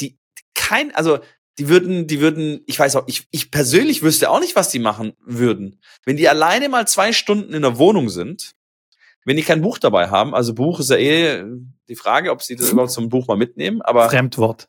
die, 0.00 0.18
kein, 0.54 0.94
also 0.94 1.20
die 1.58 1.68
würden, 1.68 2.06
die 2.06 2.20
würden, 2.20 2.60
ich 2.66 2.78
weiß 2.78 2.96
auch, 2.96 3.04
ich, 3.06 3.26
ich 3.30 3.50
persönlich 3.50 4.02
wüsste 4.02 4.30
auch 4.30 4.40
nicht, 4.40 4.56
was 4.56 4.68
die 4.68 4.78
machen 4.78 5.14
würden. 5.24 5.80
Wenn 6.04 6.16
die 6.16 6.28
alleine 6.28 6.68
mal 6.68 6.86
zwei 6.86 7.12
Stunden 7.12 7.54
in 7.54 7.62
der 7.62 7.78
Wohnung 7.78 8.08
sind, 8.08 8.52
wenn 9.24 9.36
die 9.36 9.42
kein 9.42 9.62
Buch 9.62 9.78
dabei 9.78 10.08
haben, 10.08 10.34
also 10.34 10.54
Buch 10.54 10.80
ist 10.80 10.90
ja 10.90 10.96
eh 10.96 11.44
die 11.88 11.96
Frage, 11.96 12.30
ob 12.30 12.42
sie 12.42 12.56
das 12.56 12.70
überhaupt 12.72 12.92
zum 12.92 13.08
Buch 13.08 13.26
mal 13.26 13.36
mitnehmen, 13.36 13.82
aber. 13.82 14.08
Fremdwort. 14.10 14.68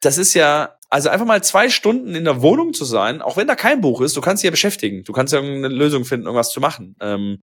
Das 0.00 0.18
ist 0.18 0.34
ja, 0.34 0.76
also 0.90 1.08
einfach 1.08 1.24
mal 1.24 1.42
zwei 1.42 1.70
Stunden 1.70 2.14
in 2.14 2.24
der 2.24 2.42
Wohnung 2.42 2.74
zu 2.74 2.84
sein, 2.84 3.22
auch 3.22 3.38
wenn 3.38 3.46
da 3.46 3.54
kein 3.54 3.80
Buch 3.80 4.02
ist, 4.02 4.16
du 4.16 4.20
kannst 4.20 4.42
dich 4.42 4.48
ja 4.48 4.50
beschäftigen. 4.50 5.02
Du 5.04 5.14
kannst 5.14 5.32
ja 5.32 5.40
irgendeine 5.40 5.74
Lösung 5.74 6.04
finden, 6.04 6.26
irgendwas 6.26 6.50
zu 6.50 6.60
machen. 6.60 6.94
Ähm, 7.00 7.42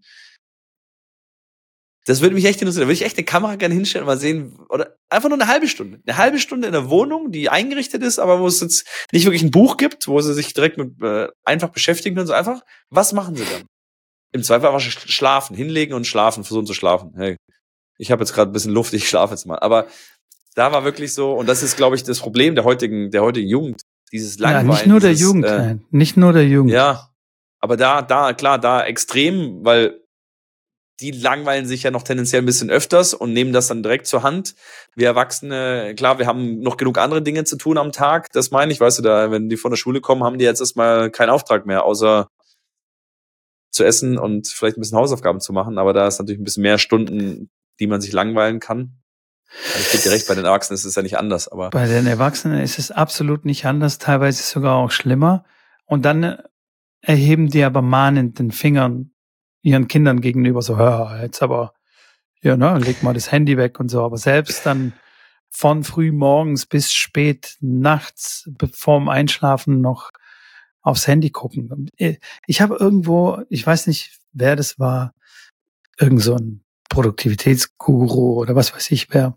das 2.09 2.23
würde 2.23 2.35
mich 2.35 2.47
echt 2.47 2.63
interessieren. 2.63 2.85
Da 2.85 2.87
würde 2.87 2.95
ich 2.95 3.05
echt 3.05 3.19
eine 3.19 3.27
Kamera 3.27 3.57
gerne 3.57 3.75
hinstellen 3.75 4.05
und 4.05 4.07
mal 4.07 4.19
sehen, 4.19 4.59
oder 4.71 4.97
einfach 5.11 5.29
nur 5.29 5.39
eine 5.39 5.47
halbe 5.47 5.69
Stunde. 5.69 6.01
Eine 6.07 6.17
halbe 6.17 6.39
Stunde 6.39 6.67
in 6.67 6.73
der 6.73 6.89
Wohnung, 6.89 7.33
die 7.33 7.51
eingerichtet 7.51 8.03
ist, 8.03 8.19
aber 8.19 8.41
wo 8.41 8.47
es 8.47 8.61
jetzt 8.61 8.89
nicht 9.13 9.27
wirklich 9.27 9.43
ein 9.43 9.51
Buch 9.51 9.77
gibt, 9.77 10.09
wo 10.09 10.19
sie 10.23 10.33
sich 10.33 10.55
direkt 10.55 10.79
mit 10.79 11.03
äh, 11.03 11.29
einfach 11.45 11.69
beschäftigen 11.69 12.17
können, 12.17 12.27
so 12.27 12.33
einfach, 12.33 12.63
was 12.89 13.13
machen 13.13 13.37
sie 13.37 13.45
dann? 13.45 13.67
Im 14.33 14.43
Zweifel 14.43 14.69
einfach 14.69 14.81
schlafen, 14.81 15.55
hinlegen 15.55 15.93
und 15.93 16.07
schlafen, 16.07 16.45
versuchen 16.45 16.65
zu 16.65 16.73
schlafen. 16.73 17.13
Hey, 17.15 17.37
ich 17.99 18.11
habe 18.11 18.23
jetzt 18.23 18.33
gerade 18.33 18.51
ein 18.51 18.55
bisschen 18.55 18.73
Luft, 18.73 18.95
ich 18.95 19.07
schlafe 19.07 19.35
jetzt 19.35 19.45
mal. 19.45 19.59
Aber 19.59 19.87
da 20.55 20.73
war 20.73 20.85
wirklich 20.85 21.13
so, 21.13 21.35
und 21.35 21.47
das 21.47 21.63
ist, 21.63 21.77
glaube 21.77 21.95
ich, 21.95 22.05
das 22.05 22.21
Problem 22.21 22.55
der 22.55 22.65
heutigen, 22.65 23.11
der 23.11 23.21
heutigen 23.21 23.49
Jugend. 23.49 23.83
Dieses 24.13 24.39
Langweilen. 24.39 24.67
Ja, 24.67 24.73
nicht 24.73 24.87
nur 24.87 25.01
dieses, 25.01 25.19
der 25.19 25.27
Jugend, 25.27 25.45
äh, 25.45 25.77
nicht 25.91 26.17
nur 26.17 26.33
der 26.33 26.47
Jugend. 26.47 26.73
Ja, 26.73 27.11
aber 27.61 27.77
da, 27.77 28.01
da, 28.01 28.33
klar, 28.33 28.59
da 28.59 28.83
extrem, 28.83 29.63
weil 29.63 30.01
die 31.01 31.13
langweilen 31.13 31.67
sich 31.67 31.85
ja 31.85 31.91
noch 31.91 32.03
tendenziell 32.03 32.43
ein 32.43 32.47
bisschen 32.47 32.71
öfters 32.71 33.15
und 33.15 33.33
nehmen 33.33 33.53
das 33.53 33.69
dann 33.69 33.83
direkt 33.83 34.07
zur 34.07 34.23
Hand. 34.23 34.55
Wir 34.97 35.07
Erwachsene, 35.07 35.95
klar, 35.97 36.19
wir 36.19 36.27
haben 36.27 36.61
noch 36.61 36.77
genug 36.77 36.99
andere 36.99 37.23
Dinge 37.23 37.45
zu 37.45 37.57
tun 37.57 37.79
am 37.79 37.93
Tag. 37.93 38.27
Das 38.33 38.51
meine 38.51 38.73
ich, 38.73 38.81
weißt 38.81 38.99
du, 38.99 39.03
da, 39.03 39.31
wenn 39.31 39.49
die 39.49 39.57
von 39.57 39.71
der 39.71 39.77
Schule 39.77 40.01
kommen, 40.01 40.25
haben 40.25 40.39
die 40.39 40.45
jetzt 40.45 40.61
erstmal 40.61 41.11
keinen 41.11 41.31
Auftrag 41.31 41.67
mehr, 41.67 41.85
außer 41.85 42.29
zu 43.71 43.85
essen 43.85 44.19
und 44.19 44.49
vielleicht 44.49 44.77
ein 44.77 44.81
bisschen 44.81 44.99
Hausaufgaben 44.99 45.41
zu 45.41 45.53
machen. 45.53 45.79
Aber 45.79 45.93
da 45.93 46.09
ist 46.09 46.19
natürlich 46.19 46.41
ein 46.41 46.45
bisschen 46.45 46.63
mehr 46.63 46.79
Stunden, 46.79 47.51
die 47.79 47.87
man 47.87 48.01
sich 48.01 48.13
langweilen 48.13 48.59
kann. 48.59 48.99
Also 49.75 49.81
ich 49.81 49.93
gebe 49.93 50.03
dir 50.03 50.11
recht, 50.11 50.27
bei 50.27 50.35
den 50.35 50.45
Erwachsenen 50.45 50.75
ist 50.75 50.85
es 50.85 50.95
ja 50.95 51.03
nicht 51.03 51.17
anders, 51.17 51.49
aber. 51.49 51.71
Bei 51.71 51.87
den 51.87 52.07
Erwachsenen 52.07 52.61
ist 52.61 52.79
es 52.79 52.91
absolut 52.91 53.45
nicht 53.45 53.65
anders, 53.67 53.99
teilweise 53.99 54.43
sogar 54.43 54.75
auch 54.75 54.91
schlimmer. 54.91 55.45
Und 55.87 56.05
dann 56.05 56.43
erheben 57.01 57.49
die 57.49 57.63
aber 57.63 57.83
mahnend 57.83 58.39
den 58.39 58.51
Fingern 58.51 59.13
ihren 59.63 59.89
Kindern 59.89 60.21
gegenüber 60.21 60.63
so, 60.63 60.77
hör, 60.77 61.21
jetzt 61.23 61.43
aber, 61.43 61.75
ja, 62.43 62.57
ne, 62.57 62.79
leg 62.79 63.03
mal 63.03 63.15
das 63.15 63.33
Handy 63.33 63.57
weg 63.57 63.81
und 63.81 63.89
so. 63.89 64.03
Aber 64.03 64.17
selbst 64.17 64.65
dann 64.67 64.93
von 65.51 65.85
früh 65.85 66.13
morgens 66.13 66.67
bis 66.67 66.93
spät 66.93 67.57
nachts 67.61 68.49
vorm 68.73 69.09
Einschlafen 69.09 69.81
noch 69.81 70.11
aufs 70.83 71.07
Handy 71.07 71.31
gucken. 71.31 71.91
Ich 72.47 72.61
habe 72.61 72.77
irgendwo, 72.77 73.43
ich 73.49 73.67
weiß 73.67 73.87
nicht, 73.89 74.19
wer 74.33 74.57
das 74.57 74.79
war, 74.79 75.15
irgend 75.99 76.23
so 76.23 76.35
ein 76.37 76.63
Produktivitätsguru 76.89 78.41
oder 78.41 78.55
was 78.55 78.75
weiß 78.75 78.91
ich 78.93 79.13
wer, 79.13 79.37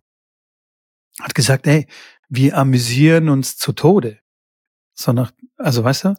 hat 1.19 1.35
gesagt, 1.35 1.67
ey, 1.67 1.87
wir 2.29 2.57
amüsieren 2.57 3.29
uns 3.29 3.57
zu 3.57 3.73
Tode. 3.73 4.19
So 4.93 5.11
nach, 5.11 5.31
also 5.57 5.83
weißt 5.83 6.05
du, 6.05 6.15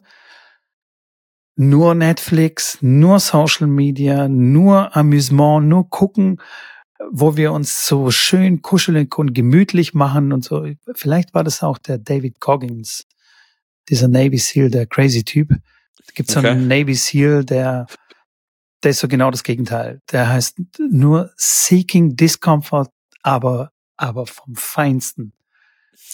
nur 1.55 1.93
Netflix, 1.95 2.77
nur 2.81 3.19
Social 3.19 3.67
Media, 3.67 4.27
nur 4.27 4.95
Amüsement, 4.95 5.67
nur 5.67 5.89
gucken, 5.89 6.39
wo 7.11 7.37
wir 7.37 7.51
uns 7.51 7.85
so 7.85 8.11
schön 8.11 8.61
kuschelig 8.61 9.17
und 9.17 9.33
gemütlich 9.33 9.93
machen 9.93 10.31
und 10.31 10.43
so. 10.43 10.65
Vielleicht 10.95 11.33
war 11.33 11.43
das 11.43 11.63
auch 11.63 11.77
der 11.77 11.97
David 11.97 12.39
Coggins, 12.39 13.05
dieser 13.89 14.07
Navy 14.07 14.37
SEAL, 14.37 14.69
der 14.69 14.87
crazy 14.87 15.23
Typ. 15.23 15.49
Es 16.07 16.13
gibt 16.13 16.29
so 16.29 16.39
okay. 16.39 16.49
einen 16.49 16.67
Navy 16.67 16.95
SEAL, 16.95 17.43
der, 17.43 17.87
der 18.83 18.91
ist 18.91 18.99
so 18.99 19.07
genau 19.07 19.31
das 19.31 19.43
Gegenteil. 19.43 20.01
Der 20.11 20.29
heißt 20.29 20.57
nur 20.91 21.31
Seeking 21.35 22.15
Discomfort, 22.15 22.89
aber, 23.21 23.71
aber 23.97 24.25
vom 24.25 24.55
Feinsten. 24.55 25.33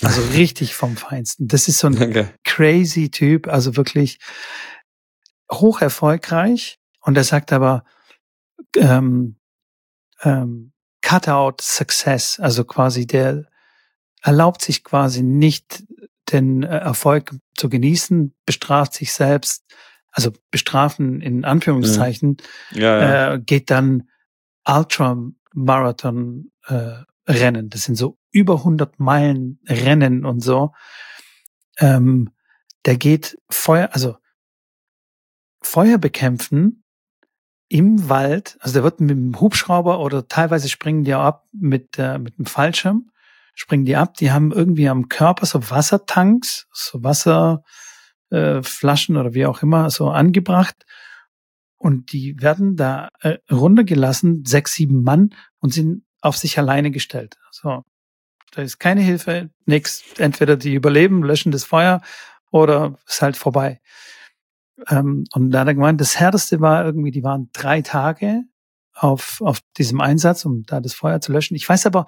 Also 0.01 0.21
richtig 0.33 0.75
vom 0.75 0.97
Feinsten. 0.97 1.47
Das 1.47 1.67
ist 1.67 1.79
so 1.79 1.87
ein 1.87 2.01
okay. 2.01 2.27
crazy 2.43 3.09
Typ, 3.09 3.47
also 3.47 3.75
wirklich, 3.75 4.19
hoch 5.51 5.81
erfolgreich 5.81 6.79
und 7.01 7.17
er 7.17 7.23
sagt 7.23 7.51
aber 7.51 7.83
ähm, 8.75 9.37
ähm, 10.21 10.71
Cut-out 11.01 11.61
Success, 11.61 12.39
also 12.39 12.65
quasi 12.65 13.07
der 13.07 13.45
erlaubt 14.21 14.61
sich 14.61 14.83
quasi 14.83 15.23
nicht 15.23 15.83
den 16.31 16.63
äh, 16.63 16.77
Erfolg 16.77 17.35
zu 17.55 17.69
genießen, 17.69 18.35
bestraft 18.45 18.93
sich 18.93 19.13
selbst, 19.13 19.63
also 20.11 20.31
bestrafen 20.51 21.21
in 21.21 21.45
Anführungszeichen, 21.45 22.37
ja. 22.71 22.81
Ja, 22.81 23.33
Äh, 23.33 23.39
geht 23.39 23.69
dann 23.69 24.09
Ultramarathon 24.67 26.51
äh, 26.67 27.03
Rennen. 27.27 27.69
Das 27.69 27.83
sind 27.83 27.95
so 27.95 28.17
über 28.31 28.55
100 28.55 28.99
Meilen 28.99 29.59
Rennen 29.67 30.25
und 30.25 30.41
so. 30.41 30.73
Ähm, 31.77 32.31
der 32.85 32.97
geht 32.97 33.37
Feuer, 33.49 33.89
also 33.93 34.17
Feuer 35.61 35.97
bekämpfen 35.97 36.83
im 37.67 38.09
Wald, 38.09 38.57
also 38.61 38.73
der 38.73 38.83
wird 38.83 38.99
mit 38.99 39.11
dem 39.11 39.39
Hubschrauber 39.39 39.99
oder 39.99 40.27
teilweise 40.27 40.69
springen 40.69 41.03
die 41.03 41.13
ab 41.13 41.45
mit, 41.51 41.99
äh, 41.99 42.17
mit 42.17 42.37
dem 42.37 42.45
Fallschirm, 42.45 43.11
springen 43.53 43.85
die 43.85 43.95
ab, 43.95 44.15
die 44.15 44.31
haben 44.31 44.51
irgendwie 44.51 44.89
am 44.89 45.07
Körper 45.07 45.45
so 45.45 45.69
Wassertanks, 45.69 46.67
so 46.73 47.03
Wasserflaschen 47.03 49.15
äh, 49.15 49.19
oder 49.19 49.33
wie 49.35 49.45
auch 49.45 49.61
immer 49.61 49.91
so 49.91 50.09
angebracht 50.09 50.85
und 51.79 52.11
die 52.11 52.39
werden 52.41 52.75
da 52.75 53.09
äh, 53.21 53.37
runtergelassen, 53.49 54.45
sechs, 54.45 54.73
sieben 54.73 55.03
Mann 55.03 55.33
und 55.59 55.73
sind 55.73 56.03
auf 56.21 56.37
sich 56.37 56.59
alleine 56.59 56.91
gestellt. 56.91 57.37
So, 57.51 57.83
da 58.51 58.61
ist 58.61 58.79
keine 58.79 59.01
Hilfe, 59.01 59.49
nichts. 59.65 60.03
Entweder 60.17 60.57
die 60.57 60.73
überleben, 60.73 61.23
löschen 61.23 61.51
das 61.51 61.63
Feuer 61.63 62.01
oder 62.51 62.99
ist 63.07 63.21
halt 63.21 63.37
vorbei. 63.37 63.79
Ähm, 64.87 65.25
und 65.33 65.51
da 65.51 65.61
hat 65.61 65.67
er 65.67 65.75
gemeint, 65.75 66.01
das 66.01 66.19
härteste 66.19 66.61
war 66.61 66.85
irgendwie, 66.85 67.11
die 67.11 67.23
waren 67.23 67.49
drei 67.53 67.81
Tage 67.81 68.43
auf, 68.93 69.41
auf 69.41 69.59
diesem 69.77 70.01
Einsatz, 70.01 70.45
um 70.45 70.63
da 70.63 70.79
das 70.79 70.93
Feuer 70.93 71.21
zu 71.21 71.31
löschen. 71.31 71.55
Ich 71.55 71.67
weiß 71.67 71.85
aber, 71.85 72.05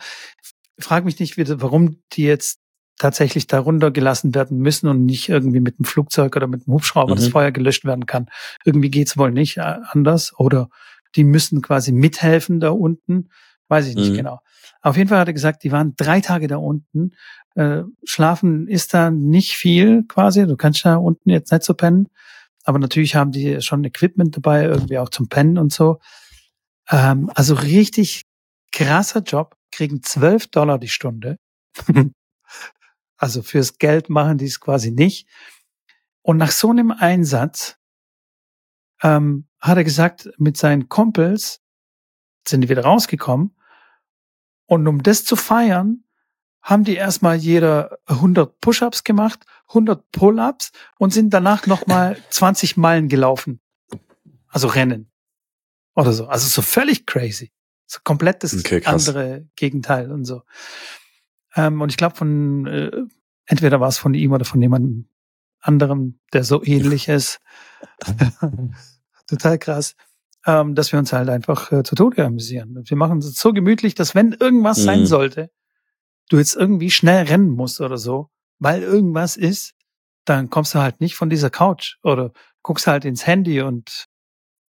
frage 0.79 1.05
mich 1.05 1.19
nicht 1.19 1.37
warum 1.61 1.97
die 2.13 2.23
jetzt 2.23 2.59
tatsächlich 2.97 3.47
darunter 3.47 3.89
gelassen 3.89 4.35
werden 4.35 4.59
müssen 4.59 4.87
und 4.87 5.05
nicht 5.05 5.27
irgendwie 5.27 5.59
mit 5.59 5.79
dem 5.79 5.85
Flugzeug 5.85 6.35
oder 6.35 6.47
mit 6.47 6.67
dem 6.67 6.73
Hubschrauber 6.73 7.15
mhm. 7.15 7.19
das 7.19 7.29
Feuer 7.29 7.51
gelöscht 7.51 7.83
werden 7.83 8.05
kann. 8.05 8.27
Irgendwie 8.63 8.91
geht's 8.91 9.17
wohl 9.17 9.31
nicht 9.31 9.57
äh, 9.57 9.77
anders. 9.89 10.33
Oder 10.37 10.69
die 11.15 11.23
müssen 11.23 11.61
quasi 11.61 11.91
mithelfen 11.91 12.59
da 12.59 12.69
unten. 12.69 13.29
Weiß 13.69 13.87
ich 13.87 13.95
nicht 13.95 14.11
mhm. 14.11 14.17
genau. 14.17 14.39
Auf 14.81 14.97
jeden 14.97 15.09
Fall 15.09 15.19
hat 15.19 15.27
er 15.27 15.33
gesagt, 15.33 15.63
die 15.63 15.71
waren 15.71 15.95
drei 15.95 16.21
Tage 16.21 16.47
da 16.47 16.57
unten. 16.57 17.11
Äh, 17.55 17.83
schlafen 18.03 18.67
ist 18.67 18.93
da 18.93 19.09
nicht 19.09 19.53
viel 19.53 20.03
quasi. 20.07 20.45
Du 20.45 20.55
kannst 20.55 20.85
da 20.85 20.95
unten 20.95 21.29
jetzt 21.29 21.51
nicht 21.51 21.63
so 21.63 21.73
pennen. 21.73 22.07
Aber 22.63 22.79
natürlich 22.79 23.15
haben 23.15 23.31
die 23.31 23.61
schon 23.61 23.83
Equipment 23.83 24.35
dabei, 24.35 24.63
irgendwie 24.65 24.97
auch 24.97 25.09
zum 25.09 25.29
Pennen 25.29 25.57
und 25.57 25.73
so. 25.73 25.99
Ähm, 26.89 27.31
also 27.33 27.55
richtig 27.55 28.23
krasser 28.71 29.21
Job, 29.21 29.55
kriegen 29.71 30.03
12 30.03 30.47
Dollar 30.47 30.77
die 30.79 30.89
Stunde. 30.89 31.37
also 33.17 33.41
fürs 33.41 33.77
Geld 33.77 34.09
machen 34.09 34.37
die 34.37 34.45
es 34.45 34.59
quasi 34.59 34.91
nicht. 34.91 35.27
Und 36.21 36.37
nach 36.37 36.51
so 36.51 36.69
einem 36.69 36.91
Einsatz 36.91 37.77
ähm, 39.01 39.47
hat 39.59 39.77
er 39.77 39.83
gesagt, 39.83 40.29
mit 40.37 40.57
seinen 40.57 40.89
Kumpels 40.89 41.61
sind 42.47 42.61
die 42.61 42.69
wieder 42.69 42.83
rausgekommen. 42.83 43.55
Und 44.65 44.87
um 44.87 45.03
das 45.03 45.25
zu 45.25 45.35
feiern, 45.35 46.03
haben 46.61 46.83
die 46.83 46.95
erstmal 46.95 47.37
jeder 47.37 47.97
100 48.05 48.59
Push-ups 48.61 49.03
gemacht, 49.03 49.45
100 49.69 50.11
Pull-ups 50.11 50.71
und 50.97 51.13
sind 51.13 51.33
danach 51.33 51.65
nochmal 51.65 52.17
20 52.29 52.77
Meilen 52.77 53.07
gelaufen. 53.09 53.59
Also 54.47 54.67
Rennen. 54.67 55.11
Oder 55.95 56.13
so. 56.13 56.27
Also 56.27 56.47
so 56.47 56.61
völlig 56.61 57.05
crazy. 57.05 57.51
So 57.87 57.99
komplett 58.03 58.43
das 58.43 58.53
okay, 58.53 58.81
andere 58.85 59.47
Gegenteil 59.55 60.11
und 60.11 60.25
so. 60.25 60.43
Ähm, 61.55 61.81
und 61.81 61.89
ich 61.89 61.97
glaube 61.97 62.15
von, 62.15 62.65
äh, 62.65 62.91
entweder 63.45 63.79
war 63.79 63.89
es 63.89 63.97
von 63.97 64.13
ihm 64.13 64.31
oder 64.31 64.45
von 64.45 64.61
jemandem 64.61 65.07
anderem, 65.59 66.19
der 66.33 66.43
so 66.43 66.63
ähnlich 66.63 67.07
ist. 67.07 67.39
Total 69.27 69.59
krass. 69.59 69.95
Ähm, 70.45 70.73
dass 70.73 70.91
wir 70.91 70.97
uns 70.97 71.13
halt 71.13 71.29
einfach 71.29 71.71
äh, 71.71 71.83
zu 71.83 71.93
Tode 71.93 72.25
amüsieren. 72.25 72.81
Wir 72.83 72.97
machen 72.97 73.19
es 73.19 73.35
so 73.35 73.53
gemütlich, 73.53 73.93
dass 73.93 74.15
wenn 74.15 74.31
irgendwas 74.31 74.79
mhm. 74.79 74.83
sein 74.83 75.05
sollte, 75.05 75.51
du 76.29 76.37
jetzt 76.37 76.55
irgendwie 76.55 76.91
schnell 76.91 77.25
rennen 77.25 77.51
musst 77.51 77.81
oder 77.81 77.97
so, 77.97 78.29
weil 78.59 78.83
irgendwas 78.83 79.37
ist, 79.37 79.73
dann 80.25 80.49
kommst 80.49 80.75
du 80.75 80.79
halt 80.79 81.01
nicht 81.01 81.15
von 81.15 81.29
dieser 81.29 81.49
Couch 81.49 81.97
oder 82.03 82.31
guckst 82.63 82.87
halt 82.87 83.05
ins 83.05 83.25
Handy 83.25 83.61
und 83.61 84.05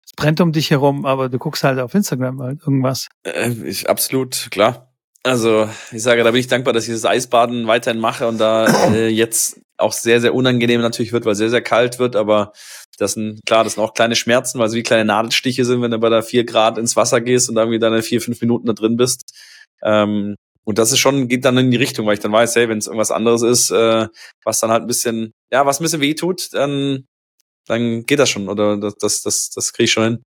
es 0.06 0.14
brennt 0.16 0.42
um 0.42 0.52
dich 0.52 0.72
herum, 0.72 1.06
aber 1.06 1.30
du 1.30 1.38
guckst 1.38 1.64
halt 1.64 1.80
auf 1.80 1.94
Instagram 1.94 2.42
halt 2.42 2.62
irgendwas. 2.62 3.08
Äh, 3.24 3.52
ich, 3.66 3.90
absolut, 3.90 4.48
klar. 4.52 4.94
Also 5.26 5.70
ich 5.92 6.04
sage, 6.04 6.24
da 6.24 6.32
bin 6.32 6.42
ich 6.42 6.48
dankbar, 6.48 6.74
dass 6.74 6.86
ich 6.86 6.94
das 6.94 7.06
Eisbaden 7.06 7.66
weiterhin 7.68 8.02
mache 8.02 8.28
und 8.28 8.40
da 8.40 8.66
äh, 8.94 9.08
jetzt 9.08 9.62
auch 9.78 9.94
sehr, 9.94 10.20
sehr 10.20 10.36
unangenehm 10.36 10.82
natürlich 10.82 11.14
wird, 11.14 11.26
weil 11.26 11.36
sehr, 11.36 11.50
sehr 11.50 11.62
kalt 11.62 11.98
wird, 11.98 12.16
aber 12.18 12.52
das 12.98 13.14
sind, 13.14 13.40
klar, 13.46 13.64
das 13.64 13.74
sind 13.74 13.84
auch 13.84 13.94
kleine 13.94 14.16
Schmerzen, 14.16 14.60
weil 14.60 14.70
sie 14.70 14.78
wie 14.78 14.84
kleine 14.84 15.06
Nadelstiche 15.06 15.66
sind, 15.66 15.82
wenn 15.82 15.92
du 15.92 15.98
bei 15.98 16.10
der 16.10 16.24
vier 16.24 16.46
Grad 16.46 16.78
ins 16.78 16.96
Wasser 16.96 17.22
gehst 17.22 17.50
und 17.50 17.58
irgendwie 17.58 17.80
deine 17.80 18.04
vier, 18.04 18.22
fünf 18.22 18.40
Minuten 18.42 18.68
da 18.68 18.74
drin 18.74 18.98
bist. 18.98 19.34
Ähm, 19.82 20.36
und 20.66 20.78
das 20.78 20.92
ist 20.92 21.00
schon, 21.00 21.28
geht 21.28 21.46
dann 21.46 21.58
in 21.58 21.72
die 21.72 21.78
Richtung, 21.78 22.06
weil 22.06 22.14
ich 22.14 22.20
dann 22.20 22.32
weiß, 22.32 22.56
hey, 22.56 22.70
wenn 22.70 22.78
es 22.78 22.88
irgendwas 22.88 23.12
anderes 23.12 23.42
ist, 23.42 23.72
äh, 23.72 24.08
was 24.44 24.60
dann 24.60 24.72
halt 24.72 24.84
ein 24.84 24.88
bisschen, 24.88 25.34
ja, 25.52 25.66
was 25.66 25.80
ein 25.80 25.84
bisschen 25.84 26.02
weh 26.02 26.14
tut, 26.14 26.54
dann, 26.54 27.06
dann 27.68 28.06
geht 28.06 28.20
das 28.20 28.30
schon. 28.30 28.50
Oder 28.50 28.78
das, 28.78 28.96
das, 28.96 29.22
das, 29.22 29.50
das 29.50 29.74
kriege 29.74 29.86
ich 29.86 29.92
schon 29.92 30.04
hin. 30.04 30.24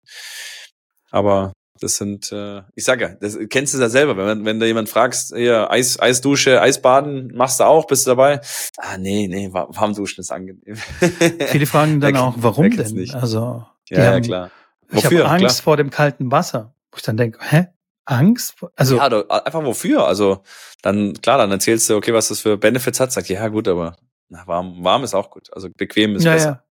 Aber 1.10 1.52
das 1.80 1.96
sind, 1.96 2.30
äh, 2.30 2.62
ich 2.74 2.84
sage 2.84 3.04
ja, 3.04 3.14
das 3.14 3.38
kennst 3.48 3.74
du 3.74 3.78
ja 3.78 3.88
selber, 3.88 4.16
wenn, 4.16 4.44
wenn 4.44 4.60
da 4.60 4.66
jemand 4.66 4.88
fragst, 4.88 5.34
hier, 5.34 5.70
Eis, 5.70 5.98
Eisdusche, 5.98 6.60
Eisbaden, 6.60 7.32
machst 7.34 7.58
du 7.58 7.64
auch, 7.64 7.86
bist 7.86 8.06
du 8.06 8.10
dabei? 8.10 8.40
Ah, 8.76 8.98
nee, 8.98 9.26
nee, 9.28 9.52
Warmduschen 9.52 10.20
ist 10.20 10.30
angenehm. 10.30 10.76
Viele 11.48 11.66
fragen 11.66 12.00
dann 12.00 12.16
auch, 12.16 12.34
warum 12.36 12.70
denn? 12.70 12.94
Nicht. 12.94 13.14
Also, 13.14 13.64
ja, 13.88 14.12
ja, 14.12 14.20
klar. 14.20 14.50
Wofür? 14.90 15.10
Ich 15.10 15.24
habe 15.24 15.30
Angst 15.30 15.56
klar. 15.56 15.64
vor 15.64 15.76
dem 15.76 15.90
kalten 15.90 16.30
Wasser. 16.30 16.74
Wo 16.92 16.96
ich 16.96 17.02
dann 17.02 17.16
denke, 17.16 17.38
hä? 17.42 17.68
Angst? 18.04 18.56
Also 18.76 18.96
ja, 18.96 19.06
einfach 19.06 19.64
wofür? 19.64 20.06
Also 20.06 20.42
dann 20.82 21.14
klar, 21.14 21.38
dann 21.38 21.50
erzählst 21.50 21.88
du, 21.88 21.96
okay, 21.96 22.12
was 22.14 22.28
das 22.28 22.40
für 22.40 22.56
Benefits 22.56 23.00
hat, 23.00 23.12
sagt 23.12 23.28
ja 23.28 23.46
gut, 23.48 23.68
aber 23.68 23.96
na, 24.28 24.46
warm, 24.46 24.82
warm 24.82 25.04
ist 25.04 25.14
auch 25.14 25.30
gut. 25.30 25.48
Also 25.52 25.68
bequem 25.76 26.16
ist 26.16 26.24
ja, 26.24 26.32
besser. 26.32 26.48
Ja. 26.48 26.64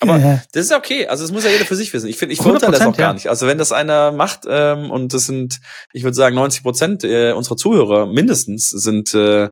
Aber 0.00 0.18
ja. 0.18 0.42
das 0.52 0.66
ist 0.66 0.72
okay. 0.72 1.06
Also 1.06 1.24
das 1.24 1.32
muss 1.32 1.44
ja 1.44 1.50
jeder 1.50 1.64
für 1.64 1.76
sich 1.76 1.92
wissen. 1.92 2.08
Ich 2.08 2.18
finde, 2.18 2.34
ich 2.34 2.40
verurteile 2.40 2.72
das 2.72 2.86
auch 2.86 2.96
gar 2.96 3.14
nicht. 3.14 3.28
Also 3.28 3.46
wenn 3.46 3.58
das 3.58 3.72
einer 3.72 4.12
macht 4.12 4.40
ähm, 4.46 4.90
und 4.90 5.14
das 5.14 5.26
sind, 5.26 5.60
ich 5.92 6.04
würde 6.04 6.14
sagen, 6.14 6.34
90 6.34 6.62
Prozent 6.62 7.04
äh, 7.04 7.32
unserer 7.32 7.56
Zuhörer 7.56 8.06
mindestens 8.06 8.68
sind 8.68 9.14
äh, 9.14 9.48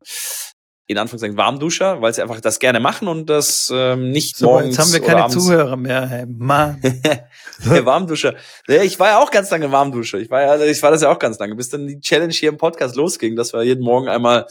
in 0.87 0.97
Anführungszeichen 0.97 1.37
Warmduscher, 1.37 2.01
weil 2.01 2.13
sie 2.13 2.21
einfach 2.21 2.39
das 2.41 2.59
gerne 2.59 2.79
machen 2.79 3.07
und 3.07 3.27
das 3.27 3.71
ähm, 3.73 4.11
nicht 4.11 4.37
so, 4.37 4.47
morgens 4.47 4.77
Jetzt 4.77 4.79
haben 4.79 4.93
wir 4.93 5.01
keine 5.01 5.27
Zuhörer 5.29 5.75
mehr, 5.77 6.07
hey, 6.07 6.25
Mann. 6.27 6.79
Der 7.65 7.85
Warmduscher. 7.85 8.35
Ich 8.67 8.99
war 8.99 9.07
ja 9.07 9.19
auch 9.19 9.31
ganz 9.31 9.49
lange 9.49 9.71
Warmduscher. 9.71 10.19
Ich 10.19 10.29
war 10.29 10.41
ja, 10.41 10.63
ich 10.63 10.81
war 10.83 10.91
das 10.91 11.01
ja 11.01 11.11
auch 11.11 11.17
ganz 11.17 11.39
lange, 11.39 11.55
bis 11.55 11.69
dann 11.69 11.87
die 11.87 11.99
Challenge 11.99 12.33
hier 12.33 12.49
im 12.49 12.57
Podcast 12.57 12.95
losging, 12.95 13.35
dass 13.35 13.53
wir 13.53 13.63
jeden 13.63 13.83
Morgen 13.83 14.07
einmal 14.09 14.45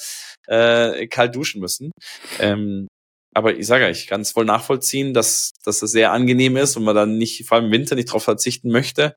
äh, 0.46 1.06
kalt 1.06 1.36
duschen 1.36 1.60
müssen. 1.60 1.92
Ähm, 2.40 2.88
aber 3.34 3.56
ich 3.56 3.66
sage 3.66 3.84
ja, 3.84 3.90
ich 3.90 4.06
kann 4.06 4.20
es 4.20 4.32
voll 4.32 4.44
nachvollziehen, 4.44 5.12
dass, 5.12 5.52
dass 5.64 5.80
das 5.80 5.90
sehr 5.90 6.12
angenehm 6.12 6.56
ist 6.56 6.76
und 6.76 6.84
man 6.84 6.94
dann 6.94 7.16
nicht, 7.16 7.46
vor 7.46 7.56
allem 7.56 7.66
im 7.66 7.72
Winter, 7.72 7.94
nicht 7.94 8.08
darauf 8.08 8.24
verzichten 8.24 8.70
möchte. 8.70 9.16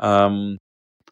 Ähm, 0.00 0.58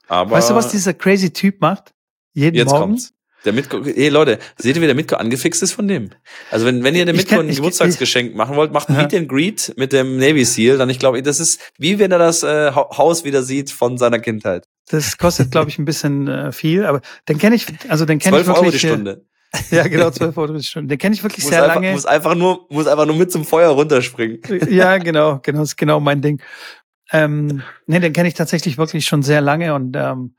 aber 0.09 0.33
weißt 0.33 0.51
du, 0.51 0.55
was 0.55 0.71
dieser 0.71 0.95
crazy 0.95 1.33
Typ 1.33 1.61
macht? 1.61 1.93
Jeden 2.35 2.57
Jetzt 2.57 2.71
Morgen? 2.71 2.81
Kommt's. 2.81 3.13
Der 3.45 3.53
Mitko, 3.53 3.85
hey 3.85 4.09
Leute, 4.09 4.39
seht 4.57 4.77
ihr, 4.77 4.83
wie 4.83 4.87
der 4.87 4.95
Mitko 4.95 5.17
angefixt 5.17 5.63
ist 5.63 5.73
von 5.73 5.89
dem? 5.89 6.11
Also 6.51 6.65
wenn, 6.65 6.85
wenn 6.85 6.95
ihr 6.95 7.05
dem 7.05 7.17
Mitko 7.17 7.41
ein 7.41 7.49
Geburtstagsgeschenk 7.49 8.35
machen 8.35 8.57
wollt, 8.57 8.73
macht 8.73 8.89
ein 8.89 8.97
Meet 8.97 9.15
and 9.15 9.29
Greet 9.29 9.75
mit 9.77 9.93
dem 9.93 10.17
Navy 10.17 10.45
Seal, 10.45 10.79
dann 10.79 10.89
ich 10.91 10.99
glaube, 10.99 11.23
das 11.23 11.41
ist 11.41 11.61
wie 11.79 11.99
wenn 11.99 12.13
er 12.13 12.19
das 12.19 12.43
äh, 12.43 12.73
Haus 12.73 13.25
wieder 13.25 13.43
sieht 13.43 13.71
von 13.71 13.99
seiner 13.99 14.21
Kindheit. 14.21 14.69
Das 14.89 15.19
kostet, 15.19 15.51
glaube 15.51 15.71
ich, 15.71 15.79
ein 15.79 15.85
bisschen 15.85 16.29
äh, 16.29 16.53
viel, 16.53 16.85
aber 16.85 17.01
den 17.29 17.39
kenne 17.39 17.57
ich, 17.57 17.67
also 17.89 18.05
den 18.05 18.19
kenne 18.19 18.41
ich 18.41 18.47
wirklich. 18.47 18.63
Euro 18.63 18.71
die 18.71 18.79
Stunde. 18.79 19.25
Ja, 19.71 19.87
genau, 19.87 20.11
12 20.11 20.37
Euro 20.39 20.55
die 20.55 20.63
Stunde. 20.63 20.89
Den 20.89 20.99
kenne 20.99 21.15
ich 21.15 21.23
wirklich 21.23 21.45
muss 21.45 21.51
sehr 21.51 21.63
einfach, 21.63 21.75
lange. 21.75 21.93
Muss 21.93 22.07
einfach 22.07 22.35
nur, 22.35 22.67
muss 22.71 22.87
einfach 22.87 23.05
nur 23.05 23.17
mit 23.17 23.31
zum 23.31 23.45
Feuer 23.45 23.69
runterspringen. 23.69 24.41
Ja, 24.71 24.97
genau, 24.97 25.41
genau, 25.43 25.63
ist 25.63 25.77
genau 25.77 26.01
mein 26.01 26.23
Ding. 26.23 26.41
Ähm, 27.13 27.63
nee, 27.87 28.01
den 28.01 28.15
kenne 28.15 28.29
ich 28.29 28.35
tatsächlich 28.35 28.79
wirklich 28.79 29.05
schon 29.05 29.23
sehr 29.23 29.43
lange 29.43 29.75
und 29.75 29.95
ähm, 29.95 30.35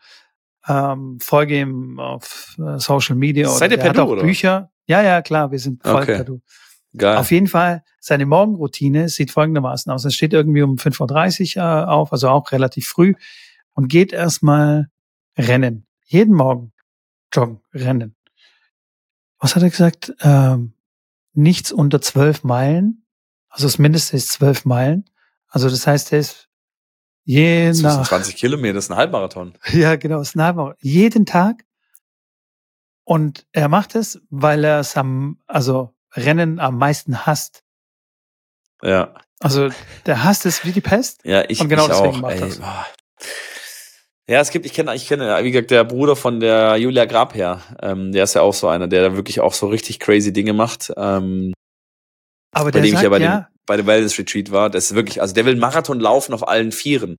ähm, 0.67 1.19
folge 1.19 1.59
ihm 1.59 1.99
auf 1.99 2.55
äh, 2.59 2.79
Social 2.79 3.15
Media. 3.15 3.49
Seid 3.49 3.71
ihr 3.71 3.77
per 3.77 3.89
hat 3.89 3.99
auch 3.99 4.09
oder? 4.09 4.23
Bücher. 4.23 4.71
Ja, 4.87 5.01
ja, 5.01 5.21
klar, 5.21 5.51
wir 5.51 5.59
sind 5.59 5.81
voll 5.83 6.03
okay. 6.03 6.15
per 6.15 6.23
Du. 6.23 6.41
Geil. 6.95 7.17
Auf 7.17 7.31
jeden 7.31 7.47
Fall, 7.47 7.83
seine 7.99 8.25
Morgenroutine 8.25 9.09
sieht 9.09 9.31
folgendermaßen 9.31 9.91
aus. 9.91 10.05
Er 10.05 10.11
steht 10.11 10.33
irgendwie 10.33 10.61
um 10.61 10.75
5.30 10.75 11.57
Uhr 11.57 11.63
äh, 11.63 11.85
auf, 11.85 12.11
also 12.11 12.29
auch 12.29 12.51
relativ 12.51 12.87
früh, 12.87 13.13
und 13.73 13.87
geht 13.87 14.13
erstmal 14.13 14.89
rennen. 15.37 15.87
Jeden 16.05 16.35
Morgen 16.35 16.71
joggen, 17.33 17.61
rennen. 17.73 18.15
Was 19.39 19.55
hat 19.55 19.63
er 19.63 19.71
gesagt? 19.71 20.13
Ähm, 20.21 20.73
nichts 21.33 21.71
unter 21.71 22.01
zwölf 22.01 22.43
Meilen. 22.43 23.05
Also 23.49 23.65
das 23.65 23.79
Mindeste 23.79 24.15
ist 24.15 24.31
zwölf 24.31 24.65
Meilen. 24.65 25.05
Also 25.47 25.69
das 25.69 25.87
heißt, 25.87 26.13
er 26.13 26.19
ist 26.19 26.49
Je 27.25 27.67
das 27.67 27.81
nach. 27.81 28.07
20 28.07 28.35
Kilometer, 28.35 28.75
das 28.75 28.85
ist 28.85 28.91
ein 28.91 28.97
Halbmarathon. 28.97 29.53
Ja, 29.71 29.95
genau, 29.95 30.19
das 30.19 30.29
ist 30.29 30.35
ein 30.35 30.43
Halbmarathon. 30.43 30.77
Jeden 30.81 31.25
Tag. 31.25 31.65
Und 33.05 33.45
er 33.51 33.67
macht 33.67 33.95
es, 33.95 34.21
weil 34.29 34.63
er 34.63 34.79
es 34.79 34.95
am, 34.95 35.39
also 35.47 35.93
Rennen 36.13 36.59
am 36.59 36.77
meisten 36.77 37.25
hasst. 37.25 37.63
Ja. 38.81 39.13
Also 39.39 39.69
der 40.05 40.23
hasst 40.23 40.45
es 40.45 40.63
wie 40.65 40.71
die 40.71 40.81
Pest. 40.81 41.21
Ja, 41.25 41.43
ich, 41.49 41.59
und 41.59 41.69
genau 41.69 41.83
ich 41.83 41.89
deswegen 41.89 42.15
auch. 42.15 42.21
macht 42.21 42.41
das. 42.41 42.61
Ja, 44.25 44.39
es 44.39 44.51
gibt, 44.51 44.65
ich 44.65 44.73
kenne, 44.73 44.95
ich 44.95 45.07
kenne, 45.07 45.43
wie 45.43 45.51
gesagt, 45.51 45.71
der 45.71 45.83
Bruder 45.83 46.15
von 46.15 46.39
der 46.39 46.77
Julia 46.77 47.03
Grabherr, 47.03 47.61
ähm, 47.81 48.13
der 48.13 48.23
ist 48.23 48.35
ja 48.35 48.41
auch 48.41 48.53
so 48.53 48.69
einer, 48.69 48.87
der 48.87 49.09
da 49.09 49.15
wirklich 49.17 49.41
auch 49.41 49.53
so 49.53 49.67
richtig 49.67 49.99
crazy 49.99 50.31
Dinge 50.31 50.53
macht. 50.53 50.93
Ähm, 50.95 51.53
Aber 52.53 52.71
der 52.71 52.85
sagt 52.85 53.03
ich 53.03 53.19
ja 53.21 53.49
bei, 53.65 53.77
dem, 53.77 53.87
Wellness 53.87 54.17
Retreat 54.17 54.51
war. 54.51 54.69
Das 54.69 54.85
ist 54.85 54.95
wirklich, 54.95 55.21
also 55.21 55.33
der 55.33 55.45
will 55.45 55.55
Marathon 55.55 55.99
laufen 55.99 56.33
auf 56.33 56.47
allen 56.47 56.71
Vieren. 56.71 57.17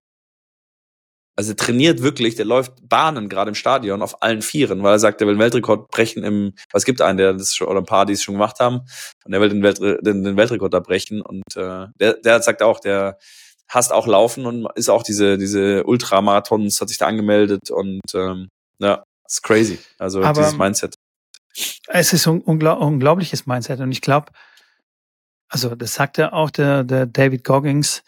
Also 1.36 1.53
er 1.53 1.57
trainiert 1.57 2.03
wirklich, 2.03 2.36
der 2.36 2.45
läuft 2.45 2.88
Bahnen 2.88 3.28
gerade 3.28 3.49
im 3.49 3.57
Stadion 3.57 4.03
auf 4.03 4.22
allen 4.22 4.40
Vieren, 4.40 4.82
weil 4.84 4.92
er 4.92 4.99
sagt, 5.01 5.20
der 5.20 5.26
will 5.26 5.34
einen 5.34 5.40
Weltrekord 5.40 5.90
brechen 5.90 6.22
im, 6.22 6.53
was 6.72 6.84
gibt 6.84 7.01
einen, 7.01 7.18
der 7.18 7.32
das 7.32 7.55
schon, 7.55 7.66
oder 7.66 7.80
ein 7.80 7.86
paar, 7.86 8.07
die 8.07 8.12
es 8.12 8.22
schon 8.22 8.34
gemacht 8.34 8.61
haben, 8.61 8.82
und 9.24 9.32
der 9.32 9.40
will 9.40 9.49
den, 9.49 9.62
Welt, 9.62 9.80
den, 9.80 10.22
den 10.22 10.36
Weltrekord 10.36 10.72
da 10.72 10.78
brechen. 10.78 11.20
Und 11.22 11.57
äh, 11.57 11.88
der, 11.99 12.14
der 12.14 12.40
sagt 12.40 12.62
auch, 12.62 12.78
der 12.78 13.18
hasst 13.68 13.92
auch 13.92 14.07
Laufen 14.07 14.47
und 14.47 14.68
ist 14.76 14.88
auch 14.88 15.03
diese, 15.03 15.36
diese 15.36 15.84
Ultramarathons, 15.84 16.80
hat 16.80 16.88
sich 16.88 16.99
da 16.99 17.07
angemeldet 17.07 17.70
und 17.70 18.03
ähm, 18.14 18.49
ja, 18.78 19.03
ist 19.26 19.42
crazy. 19.42 19.78
Also 19.99 20.22
Aber- 20.22 20.40
dieses 20.40 20.57
Mindset. 20.57 20.95
es 21.88 22.12
ist 22.12 22.28
ein 22.28 22.42
unglaub, 22.42 22.80
unglaubliches 22.80 23.47
Mindset. 23.47 23.80
Und 23.80 23.90
ich 23.90 24.03
glaube, 24.03 24.30
also 25.55 25.76
das 25.76 25.94
sagt 25.94 26.18
ja 26.18 26.32
auch 26.32 26.50
der, 26.50 26.82
der 26.82 27.07
David 27.07 27.44
Goggins, 27.44 28.02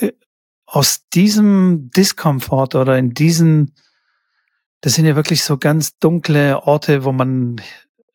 äh, 0.00 0.10
aus 0.66 1.08
diesem 1.08 1.90
Diskomfort 1.92 2.74
oder 2.74 2.98
in 2.98 3.14
diesen, 3.14 3.72
das 4.80 4.94
sind 4.94 5.06
ja 5.06 5.14
wirklich 5.14 5.44
so 5.44 5.58
ganz 5.58 5.96
dunkle 5.98 6.64
Orte, 6.64 7.04
wo 7.04 7.12
man 7.12 7.60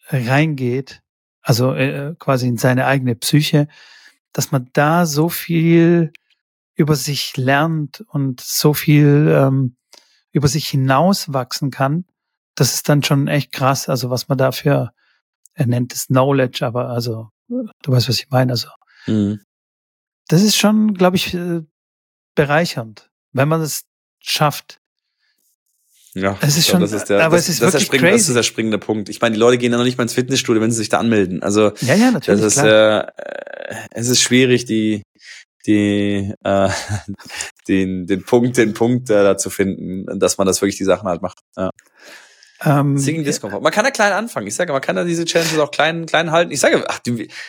reingeht, 0.09 1.01
also 1.41 1.73
äh, 1.73 2.13
quasi 2.19 2.49
in 2.49 2.57
seine 2.57 2.87
eigene 2.87 3.15
Psyche, 3.15 3.69
dass 4.33 4.51
man 4.51 4.69
da 4.73 5.05
so 5.05 5.29
viel 5.29 6.11
über 6.73 6.97
sich 6.97 7.37
lernt 7.37 8.01
und 8.09 8.41
so 8.41 8.73
viel 8.73 9.33
ähm, 9.33 9.77
über 10.33 10.49
sich 10.49 10.67
hinauswachsen 10.67 11.71
kann, 11.71 12.03
das 12.55 12.73
ist 12.73 12.89
dann 12.89 13.01
schon 13.01 13.29
echt 13.29 13.53
krass. 13.53 13.87
Also 13.87 14.09
was 14.09 14.27
man 14.27 14.37
dafür, 14.37 14.91
er 15.53 15.67
nennt 15.67 15.93
es 15.93 16.07
Knowledge, 16.07 16.65
aber 16.65 16.89
also 16.89 17.29
du 17.47 17.91
weißt, 17.91 18.09
was 18.09 18.19
ich 18.19 18.29
meine. 18.29 18.51
Also 18.53 18.67
Mhm. 19.07 19.39
das 20.27 20.41
ist 20.41 20.55
schon, 20.57 20.93
glaube 20.95 21.15
ich, 21.17 21.33
äh, 21.33 21.61
bereichernd, 22.35 23.09
wenn 23.33 23.47
man 23.47 23.61
es 23.61 23.83
schafft. 24.19 24.79
Ja, 26.13 26.37
Es 26.41 26.57
ist 26.57 26.67
schon- 26.69 26.79
das 26.79 26.93
ist 26.93 27.05
der, 27.09 27.25
aber 27.25 27.35
das, 27.35 27.45
es 27.45 27.55
ist 27.55 27.61
das, 27.61 27.67
ist 27.67 27.73
der 27.73 27.79
wirklich 27.81 27.85
springende, 27.87 28.11
das 28.11 28.21
crazy. 28.21 28.31
ist 28.31 28.35
der 28.35 28.43
springende 28.43 28.77
Punkt. 28.79 29.09
Ich 29.09 29.19
meine, 29.19 29.33
die 29.33 29.39
Leute 29.39 29.57
gehen 29.57 29.71
ja 29.73 29.77
noch 29.77 29.83
nicht 29.83 29.97
mal 29.97 30.03
ins 30.03 30.13
Fitnessstudio, 30.13 30.61
wenn 30.61 30.71
sie 30.71 30.77
sich 30.77 30.87
da 30.89 30.97
anmelden. 30.99 31.43
Also 31.43 31.73
Ja, 31.81 31.93
ja, 31.95 32.05
das 32.05 32.13
natürlich. 32.13 32.45
ist, 32.45 32.53
klar. 32.59 33.11
äh, 33.19 33.75
es 33.91 34.07
ist 34.07 34.21
schwierig, 34.21 34.63
die, 34.65 35.03
die, 35.65 36.33
äh, 36.43 36.69
den, 37.67 38.07
den 38.07 38.23
Punkt, 38.23 38.55
den 38.57 38.73
Punkt 38.73 39.09
äh, 39.09 39.23
da 39.23 39.37
zu 39.37 39.49
finden, 39.49 40.19
dass 40.19 40.37
man 40.37 40.47
das 40.47 40.61
wirklich 40.61 40.77
die 40.77 40.83
Sachen 40.85 41.07
halt 41.09 41.21
macht. 41.21 41.39
Ja. 41.57 41.69
Ähm, 42.63 42.97
Singing 42.97 43.25
Discomfort. 43.25 43.61
Man 43.61 43.71
kann 43.71 43.83
ja 43.83 43.91
klein 43.91 44.13
anfangen. 44.13 44.47
Ich 44.47 44.55
sage, 44.55 44.71
man 44.71 44.81
kann 44.81 44.95
ja 44.95 45.03
diese 45.03 45.25
Challenges 45.25 45.59
auch 45.59 45.71
klein, 45.71 46.05
klein 46.05 46.31
halten. 46.31 46.51
Ich 46.51 46.61
sage, 46.61 46.85
ach, 46.87 46.99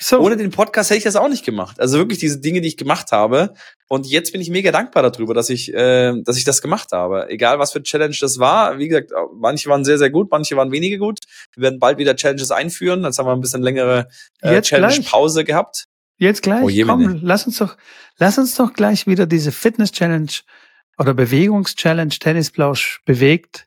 so, 0.00 0.18
ohne 0.18 0.36
den 0.36 0.50
Podcast 0.50 0.90
hätte 0.90 0.98
ich 0.98 1.04
das 1.04 1.14
auch 1.14 1.28
nicht 1.28 1.44
gemacht. 1.44 1.78
Also 1.78 1.98
wirklich 1.98 2.18
diese 2.18 2.40
Dinge, 2.40 2.60
die 2.60 2.68
ich 2.68 2.76
gemacht 2.76 3.12
habe. 3.12 3.54
Und 3.88 4.06
jetzt 4.06 4.32
bin 4.32 4.40
ich 4.40 4.50
mega 4.50 4.72
dankbar 4.72 5.08
darüber, 5.08 5.32
dass 5.32 5.48
ich, 5.48 5.72
äh, 5.72 6.20
dass 6.22 6.36
ich 6.36 6.44
das 6.44 6.60
gemacht 6.60 6.90
habe. 6.90 7.28
Egal 7.30 7.60
was 7.60 7.72
für 7.72 7.82
Challenge 7.82 8.16
das 8.20 8.40
war. 8.40 8.78
Wie 8.78 8.88
gesagt, 8.88 9.12
manche 9.32 9.68
waren 9.68 9.84
sehr, 9.84 9.98
sehr 9.98 10.10
gut, 10.10 10.28
manche 10.30 10.56
waren 10.56 10.72
weniger 10.72 10.98
gut. 10.98 11.20
Wir 11.54 11.62
werden 11.62 11.78
bald 11.78 11.98
wieder 11.98 12.16
Challenges 12.16 12.50
einführen. 12.50 13.04
Jetzt 13.04 13.18
haben 13.18 13.26
wir 13.26 13.32
ein 13.32 13.40
bisschen 13.40 13.62
längere 13.62 14.08
äh. 14.40 14.60
Challenge-Pause 14.60 15.44
gehabt. 15.44 15.86
jetzt 16.18 16.42
gleich, 16.42 16.64
Oh, 16.64 16.86
komm, 16.86 17.20
lass 17.22 17.46
uns 17.46 17.58
doch, 17.58 17.76
lass 18.18 18.38
uns 18.38 18.56
doch 18.56 18.72
gleich 18.72 19.06
wieder 19.06 19.26
diese 19.26 19.52
Fitness-Challenge 19.52 20.32
oder 20.98 21.14
Bewegungs-Challenge 21.14 22.10
Tennisplausch 22.18 23.02
bewegt. 23.04 23.66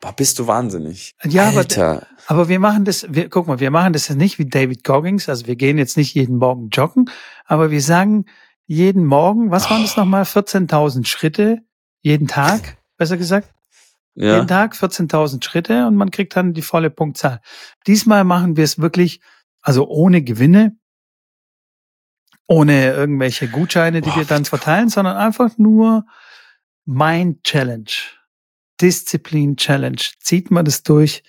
Boah, 0.00 0.12
bist 0.12 0.38
du 0.38 0.46
wahnsinnig. 0.46 1.14
Ja, 1.24 1.48
aber- 1.48 1.58
Alter. 1.58 2.06
Aber 2.26 2.48
wir 2.48 2.58
machen 2.58 2.84
das, 2.84 3.06
wir, 3.08 3.28
guck 3.28 3.46
mal, 3.46 3.60
wir 3.60 3.70
machen 3.70 3.92
das 3.92 4.08
jetzt 4.08 4.18
nicht 4.18 4.38
wie 4.38 4.46
David 4.48 4.84
Goggins, 4.84 5.28
also 5.28 5.46
wir 5.46 5.56
gehen 5.56 5.78
jetzt 5.78 5.96
nicht 5.96 6.14
jeden 6.14 6.36
Morgen 6.38 6.68
joggen, 6.70 7.08
aber 7.44 7.70
wir 7.70 7.80
sagen 7.80 8.26
jeden 8.66 9.04
Morgen, 9.06 9.50
was 9.52 9.70
waren 9.70 9.82
das 9.82 9.96
nochmal, 9.96 10.24
14.000 10.24 11.06
Schritte 11.06 11.60
jeden 12.02 12.26
Tag, 12.28 12.76
besser 12.96 13.16
gesagt? 13.16 13.52
ja. 14.14 14.34
Jeden 14.34 14.48
Tag 14.48 14.74
14.000 14.74 15.44
Schritte 15.44 15.86
und 15.86 15.94
man 15.94 16.10
kriegt 16.10 16.34
dann 16.36 16.52
die 16.54 16.62
volle 16.62 16.90
Punktzahl. 16.90 17.40
Diesmal 17.86 18.24
machen 18.24 18.56
wir 18.56 18.64
es 18.64 18.78
wirklich, 18.80 19.20
also 19.62 19.86
ohne 19.88 20.22
Gewinne, 20.22 20.76
ohne 22.48 22.92
irgendwelche 22.92 23.48
Gutscheine, 23.48 24.00
die 24.00 24.10
Boah, 24.10 24.16
wir 24.18 24.24
dann 24.24 24.44
verteilen, 24.44 24.88
sondern 24.88 25.16
einfach 25.16 25.58
nur 25.58 26.06
Mind 26.84 27.42
Challenge, 27.44 27.90
Disziplin 28.80 29.56
Challenge. 29.56 30.00
Zieht 30.20 30.50
man 30.50 30.64
das 30.64 30.82
durch? 30.82 31.22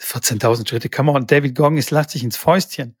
14.000 0.00 0.68
Schritte, 0.68 0.88
come 0.88 1.12
on. 1.12 1.26
David 1.26 1.54
Goggins 1.54 1.90
lacht 1.90 2.10
sich 2.10 2.22
ins 2.22 2.36
Fäustchen. 2.36 2.96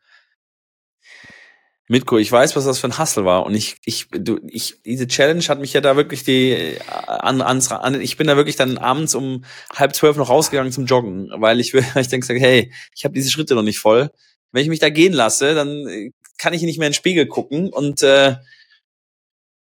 Mitko, 1.86 2.16
ich 2.16 2.32
weiß, 2.32 2.56
was 2.56 2.64
das 2.64 2.78
für 2.78 2.88
ein 2.88 2.98
Hustle 2.98 3.26
war. 3.26 3.44
Und 3.44 3.54
ich, 3.54 3.76
ich, 3.84 4.08
du, 4.10 4.40
ich, 4.48 4.82
diese 4.84 5.06
Challenge 5.06 5.42
hat 5.42 5.60
mich 5.60 5.74
ja 5.74 5.82
da 5.82 5.96
wirklich 5.96 6.24
die, 6.24 6.50
äh, 6.52 6.78
an, 6.86 7.42
ans, 7.42 7.70
an, 7.70 8.00
ich 8.00 8.16
bin 8.16 8.26
da 8.26 8.36
wirklich 8.36 8.56
dann 8.56 8.78
abends 8.78 9.14
um 9.14 9.44
halb 9.70 9.94
zwölf 9.94 10.16
noch 10.16 10.30
rausgegangen 10.30 10.72
zum 10.72 10.86
Joggen, 10.86 11.30
weil 11.36 11.60
ich, 11.60 11.74
weil 11.94 12.02
ich 12.02 12.08
denke, 12.08 12.32
hey, 12.34 12.72
ich 12.94 13.04
habe 13.04 13.14
diese 13.14 13.30
Schritte 13.30 13.54
noch 13.54 13.62
nicht 13.62 13.80
voll. 13.80 14.10
Wenn 14.50 14.62
ich 14.62 14.70
mich 14.70 14.80
da 14.80 14.88
gehen 14.88 15.12
lasse, 15.12 15.54
dann 15.54 15.86
äh, 15.86 16.10
kann 16.38 16.54
ich 16.54 16.62
nicht 16.62 16.78
mehr 16.78 16.86
in 16.86 16.92
den 16.92 16.96
Spiegel 16.96 17.26
gucken 17.26 17.68
und, 17.68 18.02
äh, 18.02 18.36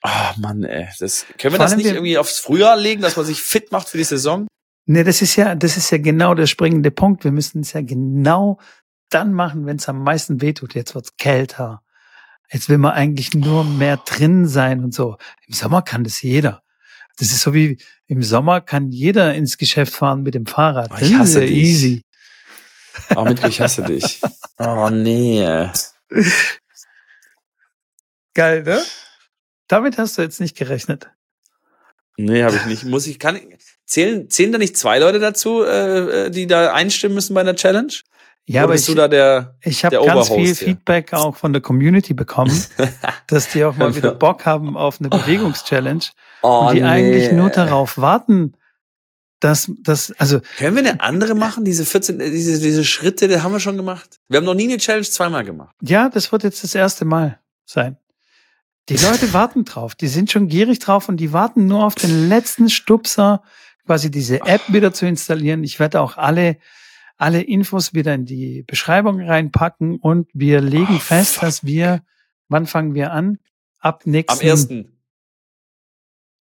oh 0.05 0.41
Mann, 0.41 0.63
ey, 0.65 0.89
das, 0.99 1.27
können 1.39 1.55
wir 1.55 1.59
Vor 1.59 1.67
das 1.67 1.77
nicht 1.77 1.87
wir- 1.87 1.95
irgendwie 1.95 2.19
aufs 2.19 2.39
Frühjahr 2.39 2.77
legen, 2.77 3.03
dass 3.03 3.17
man 3.17 3.27
sich 3.27 3.43
fit 3.43 3.73
macht 3.73 3.89
für 3.89 3.99
die 3.99 4.05
Saison? 4.05 4.47
Nee, 4.87 5.05
das 5.05 5.21
ist 5.23 5.37
ja, 5.37 5.55
das 5.55 5.77
ist 5.77 5.91
ja 5.91 5.99
genau 5.99 6.35
der 6.35 6.47
springende 6.47 6.91
Punkt. 6.91 7.23
Wir 7.25 7.33
müssen 7.33 7.61
es 7.61 7.73
ja 7.75 7.83
genau 7.83 8.59
dann 9.11 9.33
machen, 9.35 9.67
wenn 9.67 9.77
es 9.77 9.89
am 9.89 10.03
meisten 10.03 10.41
wehtut. 10.41 10.75
Jetzt 10.75 10.95
wird's 10.95 11.17
kälter. 11.17 11.83
Jetzt 12.51 12.71
will 12.71 12.79
man 12.79 12.93
eigentlich 12.93 13.35
nur 13.35 13.65
mehr 13.65 13.99
drin 13.99 14.47
sein 14.49 14.83
und 14.83 14.95
so. 14.95 15.19
Im 15.47 15.53
Sommer 15.55 15.83
kann 15.83 16.05
das 16.05 16.23
jeder. 16.23 16.63
Das 17.19 17.29
ist 17.29 17.43
so 17.43 17.53
wie 17.53 17.77
im 18.07 18.23
Sommer 18.23 18.61
kann 18.63 18.91
jeder 18.91 19.35
ins 19.35 19.59
Geschäft 19.59 19.93
fahren 19.93 20.23
mit 20.23 20.35
dem 20.35 20.47
Fahrrad. 20.47 20.91
Oh, 20.93 20.97
ich 21.01 21.15
hasse 21.15 21.41
dich. 21.41 21.51
easy. 21.53 22.03
Oh, 23.15 23.25
Mitko, 23.25 23.49
ich 23.49 23.61
hasse 23.61 23.83
dich. 23.83 24.21
Oh 24.61 24.89
nee. 24.91 25.69
Geil, 28.35 28.63
ne? 28.65 28.83
Damit 29.69 29.99
hast 29.99 30.19
du 30.19 30.23
jetzt 30.23 30.41
nicht 30.41 30.57
gerechnet. 30.57 31.11
Nee, 32.17 32.43
habe 32.43 32.57
ich 32.57 32.67
nicht. 32.67 32.85
Muss 32.85 33.07
ich, 33.07 33.19
kann 33.19 33.37
ich, 33.37 33.43
zählen, 33.85 34.29
zählen 34.29 34.51
da 34.51 34.59
nicht 34.59 34.77
zwei 34.77 34.99
Leute 34.99 35.21
dazu, 35.21 35.63
äh, 35.63 36.27
äh, 36.27 36.31
die 36.31 36.47
da 36.47 36.73
einstimmen 36.73 37.15
müssen 37.15 37.35
bei 37.35 37.41
einer 37.41 37.55
Challenge? 37.55 37.93
Ja, 38.45 38.63
Oder 38.63 38.65
aber 38.65 38.75
ich, 38.77 38.87
du 38.87 38.95
da 38.95 39.09
der, 39.09 39.57
ich 39.63 39.85
habe 39.85 40.03
ganz 40.05 40.29
viel 40.29 40.47
hier? 40.47 40.55
Feedback 40.57 41.13
auch 41.13 41.37
von 41.37 41.53
der 41.53 41.61
Community 41.61 42.15
bekommen, 42.15 42.65
dass 43.27 43.51
die 43.51 43.63
auch 43.63 43.77
mal 43.77 43.95
wieder 43.95 44.13
Bock 44.15 44.47
haben 44.47 44.77
auf 44.77 45.01
eine 45.01 45.11
Bewegungschallenge 45.11 46.07
oh, 46.43 46.67
und 46.67 46.75
die 46.75 46.83
eigentlich 46.83 47.31
nur 47.31 47.51
darauf 47.51 47.99
warten, 47.99 48.55
dass 49.41 49.71
das, 49.83 50.13
also 50.19 50.41
Können 50.57 50.77
wir 50.77 50.91
eine 50.91 51.01
andere 51.01 51.35
machen? 51.35 51.65
Diese 51.65 51.85
14, 51.85 52.19
äh, 52.21 52.31
diese, 52.31 52.59
diese 52.59 52.85
Schritte, 52.85 53.29
die 53.29 53.41
haben 53.41 53.53
wir 53.53 53.61
schon 53.61 53.77
gemacht. 53.77 54.19
Wir 54.29 54.39
haben 54.39 54.47
noch 54.47 54.55
nie 54.55 54.65
eine 54.65 54.79
Challenge 54.79 55.05
zweimal 55.05 55.45
gemacht. 55.45 55.77
ja, 55.83 56.09
das 56.09 56.33
wird 56.33 56.43
jetzt 56.43 56.65
das 56.65 56.75
erste 56.75 57.05
Mal 57.05 57.39
sein. 57.67 57.99
Die 58.89 58.97
Leute 58.97 59.33
warten 59.35 59.65
drauf, 59.65 59.95
die 59.95 60.09
sind 60.09 60.31
schon 60.31 60.49
gierig 60.49 60.79
drauf 60.79 61.09
und 61.09 61.19
die 61.19 61.33
warten 61.33 61.67
nur 61.67 61.85
auf 61.85 61.95
den 61.95 62.29
letzten 62.29 62.71
Stupser, 62.71 63.43
quasi 63.85 64.11
diese 64.11 64.41
App 64.47 64.63
wieder 64.69 64.93
zu 64.93 65.07
installieren. 65.07 65.63
Ich 65.63 65.79
werde 65.79 66.01
auch 66.01 66.17
alle 66.17 66.57
alle 67.21 67.43
Infos 67.43 67.95
wieder 67.95 68.15
in 68.15 68.25
die 68.27 68.63
Beschreibung 68.63 69.21
reinpacken 69.21 69.97
und 69.99 70.29
wir 70.35 70.61
legen 70.61 70.95
Oh, 70.97 71.01
fest, 71.01 71.35
fuck. 71.35 71.41
dass 71.43 71.65
wir, 71.65 72.03
wann 72.49 72.67
fangen 72.67 72.95
wir 72.95 73.13
an? 73.13 73.39
Ab 73.81 74.03
nächsten, 74.07 74.41
Am 74.41 74.47
ersten. 74.47 74.99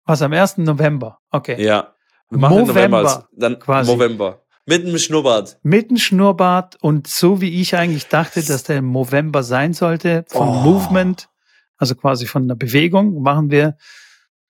was, 0.04 0.22
am 0.22 0.32
1. 0.32 0.58
November. 0.58 1.18
Okay. 1.30 1.60
Ja. 1.60 1.94
Wir 2.30 2.38
machen 2.38 2.58
November 2.58 3.02
November. 3.02 3.28
Dann 3.36 3.58
quasi. 3.58 3.90
November. 3.92 4.44
Mit 4.66 4.86
dem 4.86 4.96
Schnurrbart. 4.98 5.58
Mit 5.64 5.90
dem 5.90 5.96
Schnurrbart 5.96 6.76
und 6.80 7.08
so 7.08 7.40
wie 7.40 7.60
ich 7.60 7.74
eigentlich 7.76 8.06
dachte, 8.06 8.40
dass 8.42 8.62
der 8.62 8.76
im 8.78 8.92
November 8.92 9.42
sein 9.42 9.72
sollte, 9.74 10.24
vom 10.28 10.48
Oh. 10.48 10.52
Movement, 10.62 11.28
also 11.78 11.94
quasi 11.94 12.26
von 12.26 12.46
der 12.46 12.56
Bewegung, 12.56 13.22
machen 13.22 13.50
wir 13.50 13.76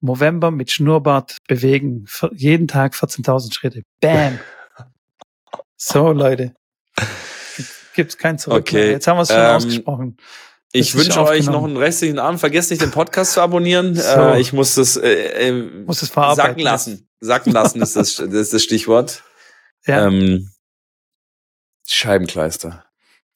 November 0.01 0.51
mit 0.51 0.71
Schnurrbart 0.71 1.39
bewegen. 1.47 2.07
Jeden 2.35 2.69
Tag 2.69 2.95
14.000 2.95 3.55
Schritte. 3.55 3.83
Bam. 4.01 4.39
So, 5.81 6.11
Leute. 6.11 6.57
Gibt's 7.95 8.19
kein 8.19 8.37
Zurück 8.37 8.63
Okay, 8.63 8.77
mehr. 8.77 8.91
Jetzt 8.91 9.07
haben 9.07 9.17
wir 9.17 9.23
es 9.23 9.29
schon 9.29 9.39
ähm, 9.39 9.55
ausgesprochen. 9.55 10.17
Ich 10.73 10.95
ist 10.95 10.97
wünsche 10.97 11.23
euch 11.23 11.47
noch 11.47 11.63
einen 11.63 11.77
restlichen 11.77 12.19
Abend. 12.19 12.41
Vergesst 12.41 12.71
nicht, 12.71 12.83
den 12.83 12.91
Podcast 12.91 13.35
zu 13.35 13.41
abonnieren. 13.41 13.95
So. 13.95 14.03
Äh, 14.03 14.41
ich 14.41 14.53
muss 14.53 14.75
das, 14.75 14.97
äh, 14.97 15.49
äh, 15.49 15.53
Muss 15.53 16.01
verarbeiten. 16.09 16.51
sacken 16.51 16.63
lassen. 16.63 17.09
Sacken 17.21 17.53
lassen 17.53 17.81
ist 17.81 17.95
das, 17.95 18.17
das 18.17 18.33
ist 18.33 18.53
das 18.53 18.63
Stichwort. 18.65 19.23
Ja. 19.87 20.09
Ähm, 20.09 20.51
Scheibenkleister. 21.87 22.85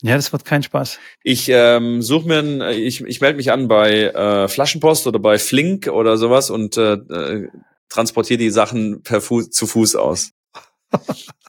Ja, 0.03 0.16
das 0.16 0.33
wird 0.33 0.45
kein 0.45 0.62
Spaß. 0.62 0.99
Ich 1.23 1.49
ähm, 1.49 2.03
suche 2.03 2.27
mir, 2.27 2.39
ein, 2.41 2.61
äh, 2.61 2.73
ich, 2.73 3.03
ich 3.03 3.20
melde 3.20 3.37
mich 3.37 3.53
an 3.53 3.69
bei 3.69 4.05
äh, 4.05 4.49
Flaschenpost 4.49 5.07
oder 5.07 5.20
bei 5.20 5.39
Flink 5.39 5.87
oder 5.87 6.16
sowas 6.16 6.51
und 6.51 6.77
äh, 6.77 6.95
äh, 6.95 7.49
transportiere 7.89 8.39
die 8.39 8.51
Sachen 8.51 9.03
per 9.03 9.20
Fuß, 9.20 9.51
zu 9.51 9.66
Fuß 9.66 9.97
aus. 9.97 10.33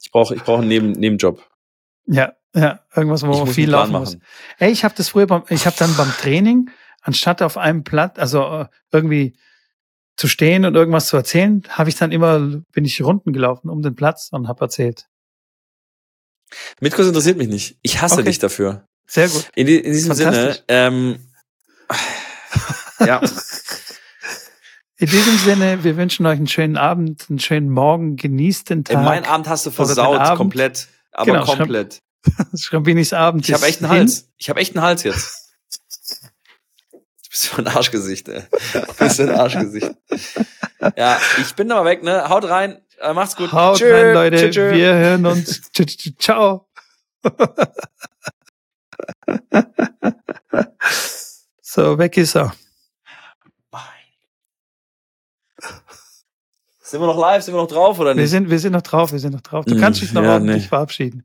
Ich 0.02 0.10
brauche 0.12 0.34
ich 0.34 0.42
brauche 0.42 0.60
einen 0.60 0.68
Neben, 0.68 0.92
Nebenjob. 0.92 1.42
Ja, 2.06 2.32
Ja, 2.54 2.80
irgendwas, 2.94 3.26
wo 3.26 3.32
Ich 3.32 3.38
man 3.38 3.46
viel 3.48 3.70
laufen 3.70 3.92
muss. 3.92 4.18
Ey, 4.58 4.70
ich 4.70 4.84
habe 4.84 4.94
das 4.96 5.08
früher 5.08 5.26
beim, 5.26 5.42
ich 5.48 5.66
habe 5.66 5.76
dann 5.76 5.96
beim 5.96 6.10
Training, 6.10 6.70
anstatt 7.02 7.42
auf 7.42 7.56
einem 7.56 7.82
Platz, 7.82 8.18
also 8.18 8.44
äh, 8.44 8.66
irgendwie 8.92 9.36
zu 10.16 10.28
stehen 10.28 10.64
und 10.64 10.76
irgendwas 10.76 11.08
zu 11.08 11.16
erzählen, 11.16 11.62
habe 11.68 11.88
ich 11.88 11.96
dann 11.96 12.12
immer, 12.12 12.38
bin 12.72 12.84
ich 12.84 13.02
Runden 13.02 13.32
gelaufen 13.32 13.68
um 13.68 13.82
den 13.82 13.96
Platz 13.96 14.28
und 14.30 14.46
habe 14.46 14.60
erzählt. 14.60 15.08
Mitkurs 16.80 17.06
interessiert 17.08 17.36
mich 17.38 17.48
nicht. 17.48 17.78
Ich 17.82 18.00
hasse 18.00 18.16
Okay. 18.16 18.24
dich 18.24 18.38
dafür. 18.38 18.86
Sehr 19.06 19.28
gut. 19.28 19.50
In, 19.54 19.66
in 19.68 19.92
diesem 19.92 20.14
Sinne, 20.14 20.58
ähm, 20.68 21.18
ja, 23.00 23.20
In 24.96 25.08
diesem 25.10 25.36
Sinne, 25.38 25.82
wir 25.82 25.96
wünschen 25.96 26.24
euch 26.24 26.36
einen 26.38 26.46
schönen 26.46 26.76
Abend, 26.76 27.26
einen 27.28 27.40
schönen 27.40 27.68
Morgen, 27.68 28.14
genießt 28.16 28.70
den 28.70 28.84
Tag. 28.84 29.04
mein 29.04 29.24
Abend 29.24 29.48
hast 29.48 29.66
du 29.66 29.70
versaut, 29.72 30.36
komplett. 30.36 30.86
Aber 31.12 31.32
Genau, 31.32 31.44
komplett. 31.44 31.98
Schrambinis 32.56 33.12
Abend. 33.12 33.46
Ich 33.48 33.52
habe 33.54 33.66
echt 33.66 33.82
einen 33.82 33.90
hin. 33.90 34.00
Hals. 34.02 34.28
Ich 34.38 34.48
habe 34.48 34.60
echt 34.60 34.76
einen 34.76 34.84
Hals 34.84 35.02
jetzt. 35.02 35.50
Du 36.92 37.00
bist 37.28 37.42
so 37.42 37.56
ein 37.56 37.66
Arschgesicht, 37.66 38.28
ey. 38.28 38.44
Du 38.72 38.80
bist 38.98 39.16
so 39.16 39.24
ein 39.24 39.30
Arschgesicht. 39.30 39.90
Ja, 40.98 41.18
ich 41.40 41.54
bin 41.54 41.72
aber 41.72 41.86
weg, 41.88 42.02
ne? 42.02 42.28
Haut 42.28 42.44
rein. 42.44 42.78
Äh, 43.00 43.12
macht's 43.12 43.36
gut. 43.36 43.52
Haut 43.52 43.78
Tschö. 43.78 43.92
rein, 43.92 44.14
Leute. 44.14 44.36
Tschö, 44.36 44.50
tschö. 44.50 44.72
Wir 44.72 44.94
hören 44.94 45.26
uns. 45.26 45.62
Ciao. 46.18 46.66
so, 51.62 51.98
weg 51.98 52.16
ist 52.16 52.36
er. 52.36 52.54
Sind 56.80 57.00
wir 57.00 57.06
noch 57.06 57.18
live? 57.18 57.42
Sind 57.42 57.54
wir 57.54 57.60
noch 57.62 57.66
drauf 57.68 57.98
oder 57.98 58.14
Wir 58.14 58.22
nicht? 58.22 58.30
sind, 58.30 58.50
wir 58.50 58.58
sind 58.58 58.72
noch 58.72 58.82
drauf, 58.82 59.10
wir 59.10 59.18
sind 59.18 59.32
noch 59.32 59.40
drauf. 59.40 59.64
Du 59.64 59.74
Mm, 59.74 59.80
kannst 59.80 60.02
dich 60.02 60.12
noch 60.12 60.22
ja, 60.22 60.34
ordentlich 60.34 60.62
nee. 60.64 60.68
verabschieden. 60.68 61.24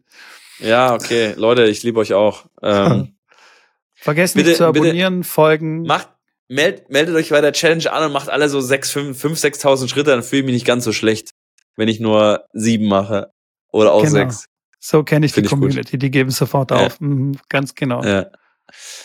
Ja, 0.60 0.94
okay. 0.96 1.34
Leute, 1.38 1.66
ich 1.66 1.84
liebe 1.84 2.00
euch 2.00 2.14
auch. 2.14 2.46
Ähm, 2.64 3.14
Vergesst 3.96 4.36
Bitte- 4.36 4.50
nicht 4.50 4.58
zu 4.58 4.72
bitte- 4.72 4.86
abonnieren, 4.88 5.24
folgen. 5.26 5.84
macht, 5.84 6.08
meld, 6.48 6.90
meldet 6.90 7.14
euch 7.16 7.30
bei 7.30 7.42
der 7.42 7.52
Challenge 7.54 7.92
an 7.92 8.06
und 8.06 8.14
macht 8.14 8.30
alle 8.30 8.48
so 8.50 8.62
6, 8.62 8.90
5, 8.90 9.20
5 9.20 9.38
6.000 9.38 9.90
Schritte, 9.90 10.12
dann 10.12 10.24
fühle 10.24 10.40
ich 10.40 10.46
mich 10.46 10.54
nicht 10.54 10.66
ganz 10.66 10.86
so 10.86 10.94
schlecht, 10.94 11.32
wenn 11.80 11.88
ich 11.88 12.00
nur 12.02 12.46
sieben 12.52 12.88
mache. 12.88 13.32
Oder 13.72 13.94
auch 13.94 14.02
Genau. 14.04 14.12
sechs. 14.12 14.46
So 14.80 15.04
kenne 15.04 15.26
ich 15.26 15.32
die 15.32 15.42
Find 15.42 15.50
gut. 15.50 15.60
Community, 15.60 15.98
die 15.98 16.12
geben 16.12 16.30
sofort 16.30 16.72
Ja. 16.72 16.78
auf. 16.86 17.00
Mhm, 17.00 17.38
ganz 17.50 17.74
genau, 17.74 18.04
Ja. 18.04 18.28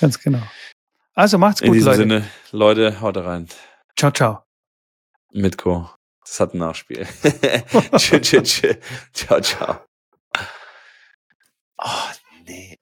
ganz 0.01 0.19
genau. 0.21 0.43
Also 1.15 1.39
macht's 1.39 1.61
In 1.61 1.69
gut, 1.69 1.77
diesem 1.77 1.87
Leute. 1.93 1.99
Sinne, 2.03 2.25
Leute, 2.51 3.01
haut 3.01 3.17
rein. 3.17 3.49
Ciao, 3.97 4.11
ciao. 4.11 4.41
Mitko. 5.33 5.89
Das 6.25 6.41
hat 6.41 6.55
ein 6.55 6.59
Nachspiel. 6.59 7.07
tschö, 7.97 8.21
tschö, 8.21 8.43
tschö. 8.43 8.75
Ciao, 9.13 9.41
ciao. 9.41 9.79
Oh, 11.79 11.89
nee. 12.47 12.77